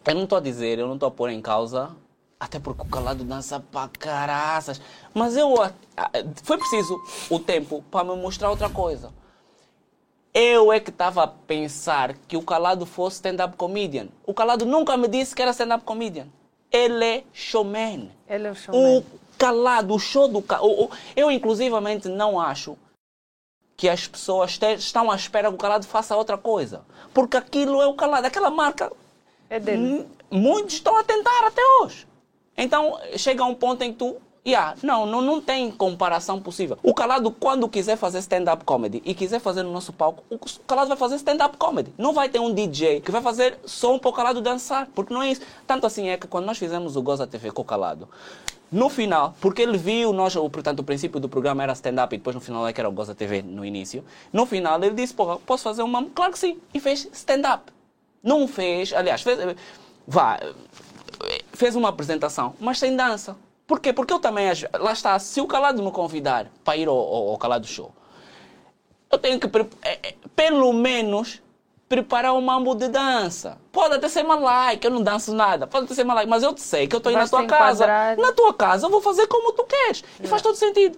eu 0.05 0.15
não 0.15 0.23
estou 0.23 0.39
a 0.39 0.41
dizer, 0.41 0.79
eu 0.79 0.87
não 0.87 0.95
estou 0.95 1.07
a 1.07 1.11
pôr 1.11 1.29
em 1.29 1.41
causa, 1.41 1.95
até 2.39 2.59
porque 2.59 2.81
o 2.81 2.85
calado 2.85 3.23
dança 3.23 3.59
pra 3.59 3.87
caraças. 3.87 4.81
Mas 5.13 5.37
eu. 5.37 5.53
Foi 6.43 6.57
preciso 6.57 6.99
o 7.29 7.39
tempo 7.39 7.83
para 7.91 8.03
me 8.03 8.19
mostrar 8.19 8.49
outra 8.49 8.69
coisa. 8.69 9.11
Eu 10.33 10.71
é 10.71 10.79
que 10.79 10.91
estava 10.91 11.23
a 11.23 11.27
pensar 11.27 12.13
que 12.27 12.37
o 12.37 12.43
Calado 12.43 12.85
fosse 12.85 13.15
stand-up 13.15 13.57
comedian. 13.57 14.07
O 14.23 14.35
Calado 14.35 14.67
nunca 14.67 14.95
me 14.95 15.07
disse 15.07 15.35
que 15.35 15.41
era 15.41 15.49
stand-up 15.49 15.83
comedian. 15.83 16.27
Ele 16.71 17.03
é 17.03 17.23
showman. 17.33 18.11
Ele 18.29 18.47
é 18.47 18.51
o 18.51 18.55
showman. 18.55 18.99
O 18.99 19.03
calado, 19.35 19.95
o 19.95 19.99
show 19.99 20.27
do 20.27 20.41
calado. 20.41 20.91
Eu, 21.15 21.31
inclusivamente, 21.31 22.07
não 22.07 22.39
acho 22.39 22.77
que 23.77 23.87
as 23.87 24.07
pessoas 24.07 24.57
te- 24.57 24.73
estão 24.73 25.11
à 25.11 25.15
espera 25.15 25.49
que 25.49 25.53
o 25.55 25.57
calado 25.57 25.85
faça 25.85 26.17
outra 26.17 26.35
coisa. 26.37 26.81
Porque 27.13 27.37
aquilo 27.37 27.79
é 27.79 27.85
o 27.85 27.93
calado, 27.93 28.25
aquela 28.25 28.49
marca. 28.49 28.91
É 29.49 29.59
dele. 29.59 30.05
Muitos 30.31 30.73
estão 30.73 30.97
a 30.97 31.03
tentar 31.03 31.45
até 31.45 31.61
hoje. 31.81 32.07
Então, 32.57 32.99
chega 33.15 33.45
um 33.45 33.53
ponto 33.53 33.83
em 33.83 33.91
que 33.93 33.99
tu. 33.99 34.17
Yeah, 34.45 34.75
não, 34.81 35.05
não, 35.05 35.21
não 35.21 35.41
tem 35.41 35.69
comparação 35.69 36.41
possível. 36.41 36.77
O 36.81 36.93
Calado, 36.93 37.29
quando 37.31 37.67
quiser 37.67 37.97
fazer 37.97 38.19
stand-up 38.19 38.63
comedy 38.63 39.01
e 39.05 39.13
quiser 39.13 39.39
fazer 39.41 39.61
no 39.61 39.73
nosso 39.73 39.91
palco, 39.91 40.23
o 40.29 40.39
Calado 40.65 40.87
vai 40.87 40.95
fazer 40.95 41.15
stand-up 41.17 41.57
comedy. 41.57 41.93
Não 41.97 42.13
vai 42.13 42.29
ter 42.29 42.39
um 42.39 42.53
DJ 42.53 43.01
que 43.01 43.11
vai 43.11 43.21
fazer 43.21 43.59
som 43.65 43.99
para 43.99 44.09
o 44.09 44.13
Calado 44.13 44.39
dançar. 44.39 44.87
Porque 44.95 45.13
não 45.13 45.21
é 45.21 45.31
isso. 45.31 45.41
Tanto 45.67 45.85
assim 45.85 46.07
é 46.07 46.15
que 46.15 46.27
quando 46.27 46.45
nós 46.45 46.57
fizemos 46.57 46.95
o 46.95 47.01
Goza 47.01 47.27
TV 47.27 47.51
com 47.51 47.61
o 47.61 47.65
Calado, 47.65 48.07
no 48.71 48.89
final, 48.89 49.35
porque 49.39 49.61
ele 49.61 49.77
viu, 49.77 50.11
nós, 50.11 50.35
o, 50.35 50.49
portanto, 50.49 50.79
o 50.79 50.83
princípio 50.83 51.19
do 51.19 51.29
programa 51.29 51.63
era 51.63 51.73
stand-up 51.73 52.13
e 52.13 52.17
depois 52.17 52.35
no 52.35 52.41
final 52.41 52.67
é 52.67 52.73
que 52.73 52.81
era 52.81 52.89
o 52.89 52.91
Goza 52.91 53.15
TV 53.15 53.41
no 53.41 53.63
início. 53.63 54.03
No 54.31 54.45
final 54.45 54.81
ele 54.83 54.93
disse, 54.93 55.13
porra, 55.13 55.37
posso 55.37 55.63
fazer 55.63 55.83
uma... 55.83 56.05
Claro 56.05 56.33
que 56.33 56.39
sim. 56.39 56.59
E 56.73 56.79
fez 56.79 57.07
stand-up. 57.13 57.71
Não 58.21 58.47
fez, 58.47 58.91
aliás, 58.91 59.21
fez, 59.21 59.55
vá, 60.05 60.39
fez 61.53 61.75
uma 61.75 61.89
apresentação, 61.89 62.55
mas 62.59 62.79
sem 62.79 62.95
dança. 62.95 63.37
Por 63.65 63.79
quê? 63.79 63.91
Porque 63.91 64.13
eu 64.13 64.19
também, 64.19 64.47
lá 64.79 64.91
está, 64.91 65.17
se 65.19 65.41
o 65.41 65.47
Calado 65.47 65.83
me 65.83 65.91
convidar 65.91 66.47
para 66.63 66.77
ir 66.77 66.87
ao, 66.87 66.97
ao, 66.97 67.29
ao 67.29 67.37
Calado 67.37 67.67
Show, 67.67 67.91
eu 69.11 69.17
tenho 69.17 69.39
que, 69.39 69.47
é, 69.81 70.09
é, 70.09 70.15
pelo 70.35 70.73
menos, 70.73 71.41
preparar 71.87 72.33
um 72.33 72.41
mambo 72.41 72.75
de 72.75 72.87
dança. 72.89 73.57
Pode 73.71 73.95
até 73.95 74.09
ser 74.09 74.23
malaica, 74.23 74.87
eu 74.87 74.91
não 74.91 75.01
danço 75.01 75.33
nada, 75.33 75.65
pode 75.65 75.85
até 75.85 75.95
ser 75.95 76.03
malaica, 76.03 76.29
mas 76.29 76.43
eu 76.43 76.53
te 76.53 76.61
sei 76.61 76.87
que 76.87 76.95
eu 76.95 76.97
estou 76.97 77.09
aí 77.09 77.15
na 77.15 77.27
tua 77.27 77.45
casa. 77.45 77.83
enquadrar. 77.85 78.17
Na 78.17 78.33
tua 78.33 78.53
casa 78.53 78.85
eu 78.85 78.89
vou 78.89 79.01
fazer 79.01 79.27
como 79.27 79.53
tu 79.53 79.63
queres. 79.63 80.03
E 80.21 80.27
faz 80.27 80.41
todo 80.41 80.55
sentido. 80.55 80.97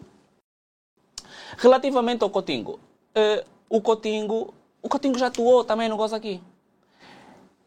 Relativamente 1.58 2.24
ao 2.24 2.30
Cotingo, 2.30 2.80
eh, 3.14 3.44
o 3.70 3.82
Cotingo, 3.82 4.54
o 4.82 4.88
Cotingo 4.90 5.18
já 5.18 5.28
atuou 5.28 5.64
também 5.64 5.90
no 5.90 5.98
Goza 5.98 6.16
aqui. 6.16 6.42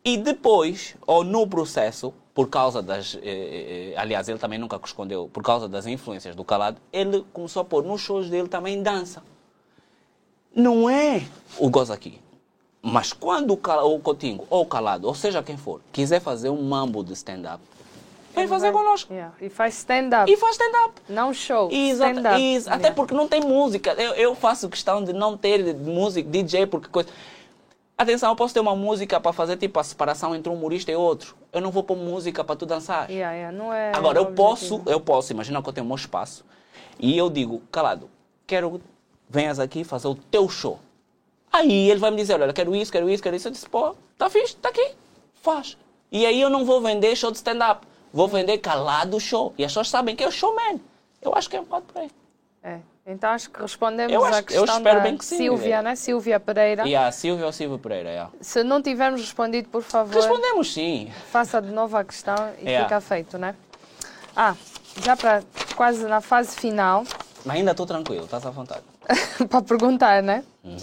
E 0.04 0.16
depois, 0.16 0.96
ou 1.06 1.22
no 1.22 1.46
processo, 1.46 2.12
por 2.34 2.48
causa 2.48 2.82
das. 2.82 3.14
eh, 3.22 3.92
eh, 3.92 3.94
aliás, 3.96 4.28
ele 4.28 4.38
também 4.38 4.58
nunca 4.58 4.80
escondeu, 4.84 5.28
por 5.32 5.42
causa 5.42 5.68
das 5.68 5.86
influências 5.86 6.34
do 6.34 6.42
calado, 6.42 6.80
ele 6.92 7.24
começou 7.32 7.60
a 7.62 7.64
pôr 7.64 7.84
nos 7.84 8.00
shows 8.00 8.28
dele 8.28 8.48
também 8.48 8.82
dança. 8.82 9.22
Não 10.54 10.88
é 10.88 11.22
o 11.58 11.68
gozo 11.70 11.92
aqui. 11.92 12.21
Mas 12.82 13.12
quando 13.12 13.52
o, 13.52 13.56
Cala- 13.56 13.84
o 13.84 13.98
Cotingo, 14.00 14.44
ou 14.50 14.62
o 14.62 14.66
Calado, 14.66 15.06
ou 15.06 15.14
seja 15.14 15.40
quem 15.42 15.56
for, 15.56 15.80
quiser 15.92 16.20
fazer 16.20 16.50
um 16.50 16.60
mambo 16.62 17.04
de 17.04 17.12
stand-up, 17.12 17.62
vem 18.34 18.48
fazer 18.48 18.72
connosco. 18.72 19.12
Yeah. 19.12 19.32
E 19.40 19.48
faz 19.48 19.74
stand-up. 19.78 20.30
E 20.30 20.36
faz 20.36 20.52
stand-up. 20.56 21.00
Não 21.08 21.32
show. 21.32 21.70
Exato, 21.70 22.74
Até 22.74 22.90
porque 22.90 23.14
não 23.14 23.28
tem 23.28 23.40
música. 23.40 23.92
Eu, 23.92 24.14
eu 24.14 24.34
faço 24.34 24.68
questão 24.68 25.04
de 25.04 25.12
não 25.12 25.36
ter 25.36 25.74
música, 25.76 26.28
DJ, 26.28 26.66
porque 26.66 26.88
coisa. 26.88 27.08
Atenção, 27.96 28.30
eu 28.30 28.36
posso 28.36 28.52
ter 28.52 28.58
uma 28.58 28.74
música 28.74 29.20
para 29.20 29.32
fazer 29.32 29.56
tipo 29.58 29.78
a 29.78 29.84
separação 29.84 30.34
entre 30.34 30.50
um 30.50 30.54
humorista 30.54 30.90
e 30.90 30.96
outro. 30.96 31.36
Eu 31.52 31.60
não 31.60 31.70
vou 31.70 31.84
pôr 31.84 31.96
música 31.96 32.42
para 32.42 32.56
tu 32.56 32.66
dançar. 32.66 33.08
Yeah, 33.08 33.32
yeah. 33.36 33.56
Não 33.56 33.72
é 33.72 33.92
Agora, 33.94 34.18
eu 34.18 34.26
posso, 34.32 34.82
eu 34.86 34.98
posso, 34.98 35.30
imagina 35.32 35.62
que 35.62 35.68
eu 35.68 35.72
tenho 35.72 35.84
o 35.84 35.88
meu 35.88 35.96
espaço 35.96 36.44
e 36.98 37.16
eu 37.16 37.30
digo, 37.30 37.62
calado, 37.70 38.10
quero 38.44 38.70
que 38.72 38.80
venhas 39.28 39.60
aqui 39.60 39.84
fazer 39.84 40.08
o 40.08 40.16
teu 40.16 40.48
show. 40.48 40.80
Aí 41.52 41.90
ele 41.90 42.00
vai 42.00 42.10
me 42.10 42.16
dizer, 42.16 42.40
olha, 42.40 42.52
quero 42.52 42.74
isso, 42.74 42.90
quero 42.90 43.08
isso, 43.10 43.22
quero 43.22 43.36
isso. 43.36 43.48
Eu 43.48 43.52
disse, 43.52 43.68
pô, 43.68 43.94
tá 44.16 44.30
fixe, 44.30 44.56
tá 44.56 44.70
aqui, 44.70 44.92
faz. 45.42 45.76
E 46.10 46.24
aí 46.26 46.40
eu 46.40 46.48
não 46.50 46.64
vou 46.64 46.80
vender 46.80 47.14
show 47.14 47.30
de 47.30 47.36
stand-up, 47.36 47.86
vou 48.12 48.26
vender 48.26 48.58
calado 48.58 49.20
show. 49.20 49.52
E 49.58 49.64
as 49.64 49.70
pessoas 49.70 49.90
sabem 49.90 50.16
que 50.16 50.24
é 50.24 50.28
o 50.28 50.30
showman. 50.30 50.80
Eu 51.20 51.34
acho 51.34 51.48
que 51.50 51.56
é 51.56 51.60
um 51.60 51.64
bocado 51.64 51.84
por 51.92 52.00
aí. 52.02 52.10
É. 52.62 52.78
Então 53.04 53.30
acho 53.30 53.50
que 53.50 53.60
respondemos 53.60 54.12
Eu 54.12 54.24
acho 54.24 54.38
à 54.38 54.42
questão 54.42 54.76
espero 54.76 54.98
da 54.98 55.02
bem 55.02 55.16
que 55.16 55.24
sim, 55.24 55.36
Silvia, 55.36 55.76
é. 55.76 55.82
né? 55.82 55.94
Silvia 55.96 56.38
Pereira. 56.38 56.86
E 56.86 56.94
a 56.94 57.10
Silvia 57.10 57.46
ou 57.46 57.52
Silvia 57.52 57.78
Pereira, 57.78 58.08
é. 58.08 58.26
Se 58.40 58.62
não 58.62 58.80
tivermos 58.80 59.20
respondido, 59.20 59.68
por 59.68 59.82
favor, 59.82 60.14
Respondemos 60.14 60.72
sim. 60.72 61.10
faça 61.30 61.60
de 61.60 61.70
novo 61.72 61.96
a 61.96 62.04
questão 62.04 62.36
e 62.60 62.68
É. 62.70 62.82
fica 62.84 63.00
feito, 63.00 63.36
né? 63.38 63.56
Ah, 64.36 64.54
já 65.04 65.16
para 65.16 65.42
quase 65.74 66.04
na 66.06 66.20
fase 66.20 66.56
final, 66.56 67.04
Mas 67.44 67.56
ainda 67.56 67.72
estou 67.72 67.86
tranquilo, 67.86 68.24
estás 68.24 68.46
à 68.46 68.50
vontade. 68.50 68.82
para 69.50 69.62
perguntar, 69.62 70.22
né? 70.22 70.44
Uhum. 70.62 70.76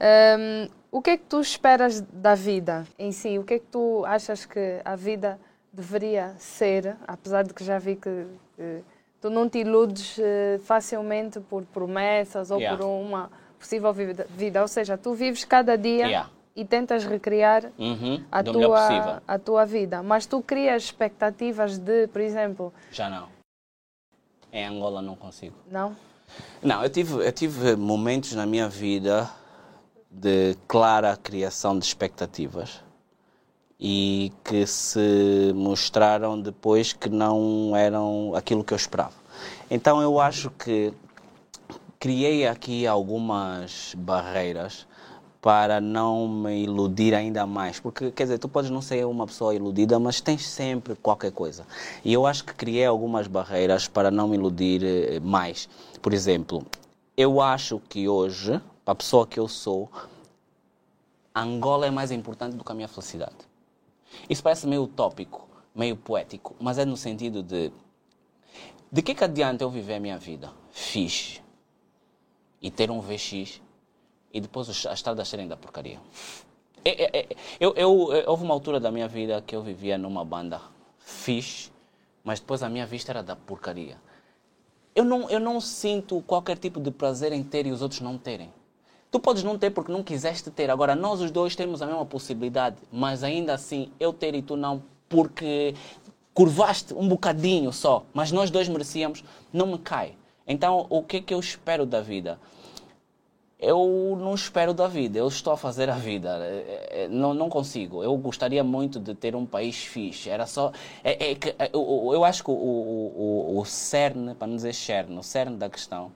Hum, 0.00 0.68
o 0.90 1.00
que 1.02 1.10
é 1.10 1.16
que 1.16 1.24
tu 1.24 1.40
esperas 1.40 2.00
da 2.00 2.34
vida 2.34 2.86
em 2.98 3.10
si? 3.12 3.38
O 3.38 3.44
que 3.44 3.54
é 3.54 3.58
que 3.58 3.66
tu 3.66 4.04
achas 4.06 4.44
que 4.44 4.80
a 4.84 4.94
vida 4.96 5.38
deveria 5.72 6.34
ser, 6.38 6.96
apesar 7.06 7.42
de 7.44 7.52
que 7.52 7.64
já 7.64 7.78
vi 7.78 7.96
que, 7.96 8.26
que 8.56 8.82
tu 9.20 9.28
não 9.30 9.48
te 9.48 9.58
iludes 9.58 10.16
eh, 10.20 10.60
facilmente 10.64 11.40
por 11.40 11.64
promessas 11.64 12.50
ou 12.50 12.58
Yeah. 12.60 12.76
por 12.76 12.86
uma 12.86 13.30
possível 13.58 13.92
vida, 13.92 14.26
vida, 14.30 14.60
ou 14.62 14.68
seja, 14.68 14.96
tu 14.96 15.14
vives 15.14 15.44
cada 15.44 15.76
dia 15.76 16.06
Yeah. 16.06 16.30
e 16.54 16.64
tentas 16.64 17.04
recriar 17.04 17.64
Uhum, 17.76 18.22
a, 18.30 18.44
tua, 18.44 19.22
a 19.26 19.38
tua 19.38 19.64
vida. 19.64 20.00
Mas 20.02 20.26
tu 20.26 20.40
crias 20.42 20.84
expectativas 20.84 21.76
de, 21.78 22.06
por 22.08 22.20
exemplo, 22.20 22.72
Já 22.92 23.08
não. 23.08 23.28
Em 24.52 24.64
Angola 24.66 25.02
não 25.02 25.16
consigo. 25.16 25.56
não? 25.70 25.96
Não, 26.62 26.82
eu 26.82 26.90
tive, 26.90 27.14
eu 27.26 27.32
tive 27.32 27.74
momentos 27.76 28.32
na 28.34 28.46
minha 28.46 28.68
vida 28.68 29.28
de 30.14 30.56
clara 30.68 31.16
criação 31.16 31.78
de 31.78 31.84
expectativas 31.84 32.80
e 33.78 34.32
que 34.44 34.66
se 34.66 35.52
mostraram 35.54 36.40
depois 36.40 36.92
que 36.92 37.08
não 37.08 37.76
eram 37.76 38.32
aquilo 38.34 38.62
que 38.62 38.72
eu 38.72 38.76
esperava. 38.76 39.12
Então 39.70 40.00
eu 40.00 40.20
acho 40.20 40.50
que 40.50 40.92
criei 41.98 42.46
aqui 42.46 42.86
algumas 42.86 43.94
barreiras 43.96 44.86
para 45.44 45.78
não 45.78 46.26
me 46.26 46.62
iludir 46.62 47.14
ainda 47.14 47.44
mais. 47.46 47.78
Porque, 47.78 48.10
quer 48.10 48.22
dizer, 48.22 48.38
tu 48.38 48.48
podes 48.48 48.70
não 48.70 48.80
ser 48.80 49.04
uma 49.04 49.26
pessoa 49.26 49.54
iludida, 49.54 49.98
mas 49.98 50.18
tens 50.18 50.48
sempre 50.48 50.94
qualquer 50.94 51.32
coisa. 51.32 51.66
E 52.02 52.14
eu 52.14 52.24
acho 52.24 52.44
que 52.44 52.54
criei 52.54 52.86
algumas 52.86 53.26
barreiras 53.26 53.86
para 53.86 54.10
não 54.10 54.28
me 54.28 54.36
iludir 54.36 54.82
eh, 54.82 55.20
mais. 55.20 55.68
Por 56.00 56.14
exemplo, 56.14 56.64
eu 57.14 57.42
acho 57.42 57.78
que 57.90 58.08
hoje, 58.08 58.58
para 58.84 58.92
a 58.92 58.94
pessoa 58.94 59.26
que 59.26 59.40
eu 59.40 59.48
sou, 59.48 59.90
Angola 61.34 61.86
é 61.86 61.90
mais 61.90 62.10
importante 62.10 62.56
do 62.56 62.64
que 62.64 62.70
a 62.70 62.74
minha 62.74 62.88
felicidade. 62.88 63.36
Isso 64.28 64.42
parece 64.42 64.66
meio 64.66 64.82
utópico, 64.84 65.48
meio 65.74 65.96
poético, 65.96 66.54
mas 66.60 66.78
é 66.78 66.84
no 66.84 66.96
sentido 66.96 67.42
de 67.42 67.72
de 68.92 69.02
que, 69.02 69.12
que 69.12 69.24
adianta 69.24 69.64
eu 69.64 69.70
viver 69.70 69.94
a 69.94 70.00
minha 70.00 70.16
vida 70.16 70.52
fixe 70.70 71.42
e 72.62 72.70
ter 72.70 72.92
um 72.92 73.00
VX 73.00 73.60
e 74.32 74.40
depois 74.40 74.68
as 74.68 74.84
estradas 74.84 75.26
serem 75.26 75.48
da 75.48 75.56
porcaria? 75.56 76.00
É- 76.84 77.02
é- 77.04 77.18
é- 77.22 77.28
eu, 77.58 77.74
eu- 77.74 78.12
eu- 78.12 78.30
houve 78.30 78.44
uma 78.44 78.54
altura 78.54 78.78
da 78.78 78.92
minha 78.92 79.08
vida 79.08 79.42
que 79.42 79.56
eu 79.56 79.62
vivia 79.62 79.98
numa 79.98 80.24
banda 80.24 80.60
fixe, 80.98 81.72
mas 82.22 82.38
depois 82.38 82.62
a 82.62 82.68
minha 82.68 82.86
vista 82.86 83.10
era 83.10 83.22
da 83.22 83.34
porcaria. 83.34 84.00
Eu 84.94 85.04
não, 85.04 85.28
eu 85.28 85.40
não 85.40 85.60
sinto 85.60 86.22
qualquer 86.22 86.56
tipo 86.56 86.78
de 86.80 86.92
prazer 86.92 87.32
em 87.32 87.42
ter 87.42 87.66
e 87.66 87.72
os 87.72 87.82
outros 87.82 88.00
não 88.00 88.16
terem. 88.16 88.52
Tu 89.14 89.20
podes 89.20 89.44
não 89.44 89.56
ter 89.56 89.70
porque 89.70 89.92
não 89.92 90.02
quiseste 90.02 90.50
ter. 90.50 90.68
Agora, 90.68 90.96
nós 90.96 91.20
os 91.20 91.30
dois 91.30 91.54
temos 91.54 91.80
a 91.80 91.86
mesma 91.86 92.04
possibilidade, 92.04 92.78
mas 92.90 93.22
ainda 93.22 93.54
assim, 93.54 93.92
eu 94.00 94.12
ter 94.12 94.34
e 94.34 94.42
tu 94.42 94.56
não, 94.56 94.82
porque 95.08 95.72
curvaste 96.34 96.92
um 96.92 97.06
bocadinho 97.06 97.72
só, 97.72 98.04
mas 98.12 98.32
nós 98.32 98.50
dois 98.50 98.68
merecíamos, 98.68 99.22
não 99.52 99.68
me 99.68 99.78
cai. 99.78 100.16
Então, 100.44 100.86
o 100.90 101.00
que 101.00 101.18
é 101.18 101.20
que 101.20 101.32
eu 101.32 101.38
espero 101.38 101.86
da 101.86 102.00
vida? 102.00 102.40
Eu 103.56 104.18
não 104.20 104.34
espero 104.34 104.74
da 104.74 104.88
vida, 104.88 105.16
eu 105.16 105.28
estou 105.28 105.52
a 105.52 105.56
fazer 105.56 105.88
a 105.88 105.94
vida. 105.94 106.36
É, 106.40 107.04
é, 107.04 107.08
Não, 107.08 107.32
não 107.32 107.48
consigo. 107.48 108.02
Eu 108.02 108.16
gostaria 108.16 108.64
muito 108.64 108.98
de 108.98 109.14
ter 109.14 109.36
um 109.36 109.46
país 109.46 109.76
fixe. 109.76 110.28
Era 110.28 110.44
só. 110.44 110.72
É, 111.04 111.30
é 111.30 111.38
é, 111.56 111.70
eu, 111.72 112.10
eu 112.12 112.24
acho 112.24 112.42
que 112.42 112.50
o, 112.50 112.54
o, 112.54 113.54
o, 113.54 113.60
o 113.60 113.64
cerne, 113.64 114.34
para 114.34 114.48
não 114.48 114.56
dizer 114.56 114.74
cerne, 114.74 115.16
o 115.16 115.22
cerne 115.22 115.56
da 115.56 115.70
questão 115.70 116.10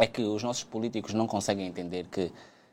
é 0.00 0.06
que 0.06 0.22
os 0.22 0.42
nossos 0.42 0.64
políticos 0.64 1.12
não 1.14 1.26
conseguem 1.26 1.66
entender 1.66 2.06
que 2.10 2.32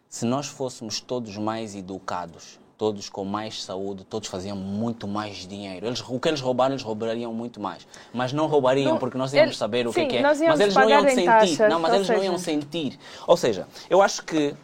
se 0.10 0.26
nós 0.26 0.48
fôssemos 0.48 1.02
todos 1.02 1.36
mais 1.38 1.76
educados, 1.76 2.58
todos 2.78 3.10
com 3.10 3.26
mais 3.26 3.62
saúde, 3.64 4.04
todos 4.06 4.30
faziam 4.30 4.56
muito 4.56 5.08
mais 5.08 5.48
dinheiro. 5.48 5.86
Eles, 5.88 6.02
o 6.08 6.20
que 6.20 6.28
eles 6.30 6.40
roubaram, 6.40 6.74
eles 6.74 6.84
roubariam 6.84 7.34
muito 7.34 7.60
mais. 7.60 7.86
Mas 8.14 8.32
não 8.32 8.48
roubariam 8.48 8.94
Não, 8.94 8.98
porque 9.00 9.18
nós 9.18 9.34
íamos 9.34 9.50
ele- 9.50 9.58
saber 9.58 9.88
o 9.88 9.92
sim, 9.92 10.02
que, 10.02 10.08
que 10.08 10.18
é. 10.18 10.22
nós 10.22 10.40
Mas 10.40 10.60
eles 10.60 10.74
não 10.76 10.90
iam 10.90 11.04
sentir. 11.04 11.26
taxas, 11.26 11.70
não, 11.70 11.80
mas 11.80 11.94
eles 11.94 12.08
não 12.10 12.24
iam 12.24 12.38
seja- 12.38 12.62
sentir. 12.62 13.00
Ou 13.28 13.36
seja, 13.36 13.68
eu 13.90 14.02
acho 14.02 14.24
que, 14.24 14.56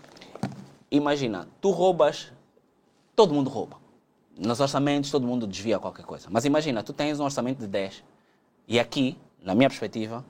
imagina, 0.91 1.47
tu 1.59 1.71
roubas, 1.71 2.31
todo 3.15 3.33
mundo 3.33 3.49
rouba. 3.49 3.77
Nos 4.37 4.59
orçamentos, 4.59 5.11
todo 5.11 5.27
mundo 5.27 5.45
desvia 5.45 5.77
qualquer 5.79 6.05
coisa. 6.05 6.27
Mas 6.31 6.45
imagina, 6.45 6.81
tu 6.81 6.93
tens 6.93 7.19
um 7.19 7.23
orçamento 7.25 7.59
de 7.59 7.67
10 7.67 8.03
e 8.67 8.79
aqui, 8.79 9.17
na 9.43 9.53
minha 9.53 9.69
perspectiva, 9.69 10.23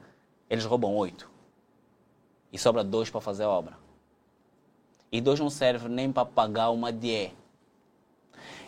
eles 0.50 0.66
roubam 0.66 0.96
8 0.96 1.30
e 2.54 2.58
sobra 2.58 2.84
dois 2.84 3.10
para 3.10 3.20
fazer 3.20 3.44
a 3.44 3.50
obra. 3.50 3.74
E 5.12 5.20
dois 5.20 5.40
não 5.40 5.50
serve 5.50 5.90
nem 5.90 6.12
para 6.12 6.26
pagar 6.26 6.70
uma 6.70 6.92
DE. 6.92 7.32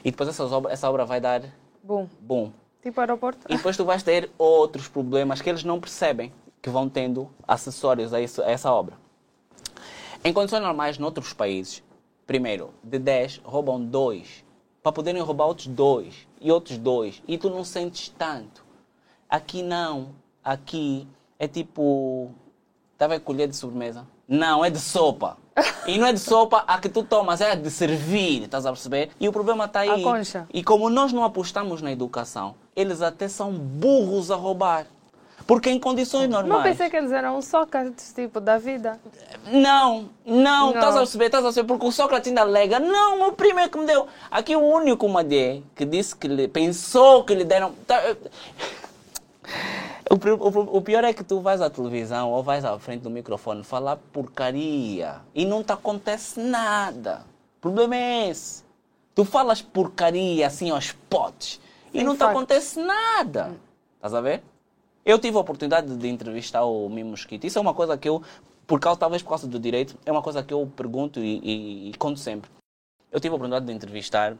E 0.03 0.11
depois 0.11 0.27
essas 0.29 0.51
obra, 0.51 0.71
essa 0.73 0.89
obra 0.89 1.05
vai 1.05 1.21
dar 1.21 1.41
Bom, 1.83 2.09
boom. 2.19 2.51
tipo 2.81 2.99
aeroporto. 2.99 3.45
E 3.49 3.55
depois 3.55 3.77
tu 3.77 3.85
vais 3.85 4.03
ter 4.03 4.29
outros 4.37 4.87
problemas 4.87 5.41
que 5.41 5.49
eles 5.49 5.63
não 5.63 5.79
percebem 5.79 6.33
que 6.61 6.69
vão 6.69 6.89
tendo 6.89 7.29
acessórios 7.47 8.13
a, 8.13 8.19
isso- 8.19 8.41
a 8.41 8.49
essa 8.49 8.71
obra. 8.71 8.97
Em 10.23 10.33
condições 10.33 10.61
normais, 10.61 10.97
noutros 10.97 11.33
países, 11.33 11.83
primeiro, 12.25 12.73
de 12.83 12.97
10, 12.97 13.39
roubam 13.43 13.83
dois. 13.83 14.43
Para 14.81 14.91
poderem 14.91 15.21
roubar 15.21 15.45
outros 15.47 15.67
dois. 15.67 16.27
E 16.41 16.51
outros 16.51 16.77
dois. 16.77 17.21
E 17.27 17.37
tu 17.37 17.49
não 17.49 17.63
sentes 17.63 18.09
tanto. 18.09 18.63
Aqui 19.29 19.63
não. 19.63 20.09
Aqui 20.43 21.07
é 21.39 21.47
tipo. 21.47 22.31
Estava 22.95 23.15
a 23.15 23.19
colher 23.19 23.49
de 23.49 23.57
sobremesa? 23.57 24.07
Não, 24.25 24.63
é 24.63 24.69
de 24.69 24.79
sopa. 24.79 25.37
E 25.85 25.97
não 25.97 26.07
é 26.07 26.13
de 26.13 26.19
sopa 26.19 26.63
a 26.65 26.79
que 26.79 26.87
tu 26.87 27.03
tomas, 27.03 27.41
é 27.41 27.53
de 27.53 27.69
servir, 27.69 28.43
estás 28.43 28.65
a 28.65 28.71
perceber? 28.71 29.11
E 29.19 29.27
o 29.27 29.33
problema 29.33 29.65
está 29.65 29.81
aí. 29.81 29.89
A 29.89 30.01
concha. 30.01 30.47
E 30.53 30.63
como 30.63 30.89
nós 30.89 31.11
não 31.11 31.25
apostamos 31.25 31.81
na 31.81 31.91
educação, 31.91 32.55
eles 32.73 33.01
até 33.01 33.27
são 33.27 33.51
burros 33.51 34.31
a 34.31 34.35
roubar. 34.35 34.87
Porque 35.45 35.69
em 35.69 35.77
condições 35.77 36.29
normais. 36.29 36.63
Não 36.63 36.63
pensei 36.63 36.89
que 36.89 36.95
eles 36.95 37.11
eram 37.11 37.37
um 37.37 37.41
Sócrates, 37.41 38.13
tipo, 38.13 38.39
da 38.39 38.57
vida. 38.57 38.97
Não, 39.51 40.09
não, 40.25 40.69
estás 40.69 40.95
a 40.95 40.99
perceber, 40.99 41.25
estás 41.25 41.43
a 41.43 41.47
perceber, 41.47 41.67
porque 41.67 41.85
o 41.85 41.91
Sócrates 41.91 42.29
ainda 42.29 42.41
alega, 42.41 42.79
não, 42.79 43.27
o 43.27 43.33
primeiro 43.33 43.69
que 43.69 43.77
me 43.77 43.85
deu. 43.85 44.07
Aqui 44.31 44.55
o 44.55 44.61
único 44.61 45.07
Madê 45.09 45.61
que 45.75 45.83
disse 45.83 46.15
que 46.15 46.29
lhe, 46.29 46.47
pensou 46.47 47.25
que 47.25 47.35
lhe 47.35 47.43
deram. 47.43 47.73
O, 50.09 50.81
pior 50.81 51.03
é 51.03 51.13
que 51.13 51.23
tu 51.23 51.39
vais 51.41 51.61
à 51.61 51.69
televisão 51.69 52.31
ou 52.31 52.43
vais 52.43 52.63
à 52.63 52.77
frente 52.77 53.01
do 53.01 53.09
microfone 53.09 53.63
falar 53.63 53.97
porcaria 54.13 55.21
e 55.33 55.45
não 55.45 55.63
te 55.63 55.71
acontece 55.71 56.39
nada. 56.39 57.25
O 57.57 57.61
problema 57.61 57.95
é 57.95 58.29
esse. 58.29 58.63
Tu 59.15 59.25
falas 59.25 59.61
porcaria 59.61 60.45
assim 60.45 60.69
aos 60.69 60.91
potes 61.09 61.59
e 61.93 62.03
não 62.03 62.15
te 62.15 62.19
acontece 62.31 62.79
nada. 62.79 63.55
Estás 63.95 64.13
a 64.13 64.21
ver? 64.21 64.43
Eu 65.03 65.17
tive 65.17 65.37
a 65.37 65.39
oportunidade 65.39 65.95
de 65.95 66.07
entrevistar 66.07 66.63
o 66.65 66.87
Mimo 66.89 67.11
Mosquito. 67.11 67.45
Isso 67.45 67.57
é 67.57 67.61
uma 67.61 67.73
coisa 67.73 67.97
que 67.97 68.07
eu, 68.07 68.21
por 68.67 68.79
causa, 68.79 68.99
talvez 68.99 69.23
por 69.23 69.29
causa 69.29 69.47
do 69.47 69.59
direito, 69.59 69.97
é 70.05 70.11
uma 70.11 70.21
coisa 70.21 70.43
que 70.43 70.53
eu 70.53 70.71
pergunto 70.75 71.19
e, 71.19 71.39
e- 71.43 71.89
e 71.89 71.93
conto 71.97 72.19
sempre. 72.19 72.49
Eu 73.11 73.19
tive 73.19 73.33
a 73.33 73.35
oportunidade 73.37 73.65
de 73.65 73.71
entrevistar 73.73 74.35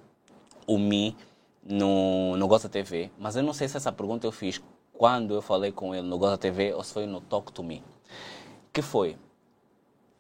o 0.68 0.78
Mi 0.78 1.16
no, 1.64 2.36
no 2.38 2.48
Goza 2.48 2.68
TV, 2.70 3.10
mas 3.18 3.36
eu 3.36 3.44
não 3.44 3.54
sei 3.54 3.68
se 3.68 3.78
essa 3.78 3.92
pergunta 3.92 4.28
eu 4.28 4.32
fiz 4.32 4.62
quando 4.98 5.34
eu 5.34 5.42
falei 5.42 5.72
com 5.72 5.94
ele 5.94 6.08
no 6.08 6.18
Goza 6.18 6.38
TV 6.38 6.74
ou 6.74 6.84
se 6.84 6.94
foi 6.94 7.06
no 7.06 7.22
Talk 7.22 7.52
to 7.52 7.64
Me. 7.64 7.84
Que 8.74 8.82
foi, 8.82 9.18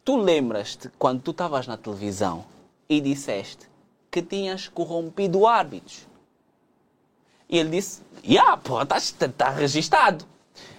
tu 0.03 0.17
lembras-te 0.17 0.89
quando 0.99 1.21
tu 1.21 1.31
estavas 1.31 1.67
na 1.67 1.77
televisão 1.77 2.45
e 2.87 3.01
disseste 3.01 3.69
que 4.11 4.21
tinhas 4.21 4.67
corrompido 4.67 5.45
árbitros? 5.45 6.07
E 7.49 7.57
ele 7.57 7.69
disse, 7.69 8.01
yeah, 8.25 8.57
pô, 8.57 8.81
está 8.81 8.97
tá 9.37 9.49
registado. 9.49 10.25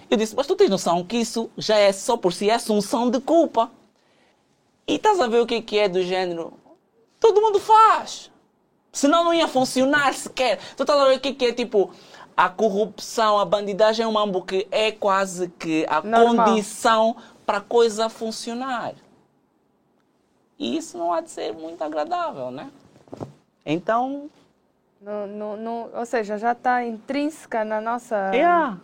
Eu 0.09 0.17
disse, 0.17 0.35
mas 0.35 0.47
tu 0.47 0.55
tens 0.55 0.69
noção 0.69 1.03
que 1.03 1.17
isso 1.17 1.49
já 1.57 1.77
é 1.77 1.91
só 1.91 2.17
por 2.17 2.33
si 2.33 2.49
é 2.49 2.55
assunção 2.55 3.09
de 3.09 3.19
culpa. 3.19 3.71
E 4.87 4.95
estás 4.95 5.19
a 5.19 5.27
ver 5.27 5.41
o 5.41 5.45
que 5.45 5.61
que 5.61 5.77
é 5.77 5.89
do 5.89 6.01
género? 6.03 6.53
Todo 7.19 7.41
mundo 7.41 7.59
faz. 7.59 8.31
Senão 8.91 9.23
não 9.23 9.33
ia 9.33 9.47
funcionar 9.47 10.13
sequer. 10.13 10.59
Tu 10.75 10.83
estás 10.83 10.99
a 10.99 11.05
ver 11.05 11.17
o 11.17 11.19
que 11.19 11.33
que 11.33 11.45
é 11.45 11.53
tipo 11.53 11.91
a 12.37 12.47
corrupção, 12.49 13.39
a 13.39 13.43
bandidagem 13.45 14.05
é 14.05 14.07
um 14.07 14.11
mambo 14.11 14.43
que 14.43 14.67
é 14.71 14.91
quase 14.91 15.49
que 15.49 15.85
a 15.89 16.01
Normal. 16.01 16.45
condição 16.45 17.15
para 17.45 17.57
a 17.57 17.61
coisa 17.61 18.07
funcionar. 18.09 18.93
E 20.59 20.77
isso 20.77 20.97
não 20.97 21.11
há 21.11 21.21
de 21.21 21.31
ser 21.31 21.53
muito 21.53 21.83
agradável, 21.83 22.51
né? 22.51 22.69
Então, 23.65 24.29
No, 25.01 25.27
no, 25.27 25.57
no- 25.57 25.89
ou 25.93 26.05
seja, 26.05 26.37
já 26.37 26.51
está 26.53 26.83
intrínseca 26.83 27.63
na 27.65 27.79
nossa. 27.81 28.31
yeah. 28.33 28.77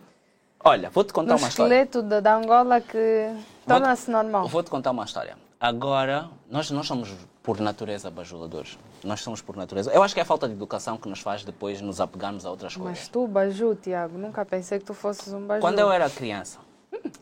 olha, 0.64 0.88
vou-te 0.90 1.12
contar 1.12 1.34
uma 1.36 1.48
história. 1.48 1.74
esqueleto 1.74 2.02
da, 2.02 2.20
da 2.20 2.36
Angola 2.36 2.80
que 2.80 3.30
torna-se 3.66 4.10
normal. 4.10 4.46
Vou-te 4.48 4.70
contar 4.70 4.92
uma 4.92 5.04
história. 5.04 5.36
Agora, 5.60 6.28
nós, 6.50 6.70
nós 6.70 6.86
somos 6.86 7.12
por 7.42 7.58
natureza 7.60 8.10
bajuladores. 8.10 8.78
Nós 9.04 9.20
somos 9.20 9.40
por 9.42 9.56
natureza. 9.56 9.92
Eu 9.92 10.02
acho 10.02 10.14
que 10.14 10.20
é 10.20 10.22
a 10.22 10.26
falta 10.26 10.46
de 10.48 10.54
educação 10.54 10.96
que 10.96 11.08
nos 11.08 11.20
faz 11.20 11.44
depois 11.44 11.80
nos 11.80 12.00
apegarmos 12.00 12.46
a 12.46 12.50
outras 12.50 12.74
coisas. 12.74 12.98
Mas 13.00 13.08
tu, 13.08 13.26
Baju, 13.28 13.74
Tiago, 13.74 14.16
nunca 14.18 14.44
pensei 14.44 14.78
que 14.78 14.84
tu 14.84 14.94
fosses 14.94 15.32
um 15.32 15.46
Baju. 15.46 15.60
Quando 15.60 15.78
eu 15.78 15.92
era 15.92 16.08
criança, 16.08 16.58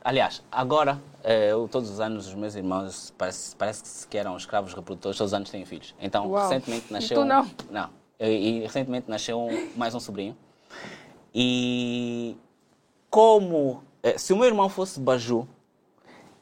aliás, 0.05 0.43
agora, 0.51 0.99
eh, 1.25 1.51
eu, 1.51 1.67
todos 1.69 1.91
os 1.91 1.99
anos, 2.01 2.29
os 2.29 2.35
meus 2.35 2.55
irmãos 2.55 3.13
parece, 3.19 3.57
parece 3.57 4.07
que 4.07 4.17
eram 4.17 4.37
escravos 4.37 4.73
reprodutores, 4.75 5.19
todos 5.19 5.31
os 5.33 5.35
anos 5.35 5.51
têm 5.51 5.65
filhos. 5.65 5.95
Então, 6.01 6.29
Uau. 6.31 6.49
recentemente 6.49 6.87
E 6.89 6.93
nasceu. 6.93 7.17
tu 7.19 7.23
um- 7.23 7.27
não? 7.27 7.51
Não. 7.71 7.91
E, 8.21 8.27
e 8.27 8.61
recentemente 8.61 9.11
nasceu 9.11 9.41
um- 9.41 9.71
mais 9.77 9.95
um 9.95 10.01
sobrinho. 10.01 10.37
E 11.35 12.37
como. 13.11 13.83
eh, 14.03 14.19
se 14.19 14.33
o 14.33 14.37
meu 14.37 14.47
irmão 14.47 14.69
fosse 14.69 15.01
Baju, 15.01 15.49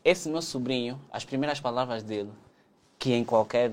esse 0.05 0.29
meu 0.29 0.43
sobrinho, 0.43 1.01
as 1.13 1.25
primeiras 1.25 1.61
palavras 1.61 2.03
dele, 2.03 2.31
que 2.99 3.13
em 3.15 3.25
qualquer 3.25 3.73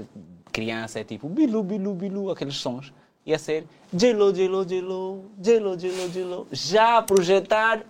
criança 0.58 1.00
é 1.00 1.04
tipo 1.04 1.30
bilu, 1.30 1.62
bilu, 1.62 1.94
bilu, 1.94 2.32
aqueles 2.32 2.56
sons. 2.58 2.92
Ia 3.24 3.38
ser 3.38 3.68
J-Lo, 3.94 4.34
J-Lo, 4.34 4.66
J-Lo, 4.66 5.24
J-Lo, 5.38 5.78
J-Lo, 5.78 6.10
J-Lo. 6.10 6.48
Já 6.52 7.00
projetar 7.04 7.84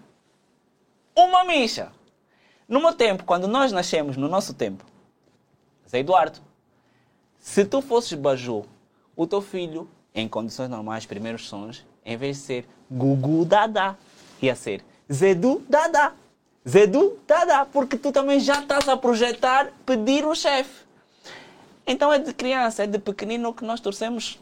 uma 1.15 1.45
micha. 1.45 1.93
No 2.67 2.81
meu 2.81 2.93
tempo, 2.93 3.23
quando 3.23 3.47
nós 3.47 3.71
nascemos, 3.71 4.17
no 4.17 4.27
nosso 4.27 4.53
tempo, 4.53 4.83
Zé 5.89 5.99
Eduardo, 5.99 6.39
se 7.39 7.63
tu 7.63 7.81
fosses 7.81 8.19
Baju, 8.19 8.65
o 9.15 9.25
teu 9.25 9.39
filho, 9.39 9.87
em 10.13 10.27
condições 10.27 10.67
normais, 10.67 11.05
primeiros 11.05 11.47
sons, 11.47 11.85
em 12.03 12.17
vez 12.17 12.35
de 12.35 12.43
ser 12.43 12.65
Gugu 12.91 13.45
Dada, 13.45 13.97
ia 14.41 14.55
ser 14.55 14.83
Zedu 15.09 15.63
Dada. 15.69 16.13
Zedu 16.67 17.17
Dada, 17.25 17.65
porque 17.65 17.97
tu 17.97 18.11
também 18.11 18.41
já 18.41 18.59
estás 18.59 18.89
a 18.89 18.97
projetar 18.97 19.71
pedir 19.85 20.25
o 20.25 20.35
chefe. 20.35 20.86
Então 21.87 22.11
é 22.11 22.19
de 22.19 22.33
criança, 22.33 22.83
é 22.83 22.87
de 22.87 22.99
pequenino 22.99 23.53
que 23.53 23.63
nós 23.63 23.79
torcemos 23.79 24.37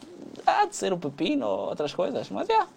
ah, 0.45 0.65
de 0.65 0.75
ser 0.75 0.91
o 0.91 0.97
pepino 0.97 1.45
ou 1.45 1.69
outras 1.69 1.93
coisas. 1.93 2.29
Mas 2.29 2.49
yeah, 2.49 2.67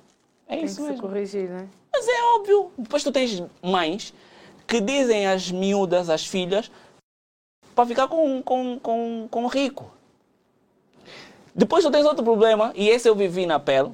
é 0.47 0.57
Tem 0.57 0.65
isso 0.65 0.77
que 0.77 0.83
se 0.83 0.89
mesmo. 0.91 1.09
corrigir, 1.09 1.49
né? 1.49 1.67
Mas 1.93 2.07
é 2.07 2.23
óbvio. 2.37 2.71
Depois 2.77 3.03
tu 3.03 3.11
tens 3.11 3.43
mães 3.63 4.13
que 4.67 4.81
dizem 4.81 5.27
às 5.27 5.51
miúdas, 5.51 6.11
às 6.11 6.27
filhas, 6.27 6.71
para 7.75 7.87
ficar 7.87 8.07
com, 8.09 8.43
com, 8.43 8.79
com, 8.79 9.27
com 9.31 9.47
rico. 9.47 9.91
Depois 11.55 11.83
tu 11.83 11.91
tens 11.91 12.05
outro 12.05 12.23
problema, 12.23 12.73
e 12.77 12.89
esse 12.89 13.09
eu 13.09 13.15
vivi 13.17 13.47
na 13.47 13.59
pele, 13.59 13.93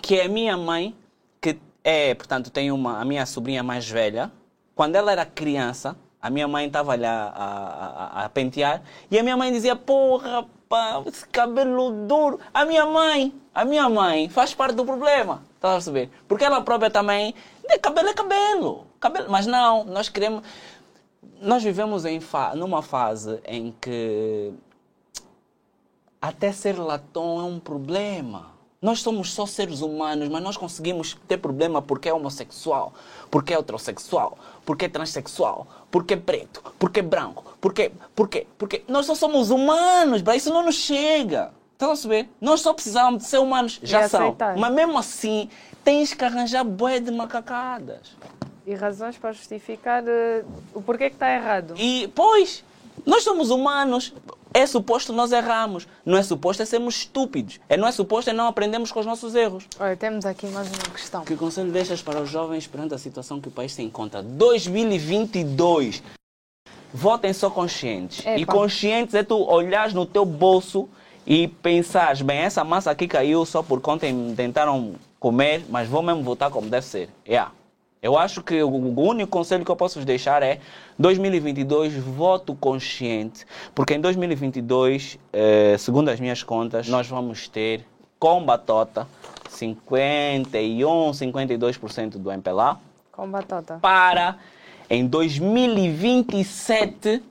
que 0.00 0.18
é 0.18 0.24
a 0.24 0.28
minha 0.28 0.56
mãe, 0.56 0.96
que 1.40 1.58
é, 1.84 2.14
portanto, 2.14 2.50
tem 2.50 2.72
uma, 2.72 3.00
a 3.00 3.04
minha 3.04 3.24
sobrinha 3.26 3.62
mais 3.62 3.88
velha. 3.88 4.32
Quando 4.74 4.96
ela 4.96 5.12
era 5.12 5.26
criança, 5.26 5.96
a 6.20 6.30
minha 6.30 6.48
mãe 6.48 6.66
estava 6.66 6.96
lá 6.96 7.32
a, 7.34 8.22
a, 8.22 8.24
a 8.24 8.28
pentear, 8.28 8.82
e 9.10 9.18
a 9.18 9.22
minha 9.22 9.36
mãe 9.36 9.52
dizia, 9.52 9.76
porra, 9.76 10.44
pá, 10.68 11.02
esse 11.06 11.26
cabelo 11.28 12.06
duro. 12.06 12.40
A 12.52 12.64
minha 12.64 12.84
mãe, 12.84 13.32
a 13.54 13.64
minha 13.64 13.88
mãe 13.88 14.28
faz 14.28 14.54
parte 14.54 14.74
do 14.74 14.84
problema. 14.84 15.42
Estás 15.54 15.72
a 15.72 15.76
perceber? 15.76 16.10
Porque 16.26 16.44
ela 16.44 16.60
própria 16.60 16.90
também, 16.90 17.34
cabelo 17.80 18.08
é 18.08 18.14
cabelo. 18.14 18.86
cabelo. 19.00 19.30
Mas 19.30 19.46
não, 19.46 19.84
nós 19.84 20.08
queremos. 20.08 20.42
Nós 21.40 21.62
vivemos 21.62 22.04
em 22.04 22.20
fa 22.20 22.54
numa 22.54 22.82
fase 22.82 23.40
em 23.44 23.72
que 23.80 24.52
até 26.20 26.50
ser 26.52 26.78
latão 26.78 27.40
é 27.40 27.44
um 27.44 27.60
problema. 27.60 28.57
Nós 28.80 29.00
somos 29.00 29.32
só 29.32 29.44
seres 29.44 29.80
humanos, 29.80 30.28
mas 30.28 30.40
nós 30.40 30.56
conseguimos 30.56 31.16
ter 31.26 31.38
problema 31.38 31.82
porque 31.82 32.08
é 32.08 32.14
homossexual, 32.14 32.94
porque 33.28 33.52
é 33.52 33.58
heterossexual, 33.58 34.38
porque 34.64 34.84
é 34.84 34.88
transexual, 34.88 35.66
porque 35.90 36.14
é 36.14 36.16
preto, 36.16 36.62
porque 36.78 37.00
é 37.00 37.02
branco, 37.02 37.56
porque, 37.60 37.90
porque, 38.14 38.46
porque 38.56 38.84
nós 38.86 39.06
só 39.06 39.16
somos 39.16 39.50
humanos, 39.50 40.22
para 40.22 40.36
isso 40.36 40.52
não 40.52 40.64
nos 40.64 40.76
chega. 40.76 41.50
Estás 41.72 41.90
a 41.90 41.94
perceber? 41.94 42.28
Nós 42.40 42.60
só 42.60 42.72
precisávamos 42.72 43.22
de 43.24 43.28
ser 43.28 43.38
humanos, 43.38 43.80
já 43.82 44.08
são. 44.08 44.20
aceitar. 44.20 44.56
Mas 44.56 44.72
mesmo 44.72 44.96
assim, 44.96 45.48
tens 45.82 46.14
que 46.14 46.24
arranjar 46.24 46.62
bué 46.62 47.00
de 47.00 47.10
macacadas. 47.10 48.16
E 48.64 48.74
razões 48.74 49.18
para 49.18 49.32
justificar 49.32 50.04
eh, 50.06 50.44
o 50.72 50.82
porquê 50.82 51.08
que 51.08 51.16
está 51.16 51.32
errado. 51.32 51.74
E, 51.76 52.08
pois, 52.14 52.64
nós 53.06 53.22
somos 53.22 53.50
humanos. 53.50 54.12
É 54.54 54.66
suposto 54.66 55.12
nós 55.12 55.30
erramos. 55.30 55.86
Não 56.06 56.16
é 56.16 56.22
suposto 56.22 56.62
é 56.62 56.66
sermos 56.66 56.96
estúpidos. 56.96 57.60
É, 57.68 57.76
não 57.76 57.86
é 57.86 57.92
suposto 57.92 58.30
é 58.30 58.32
não 58.32 58.46
aprendemos 58.46 58.90
com 58.90 58.98
os 58.98 59.06
nossos 59.06 59.34
erros. 59.34 59.64
Olha, 59.78 59.96
temos 59.96 60.24
aqui 60.24 60.46
mais 60.46 60.68
uma 60.68 60.94
questão. 60.94 61.22
Que 61.24 61.36
conselho 61.36 61.70
deixas 61.70 62.00
para 62.00 62.20
os 62.20 62.30
jovens 62.30 62.66
perante 62.66 62.94
a 62.94 62.98
situação 62.98 63.40
que 63.40 63.48
o 63.48 63.50
país 63.50 63.72
se 63.72 63.82
encontra? 63.82 64.22
2022. 64.22 66.02
Votem 66.92 67.32
só 67.34 67.50
conscientes. 67.50 68.20
Epa. 68.20 68.40
E 68.40 68.46
conscientes 68.46 69.14
é 69.14 69.22
tu 69.22 69.36
olhares 69.36 69.92
no 69.92 70.06
teu 70.06 70.24
bolso 70.24 70.88
e 71.26 71.46
pensares, 71.46 72.22
bem, 72.22 72.38
essa 72.38 72.64
massa 72.64 72.90
aqui 72.90 73.06
caiu 73.06 73.44
só 73.44 73.62
por 73.62 73.82
conta 73.82 74.06
tentaram 74.34 74.94
comer, 75.20 75.62
mas 75.68 75.86
vou 75.86 76.02
mesmo 76.02 76.22
votar 76.22 76.50
como 76.50 76.70
deve 76.70 76.86
ser. 76.86 77.10
Yeah. 77.26 77.52
Eu 78.00 78.16
acho 78.16 78.42
que 78.42 78.62
o 78.62 79.00
único 79.00 79.30
conselho 79.30 79.64
que 79.64 79.70
eu 79.70 79.76
posso 79.76 79.98
vos 79.98 80.04
deixar 80.04 80.40
é 80.42 80.60
2022, 80.98 81.94
voto 81.94 82.54
consciente, 82.54 83.44
porque 83.74 83.94
em 83.94 84.00
2022, 84.00 85.18
eh, 85.32 85.76
segundo 85.78 86.08
as 86.08 86.20
minhas 86.20 86.42
contas, 86.44 86.88
nós 86.88 87.08
vamos 87.08 87.48
ter 87.48 87.84
com 88.18 88.44
batota 88.44 89.06
51, 89.48 91.10
52% 91.12 92.18
do 92.18 92.30
MPLA 92.30 92.78
Com 93.10 93.28
batata. 93.28 93.78
para 93.80 94.36
em 94.88 95.04
2027 95.06 97.22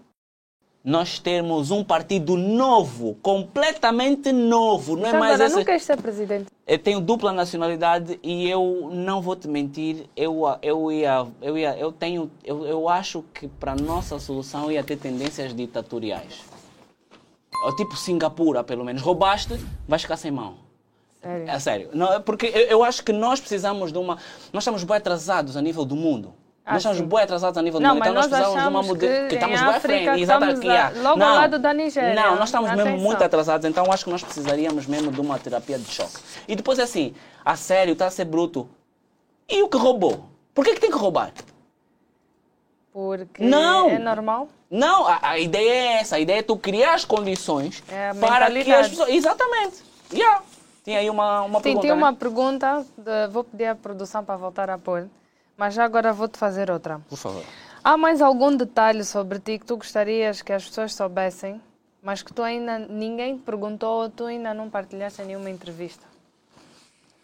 nós 0.87 1.19
termos 1.19 1.69
um 1.69 1.83
partido 1.83 2.37
novo, 2.37 3.17
completamente 3.21 4.31
novo, 4.31 4.95
não 4.95 5.05
é 5.05 5.11
Já 5.11 5.19
mais 5.19 5.33
agora, 5.33 5.47
esse... 5.47 5.55
não 5.57 5.65
queres 5.65 5.83
ser 5.83 6.01
presidente? 6.01 6.45
Eu 6.65 6.79
tenho 6.79 7.01
dupla 7.01 7.33
nacionalidade 7.33 8.17
e 8.23 8.49
eu 8.49 8.89
não 8.93 9.21
vou 9.21 9.35
te 9.35 9.49
mentir, 9.49 10.05
eu, 10.15 10.43
eu 10.61 10.89
ia, 10.89 11.27
eu 11.41 11.57
ia, 11.57 11.77
eu 11.77 11.91
tenho, 11.91 12.31
eu, 12.41 12.65
eu 12.65 12.87
acho 12.87 13.21
que 13.33 13.49
para 13.49 13.75
nossa 13.75 14.17
solução 14.17 14.71
ia 14.71 14.81
ter 14.81 14.95
tendências 14.95 15.53
ditatoriais. 15.53 16.39
Tipo 17.75 17.97
Singapura, 17.97 18.63
pelo 18.63 18.85
menos. 18.85 19.01
Roubaste, 19.01 19.59
vais 19.85 20.01
ficar 20.01 20.15
sem 20.15 20.31
mão. 20.31 20.55
Sério. 21.21 21.49
É 21.49 21.59
sério. 21.59 21.89
Não, 21.91 22.13
é 22.13 22.19
porque 22.19 22.45
eu, 22.45 22.67
eu 22.67 22.83
acho 22.83 23.03
que 23.03 23.11
nós 23.11 23.41
precisamos 23.41 23.91
de 23.91 23.97
uma. 23.97 24.19
Nós 24.53 24.63
estamos 24.63 24.85
bem 24.85 24.95
atrasados 24.95 25.57
a 25.57 25.61
nível 25.61 25.83
do 25.83 25.97
mundo. 25.97 26.33
Ah, 26.69 26.73
nós 26.73 26.83
estamos 26.85 26.99
bem 27.01 27.19
atrasados 27.23 27.57
a 27.57 27.61
nível 27.61 27.79
Não, 27.79 27.91
do 27.91 27.93
mundo. 27.95 27.99
mas 27.99 28.09
Então 28.09 28.21
nós 28.21 28.29
nós 28.29 28.39
precisamos 28.39 28.61
de 28.63 28.69
uma 28.75 28.83
mudança. 28.83 29.27
que 29.29 29.35
estamos 29.35 29.61
em 29.61 29.63
bem 29.65 29.73
à 29.73 29.79
frente. 29.79 30.21
Exatamente. 30.21 30.69
a- 30.69 30.91
logo 31.01 31.23
ao 31.23 31.35
lado 31.35 31.59
da 31.59 31.73
Nigéria. 31.73 32.13
Não, 32.13 32.35
nós 32.35 32.49
estamos 32.49 32.69
mesmo 32.71 32.81
Atenção. 32.83 33.03
muito 33.03 33.23
atrasados. 33.23 33.65
Então 33.69 33.89
acho 33.91 34.03
que 34.03 34.09
nós 34.11 34.21
precisaríamos 34.21 34.85
mesmo 34.85 35.09
de 35.09 35.21
uma 35.21 35.39
terapia 35.39 35.79
de 35.79 35.85
choque. 35.89 36.17
E 36.45 36.55
depois 36.57 36.77
é 36.77 36.83
assim: 36.83 37.15
a 37.45 37.55
sério, 37.55 37.93
está 37.93 38.07
a 38.07 38.11
ser 38.11 38.25
bruto. 38.25 38.69
E 39.47 39.63
o 39.63 39.69
que 39.69 39.77
roubou? 39.77 40.25
Por 40.53 40.65
que, 40.65 40.73
que 40.73 40.81
tem 40.81 40.91
que 40.91 40.97
roubar? 40.97 41.31
Porque 42.91 43.43
Não. 43.43 43.89
é 43.89 43.99
normal. 43.99 44.49
Não, 44.69 45.07
a, 45.07 45.19
a 45.21 45.39
ideia 45.39 45.69
é 45.71 45.93
essa. 46.01 46.17
A 46.17 46.19
ideia 46.19 46.39
é 46.39 46.43
tu 46.43 46.57
criar 46.57 46.95
as 46.95 47.05
condições 47.05 47.81
É 47.87 48.13
para 48.13 48.51
que 48.51 48.71
as 48.71 48.89
pessoas. 48.89 49.09
Exatamente. 49.09 49.83
Yeah. 50.11 50.41
Tinha 50.83 50.99
aí 50.99 51.09
uma, 51.09 51.43
uma 51.43 51.59
Sim, 51.59 51.63
pergunta. 51.63 51.81
tinha 51.81 51.95
né? 51.95 52.01
uma 52.01 52.13
pergunta, 52.13 52.85
de- 52.97 53.27
vou 53.31 53.43
pedir 53.43 53.65
à 53.65 53.75
produção 53.75 54.23
para 54.23 54.35
voltar 54.37 54.69
a 54.69 54.77
pôr, 54.77 55.05
mas 55.57 55.73
já 55.73 55.83
agora 55.83 56.13
vou-te 56.13 56.37
fazer 56.37 56.69
outra. 56.71 57.01
Por 57.09 57.17
favor. 57.17 57.43
Há 57.83 57.97
mais 57.97 58.21
algum 58.21 58.55
detalhe 58.55 59.03
sobre 59.03 59.39
ti 59.39 59.57
que 59.59 59.65
tu 59.65 59.77
gostarias 59.77 60.41
que 60.41 60.53
as 60.53 60.65
pessoas 60.65 60.93
soubessem, 60.93 61.59
mas 62.01 62.21
que 62.21 62.31
tu 62.33 62.43
ainda 62.43 62.77
ninguém 62.79 63.37
te 63.37 63.43
perguntou 63.43 64.03
ou 64.03 64.09
tu 64.09 64.25
ainda 64.25 64.53
não 64.53 64.69
partilhaste 64.69 65.21
em 65.21 65.25
nenhuma 65.25 65.49
entrevista? 65.49 66.05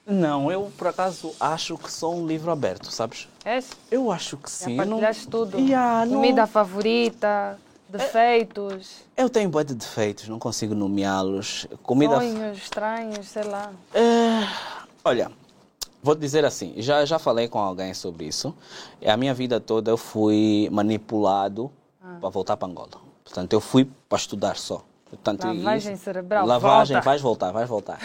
Não, 0.05 0.51
eu 0.51 0.72
por 0.77 0.88
acaso 0.88 1.34
acho 1.39 1.77
que 1.77 1.89
sou 1.91 2.15
um 2.15 2.27
livro 2.27 2.51
aberto, 2.51 2.91
sabes? 2.91 3.27
És? 3.45 3.69
Eu 3.89 4.11
acho 4.11 4.35
que 4.35 4.49
Já 4.49 4.55
sim. 4.65 4.76
não- 4.76 4.85
partilhaste 4.88 5.27
tudo? 5.27 5.57
Yeah, 5.60 6.05
não- 6.05 6.15
Comida 6.15 6.45
favorita, 6.45 7.57
defeitos, 7.88 9.01
Eu 9.15 9.30
tenho 9.30 9.49
bué 9.49 9.64
de 9.64 9.76
defeitos, 9.76 10.27
não 10.27 10.39
consigo 10.39 10.73
nomeá-los. 10.76 11.68
Comida. 11.84 12.18
sonhos 12.18 12.57
estranhos, 12.57 13.27
sei 13.27 13.43
lá. 13.43 13.72
É, 13.93 14.41
olha, 15.05 15.31
vou 16.04 16.14
dizer 16.14 16.44
assim, 16.46 16.74
já, 16.78 17.04
já 17.06 17.18
falei 17.18 17.48
com 17.48 17.58
alguém 17.58 17.94
sobre 17.94 18.26
isso. 18.26 18.54
A 19.04 19.16
minha 19.18 19.34
vida 19.34 19.60
toda 19.60 19.90
eu 19.90 19.98
fui 19.98 20.68
manipulado 20.72 21.72
Ah. 22.02 22.18
para 22.20 22.30
voltar 22.30 22.58
para 22.58 22.68
Angola. 22.68 22.90
Portanto, 23.24 23.54
eu 23.54 23.62
fui 23.62 23.90
para 24.10 24.18
estudar 24.18 24.58
só. 24.58 24.84
Portanto, 25.10 25.46
Lavagem 25.48 25.94
isso- 25.94 26.04
cerebral, 26.04 26.46
Lavagem, 26.46 26.96
volta. 26.96 27.06
vais 27.10 27.22
voltar, 27.22 27.52
vais 27.52 27.70
voltar. 27.70 28.00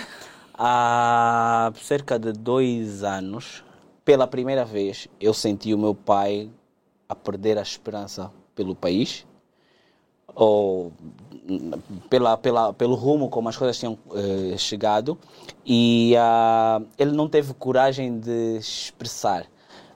Há 0.61 1.73
cerca 1.83 2.19
de 2.19 2.33
dois 2.33 3.03
anos, 3.05 3.65
pela 4.05 4.27
primeira 4.27 4.65
vez, 4.65 5.09
eu 5.20 5.33
senti 5.35 5.73
o 5.73 5.79
meu 5.79 5.95
pai 5.95 6.51
a 7.09 7.15
perder 7.15 7.59
a 7.59 7.62
esperança 7.62 8.31
pelo 8.55 8.75
país 8.75 9.27
ou 10.34 10.92
pela, 12.10 12.36
pela, 12.36 12.72
pelo 12.72 12.94
rumo 12.94 13.28
como 13.28 13.48
as 13.48 13.56
coisas 13.56 13.78
tinham 13.78 13.98
eh, 14.14 14.56
chegado. 14.56 15.18
E 15.64 16.14
ah, 16.18 16.80
ele 16.98 17.12
não 17.12 17.28
teve 17.28 17.55
coragem 17.55 18.18
de 18.18 18.56
expressar 18.59 19.46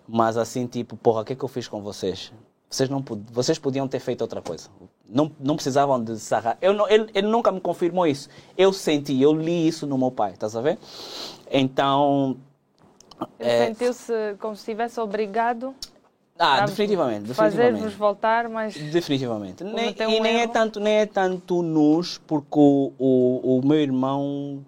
mas 0.07 0.37
assim 0.37 0.67
tipo 0.67 0.97
porra 0.97 1.23
o 1.23 1.25
que 1.25 1.33
é 1.33 1.37
que 1.37 1.43
eu 1.45 1.49
fiz 1.49 1.69
com 1.69 1.81
vocês? 1.83 2.33
Vocês 2.69 2.89
não 2.89 3.05
vocês 3.31 3.59
podiam 3.59 3.87
ter 3.87 4.01
feito 4.01 4.23
outra 4.23 4.41
coisa. 4.41 4.69
Não, 5.09 5.31
não 5.39 5.55
precisavam 5.55 6.03
de 6.03 6.19
sarrar 6.19 6.57
eu 6.61 6.73
não, 6.73 6.89
ele, 6.89 7.11
ele 7.15 7.27
nunca 7.27 7.53
me 7.53 7.61
confirmou 7.61 8.07
isso. 8.07 8.29
Eu 8.57 8.73
senti 8.73 9.21
eu 9.21 9.33
li 9.33 9.67
isso 9.67 9.87
no 9.87 9.97
meu 9.99 10.11
pai 10.11 10.33
estás 10.33 10.57
a 10.57 10.61
ver? 10.61 10.79
Então 11.51 12.37
Ele 13.39 13.49
É. 13.49 13.67
sentiu-se 13.67 14.13
como 14.41 14.55
se 14.55 14.61
estivesse 14.61 15.01
obrigado 15.01 15.75
ah 16.39 16.63
definitivamente 16.67 17.33
fazer-vos 17.35 17.95
voltar, 17.95 18.49
mas 18.49 18.75
Definitivamente. 18.75 19.63
Nem, 19.65 19.91
e 19.91 20.21
nem 20.21 20.41
é, 20.41 20.47
tanto, 20.47 20.81
nem 20.81 20.95
é 20.95 21.07
tanto 21.07 21.63
nos, 21.63 22.19
porque 22.19 22.59
o, 22.59 22.93
o, 22.99 23.59
o 23.59 23.67
meu 23.67 23.79
irmão. 23.79 24.65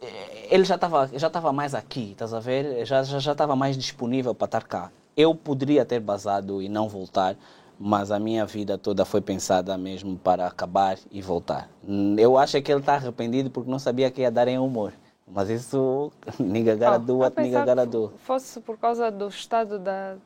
eh, 0.00 0.48
Ele 0.50 0.64
já 0.64 0.74
estava 0.74 1.08
já 1.14 1.30
tava 1.30 1.52
mais 1.52 1.74
aqui, 1.74 2.12
estás 2.12 2.32
a 2.34 2.40
ver? 2.40 2.84
Já 2.84 3.02
estava 3.02 3.04
já, 3.04 3.18
já 3.18 3.32
estava 3.32 3.56
mais 3.56 3.76
disponível 3.76 4.34
para 4.34 4.46
estar 4.46 4.62
cá. 4.64 4.90
Eu 5.16 5.34
poderia 5.34 5.84
ter 5.84 6.00
basado 6.00 6.62
e 6.62 6.68
não 6.68 6.88
voltar, 6.88 7.36
mas 7.78 8.10
a 8.10 8.18
minha 8.18 8.46
vida 8.46 8.78
toda 8.78 9.04
foi 9.04 9.20
pensada 9.20 9.76
mesmo 9.76 10.16
para 10.16 10.46
acabar 10.46 10.96
e 11.10 11.20
voltar. 11.20 11.68
Eu 12.16 12.38
acho 12.38 12.60
que 12.62 12.70
ele 12.70 12.80
está 12.80 12.94
arrependido 12.94 13.50
porque 13.50 13.70
não 13.70 13.78
sabia 13.78 14.10
que 14.10 14.20
ia 14.20 14.30
dar 14.30 14.46
em 14.48 14.58
humor. 14.58 14.92
Mas 15.32 15.50
isso, 15.50 16.10
ninguém 16.38 16.76
garadu, 16.76 17.20
oh, 17.20 17.40
ninguém 17.40 17.64
garadu. 17.64 18.12
Fosse 18.24 18.60
por 18.60 18.78
causa 18.78 19.10
do 19.10 19.28
estado 19.28 19.78
da. 19.78 20.16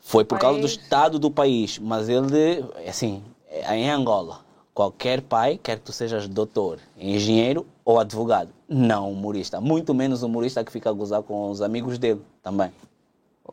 Foi 0.00 0.24
por 0.24 0.38
país. 0.38 0.42
causa 0.42 0.60
do 0.60 0.66
estado 0.66 1.18
do 1.18 1.30
país, 1.30 1.78
mas 1.78 2.08
ele, 2.08 2.64
assim, 2.86 3.22
é 3.48 3.76
em 3.76 3.90
Angola, 3.90 4.40
qualquer 4.72 5.20
pai 5.20 5.58
quer 5.62 5.78
que 5.78 5.82
tu 5.82 5.92
sejas 5.92 6.28
doutor, 6.28 6.78
engenheiro 6.96 7.66
ou 7.84 7.98
advogado, 7.98 8.50
não 8.68 9.10
humorista. 9.10 9.60
Muito 9.60 9.92
menos 9.92 10.22
humorista 10.22 10.64
que 10.64 10.72
fica 10.72 10.88
a 10.88 10.92
gozar 10.92 11.22
com 11.22 11.50
os 11.50 11.60
amigos 11.60 11.98
dele 11.98 12.22
também. 12.42 12.72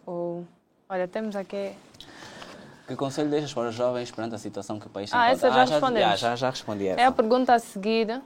Oh, 0.06 0.42
olha, 0.88 1.08
temos 1.08 1.36
aqui 1.36 1.74
que 2.88 2.96
conselho 2.96 3.30
deixas 3.30 3.52
para 3.54 3.70
os 3.70 3.76
jovens 3.76 4.12
perante 4.12 4.36
a 4.36 4.38
situação 4.38 4.80
que 4.80 4.86
o 4.86 4.90
país 4.90 5.10
tem? 5.10 5.20
Ah, 5.20 5.32
essa 5.32 5.50
já 5.50 5.62
ah, 5.62 5.66
respondemos. 5.66 6.20
Já, 6.20 6.30
já, 6.30 6.36
já 6.36 6.50
respondi 6.52 6.88
essa. 6.88 7.02
É 7.02 7.06
a 7.06 7.12
pergunta 7.12 7.54
a 7.54 7.60
seguir, 7.60 8.22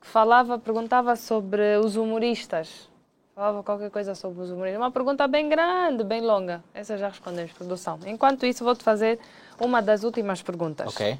que 0.00 0.06
falava, 0.06 0.58
perguntava 0.58 1.14
sobre 1.16 1.76
os 1.76 1.96
humoristas. 1.96 2.88
Falava 3.34 3.62
qualquer 3.62 3.90
coisa 3.90 4.14
sobre 4.14 4.42
os 4.42 4.50
humoristas. 4.50 4.80
Uma 4.80 4.90
pergunta 4.90 5.26
bem 5.26 5.48
grande, 5.48 6.04
bem 6.04 6.20
longa. 6.20 6.62
Essa 6.74 6.96
já 6.96 7.08
respondemos, 7.08 7.52
produção. 7.52 7.98
Enquanto 8.06 8.46
isso, 8.46 8.64
vou-te 8.64 8.82
fazer 8.82 9.18
uma 9.58 9.80
das 9.80 10.04
últimas 10.04 10.42
perguntas. 10.42 10.88
Ok. 10.88 11.18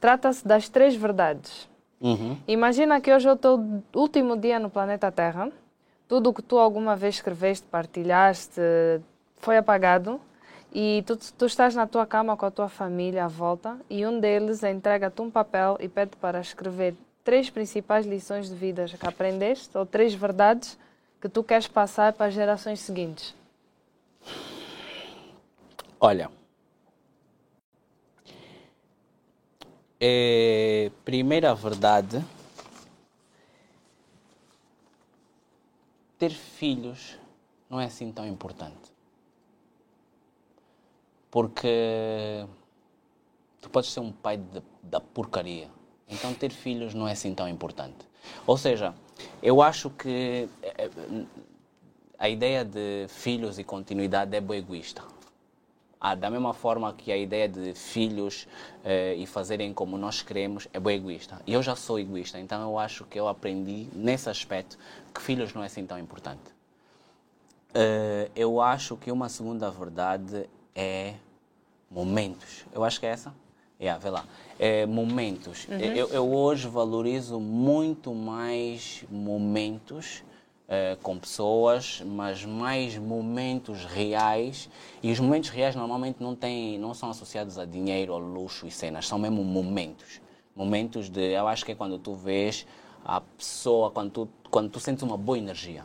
Trata-se 0.00 0.46
das 0.46 0.68
três 0.68 0.94
verdades. 0.94 1.68
Uhum. 2.00 2.38
Imagina 2.46 3.00
que 3.00 3.12
hoje 3.12 3.28
é 3.28 3.32
o 3.32 3.36
teu 3.36 3.82
último 3.94 4.36
dia 4.36 4.58
no 4.58 4.70
planeta 4.70 5.10
Terra. 5.10 5.50
Tudo 6.06 6.30
o 6.30 6.34
que 6.34 6.42
tu 6.42 6.58
alguma 6.58 6.96
vez 6.96 7.16
escreveste, 7.16 7.66
partilhaste, 7.66 8.60
foi 9.36 9.56
apagado 9.56 10.20
e 10.72 11.02
tu, 11.06 11.16
tu 11.16 11.46
estás 11.46 11.74
na 11.74 11.86
tua 11.86 12.06
cama 12.06 12.36
com 12.36 12.46
a 12.46 12.50
tua 12.50 12.68
família 12.68 13.24
à 13.24 13.28
volta 13.28 13.76
e 13.88 14.06
um 14.06 14.20
deles 14.20 14.62
entrega-te 14.62 15.20
um 15.20 15.30
papel 15.30 15.76
e 15.80 15.88
pede 15.88 16.16
para 16.16 16.40
escrever 16.40 16.94
três 17.28 17.50
principais 17.50 18.06
lições 18.06 18.48
de 18.48 18.54
vida 18.54 18.86
que 18.86 19.06
aprendeste 19.06 19.76
ou 19.76 19.84
três 19.84 20.14
verdades 20.14 20.78
que 21.20 21.28
tu 21.28 21.44
queres 21.44 21.68
passar 21.68 22.14
para 22.14 22.24
as 22.24 22.32
gerações 22.32 22.80
seguintes. 22.80 23.34
Olha, 26.00 26.30
é, 30.00 30.90
primeira 31.04 31.54
verdade, 31.54 32.24
ter 36.16 36.30
filhos 36.30 37.18
não 37.68 37.78
é 37.78 37.84
assim 37.84 38.10
tão 38.10 38.26
importante. 38.26 38.90
Porque 41.30 42.46
tu 43.60 43.68
podes 43.68 43.92
ser 43.92 44.00
um 44.00 44.12
pai 44.12 44.38
de, 44.38 44.62
da 44.82 44.98
porcaria. 44.98 45.77
Então 46.08 46.32
ter 46.34 46.50
filhos 46.50 46.94
não 46.94 47.06
é 47.06 47.12
assim 47.12 47.34
tão 47.34 47.48
importante. 47.48 48.06
Ou 48.46 48.56
seja, 48.56 48.94
eu 49.42 49.60
acho 49.60 49.90
que 49.90 50.48
eh, 50.62 50.74
eh, 50.78 51.24
a 52.18 52.28
ideia 52.28 52.64
de 52.64 53.06
filhos 53.08 53.58
e 53.58 53.64
continuidade 53.64 54.34
é 54.34 54.38
egoísta. 54.38 55.02
Ah, 56.00 56.14
da 56.14 56.30
mesma 56.30 56.54
forma 56.54 56.92
que 56.92 57.10
a 57.10 57.16
ideia 57.16 57.48
de 57.48 57.74
filhos 57.74 58.46
eh, 58.84 59.16
e 59.16 59.26
fazerem 59.26 59.74
como 59.74 59.98
nós 59.98 60.22
queremos 60.22 60.68
é 60.72 60.78
boa 60.78 60.92
egoísta. 60.92 61.42
Eu 61.46 61.62
já 61.62 61.74
sou 61.74 61.98
egoísta, 61.98 62.38
então 62.38 62.62
eu 62.62 62.78
acho 62.78 63.04
que 63.04 63.18
eu 63.18 63.26
aprendi 63.26 63.88
nesse 63.92 64.30
aspecto 64.30 64.78
que 65.12 65.20
filhos 65.20 65.52
não 65.52 65.62
é 65.62 65.66
assim 65.66 65.84
tão 65.84 65.98
importante. 65.98 66.56
Uh, 67.70 68.30
eu 68.34 68.60
acho 68.62 68.96
que 68.96 69.12
uma 69.12 69.28
segunda 69.28 69.70
verdade 69.70 70.48
é 70.74 71.16
momentos. 71.90 72.64
Eu 72.72 72.82
acho 72.82 72.98
que 72.98 73.06
é 73.06 73.10
essa. 73.10 73.34
Yeah, 73.80 73.98
vê 74.02 74.10
lá. 74.10 74.24
É, 74.58 74.86
momentos. 74.86 75.68
Uhum. 75.68 75.78
Eu, 75.78 76.08
eu, 76.08 76.32
hoje 76.32 76.66
valorizo 76.66 77.38
muito 77.38 78.12
mais 78.12 79.04
momentos 79.08 80.24
é, 80.66 80.96
com 81.00 81.16
pessoas, 81.16 82.02
mas 82.04 82.44
mais 82.44 82.98
momentos 82.98 83.84
reais. 83.84 84.68
E 85.00 85.12
os 85.12 85.20
momentos 85.20 85.50
reais 85.50 85.76
normalmente 85.76 86.20
não, 86.20 86.34
têm, 86.34 86.76
não 86.76 86.92
são 86.92 87.10
associados 87.10 87.56
a 87.56 87.64
dinheiro, 87.64 88.12
a 88.14 88.18
luxo 88.18 88.66
e 88.66 88.70
cenas. 88.70 89.06
São 89.06 89.18
mesmo 89.18 89.44
momentos. 89.44 90.20
Momentos 90.56 91.08
de. 91.08 91.32
Eu 91.32 91.46
acho 91.46 91.64
que 91.64 91.70
é 91.70 91.74
quando 91.76 91.98
tu 91.98 92.14
vês 92.14 92.66
a 93.04 93.20
pessoa, 93.20 93.92
quando 93.92 94.10
tu, 94.10 94.28
quando 94.50 94.68
tu 94.70 94.80
sentes 94.80 95.04
uma 95.04 95.16
boa 95.16 95.38
energia. 95.38 95.84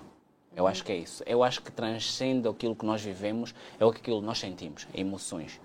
Eu 0.56 0.68
acho 0.68 0.84
que 0.84 0.92
é 0.92 0.98
isso. 0.98 1.24
Eu 1.26 1.44
acho 1.44 1.62
que 1.62 1.72
transcende 1.72 2.48
aquilo 2.48 2.76
que 2.76 2.86
nós 2.86 3.02
vivemos, 3.02 3.54
é 3.80 3.86
aquilo 3.86 4.20
que 4.20 4.26
nós 4.26 4.40
sentimos, 4.40 4.88
emoções. 4.94 5.60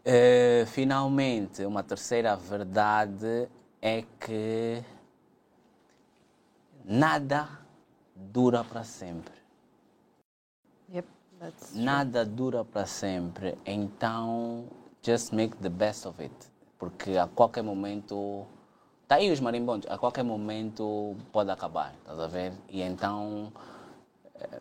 Uh, 0.00 0.66
finalmente, 0.66 1.64
uma 1.64 1.82
terceira 1.82 2.34
verdade 2.34 3.48
é 3.82 4.02
que 4.18 4.82
nada 6.84 7.48
dura 8.16 8.64
para 8.64 8.82
sempre. 8.82 9.34
Yep, 10.92 11.08
nada 11.74 12.24
dura 12.24 12.64
para 12.64 12.86
sempre. 12.86 13.58
Então, 13.66 14.68
just 15.02 15.32
make 15.32 15.56
the 15.58 15.68
best 15.68 16.06
of 16.06 16.22
it. 16.22 16.34
Porque 16.78 17.18
a 17.18 17.26
qualquer 17.26 17.62
momento 17.62 18.46
Está 19.10 19.16
aí 19.16 19.28
os 19.28 19.40
marimbondos, 19.40 19.90
a 19.90 19.98
qualquer 19.98 20.22
momento 20.22 21.16
pode 21.32 21.50
acabar, 21.50 21.92
estás 21.98 22.16
a 22.16 22.28
ver? 22.28 22.52
E 22.68 22.80
então. 22.80 23.52
É... 24.36 24.60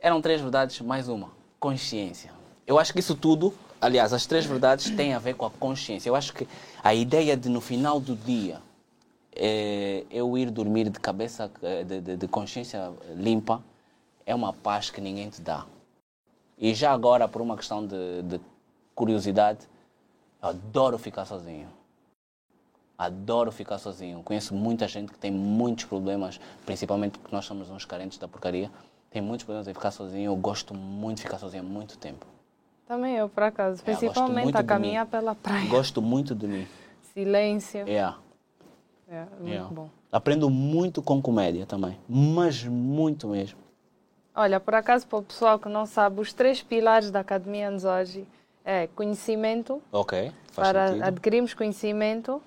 Eram 0.00 0.22
três 0.22 0.40
verdades, 0.40 0.80
mais 0.80 1.10
uma: 1.10 1.30
consciência. 1.60 2.32
Eu 2.72 2.78
acho 2.78 2.90
que 2.90 3.00
isso 3.00 3.14
tudo, 3.14 3.52
aliás, 3.78 4.14
as 4.14 4.24
três 4.24 4.46
verdades 4.46 4.88
têm 4.96 5.12
a 5.12 5.18
ver 5.18 5.34
com 5.34 5.44
a 5.44 5.50
consciência. 5.50 6.08
Eu 6.08 6.16
acho 6.16 6.32
que 6.32 6.48
a 6.82 6.94
ideia 6.94 7.36
de 7.36 7.50
no 7.50 7.60
final 7.60 8.00
do 8.00 8.16
dia 8.16 8.62
é, 9.36 10.06
eu 10.10 10.38
ir 10.38 10.50
dormir 10.50 10.88
de 10.88 10.98
cabeça, 10.98 11.50
de, 11.86 12.00
de, 12.00 12.16
de 12.16 12.28
consciência 12.28 12.90
limpa, 13.14 13.62
é 14.24 14.34
uma 14.34 14.54
paz 14.54 14.88
que 14.88 15.02
ninguém 15.02 15.28
te 15.28 15.42
dá. 15.42 15.66
E 16.56 16.72
já 16.72 16.92
agora, 16.92 17.28
por 17.28 17.42
uma 17.42 17.58
questão 17.58 17.86
de, 17.86 18.22
de 18.22 18.40
curiosidade, 18.94 19.68
eu 20.42 20.48
adoro 20.48 20.96
ficar 20.96 21.26
sozinho 21.26 21.68
adoro 22.96 23.50
ficar 23.50 23.78
sozinho. 23.78 24.22
Conheço 24.22 24.54
muita 24.54 24.86
gente 24.86 25.10
que 25.10 25.18
tem 25.18 25.30
muitos 25.30 25.86
problemas, 25.86 26.38
principalmente 26.64 27.18
porque 27.18 27.34
nós 27.34 27.44
somos 27.44 27.68
uns 27.68 27.84
carentes 27.84 28.16
da 28.16 28.28
porcaria. 28.28 28.70
Tem 29.10 29.20
muitos 29.20 29.44
problemas 29.44 29.66
em 29.66 29.74
ficar 29.74 29.90
sozinho. 29.90 30.26
Eu 30.26 30.36
gosto 30.36 30.72
muito 30.72 31.16
de 31.16 31.24
ficar 31.24 31.38
sozinho 31.38 31.64
há 31.64 31.66
muito 31.66 31.98
tempo. 31.98 32.31
Também 32.92 33.16
eu, 33.16 33.26
por 33.26 33.42
acaso. 33.44 33.80
É, 33.80 33.84
principalmente 33.84 34.54
a 34.54 34.62
caminhar 34.62 35.06
pela 35.06 35.34
praia. 35.34 35.66
Gosto 35.66 36.02
muito 36.02 36.34
de 36.34 36.46
mim. 36.46 36.66
Silêncio. 37.14 37.88
É. 37.88 38.14
É, 39.08 39.24
muito 39.40 39.48
yeah. 39.48 39.74
bom. 39.74 39.88
Aprendo 40.12 40.50
muito 40.50 41.00
com 41.00 41.22
comédia 41.22 41.64
também. 41.64 41.98
Mas 42.06 42.62
muito 42.64 43.28
mesmo. 43.28 43.58
Olha, 44.34 44.60
por 44.60 44.74
acaso, 44.74 45.06
para 45.06 45.20
o 45.20 45.22
pessoal 45.22 45.58
que 45.58 45.70
não 45.70 45.86
sabe, 45.86 46.20
os 46.20 46.34
três 46.34 46.62
pilares 46.62 47.10
da 47.10 47.20
Academia 47.20 47.70
Anzoji 47.70 48.26
é 48.62 48.86
conhecimento. 48.88 49.80
Ok, 49.90 50.30
faz 50.52 50.68
Para 50.68 50.88
sentido. 50.88 51.02
adquirirmos 51.04 51.54
conhecimento, 51.54 52.42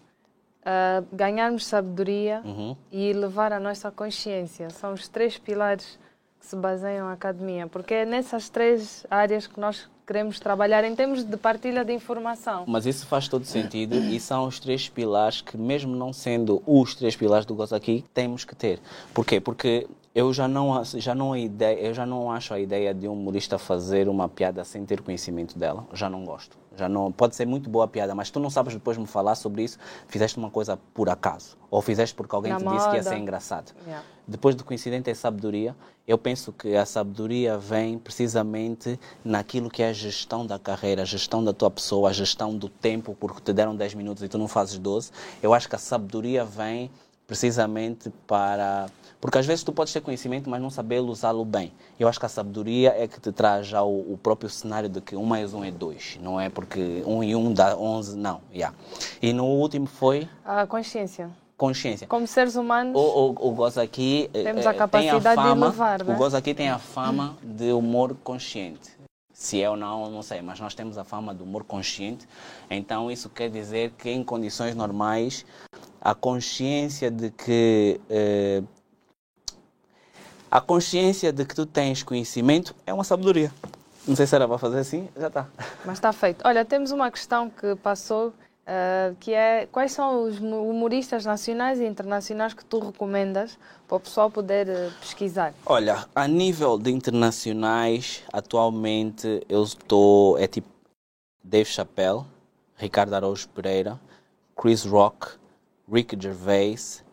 uh, 0.62 1.06
ganharmos 1.12 1.66
sabedoria 1.66 2.44
uhum. 2.46 2.78
e 2.92 3.10
elevar 3.10 3.52
a 3.52 3.60
nossa 3.60 3.90
consciência. 3.90 4.70
São 4.70 4.94
os 4.94 5.08
três 5.08 5.40
pilares 5.40 5.98
que 6.40 6.46
se 6.46 6.56
baseiam 6.56 7.08
a 7.08 7.14
academia, 7.14 7.66
porque 7.66 7.96
é 7.96 8.06
nessas 8.06 8.48
três 8.48 9.08
áreas 9.10 9.48
que 9.48 9.60
nós 9.60 9.90
queremos 10.06 10.40
trabalhar 10.40 10.84
em 10.84 10.96
termos 10.96 11.24
de 11.24 11.38
partilha 11.38 11.84
de 11.84 11.92
informação. 11.92 12.64
Mas 12.68 12.86
isso 12.86 13.06
faz 13.08 13.28
todo 13.28 13.46
sentido 13.46 13.96
e 13.96 14.20
são 14.20 14.46
os 14.46 14.60
três 14.60 14.88
pilares 14.88 15.42
que, 15.42 15.58
mesmo 15.58 15.96
não 15.96 16.14
sendo 16.14 16.62
os 16.66 16.94
três 16.96 17.16
pilares 17.16 17.46
do 17.46 17.56
Gozo 17.56 17.76
aqui, 17.76 18.06
temos 18.14 18.46
que 18.46 18.56
ter. 18.56 18.80
Porquê? 19.14 19.40
Porque 19.40 19.88
eu 20.14 20.32
já 20.32 20.48
não, 20.48 20.84
já 20.84 21.16
não, 21.16 21.36
ideia, 21.36 21.80
eu 21.80 21.94
já 21.94 22.06
não 22.06 22.32
acho 22.32 22.54
a 22.54 22.60
ideia 22.60 22.94
de 22.94 23.08
um 23.08 23.14
humorista 23.14 23.58
fazer 23.58 24.08
uma 24.08 24.30
piada 24.30 24.64
sem 24.64 24.86
ter 24.86 25.02
conhecimento 25.02 25.58
dela. 25.58 25.86
Já 25.92 26.10
não 26.10 26.24
gosto. 26.24 26.58
Já 26.78 26.88
não, 26.90 27.12
pode 27.12 27.36
ser 27.36 27.46
muito 27.46 27.70
boa 27.70 27.86
a 27.86 27.88
piada, 27.88 28.14
mas 28.14 28.30
tu 28.30 28.40
não 28.40 28.50
sabes 28.50 28.74
depois 28.74 28.98
me 28.98 29.08
falar 29.08 29.36
sobre 29.36 29.64
isso, 29.64 29.78
fizeste 30.08 30.38
uma 30.38 30.50
coisa 30.50 30.78
por 30.94 31.10
acaso. 31.10 31.58
Ou 31.72 31.82
fizeste 31.82 32.14
porque 32.14 32.36
alguém 32.36 32.52
Na 32.52 32.60
te 32.60 32.66
moda. 32.66 32.78
disse 32.78 32.90
que 32.90 32.96
ia 32.98 33.04
ser 33.04 33.18
engraçado. 33.18 33.74
Yeah. 33.86 34.04
Depois 34.28 34.56
do 34.56 34.64
coincidente 34.64 35.10
é 35.10 35.14
sabedoria. 35.14 35.76
Eu 36.08 36.20
penso 36.20 36.54
que 36.54 36.76
a 36.76 36.86
sabedoria 36.86 37.58
vem 37.58 37.98
precisamente 37.98 39.00
naquilo 39.24 39.72
que 39.72 39.82
é 39.82 39.90
a 39.90 39.94
gestão 39.94 40.46
da 40.46 40.60
carreira, 40.60 41.02
a 41.02 41.06
gestão 41.06 41.44
da 41.44 41.52
tua 41.52 41.72
pessoa, 41.72 42.12
a 42.12 42.14
gestão 42.14 42.56
do 42.56 42.70
tempo, 42.70 43.18
porque 43.20 43.42
te 43.42 43.52
deram 43.52 43.76
10 43.76 43.96
minutos 43.96 44.22
e 44.22 44.28
tu 44.28 44.38
não 44.38 44.48
fazes 44.48 44.78
12. 44.78 45.12
Eu 45.42 45.52
acho 45.52 45.68
que 45.68 45.76
a 45.76 45.80
sabedoria 45.80 46.46
vem 46.46 46.92
precisamente 47.26 48.12
para. 48.28 48.86
Porque 49.20 49.40
às 49.40 49.48
vezes 49.48 49.64
tu 49.64 49.74
podes 49.74 49.92
ter 49.92 50.02
conhecimento, 50.02 50.48
mas 50.48 50.62
não 50.62 50.70
saber 50.70 51.00
usá-lo 51.00 51.44
bem. 51.44 51.74
Eu 52.00 52.08
acho 52.08 52.20
que 52.20 52.26
a 52.28 52.30
sabedoria 52.30 52.94
é 52.96 53.08
que 53.08 53.20
te 53.20 53.32
traz 53.32 53.66
já 53.66 53.82
o, 53.82 54.14
o, 54.14 54.20
próprio 54.22 54.48
cenário 54.48 54.88
de 54.88 55.02
que 55.02 55.16
um 55.16 55.26
mais 55.26 55.56
um 55.56 55.64
é 55.64 55.72
dois. 55.72 56.20
Não 56.22 56.40
é 56.40 56.50
porque 56.50 57.02
um 57.08 57.24
e 57.24 57.36
um 57.36 57.52
dá 57.52 57.76
onze, 57.76 58.16
não. 58.16 58.42
Yeah. 58.54 58.76
E 59.20 59.34
no 59.34 59.46
último 59.46 59.88
foi. 59.88 60.30
A 60.46 60.68
consciência. 60.68 61.32
Consciência. 61.58 62.06
Como 62.08 62.28
seres 62.28 62.56
humanos. 62.56 62.96
O, 62.96 63.00
o, 63.00 63.50
o 63.50 63.52
Gozo 63.52 63.80
aqui. 63.80 64.30
Temos 64.34 64.66
a 64.66 64.74
capacidade 64.74 65.28
a 65.28 65.36
fama, 65.36 65.56
de 65.56 65.62
elevar. 65.62 66.02
O 66.02 66.16
Gozo 66.16 66.36
aqui 66.36 66.54
tem 66.54 66.70
a 66.70 66.78
fama 66.78 67.38
de 67.42 67.72
humor 67.72 68.16
consciente. 68.24 68.96
Se 69.34 69.62
é 69.62 69.70
ou 69.70 69.76
não, 69.76 70.10
não 70.10 70.22
sei, 70.22 70.42
mas 70.42 70.60
nós 70.60 70.74
temos 70.74 70.98
a 70.98 71.04
fama 71.04 71.34
do 71.34 71.44
humor 71.44 71.64
consciente. 71.64 72.28
Então, 72.70 73.12
isso 73.12 73.30
quer 73.30 73.50
dizer 73.50 73.92
que 73.98 74.10
em 74.10 74.24
condições 74.24 74.76
normais, 74.76 75.46
a 76.02 76.14
consciência 76.16 77.12
de 77.12 77.32
que. 77.32 78.00
Eh, 78.10 78.64
a 80.50 80.62
consciência 80.62 81.34
de 81.34 81.44
que 81.44 81.54
tu 81.54 81.66
tens 81.66 82.02
conhecimento 82.02 82.74
é 82.86 82.94
uma 82.94 83.04
sabedoria. 83.04 83.52
Não 84.08 84.16
sei 84.16 84.28
se 84.28 84.36
era 84.36 84.48
para 84.48 84.58
fazer 84.58 84.80
assim, 84.80 85.10
já 85.18 85.28
está. 85.28 85.48
Mas 85.84 85.98
está 85.98 86.14
feito. 86.14 86.42
Olha, 86.46 86.64
temos 86.64 86.92
uma 86.92 87.10
questão 87.12 87.50
que 87.50 87.76
passou, 87.76 88.32
uh, 88.66 89.16
que 89.20 89.34
é 89.34 89.68
quais 89.72 89.92
são 89.92 90.24
os 90.24 90.40
humoristas 90.40 91.26
nacionais 91.26 91.80
e 91.80 91.86
internacionais 91.86 92.54
que 92.54 92.66
tu 92.66 92.80
recomendas 92.80 93.58
para 93.88 93.98
o 93.98 94.00
pessoal 94.00 94.30
poder 94.30 94.68
uh, 94.68 94.92
pesquisar? 95.00 95.54
Olha, 95.66 96.06
a 96.14 96.28
nível 96.28 96.78
de 96.78 96.92
internacionais, 96.92 98.24
atualmente 98.32 99.46
eu 99.48 99.64
estou, 99.64 100.38
é 100.38 100.48
tipo 100.48 100.68
Dave 101.44 101.70
Chappelle, 101.70 102.24
Ricardo 102.76 103.14
Araújo 103.14 103.48
Pereira, 103.50 104.00
Chris 104.56 104.86
Rock, 104.86 105.28
Rick 105.92 106.18
Gervais, 106.20 107.04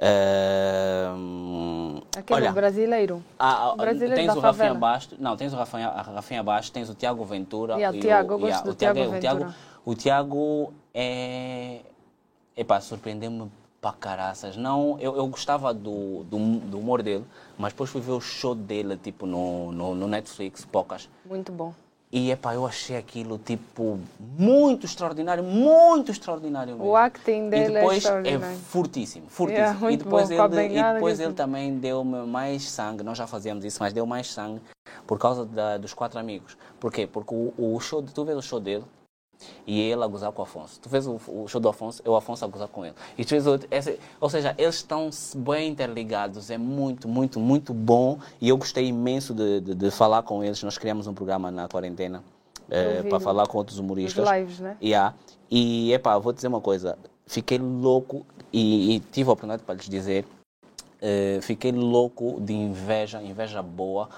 Uh, 0.00 2.00
Aquele 2.16 2.42
olha, 2.42 2.52
brasileiro. 2.52 3.24
Ah, 3.36 3.74
brasileiro 3.76 4.14
tens 4.14 4.36
o 4.36 4.38
Rafinha 4.38 4.74
Basto, 4.74 5.16
não, 5.18 5.36
tens 5.36 5.52
o 5.52 5.56
Rafinha, 5.56 5.88
Rafinha 5.88 6.40
Basto, 6.40 6.70
tens 6.70 6.88
o 6.88 6.94
Tiago 6.94 7.24
Ventura. 7.24 7.74
Yeah, 7.74 7.98
o 7.98 8.00
Tiago, 8.00 8.34
eu 8.34 8.38
gosto 8.38 8.48
yeah, 8.48 8.70
o 8.70 8.74
Tiago, 8.74 8.94
Tiago 8.94 9.10
Ventura. 9.10 9.16
O 9.16 9.20
Tiago, 9.20 9.54
o 9.88 9.94
Tiago 9.94 10.74
é. 10.92 11.80
Epá, 12.54 12.78
surpreendeu-me 12.78 13.50
para 13.80 13.92
caraças. 13.92 14.54
Não, 14.54 14.98
eu, 15.00 15.16
eu 15.16 15.26
gostava 15.28 15.72
do, 15.72 16.24
do, 16.24 16.38
do, 16.58 16.78
humor 16.78 17.02
dele, 17.02 17.24
mas 17.56 17.72
depois 17.72 17.88
fui 17.88 18.02
ver 18.02 18.12
o 18.12 18.20
show 18.20 18.54
dele, 18.54 18.98
tipo, 18.98 19.24
no, 19.24 19.72
no, 19.72 19.94
no 19.94 20.06
Netflix, 20.06 20.62
poucas. 20.62 21.08
Muito 21.24 21.52
bom. 21.52 21.72
E 22.12 22.30
epá, 22.30 22.54
eu 22.54 22.66
achei 22.66 22.96
aquilo 22.98 23.38
tipo 23.38 23.98
muito 24.18 24.84
extraordinário, 24.84 25.42
muito 25.42 26.10
extraordinário 26.10 26.74
mesmo. 26.74 26.90
O 26.90 26.96
acting 26.96 27.48
dele 27.48 27.70
e 27.70 27.74
depois 27.74 28.04
é, 28.04 28.32
é 28.32 28.38
fortíssimo, 28.38 29.26
fortíssimo. 29.28 29.68
Yeah, 29.68 29.92
e 29.92 29.96
depois, 29.96 30.28
bom, 30.28 30.44
ele, 30.58 30.78
e 30.78 30.92
depois 30.94 31.20
ele 31.20 31.32
também 31.32 31.78
deu 31.78 32.04
mais 32.04 32.68
sangue, 32.68 33.02
nós 33.02 33.16
já 33.16 33.26
fazíamos 33.26 33.64
isso, 33.64 33.78
mas 33.80 33.92
deu 33.92 34.04
mais 34.04 34.30
sangue 34.30 34.60
por 35.06 35.18
causa 35.18 35.46
da, 35.46 35.78
dos 35.78 35.94
quatro 35.94 36.18
amigos. 36.18 36.56
Por 36.78 36.92
quê? 36.92 37.06
Porque 37.06 37.34
o, 37.34 37.52
o 37.56 37.80
show, 37.80 38.02
tu 38.02 38.24
vês 38.24 38.36
o 38.38 38.42
show 38.42 38.58
dele, 38.58 38.84
e 39.66 39.80
ele 39.80 40.02
a 40.02 40.06
gozar 40.06 40.32
com 40.32 40.42
o 40.42 40.44
Afonso. 40.44 40.80
Tu 40.80 40.88
fez 40.88 41.06
o, 41.06 41.20
o 41.28 41.46
show 41.48 41.60
do 41.60 41.68
Afonso, 41.68 42.02
eu 42.04 42.12
o 42.12 42.16
Afonso 42.16 42.44
a 42.44 42.48
gozar 42.48 42.68
com 42.68 42.84
ele. 42.84 42.94
E 43.16 43.24
tu 43.24 43.30
fez 43.30 43.46
o, 43.46 43.58
esse, 43.70 43.98
ou 44.20 44.28
seja, 44.28 44.54
eles 44.58 44.76
estão 44.76 45.10
bem 45.36 45.70
interligados, 45.70 46.50
é 46.50 46.58
muito, 46.58 47.08
muito, 47.08 47.38
muito 47.38 47.74
bom. 47.74 48.18
E 48.40 48.48
eu 48.48 48.56
gostei 48.56 48.86
imenso 48.86 49.34
de, 49.34 49.60
de, 49.60 49.74
de 49.74 49.90
falar 49.90 50.22
com 50.22 50.42
eles. 50.42 50.62
Nós 50.62 50.78
criamos 50.78 51.06
um 51.06 51.14
programa 51.14 51.50
na 51.50 51.68
quarentena 51.68 52.22
é, 52.70 53.02
para 53.02 53.20
falar 53.20 53.46
com 53.46 53.58
outros 53.58 53.78
humoristas. 53.78 54.24
Os 54.24 54.30
lives, 54.30 54.60
né? 54.60 54.76
Yeah. 54.82 55.14
E, 55.50 55.92
epá, 55.92 56.18
vou 56.18 56.32
dizer 56.32 56.48
uma 56.48 56.60
coisa. 56.60 56.98
Fiquei 57.26 57.58
louco 57.58 58.26
e, 58.52 58.96
e 58.96 59.00
tive 59.00 59.28
a 59.30 59.32
oportunidade 59.32 59.62
para 59.62 59.74
lhes 59.74 59.88
dizer. 59.88 60.24
Uh, 61.00 61.40
fiquei 61.42 61.70
louco 61.70 62.40
de 62.40 62.52
inveja, 62.52 63.22
inveja 63.22 63.62
boa, 63.62 64.08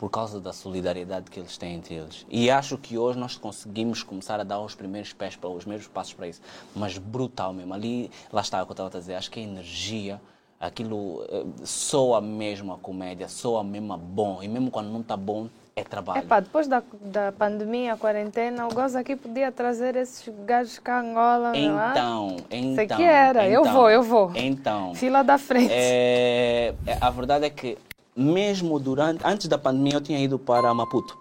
por 0.00 0.08
causa 0.08 0.40
da 0.40 0.50
solidariedade 0.50 1.30
que 1.30 1.38
eles 1.38 1.58
têm 1.58 1.74
entre 1.74 1.94
eles. 1.96 2.24
E 2.30 2.50
acho 2.50 2.78
que 2.78 2.96
hoje 2.96 3.18
nós 3.18 3.36
conseguimos 3.36 4.02
começar 4.02 4.40
a 4.40 4.44
dar 4.44 4.58
os 4.58 4.74
primeiros 4.74 5.12
pés 5.12 5.36
para 5.36 5.50
os 5.50 5.66
mesmos 5.66 5.88
passos 5.88 6.14
para 6.14 6.26
isso, 6.26 6.40
mas 6.74 6.96
brutal 6.96 7.52
mesmo. 7.52 7.74
Ali, 7.74 8.10
lá 8.32 8.40
está 8.40 8.62
o 8.62 8.64
que 8.64 8.70
eu 8.70 8.72
estava 8.72 8.88
a 8.88 8.98
dizer, 8.98 9.14
acho 9.14 9.30
que 9.30 9.38
a 9.38 9.42
energia, 9.42 10.18
aquilo 10.58 11.22
eh, 11.28 11.44
soa 11.66 12.18
mesmo 12.22 12.72
a 12.72 12.78
comédia, 12.78 13.28
soa 13.28 13.62
mesmo 13.62 13.92
a 13.92 13.98
bom, 13.98 14.42
e 14.42 14.48
mesmo 14.48 14.70
quando 14.70 14.88
não 14.88 15.02
está 15.02 15.18
bom, 15.18 15.50
é 15.76 15.84
trabalho. 15.84 16.20
Epá, 16.20 16.40
depois 16.40 16.66
da, 16.66 16.82
da 17.02 17.30
pandemia, 17.32 17.92
a 17.92 17.96
quarentena, 17.98 18.66
o 18.68 18.72
Gozo 18.72 18.96
aqui 18.96 19.14
podia 19.14 19.52
trazer 19.52 19.96
esses 19.96 20.32
gajos 20.46 20.78
cá 20.78 21.00
Angola, 21.00 21.52
então, 21.54 21.74
não 21.74 21.82
é? 21.82 21.90
Então, 21.90 22.74
Sei 22.74 22.86
que 22.86 23.02
era, 23.02 23.46
então, 23.46 23.66
eu 23.66 23.70
vou, 23.70 23.90
eu 23.90 24.02
vou. 24.02 24.32
Então. 24.34 24.94
Fila 24.94 25.22
da 25.22 25.36
frente. 25.36 25.70
É, 25.70 26.74
é 26.86 26.96
a 26.98 27.10
verdade 27.10 27.44
é 27.44 27.50
que 27.50 27.76
mesmo 28.20 28.78
durante, 28.78 29.24
antes 29.24 29.48
da 29.48 29.56
pandemia, 29.56 29.94
eu 29.94 30.00
tinha 30.00 30.18
ido 30.18 30.38
para 30.38 30.72
Maputo. 30.74 31.16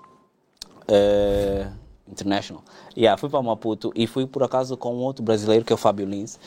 Uh, 0.83 1.79
International. 2.09 2.63
Yeah, 2.97 3.17
fui 3.17 3.29
para 3.29 3.41
Maputo 3.41 3.91
e 3.95 4.07
fui 4.07 4.25
por 4.25 4.43
acaso 4.43 4.75
com 4.75 4.95
outro 4.95 5.23
brasileiro 5.23 5.63
que 5.63 5.71
é 5.71 5.75
o 5.75 5.77
Fábio 5.77 6.07
Lins. 6.07 6.39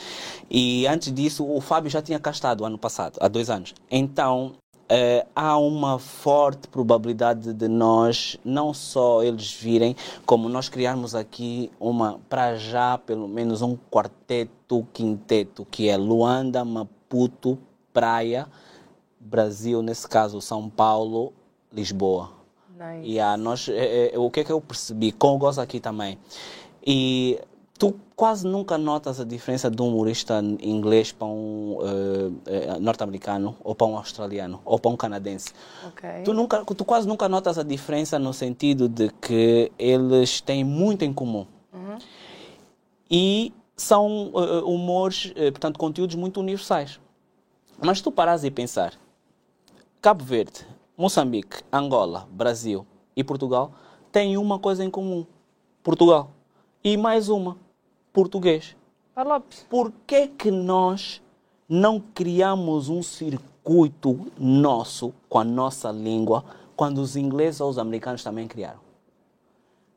E 0.50 0.86
antes 0.86 1.12
disso, 1.12 1.48
o 1.48 1.60
Fábio 1.60 1.88
já 1.88 2.02
tinha 2.02 2.18
castado 2.18 2.64
ano 2.64 2.76
passado, 2.76 3.16
há 3.20 3.28
dois 3.28 3.48
anos. 3.48 3.72
Então, 3.90 4.54
uh, 4.90 5.28
há 5.34 5.56
uma 5.56 5.98
forte 5.98 6.66
probabilidade 6.66 7.54
de 7.54 7.68
nós, 7.68 8.36
não 8.44 8.74
só 8.74 9.22
eles 9.22 9.52
virem, 9.52 9.94
como 10.26 10.48
nós 10.48 10.68
criarmos 10.68 11.14
aqui 11.14 11.70
uma, 11.78 12.18
para 12.28 12.56
já, 12.56 12.98
pelo 12.98 13.28
menos 13.28 13.62
um 13.62 13.76
quarteto, 13.90 14.86
quinteto, 14.92 15.64
que 15.70 15.88
é 15.88 15.96
Luanda, 15.96 16.64
Maputo, 16.64 17.56
Praia 17.92 18.48
Brasil, 19.22 19.82
nesse 19.82 20.08
caso 20.08 20.40
São 20.40 20.68
Paulo, 20.68 21.32
Lisboa. 21.72 22.30
Nice. 22.70 23.08
E 23.08 23.20
a 23.20 23.36
nós, 23.36 23.68
é, 23.68 24.14
é, 24.14 24.18
o 24.18 24.30
que 24.30 24.40
é 24.40 24.44
que 24.44 24.50
eu 24.52 24.60
percebi 24.60 25.12
Gozo 25.12 25.60
aqui 25.60 25.78
também. 25.78 26.18
E 26.84 27.38
tu 27.78 27.94
quase 28.16 28.46
nunca 28.46 28.76
notas 28.76 29.20
a 29.20 29.24
diferença 29.24 29.70
de 29.70 29.80
um 29.80 29.88
humorista 29.88 30.40
inglês 30.60 31.12
para 31.12 31.26
um 31.26 31.78
uh, 31.78 32.80
norte-americano 32.80 33.56
ou 33.62 33.74
para 33.74 33.86
um 33.86 33.96
australiano 33.96 34.60
ou 34.64 34.78
para 34.78 34.90
um 34.90 34.96
canadense. 34.96 35.52
Okay. 35.88 36.22
Tu, 36.24 36.32
nunca, 36.32 36.64
tu 36.64 36.84
quase 36.84 37.06
nunca 37.06 37.28
notas 37.28 37.58
a 37.58 37.62
diferença 37.62 38.18
no 38.18 38.32
sentido 38.32 38.88
de 38.88 39.10
que 39.20 39.70
eles 39.78 40.40
têm 40.40 40.64
muito 40.64 41.04
em 41.04 41.12
comum. 41.12 41.46
Uhum. 41.72 41.98
E 43.10 43.52
são 43.76 44.28
uh, 44.28 44.64
humores, 44.68 45.32
portanto, 45.52 45.78
conteúdos 45.78 46.16
muito 46.16 46.40
universais. 46.40 47.00
Mas 47.80 48.00
tu 48.00 48.12
paras 48.12 48.44
e 48.44 48.50
pensar, 48.50 48.92
Cabo 50.02 50.24
Verde, 50.24 50.66
Moçambique, 50.98 51.62
Angola, 51.72 52.26
Brasil 52.32 52.84
e 53.14 53.22
Portugal 53.22 53.70
têm 54.10 54.36
uma 54.36 54.58
coisa 54.58 54.84
em 54.84 54.90
comum: 54.90 55.24
Portugal. 55.80 56.32
E 56.82 56.96
mais 56.96 57.28
uma: 57.28 57.56
português. 58.12 58.74
Lopes. 59.16 59.64
Por 59.70 59.92
que, 60.04 60.26
que 60.26 60.50
nós 60.50 61.22
não 61.68 62.00
criamos 62.00 62.88
um 62.88 63.00
circuito 63.00 64.26
nosso 64.36 65.14
com 65.28 65.38
a 65.38 65.44
nossa 65.44 65.92
língua 65.92 66.44
quando 66.74 66.98
os 66.98 67.14
ingleses 67.14 67.60
ou 67.60 67.70
os 67.70 67.78
americanos 67.78 68.24
também 68.24 68.48
criaram? 68.48 68.80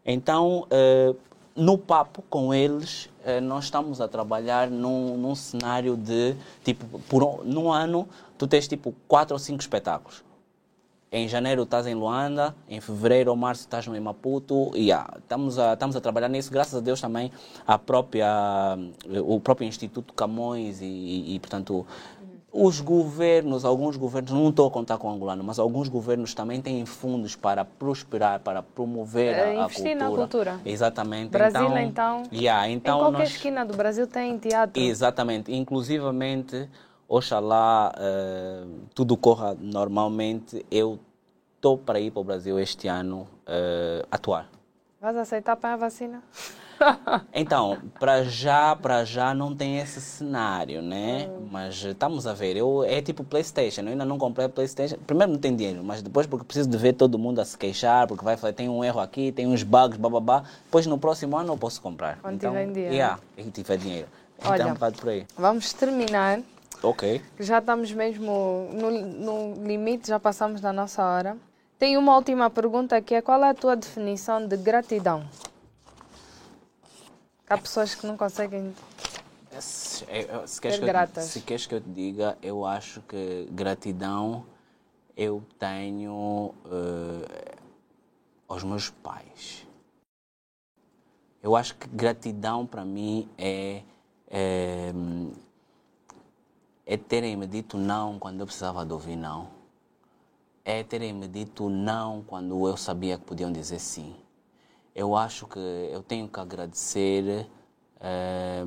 Então, 0.06 0.68
eh, 0.70 1.16
no 1.56 1.78
papo 1.78 2.22
com 2.30 2.54
eles, 2.54 3.10
eh, 3.24 3.40
nós 3.40 3.66
estamos 3.66 4.02
a 4.02 4.08
trabalhar 4.08 4.70
num, 4.70 5.18
num 5.18 5.34
cenário 5.34 5.96
de, 5.96 6.36
tipo, 6.64 7.00
por, 7.08 7.46
num 7.46 7.72
ano 7.72 8.08
tu 8.38 8.46
tens 8.46 8.68
tipo 8.68 8.94
quatro 9.08 9.34
ou 9.36 9.40
cinco 9.40 9.62
espetáculos. 9.62 10.24
Em 11.12 11.30
janeiro 11.30 11.64
estás 11.64 11.88
em 11.88 11.96
Luanda, 11.96 12.54
em 12.68 12.82
fevereiro 12.82 13.32
ou 13.32 13.38
março 13.38 13.62
estás 13.62 13.88
no 13.88 14.02
Maputo, 14.02 14.72
e 14.76 14.88
yeah, 14.88 15.10
estamos, 15.18 15.58
a, 15.58 15.72
estamos 15.72 15.96
a 15.96 16.02
trabalhar 16.02 16.28
nisso, 16.28 16.52
graças 16.52 16.76
a 16.76 16.82
Deus 16.82 17.00
também 17.00 17.32
a 17.66 17.78
própria, 17.78 18.78
o 19.24 19.40
próprio 19.40 19.66
Instituto 19.66 20.14
Camões 20.14 20.82
e, 20.82 20.86
e, 20.86 21.36
e 21.36 21.40
portanto, 21.40 21.86
os 22.58 22.80
governos, 22.80 23.66
alguns 23.66 23.98
governos, 23.98 24.32
não 24.32 24.50
estou 24.50 24.70
a 24.70 24.72
contar 24.72 24.98
com 24.98 25.10
o 25.10 25.12
angolano, 25.12 25.44
mas 25.44 25.60
alguns 25.60 25.90
governos 25.90 26.34
também 26.34 26.62
têm 26.62 26.86
fundos 26.86 27.36
para 27.36 27.66
prosperar, 27.66 28.40
para 28.40 28.64
promover 28.64 29.36
a, 29.38 29.66
a 29.66 29.70
cultura. 29.70 29.96
na 29.96 30.10
cultura. 30.10 30.60
Exatamente. 30.66 31.32
Brasil, 31.32 31.78
então... 31.78 32.24
então, 32.24 32.24
yeah, 32.32 32.70
então 32.70 32.98
em 32.98 33.02
qualquer 33.02 33.20
nós... 33.20 33.30
esquina 33.30 33.66
do 33.66 33.76
Brasil 33.76 34.08
tem 34.08 34.38
teatro. 34.38 34.82
Exatamente. 34.82 35.54
Inclusivamente 35.54 36.70
Oxalá 37.10 37.92
uh, 37.94 38.70
tudo 38.96 39.18
corra 39.18 39.54
normalmente. 39.60 40.66
Eu 40.72 40.98
estou 41.58 41.78
para 41.78 42.00
ir 42.00 42.10
para 42.10 42.22
o 42.22 42.24
Brasil 42.24 42.58
este 42.58 42.88
ano 42.88 43.28
uh, 43.48 44.08
atuar. 44.10 44.50
Vas 45.02 45.18
aceitar 45.18 45.58
para 45.58 45.74
a 45.74 45.78
vacina? 45.78 46.24
Então, 47.34 47.78
para 48.00 48.24
já, 48.24 48.76
para 48.76 49.04
já 49.04 49.34
não 49.34 49.56
tem 49.56 49.80
esse 49.80 50.02
cenário, 50.02 50.82
né? 50.82 51.30
Hum. 51.30 51.48
Mas 51.52 51.84
estamos 51.84 52.28
a 52.28 52.34
ver. 52.34 52.56
Eu 52.58 52.84
é 52.84 53.02
tipo 53.02 53.24
PlayStation. 53.24 53.82
Eu 53.82 53.90
ainda 53.90 54.06
não 54.06 54.18
comprei 54.18 54.48
PlayStation. 54.48 54.98
Primeiro 55.06 55.34
não 55.34 55.40
tem 55.40 55.56
dinheiro, 55.56 55.84
mas 55.84 56.02
depois 56.02 56.28
porque 56.28 56.46
preciso 56.46 56.70
de 56.70 56.78
ver 56.78 56.94
todo 56.94 57.18
mundo 57.18 57.40
a 57.40 57.46
se 57.46 57.58
queixar, 57.58 58.08
porque 58.08 58.24
vai 58.24 58.38
falar 58.38 58.54
tem 58.54 58.70
um 58.70 58.84
erro 58.84 59.00
aqui, 59.00 59.32
tem 59.32 59.48
uns 59.48 59.64
bugs, 59.64 59.98
bababá. 59.98 60.44
Depois 60.66 60.86
no 60.86 60.98
próximo 60.98 61.38
ano 61.38 61.54
eu 61.54 61.58
posso 61.58 61.82
comprar. 61.82 62.20
Quando 62.22 62.36
então, 62.36 62.52
tiver 62.52 62.72
dinheiro. 62.72 62.94
Yeah, 62.94 63.20
e 63.38 63.44
tiver 63.44 63.78
dinheiro. 63.78 64.08
Então, 64.38 64.52
Olha, 64.52 64.74
vai 64.74 64.92
por 64.92 65.10
aí. 65.10 65.26
Vamos 65.38 65.72
terminar 65.74 66.42
Ok. 66.84 67.22
Já 67.40 67.60
estamos 67.60 67.92
mesmo 67.92 68.70
no, 68.72 68.92
no 68.92 69.66
limite, 69.66 70.08
já 70.08 70.20
passamos 70.20 70.62
da 70.62 70.72
nossa 70.72 71.04
hora. 71.04 71.38
Tem 71.80 71.98
uma 71.98 72.16
última 72.16 72.50
pergunta 72.50 73.02
que 73.02 73.16
é 73.16 73.22
qual 73.22 73.44
é 73.44 73.50
a 73.50 73.54
tua 73.54 73.76
definição 73.76 74.46
de 74.48 74.56
gratidão? 74.56 75.24
Há 77.48 77.58
pessoas 77.58 77.94
que 77.94 78.08
não 78.08 78.18
conseguem 78.18 78.74
se, 79.62 80.06
se, 80.48 80.62
queres 80.62 80.80
que 80.80 80.86
eu, 80.86 81.24
se 81.24 81.42
queres 81.42 81.66
que 81.66 81.76
eu 81.76 81.82
te 81.82 81.90
diga, 81.90 82.38
eu 82.42 82.66
acho 82.66 83.02
que 83.02 83.48
gratidão 83.52 84.46
eu 85.16 85.42
tenho 85.58 86.54
uh, 86.66 87.56
aos 88.48 88.64
meus 88.64 88.90
pais. 88.90 89.66
Eu 91.42 91.56
acho 91.56 91.76
que 91.76 91.88
gratidão 91.88 92.66
para 92.66 92.84
mim 92.84 93.30
é, 93.38 93.84
é, 94.30 94.92
é 96.86 96.98
terem 96.98 97.38
me 97.38 97.48
dito 97.48 97.78
não 97.78 98.20
quando 98.20 98.40
eu 98.40 98.46
precisava 98.46 98.86
de 98.86 98.92
ouvir 98.92 99.16
não. 99.16 99.50
É 100.66 100.84
terem 100.84 101.14
me 101.14 101.28
dito 101.28 101.70
não 101.70 102.24
quando 102.24 102.68
eu 102.68 102.76
sabia 102.76 103.18
que 103.18 103.24
podiam 103.24 103.52
dizer 103.52 103.80
sim. 103.80 104.16
Eu 104.96 105.14
acho 105.14 105.46
que 105.46 105.60
eu 105.60 106.02
tenho 106.02 106.26
que 106.26 106.40
agradecer 106.40 107.46
é, 108.00 108.66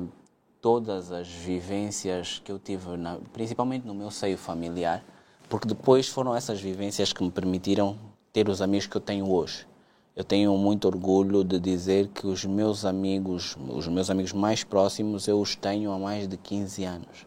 todas 0.61 1.11
as 1.11 1.27
vivências 1.27 2.39
que 2.45 2.51
eu 2.51 2.59
tive, 2.59 2.95
na, 2.97 3.17
principalmente 3.33 3.87
no 3.87 3.95
meu 3.95 4.11
seio 4.11 4.37
familiar, 4.37 5.03
porque 5.49 5.67
depois 5.67 6.07
foram 6.07 6.35
essas 6.35 6.61
vivências 6.61 7.11
que 7.11 7.23
me 7.23 7.31
permitiram 7.31 7.97
ter 8.31 8.47
os 8.47 8.61
amigos 8.61 8.85
que 8.85 8.95
eu 8.95 9.01
tenho 9.01 9.27
hoje. 9.31 9.67
Eu 10.15 10.23
tenho 10.23 10.55
muito 10.57 10.85
orgulho 10.85 11.43
de 11.43 11.59
dizer 11.59 12.09
que 12.09 12.27
os 12.27 12.45
meus 12.45 12.85
amigos, 12.85 13.57
os 13.67 13.87
meus 13.87 14.09
amigos 14.11 14.31
mais 14.31 14.63
próximos, 14.63 15.27
eu 15.27 15.39
os 15.39 15.55
tenho 15.55 15.91
há 15.91 15.97
mais 15.97 16.27
de 16.27 16.37
15 16.37 16.83
anos. 16.83 17.25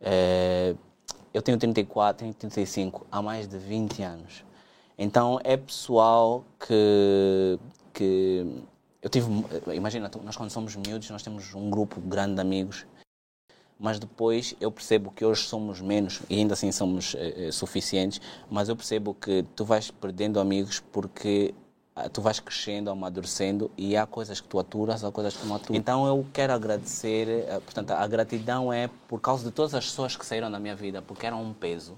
É, 0.00 0.74
eu 1.32 1.42
tenho 1.42 1.58
34, 1.58 2.24
tenho 2.24 2.34
35, 2.34 3.06
há 3.12 3.22
mais 3.22 3.46
de 3.46 3.58
20 3.58 4.02
anos. 4.02 4.47
Então 4.98 5.38
é 5.44 5.56
pessoal 5.56 6.44
que, 6.58 7.56
que 7.94 8.44
eu 9.00 9.08
tive, 9.08 9.28
imagina, 9.72 10.10
nós 10.24 10.36
quando 10.36 10.50
somos 10.50 10.74
miúdos, 10.74 11.08
nós 11.10 11.22
temos 11.22 11.54
um 11.54 11.70
grupo 11.70 12.00
grande 12.00 12.34
de 12.34 12.40
amigos, 12.40 12.84
mas 13.78 14.00
depois 14.00 14.56
eu 14.60 14.72
percebo 14.72 15.12
que 15.12 15.24
hoje 15.24 15.42
somos 15.42 15.80
menos 15.80 16.20
e 16.28 16.34
ainda 16.34 16.54
assim 16.54 16.72
somos 16.72 17.14
eh, 17.16 17.50
suficientes, 17.52 18.20
mas 18.50 18.68
eu 18.68 18.74
percebo 18.74 19.14
que 19.14 19.44
tu 19.54 19.64
vais 19.64 19.88
perdendo 19.88 20.40
amigos 20.40 20.80
porque 20.90 21.54
ah, 21.94 22.08
tu 22.08 22.20
vais 22.20 22.40
crescendo, 22.40 22.90
amadurecendo 22.90 23.70
e 23.78 23.96
há 23.96 24.04
coisas 24.04 24.40
que 24.40 24.48
tu 24.48 24.58
aturas, 24.58 25.04
há 25.04 25.12
coisas 25.12 25.36
que 25.36 25.46
não 25.46 25.54
aturas. 25.54 25.78
Então 25.78 26.08
eu 26.08 26.26
quero 26.32 26.52
agradecer, 26.52 27.28
eh, 27.28 27.60
portanto, 27.60 27.92
a 27.92 28.04
gratidão 28.08 28.72
é 28.72 28.90
por 29.06 29.20
causa 29.20 29.44
de 29.44 29.52
todas 29.52 29.74
as 29.74 29.84
pessoas 29.84 30.16
que 30.16 30.26
saíram 30.26 30.50
da 30.50 30.58
minha 30.58 30.74
vida, 30.74 31.00
porque 31.00 31.24
eram 31.24 31.40
um 31.40 31.54
peso 31.54 31.96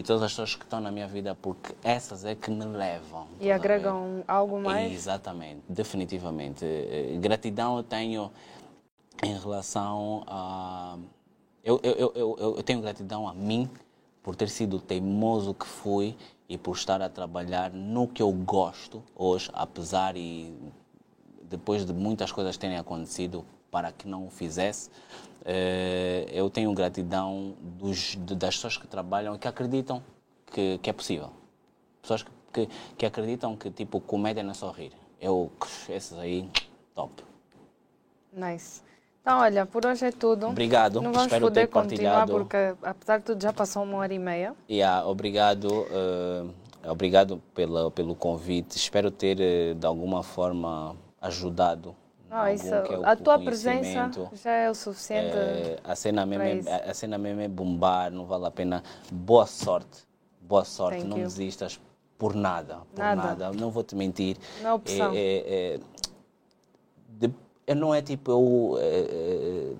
e 0.00 0.02
todas 0.02 0.22
as 0.22 0.32
pessoas 0.32 0.54
que 0.54 0.64
estão 0.64 0.80
na 0.80 0.90
minha 0.90 1.06
vida, 1.06 1.34
porque 1.34 1.74
essas 1.84 2.24
é 2.24 2.34
que 2.34 2.50
me 2.50 2.64
levam. 2.64 3.26
E 3.38 3.52
agregam 3.52 4.24
algo 4.26 4.58
mais? 4.58 4.90
Exatamente, 4.90 5.60
definitivamente. 5.68 6.64
Eh, 6.64 7.18
gratidão 7.20 7.76
eu 7.76 7.82
tenho 7.82 8.30
em 9.22 9.38
relação 9.38 10.24
a. 10.26 10.96
Eu, 11.62 11.78
eu, 11.82 12.12
eu, 12.14 12.36
eu, 12.38 12.62
tenho 12.62 12.80
gratidão 12.80 13.28
a 13.28 13.34
mim 13.34 13.68
por 14.22 14.34
ter 14.34 14.48
sido 14.48 14.80
teimoso 14.80 15.52
que 15.52 15.66
fui 15.66 16.16
e 16.48 16.56
por 16.56 16.76
estar 16.76 17.02
a 17.02 17.10
trabalhar 17.10 17.70
no 17.70 18.08
que 18.08 18.22
eu 18.22 18.32
gosto 18.32 19.02
hoje, 19.14 19.50
apesar 19.52 20.16
e 20.16 20.58
depois 21.42 21.84
de 21.84 21.92
muitas 21.92 22.32
coisas 22.32 22.56
terem 22.56 22.78
acontecido 22.78 23.44
para 23.70 23.92
que 23.92 24.08
não 24.08 24.26
o 24.26 24.30
fizesse. 24.30 24.88
Eh, 25.44 26.26
eu 26.32 26.50
tenho 26.50 26.72
gratidão 26.74 27.54
dos, 27.60 28.16
das 28.16 28.56
pessoas 28.56 28.76
que 28.76 28.86
trabalham 28.86 29.34
e 29.34 29.38
que 29.38 29.48
acreditam 29.48 30.02
que, 30.46 30.78
que 30.78 30.90
é 30.90 30.92
possível. 30.92 31.30
Pessoas 32.02 32.22
que, 32.22 32.30
que, 32.52 32.68
que, 32.98 33.06
acreditam 33.06 33.56
que, 33.56 33.70
tipo, 33.70 34.00
comédia 34.00 34.42
não 34.42 34.50
é 34.50 34.54
só 34.54 34.70
rir. 34.70 34.92
Eu, 35.20 35.50
esses 35.88 36.16
aí, 36.18 36.48
top. 36.94 37.24
Nice. 38.32 38.82
Então, 39.22 39.38
olha, 39.38 39.66
por 39.66 39.84
hoje 39.84 40.06
é 40.06 40.12
tudo. 40.12 40.46
Obrigado. 40.46 40.96
Não 40.96 41.12
vamos 41.12 41.26
Espero 41.26 41.46
poder 41.46 41.68
continuar 41.68 42.26
porque, 42.26 42.74
apesar 42.82 43.18
de 43.18 43.24
tudo, 43.24 43.42
já 43.42 43.52
passou 43.52 43.82
uma 43.82 43.98
hora 43.98 44.14
e 44.14 44.18
meia. 44.18 44.54
Yeah, 44.68 45.06
obrigado. 45.06 45.66
Uh, 45.66 46.50
obrigado 46.90 47.42
pela, 47.54 47.90
pelo 47.90 48.14
convite. 48.14 48.76
Espero 48.76 49.10
ter, 49.10 49.36
uh, 49.38 49.74
de 49.74 49.86
alguma 49.86 50.22
forma, 50.22 50.96
ajudado 51.20 51.94
ah, 52.30 52.52
isso, 52.52 52.72
é 52.72 53.00
a 53.04 53.16
tua 53.16 53.38
presença 53.38 54.10
já 54.34 54.50
é 54.52 54.70
o 54.70 54.74
suficiente. 54.74 55.36
É, 55.36 55.78
a, 55.82 55.96
cena 55.96 56.24
mesmo 56.24 56.68
é, 56.68 56.90
a 56.90 56.94
cena 56.94 57.18
mesmo 57.18 57.40
é 57.40 57.48
bombar, 57.48 58.10
não 58.10 58.24
vale 58.24 58.46
a 58.46 58.50
pena. 58.50 58.84
Boa 59.10 59.46
sorte, 59.46 60.06
boa 60.40 60.64
sorte, 60.64 60.98
Thank 60.98 61.08
não 61.08 61.18
you. 61.18 61.24
desistas 61.24 61.80
por 62.16 62.34
nada, 62.34 62.82
por 62.94 62.98
nada. 63.00 63.22
nada. 63.22 63.52
Não 63.52 63.70
vou 63.70 63.82
te 63.82 63.96
mentir. 63.96 64.36
Não 64.62 64.70
é 64.70 64.74
opção. 64.74 65.12
É, 65.14 65.18
é, 65.18 65.80
de, 67.08 67.74
não 67.74 67.94
é 67.94 68.00
tipo 68.00 68.30
eu 68.30 68.78
é, 68.80 69.74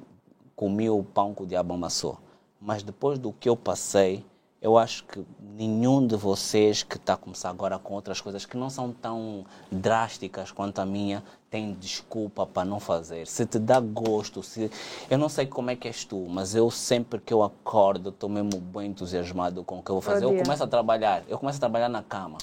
comi 0.57 0.91
o 0.91 1.05
pão 1.05 1.33
que 1.33 1.43
o 1.45 1.47
diabo 1.47 1.75
amassou, 1.75 2.19
mas 2.61 2.83
depois 2.83 3.19
do 3.19 3.33
que 3.33 3.49
eu 3.49 3.57
passei, 3.57 4.25
eu 4.62 4.77
acho 4.77 5.05
que 5.05 5.24
nenhum 5.57 6.07
de 6.07 6.16
vocês 6.16 6.82
que 6.82 6.97
está 6.97 7.15
a 7.15 7.16
começar 7.16 7.49
agora 7.49 7.78
com 7.78 7.95
outras 7.95 8.20
coisas 8.20 8.45
que 8.45 8.59
não 8.59 8.69
são 8.69 8.93
tão 8.93 9.47
drásticas 9.73 10.53
quanto 10.53 10.81
a 10.81 10.87
minha 10.87 11.24
tem 11.49 11.73
desculpa 11.73 12.47
para 12.47 12.65
não 12.65 12.78
fazer. 12.78 13.27
Se 13.27 13.47
te 13.47 13.59
dá 13.59 13.81
gosto, 13.81 14.43
se 14.43 14.70
eu 15.09 15.16
não 15.16 15.31
sei 15.31 15.47
como 15.47 15.70
é 15.70 15.77
que 15.77 15.89
és 15.89 16.05
tu, 16.05 16.27
mas 16.28 16.55
eu 16.55 16.70
sempre 16.70 17.20
que 17.20 17.32
eu 17.32 17.43
acordo 17.43 18.11
estou 18.11 18.28
mesmo 18.28 18.61
bem 18.61 18.89
entusiasmado 18.89 19.65
com 19.65 19.78
o 19.78 19.82
que 19.82 19.91
eu 19.91 19.95
vou 19.95 20.03
fazer. 20.03 20.27
Eu 20.27 20.37
começo 20.37 20.62
a 20.62 20.66
trabalhar, 20.66 21.24
eu 21.27 21.39
começo 21.39 21.57
a 21.57 21.61
trabalhar 21.61 21.89
na 21.89 22.03
cama. 22.03 22.37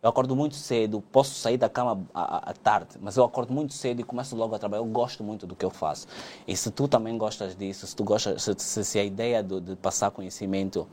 Eu 0.00 0.10
acordo 0.10 0.36
muito 0.36 0.54
cedo, 0.54 1.00
posso 1.00 1.34
sair 1.34 1.56
da 1.56 1.66
cama 1.66 2.06
à, 2.12 2.50
à, 2.50 2.52
tarde, 2.52 2.98
mas 3.00 3.16
eu 3.16 3.24
acordo 3.24 3.54
muito 3.54 3.72
cedo 3.72 4.00
e 4.00 4.04
começo 4.04 4.36
logo 4.36 4.54
a 4.54 4.58
trabalhar. 4.58 4.82
Eu 4.82 4.86
gosto 4.86 5.24
muito 5.24 5.46
do 5.46 5.56
que 5.56 5.64
eu 5.64 5.70
faço. 5.70 6.06
E 6.46 6.54
se 6.54 6.70
tu 6.70 6.86
também 6.86 7.16
gostas 7.16 7.56
disso, 7.56 7.86
se 7.86 7.96
tu 7.96 8.04
gostas, 8.04 8.42
se, 8.42 8.84
se, 8.84 8.98
a 8.98 9.02
ideia 9.04 9.42
de, 9.42 9.58
de 9.60 9.76
passar 9.76 10.10
conhecimento 10.10 10.86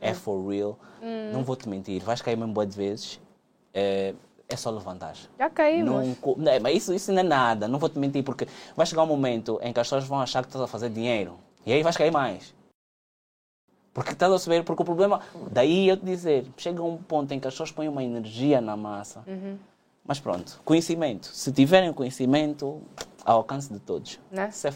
é 0.00 0.14
for 0.14 0.46
real. 0.48 0.78
Hum. 1.02 1.32
Não 1.32 1.44
vou 1.44 1.56
te 1.56 1.68
mentir, 1.68 2.02
vais 2.02 2.22
cair 2.22 2.36
mesmo 2.36 2.52
boas 2.52 2.74
vezes. 2.74 3.20
É, 3.72 4.14
é 4.48 4.56
só 4.56 4.70
levantar. 4.70 5.14
Já 5.38 5.48
caímos. 5.48 5.88
Não, 5.88 6.36
não, 6.36 6.60
mas 6.60 6.76
isso, 6.76 6.92
isso 6.92 7.12
não 7.12 7.20
é 7.20 7.22
nada, 7.22 7.68
não 7.68 7.78
vou 7.78 7.88
te 7.88 7.98
mentir, 7.98 8.24
porque 8.24 8.48
vai 8.76 8.84
chegar 8.84 9.02
um 9.02 9.06
momento 9.06 9.60
em 9.62 9.72
que 9.72 9.78
as 9.78 9.86
pessoas 9.86 10.04
vão 10.04 10.20
achar 10.20 10.42
que 10.42 10.48
estás 10.48 10.64
a 10.64 10.66
fazer 10.66 10.90
dinheiro. 10.90 11.38
E 11.64 11.72
aí 11.72 11.82
vais 11.82 11.96
cair 11.96 12.10
mais. 12.10 12.54
Porque 13.92 14.12
estás 14.12 14.32
a 14.32 14.38
saber, 14.38 14.64
porque 14.64 14.82
o 14.82 14.84
problema. 14.84 15.20
Daí 15.50 15.88
eu 15.88 15.96
te 15.96 16.04
dizer, 16.04 16.46
chega 16.56 16.82
um 16.82 16.96
ponto 16.96 17.32
em 17.32 17.40
que 17.40 17.46
as 17.46 17.54
pessoas 17.54 17.72
põem 17.72 17.88
uma 17.88 18.02
energia 18.02 18.60
na 18.60 18.76
massa. 18.76 19.22
Uhum. 19.26 19.58
Mas 20.04 20.18
pronto, 20.18 20.60
conhecimento. 20.64 21.26
Se 21.26 21.52
tiverem 21.52 21.92
conhecimento, 21.92 22.82
ao 23.24 23.38
alcance 23.38 23.72
de 23.72 23.78
todos. 23.78 24.18
Né? 24.30 24.50
Se 24.50 24.68
é 24.68 24.70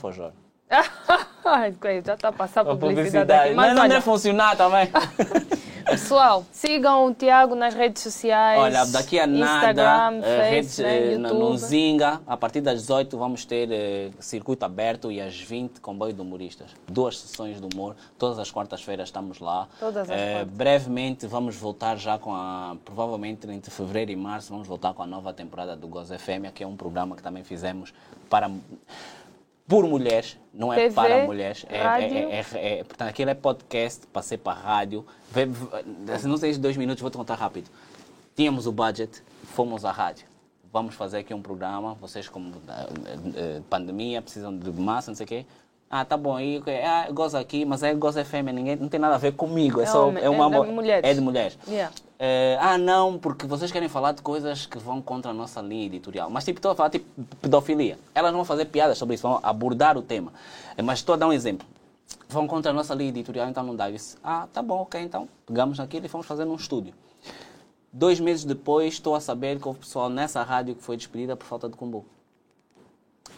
forjor. 1.45 2.03
já 2.05 2.15
está 2.15 2.29
a 2.29 2.33
passar 2.33 2.65
publicidade, 2.65 3.07
publicidade. 3.07 3.45
Aqui. 3.49 3.55
Mas 3.55 3.75
não, 3.75 3.83
olha... 3.83 4.01
funcionar 4.01 4.57
também. 4.57 4.89
Pessoal, 5.85 6.45
sigam 6.51 7.07
o 7.07 7.15
Tiago 7.15 7.55
nas 7.55 7.75
redes 7.75 8.03
sociais. 8.03 8.59
Olha, 8.59 8.87
daqui 8.87 9.21
a 9.21 9.27
nada, 9.27 9.71
Instagram, 9.71 10.21
uh, 10.21 10.51
redes, 10.51 10.79
né, 10.79 11.17
no 11.19 11.57
Zinga, 11.59 12.23
a 12.27 12.37
partir 12.37 12.63
das 12.63 12.81
18 12.81 13.19
vamos 13.19 13.45
ter 13.45 13.69
uh, 13.69 14.15
circuito 14.19 14.65
aberto 14.65 15.13
e 15.13 15.21
às 15.21 15.39
20 15.39 15.81
comboio 15.81 16.15
de 16.15 16.21
humoristas. 16.21 16.71
Duas 16.89 17.19
sessões 17.19 17.61
de 17.61 17.69
humor, 17.75 17.95
todas 18.19 18.39
as 18.39 18.51
quartas-feiras 18.51 19.09
estamos 19.09 19.41
lá. 19.41 19.69
Todas 19.79 20.09
as 20.11 20.17
uh, 20.17 20.47
brevemente 20.47 21.27
vamos 21.27 21.55
voltar 21.55 21.97
já 21.97 22.19
com 22.19 22.35
a, 22.35 22.77
provavelmente 22.83 23.47
entre 23.51 23.71
fevereiro 23.71 24.11
e 24.11 24.17
março, 24.17 24.51
vamos 24.51 24.67
voltar 24.67 24.95
com 24.95 25.03
a 25.03 25.07
nova 25.07 25.35
temporada 25.35 25.77
do 25.77 25.87
Goz 25.87 26.09
FM, 26.09 26.51
que 26.55 26.65
é 26.65 26.67
um 26.67 26.77
programa 26.77 27.15
que 27.15 27.23
também 27.23 27.45
fizemos 27.45 27.93
para 28.31 28.51
por 29.67 29.87
mulheres, 29.87 30.39
não 30.53 30.73
é 30.73 30.77
TV, 30.77 30.95
para 30.95 31.25
mulheres. 31.25 31.65
É, 31.69 31.83
rádio. 31.83 32.17
É, 32.17 32.45
é, 32.55 32.79
é, 32.79 32.85
portanto, 32.85 33.09
aquilo 33.09 33.31
é 33.31 33.35
podcast, 33.35 34.07
passei 34.09 34.37
para 34.37 34.59
rádio. 34.59 35.07
Se 36.21 36.29
não 36.29 36.37
sei 36.37 36.57
dois 36.59 36.77
minutos, 36.77 37.01
vou 37.01 37.11
te 37.11 37.17
contar 37.17 37.35
rápido. 37.35 37.71
Tínhamos 38.37 38.67
o 38.67 38.73
budget, 38.73 39.23
fomos 39.45 39.85
à 39.85 39.91
rádio. 39.91 40.27
Vamos 40.73 40.95
fazer 40.97 41.19
aqui 41.19 41.33
um 41.33 41.41
programa, 41.41 41.95
vocês 41.95 42.29
como 42.29 42.51
uh, 42.51 43.63
pandemia, 43.71 44.21
precisam 44.21 44.57
de 44.57 44.71
massa, 44.73 45.11
não 45.11 45.17
sei 45.17 45.25
o 45.25 45.29
quê. 45.29 45.47
Ah, 45.91 46.05
tá 46.05 46.17
bom, 46.17 46.41
e, 46.41 46.61
ah, 46.85 47.09
goza 47.13 47.39
aqui, 47.39 47.65
mas 47.65 47.83
é 47.83 47.95
goza 47.95 48.25
fêmea, 48.25 48.53
ninguém, 48.53 48.75
não 48.75 48.89
tem 48.89 48.99
nada 48.99 49.15
a 49.15 49.19
ver 49.19 49.33
comigo, 49.33 49.81
é, 49.81 49.87
só, 49.87 50.11
é, 50.11 50.29
uma, 50.29 50.57
é 50.57 50.61
de 50.61 50.73
mulheres. 50.73 51.11
É 51.11 51.15
de 51.15 51.21
mulheres. 51.21 51.59
Yeah. 51.69 51.95
Uh, 52.15 52.59
ah, 52.59 52.79
não, 52.79 53.19
porque 53.19 53.47
vocês 53.47 53.71
querem 53.71 53.89
falar 53.89 54.13
de 54.13 54.23
coisas 54.23 54.67
que 54.67 54.79
vão 54.79 55.01
contra 55.01 55.31
a 55.31 55.35
nossa 55.35 55.61
linha 55.61 55.87
editorial. 55.87 56.31
Mas, 56.31 56.45
tipo, 56.45 56.59
estou 56.59 56.73
a 56.73 56.75
falar 56.75 56.91
tipo 56.91 57.07
pedofilia. 57.41 57.99
Elas 58.15 58.33
não 58.33 58.39
vão 58.39 58.45
fazer 58.45 58.65
piadas 58.67 58.99
sobre 58.99 59.15
isso, 59.15 59.23
vão 59.23 59.39
abordar 59.43 59.97
o 59.97 60.03
tema. 60.03 60.33
Uh, 60.77 60.83
mas 60.83 60.99
estou 60.99 61.15
a 61.15 61.17
dar 61.17 61.29
um 61.29 61.33
exemplo. 61.33 61.67
Vão 62.29 62.47
contra 62.47 62.71
a 62.71 62.75
nossa 62.75 62.95
linha 62.95 63.11
editorial, 63.11 63.49
então 63.49 63.63
não 63.63 63.77
dá. 63.77 63.91
isso. 63.91 64.17
ah, 64.25 64.49
tá 64.53 64.63
bom, 64.63 64.83
ok, 64.83 65.01
então 65.01 65.29
pegamos 65.47 65.79
aquilo 65.79 66.07
e 66.07 66.09
fomos 66.09 66.27
fazer 66.27 66.45
num 66.45 66.57
estúdio. 66.57 66.95
Dois 67.93 68.19
meses 68.19 68.45
depois, 68.45 68.95
estou 68.95 69.15
a 69.15 69.21
saber 69.21 69.61
que 69.61 69.69
houve 69.69 69.79
pessoal 69.79 70.09
nessa 70.09 70.43
rádio 70.43 70.75
que 70.75 70.83
foi 70.83 70.97
despedida 70.97 71.37
por 71.37 71.47
falta 71.47 71.69
de 71.69 71.77
combo. 71.77 72.05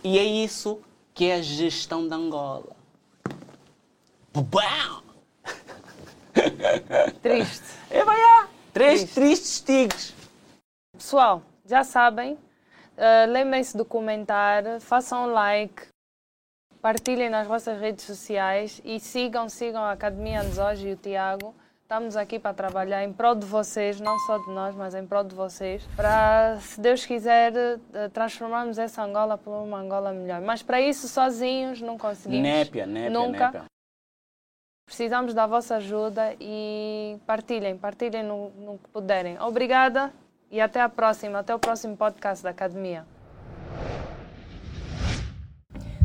E 0.02 0.18
é 0.18 0.24
isso 0.24 0.78
que 1.16 1.30
é 1.30 1.36
a 1.36 1.42
gestão 1.42 2.06
da 2.06 2.14
Angola. 2.14 2.76
Bam! 4.34 5.02
Triste. 7.22 7.64
É, 7.90 8.04
vai 8.04 8.20
lá. 8.20 8.48
Três 8.74 9.00
Triste. 9.00 9.14
tristes 9.14 9.60
tigres. 9.62 10.14
Pessoal, 10.92 11.42
já 11.64 11.82
sabem, 11.82 12.34
uh, 12.34 13.30
lembrem-se 13.30 13.78
de 13.78 13.84
comentar, 13.84 14.62
façam 14.80 15.26
like, 15.32 15.86
partilhem 16.82 17.30
nas 17.30 17.46
vossas 17.46 17.80
redes 17.80 18.04
sociais 18.04 18.82
e 18.84 19.00
sigam, 19.00 19.48
sigam 19.48 19.82
a 19.82 19.92
Academia 19.92 20.42
Anzos 20.42 20.82
e 20.82 20.92
o 20.92 20.96
Tiago 20.96 21.54
Estamos 21.86 22.16
aqui 22.16 22.36
para 22.36 22.52
trabalhar 22.52 23.04
em 23.04 23.12
prol 23.12 23.36
de 23.36 23.46
vocês, 23.46 24.00
não 24.00 24.18
só 24.18 24.38
de 24.38 24.50
nós, 24.50 24.74
mas 24.74 24.92
em 24.92 25.06
prol 25.06 25.22
de 25.22 25.36
vocês, 25.36 25.86
para, 25.94 26.58
se 26.58 26.80
Deus 26.80 27.06
quiser, 27.06 27.52
eh, 27.54 28.08
transformarmos 28.08 28.76
essa 28.76 29.04
Angola 29.04 29.38
para 29.38 29.52
uma 29.52 29.78
Angola 29.78 30.12
melhor. 30.12 30.40
Mas 30.40 30.64
para 30.64 30.80
isso, 30.80 31.06
sozinhos, 31.06 31.80
não 31.80 31.96
conseguimos. 31.96 32.42
Népia, 32.42 32.86
népia, 32.86 33.10
Nunca. 33.10 33.44
népia. 33.44 33.64
Precisamos 34.84 35.32
da 35.32 35.46
vossa 35.46 35.76
ajuda 35.76 36.34
e 36.40 37.20
partilhem, 37.24 37.78
partilhem 37.78 38.24
no, 38.24 38.50
no 38.50 38.78
que 38.78 38.88
puderem. 38.88 39.40
Obrigada 39.40 40.12
e 40.50 40.60
até 40.60 40.80
a 40.80 40.88
próxima, 40.88 41.38
até 41.38 41.54
o 41.54 41.58
próximo 41.60 41.96
podcast 41.96 42.42
da 42.42 42.50
Academia. 42.50 43.06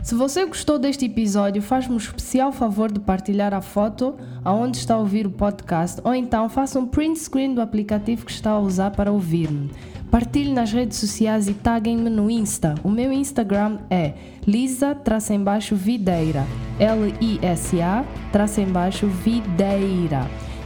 Se 0.03 0.15
você 0.15 0.45
gostou 0.45 0.80
deste 0.80 1.06
episódio, 1.06 1.61
faz-me 1.61 1.94
um 1.94 1.98
especial 1.98 2.52
favor 2.52 2.91
de 2.91 2.99
partilhar 2.99 3.53
a 3.53 3.61
foto 3.61 4.15
aonde 4.44 4.78
está 4.78 4.95
a 4.95 4.98
ouvir 4.98 5.28
o 5.28 5.32
podcast 5.32 6.02
ou 6.03 6.15
então 6.15 6.49
faça 6.49 6.80
um 6.80 6.88
print 6.88 7.19
screen 7.19 7.53
do 7.53 7.61
aplicativo 7.61 8.26
que 8.26 8.32
está 8.32 8.49
a 8.49 8.60
usar 8.60 8.90
para 8.91 9.11
ouvir-me. 9.11 9.69
Partilhe 10.10 10.52
nas 10.52 10.72
redes 10.73 10.98
sociais 10.98 11.48
e 11.48 11.53
taguem-me 11.53 12.10
no 12.10 12.32
Insta. 12.32 12.73
O 12.84 12.90
meu 12.90 13.14
Instagram 13.14 13.78
é 13.91 14.14
lisa-videira. 14.45 14.88
L-I-S-A-videira. 16.80 17.22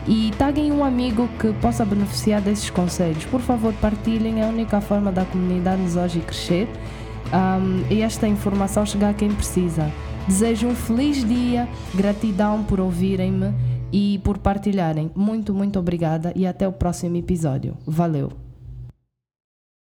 E 0.08 0.32
taguem 0.38 0.72
um 0.72 0.84
amigo 0.84 1.28
que 1.40 1.52
possa 1.54 1.84
beneficiar 1.84 2.40
desses 2.42 2.70
conselhos. 2.70 3.26
Por 3.26 3.42
favor, 3.42 3.74
partilhem. 3.82 4.40
É 4.40 4.46
a 4.46 4.48
única 4.48 4.80
forma 4.80 5.12
da 5.12 5.26
comunidade 5.26 5.82
nos 5.82 5.96
hoje 5.96 6.22
crescer 6.22 6.70
um, 7.34 7.94
e 7.94 8.02
esta 8.02 8.28
informação 8.28 8.86
chegar 8.86 9.10
a 9.10 9.14
quem 9.14 9.30
precisa. 9.32 9.92
Desejo 10.28 10.68
um 10.68 10.76
feliz 10.76 11.24
dia, 11.24 11.68
gratidão 11.94 12.64
por 12.64 12.80
ouvirem-me 12.80 13.54
e 13.92 14.20
por 14.24 14.38
partilharem. 14.38 15.12
Muito, 15.16 15.54
muito 15.54 15.80
obrigada 15.80 16.34
e 16.36 16.48
até 16.48 16.68
o 16.68 16.72
próximo 16.72 17.16
episódio. 17.18 17.78
Valeu! 17.86 18.45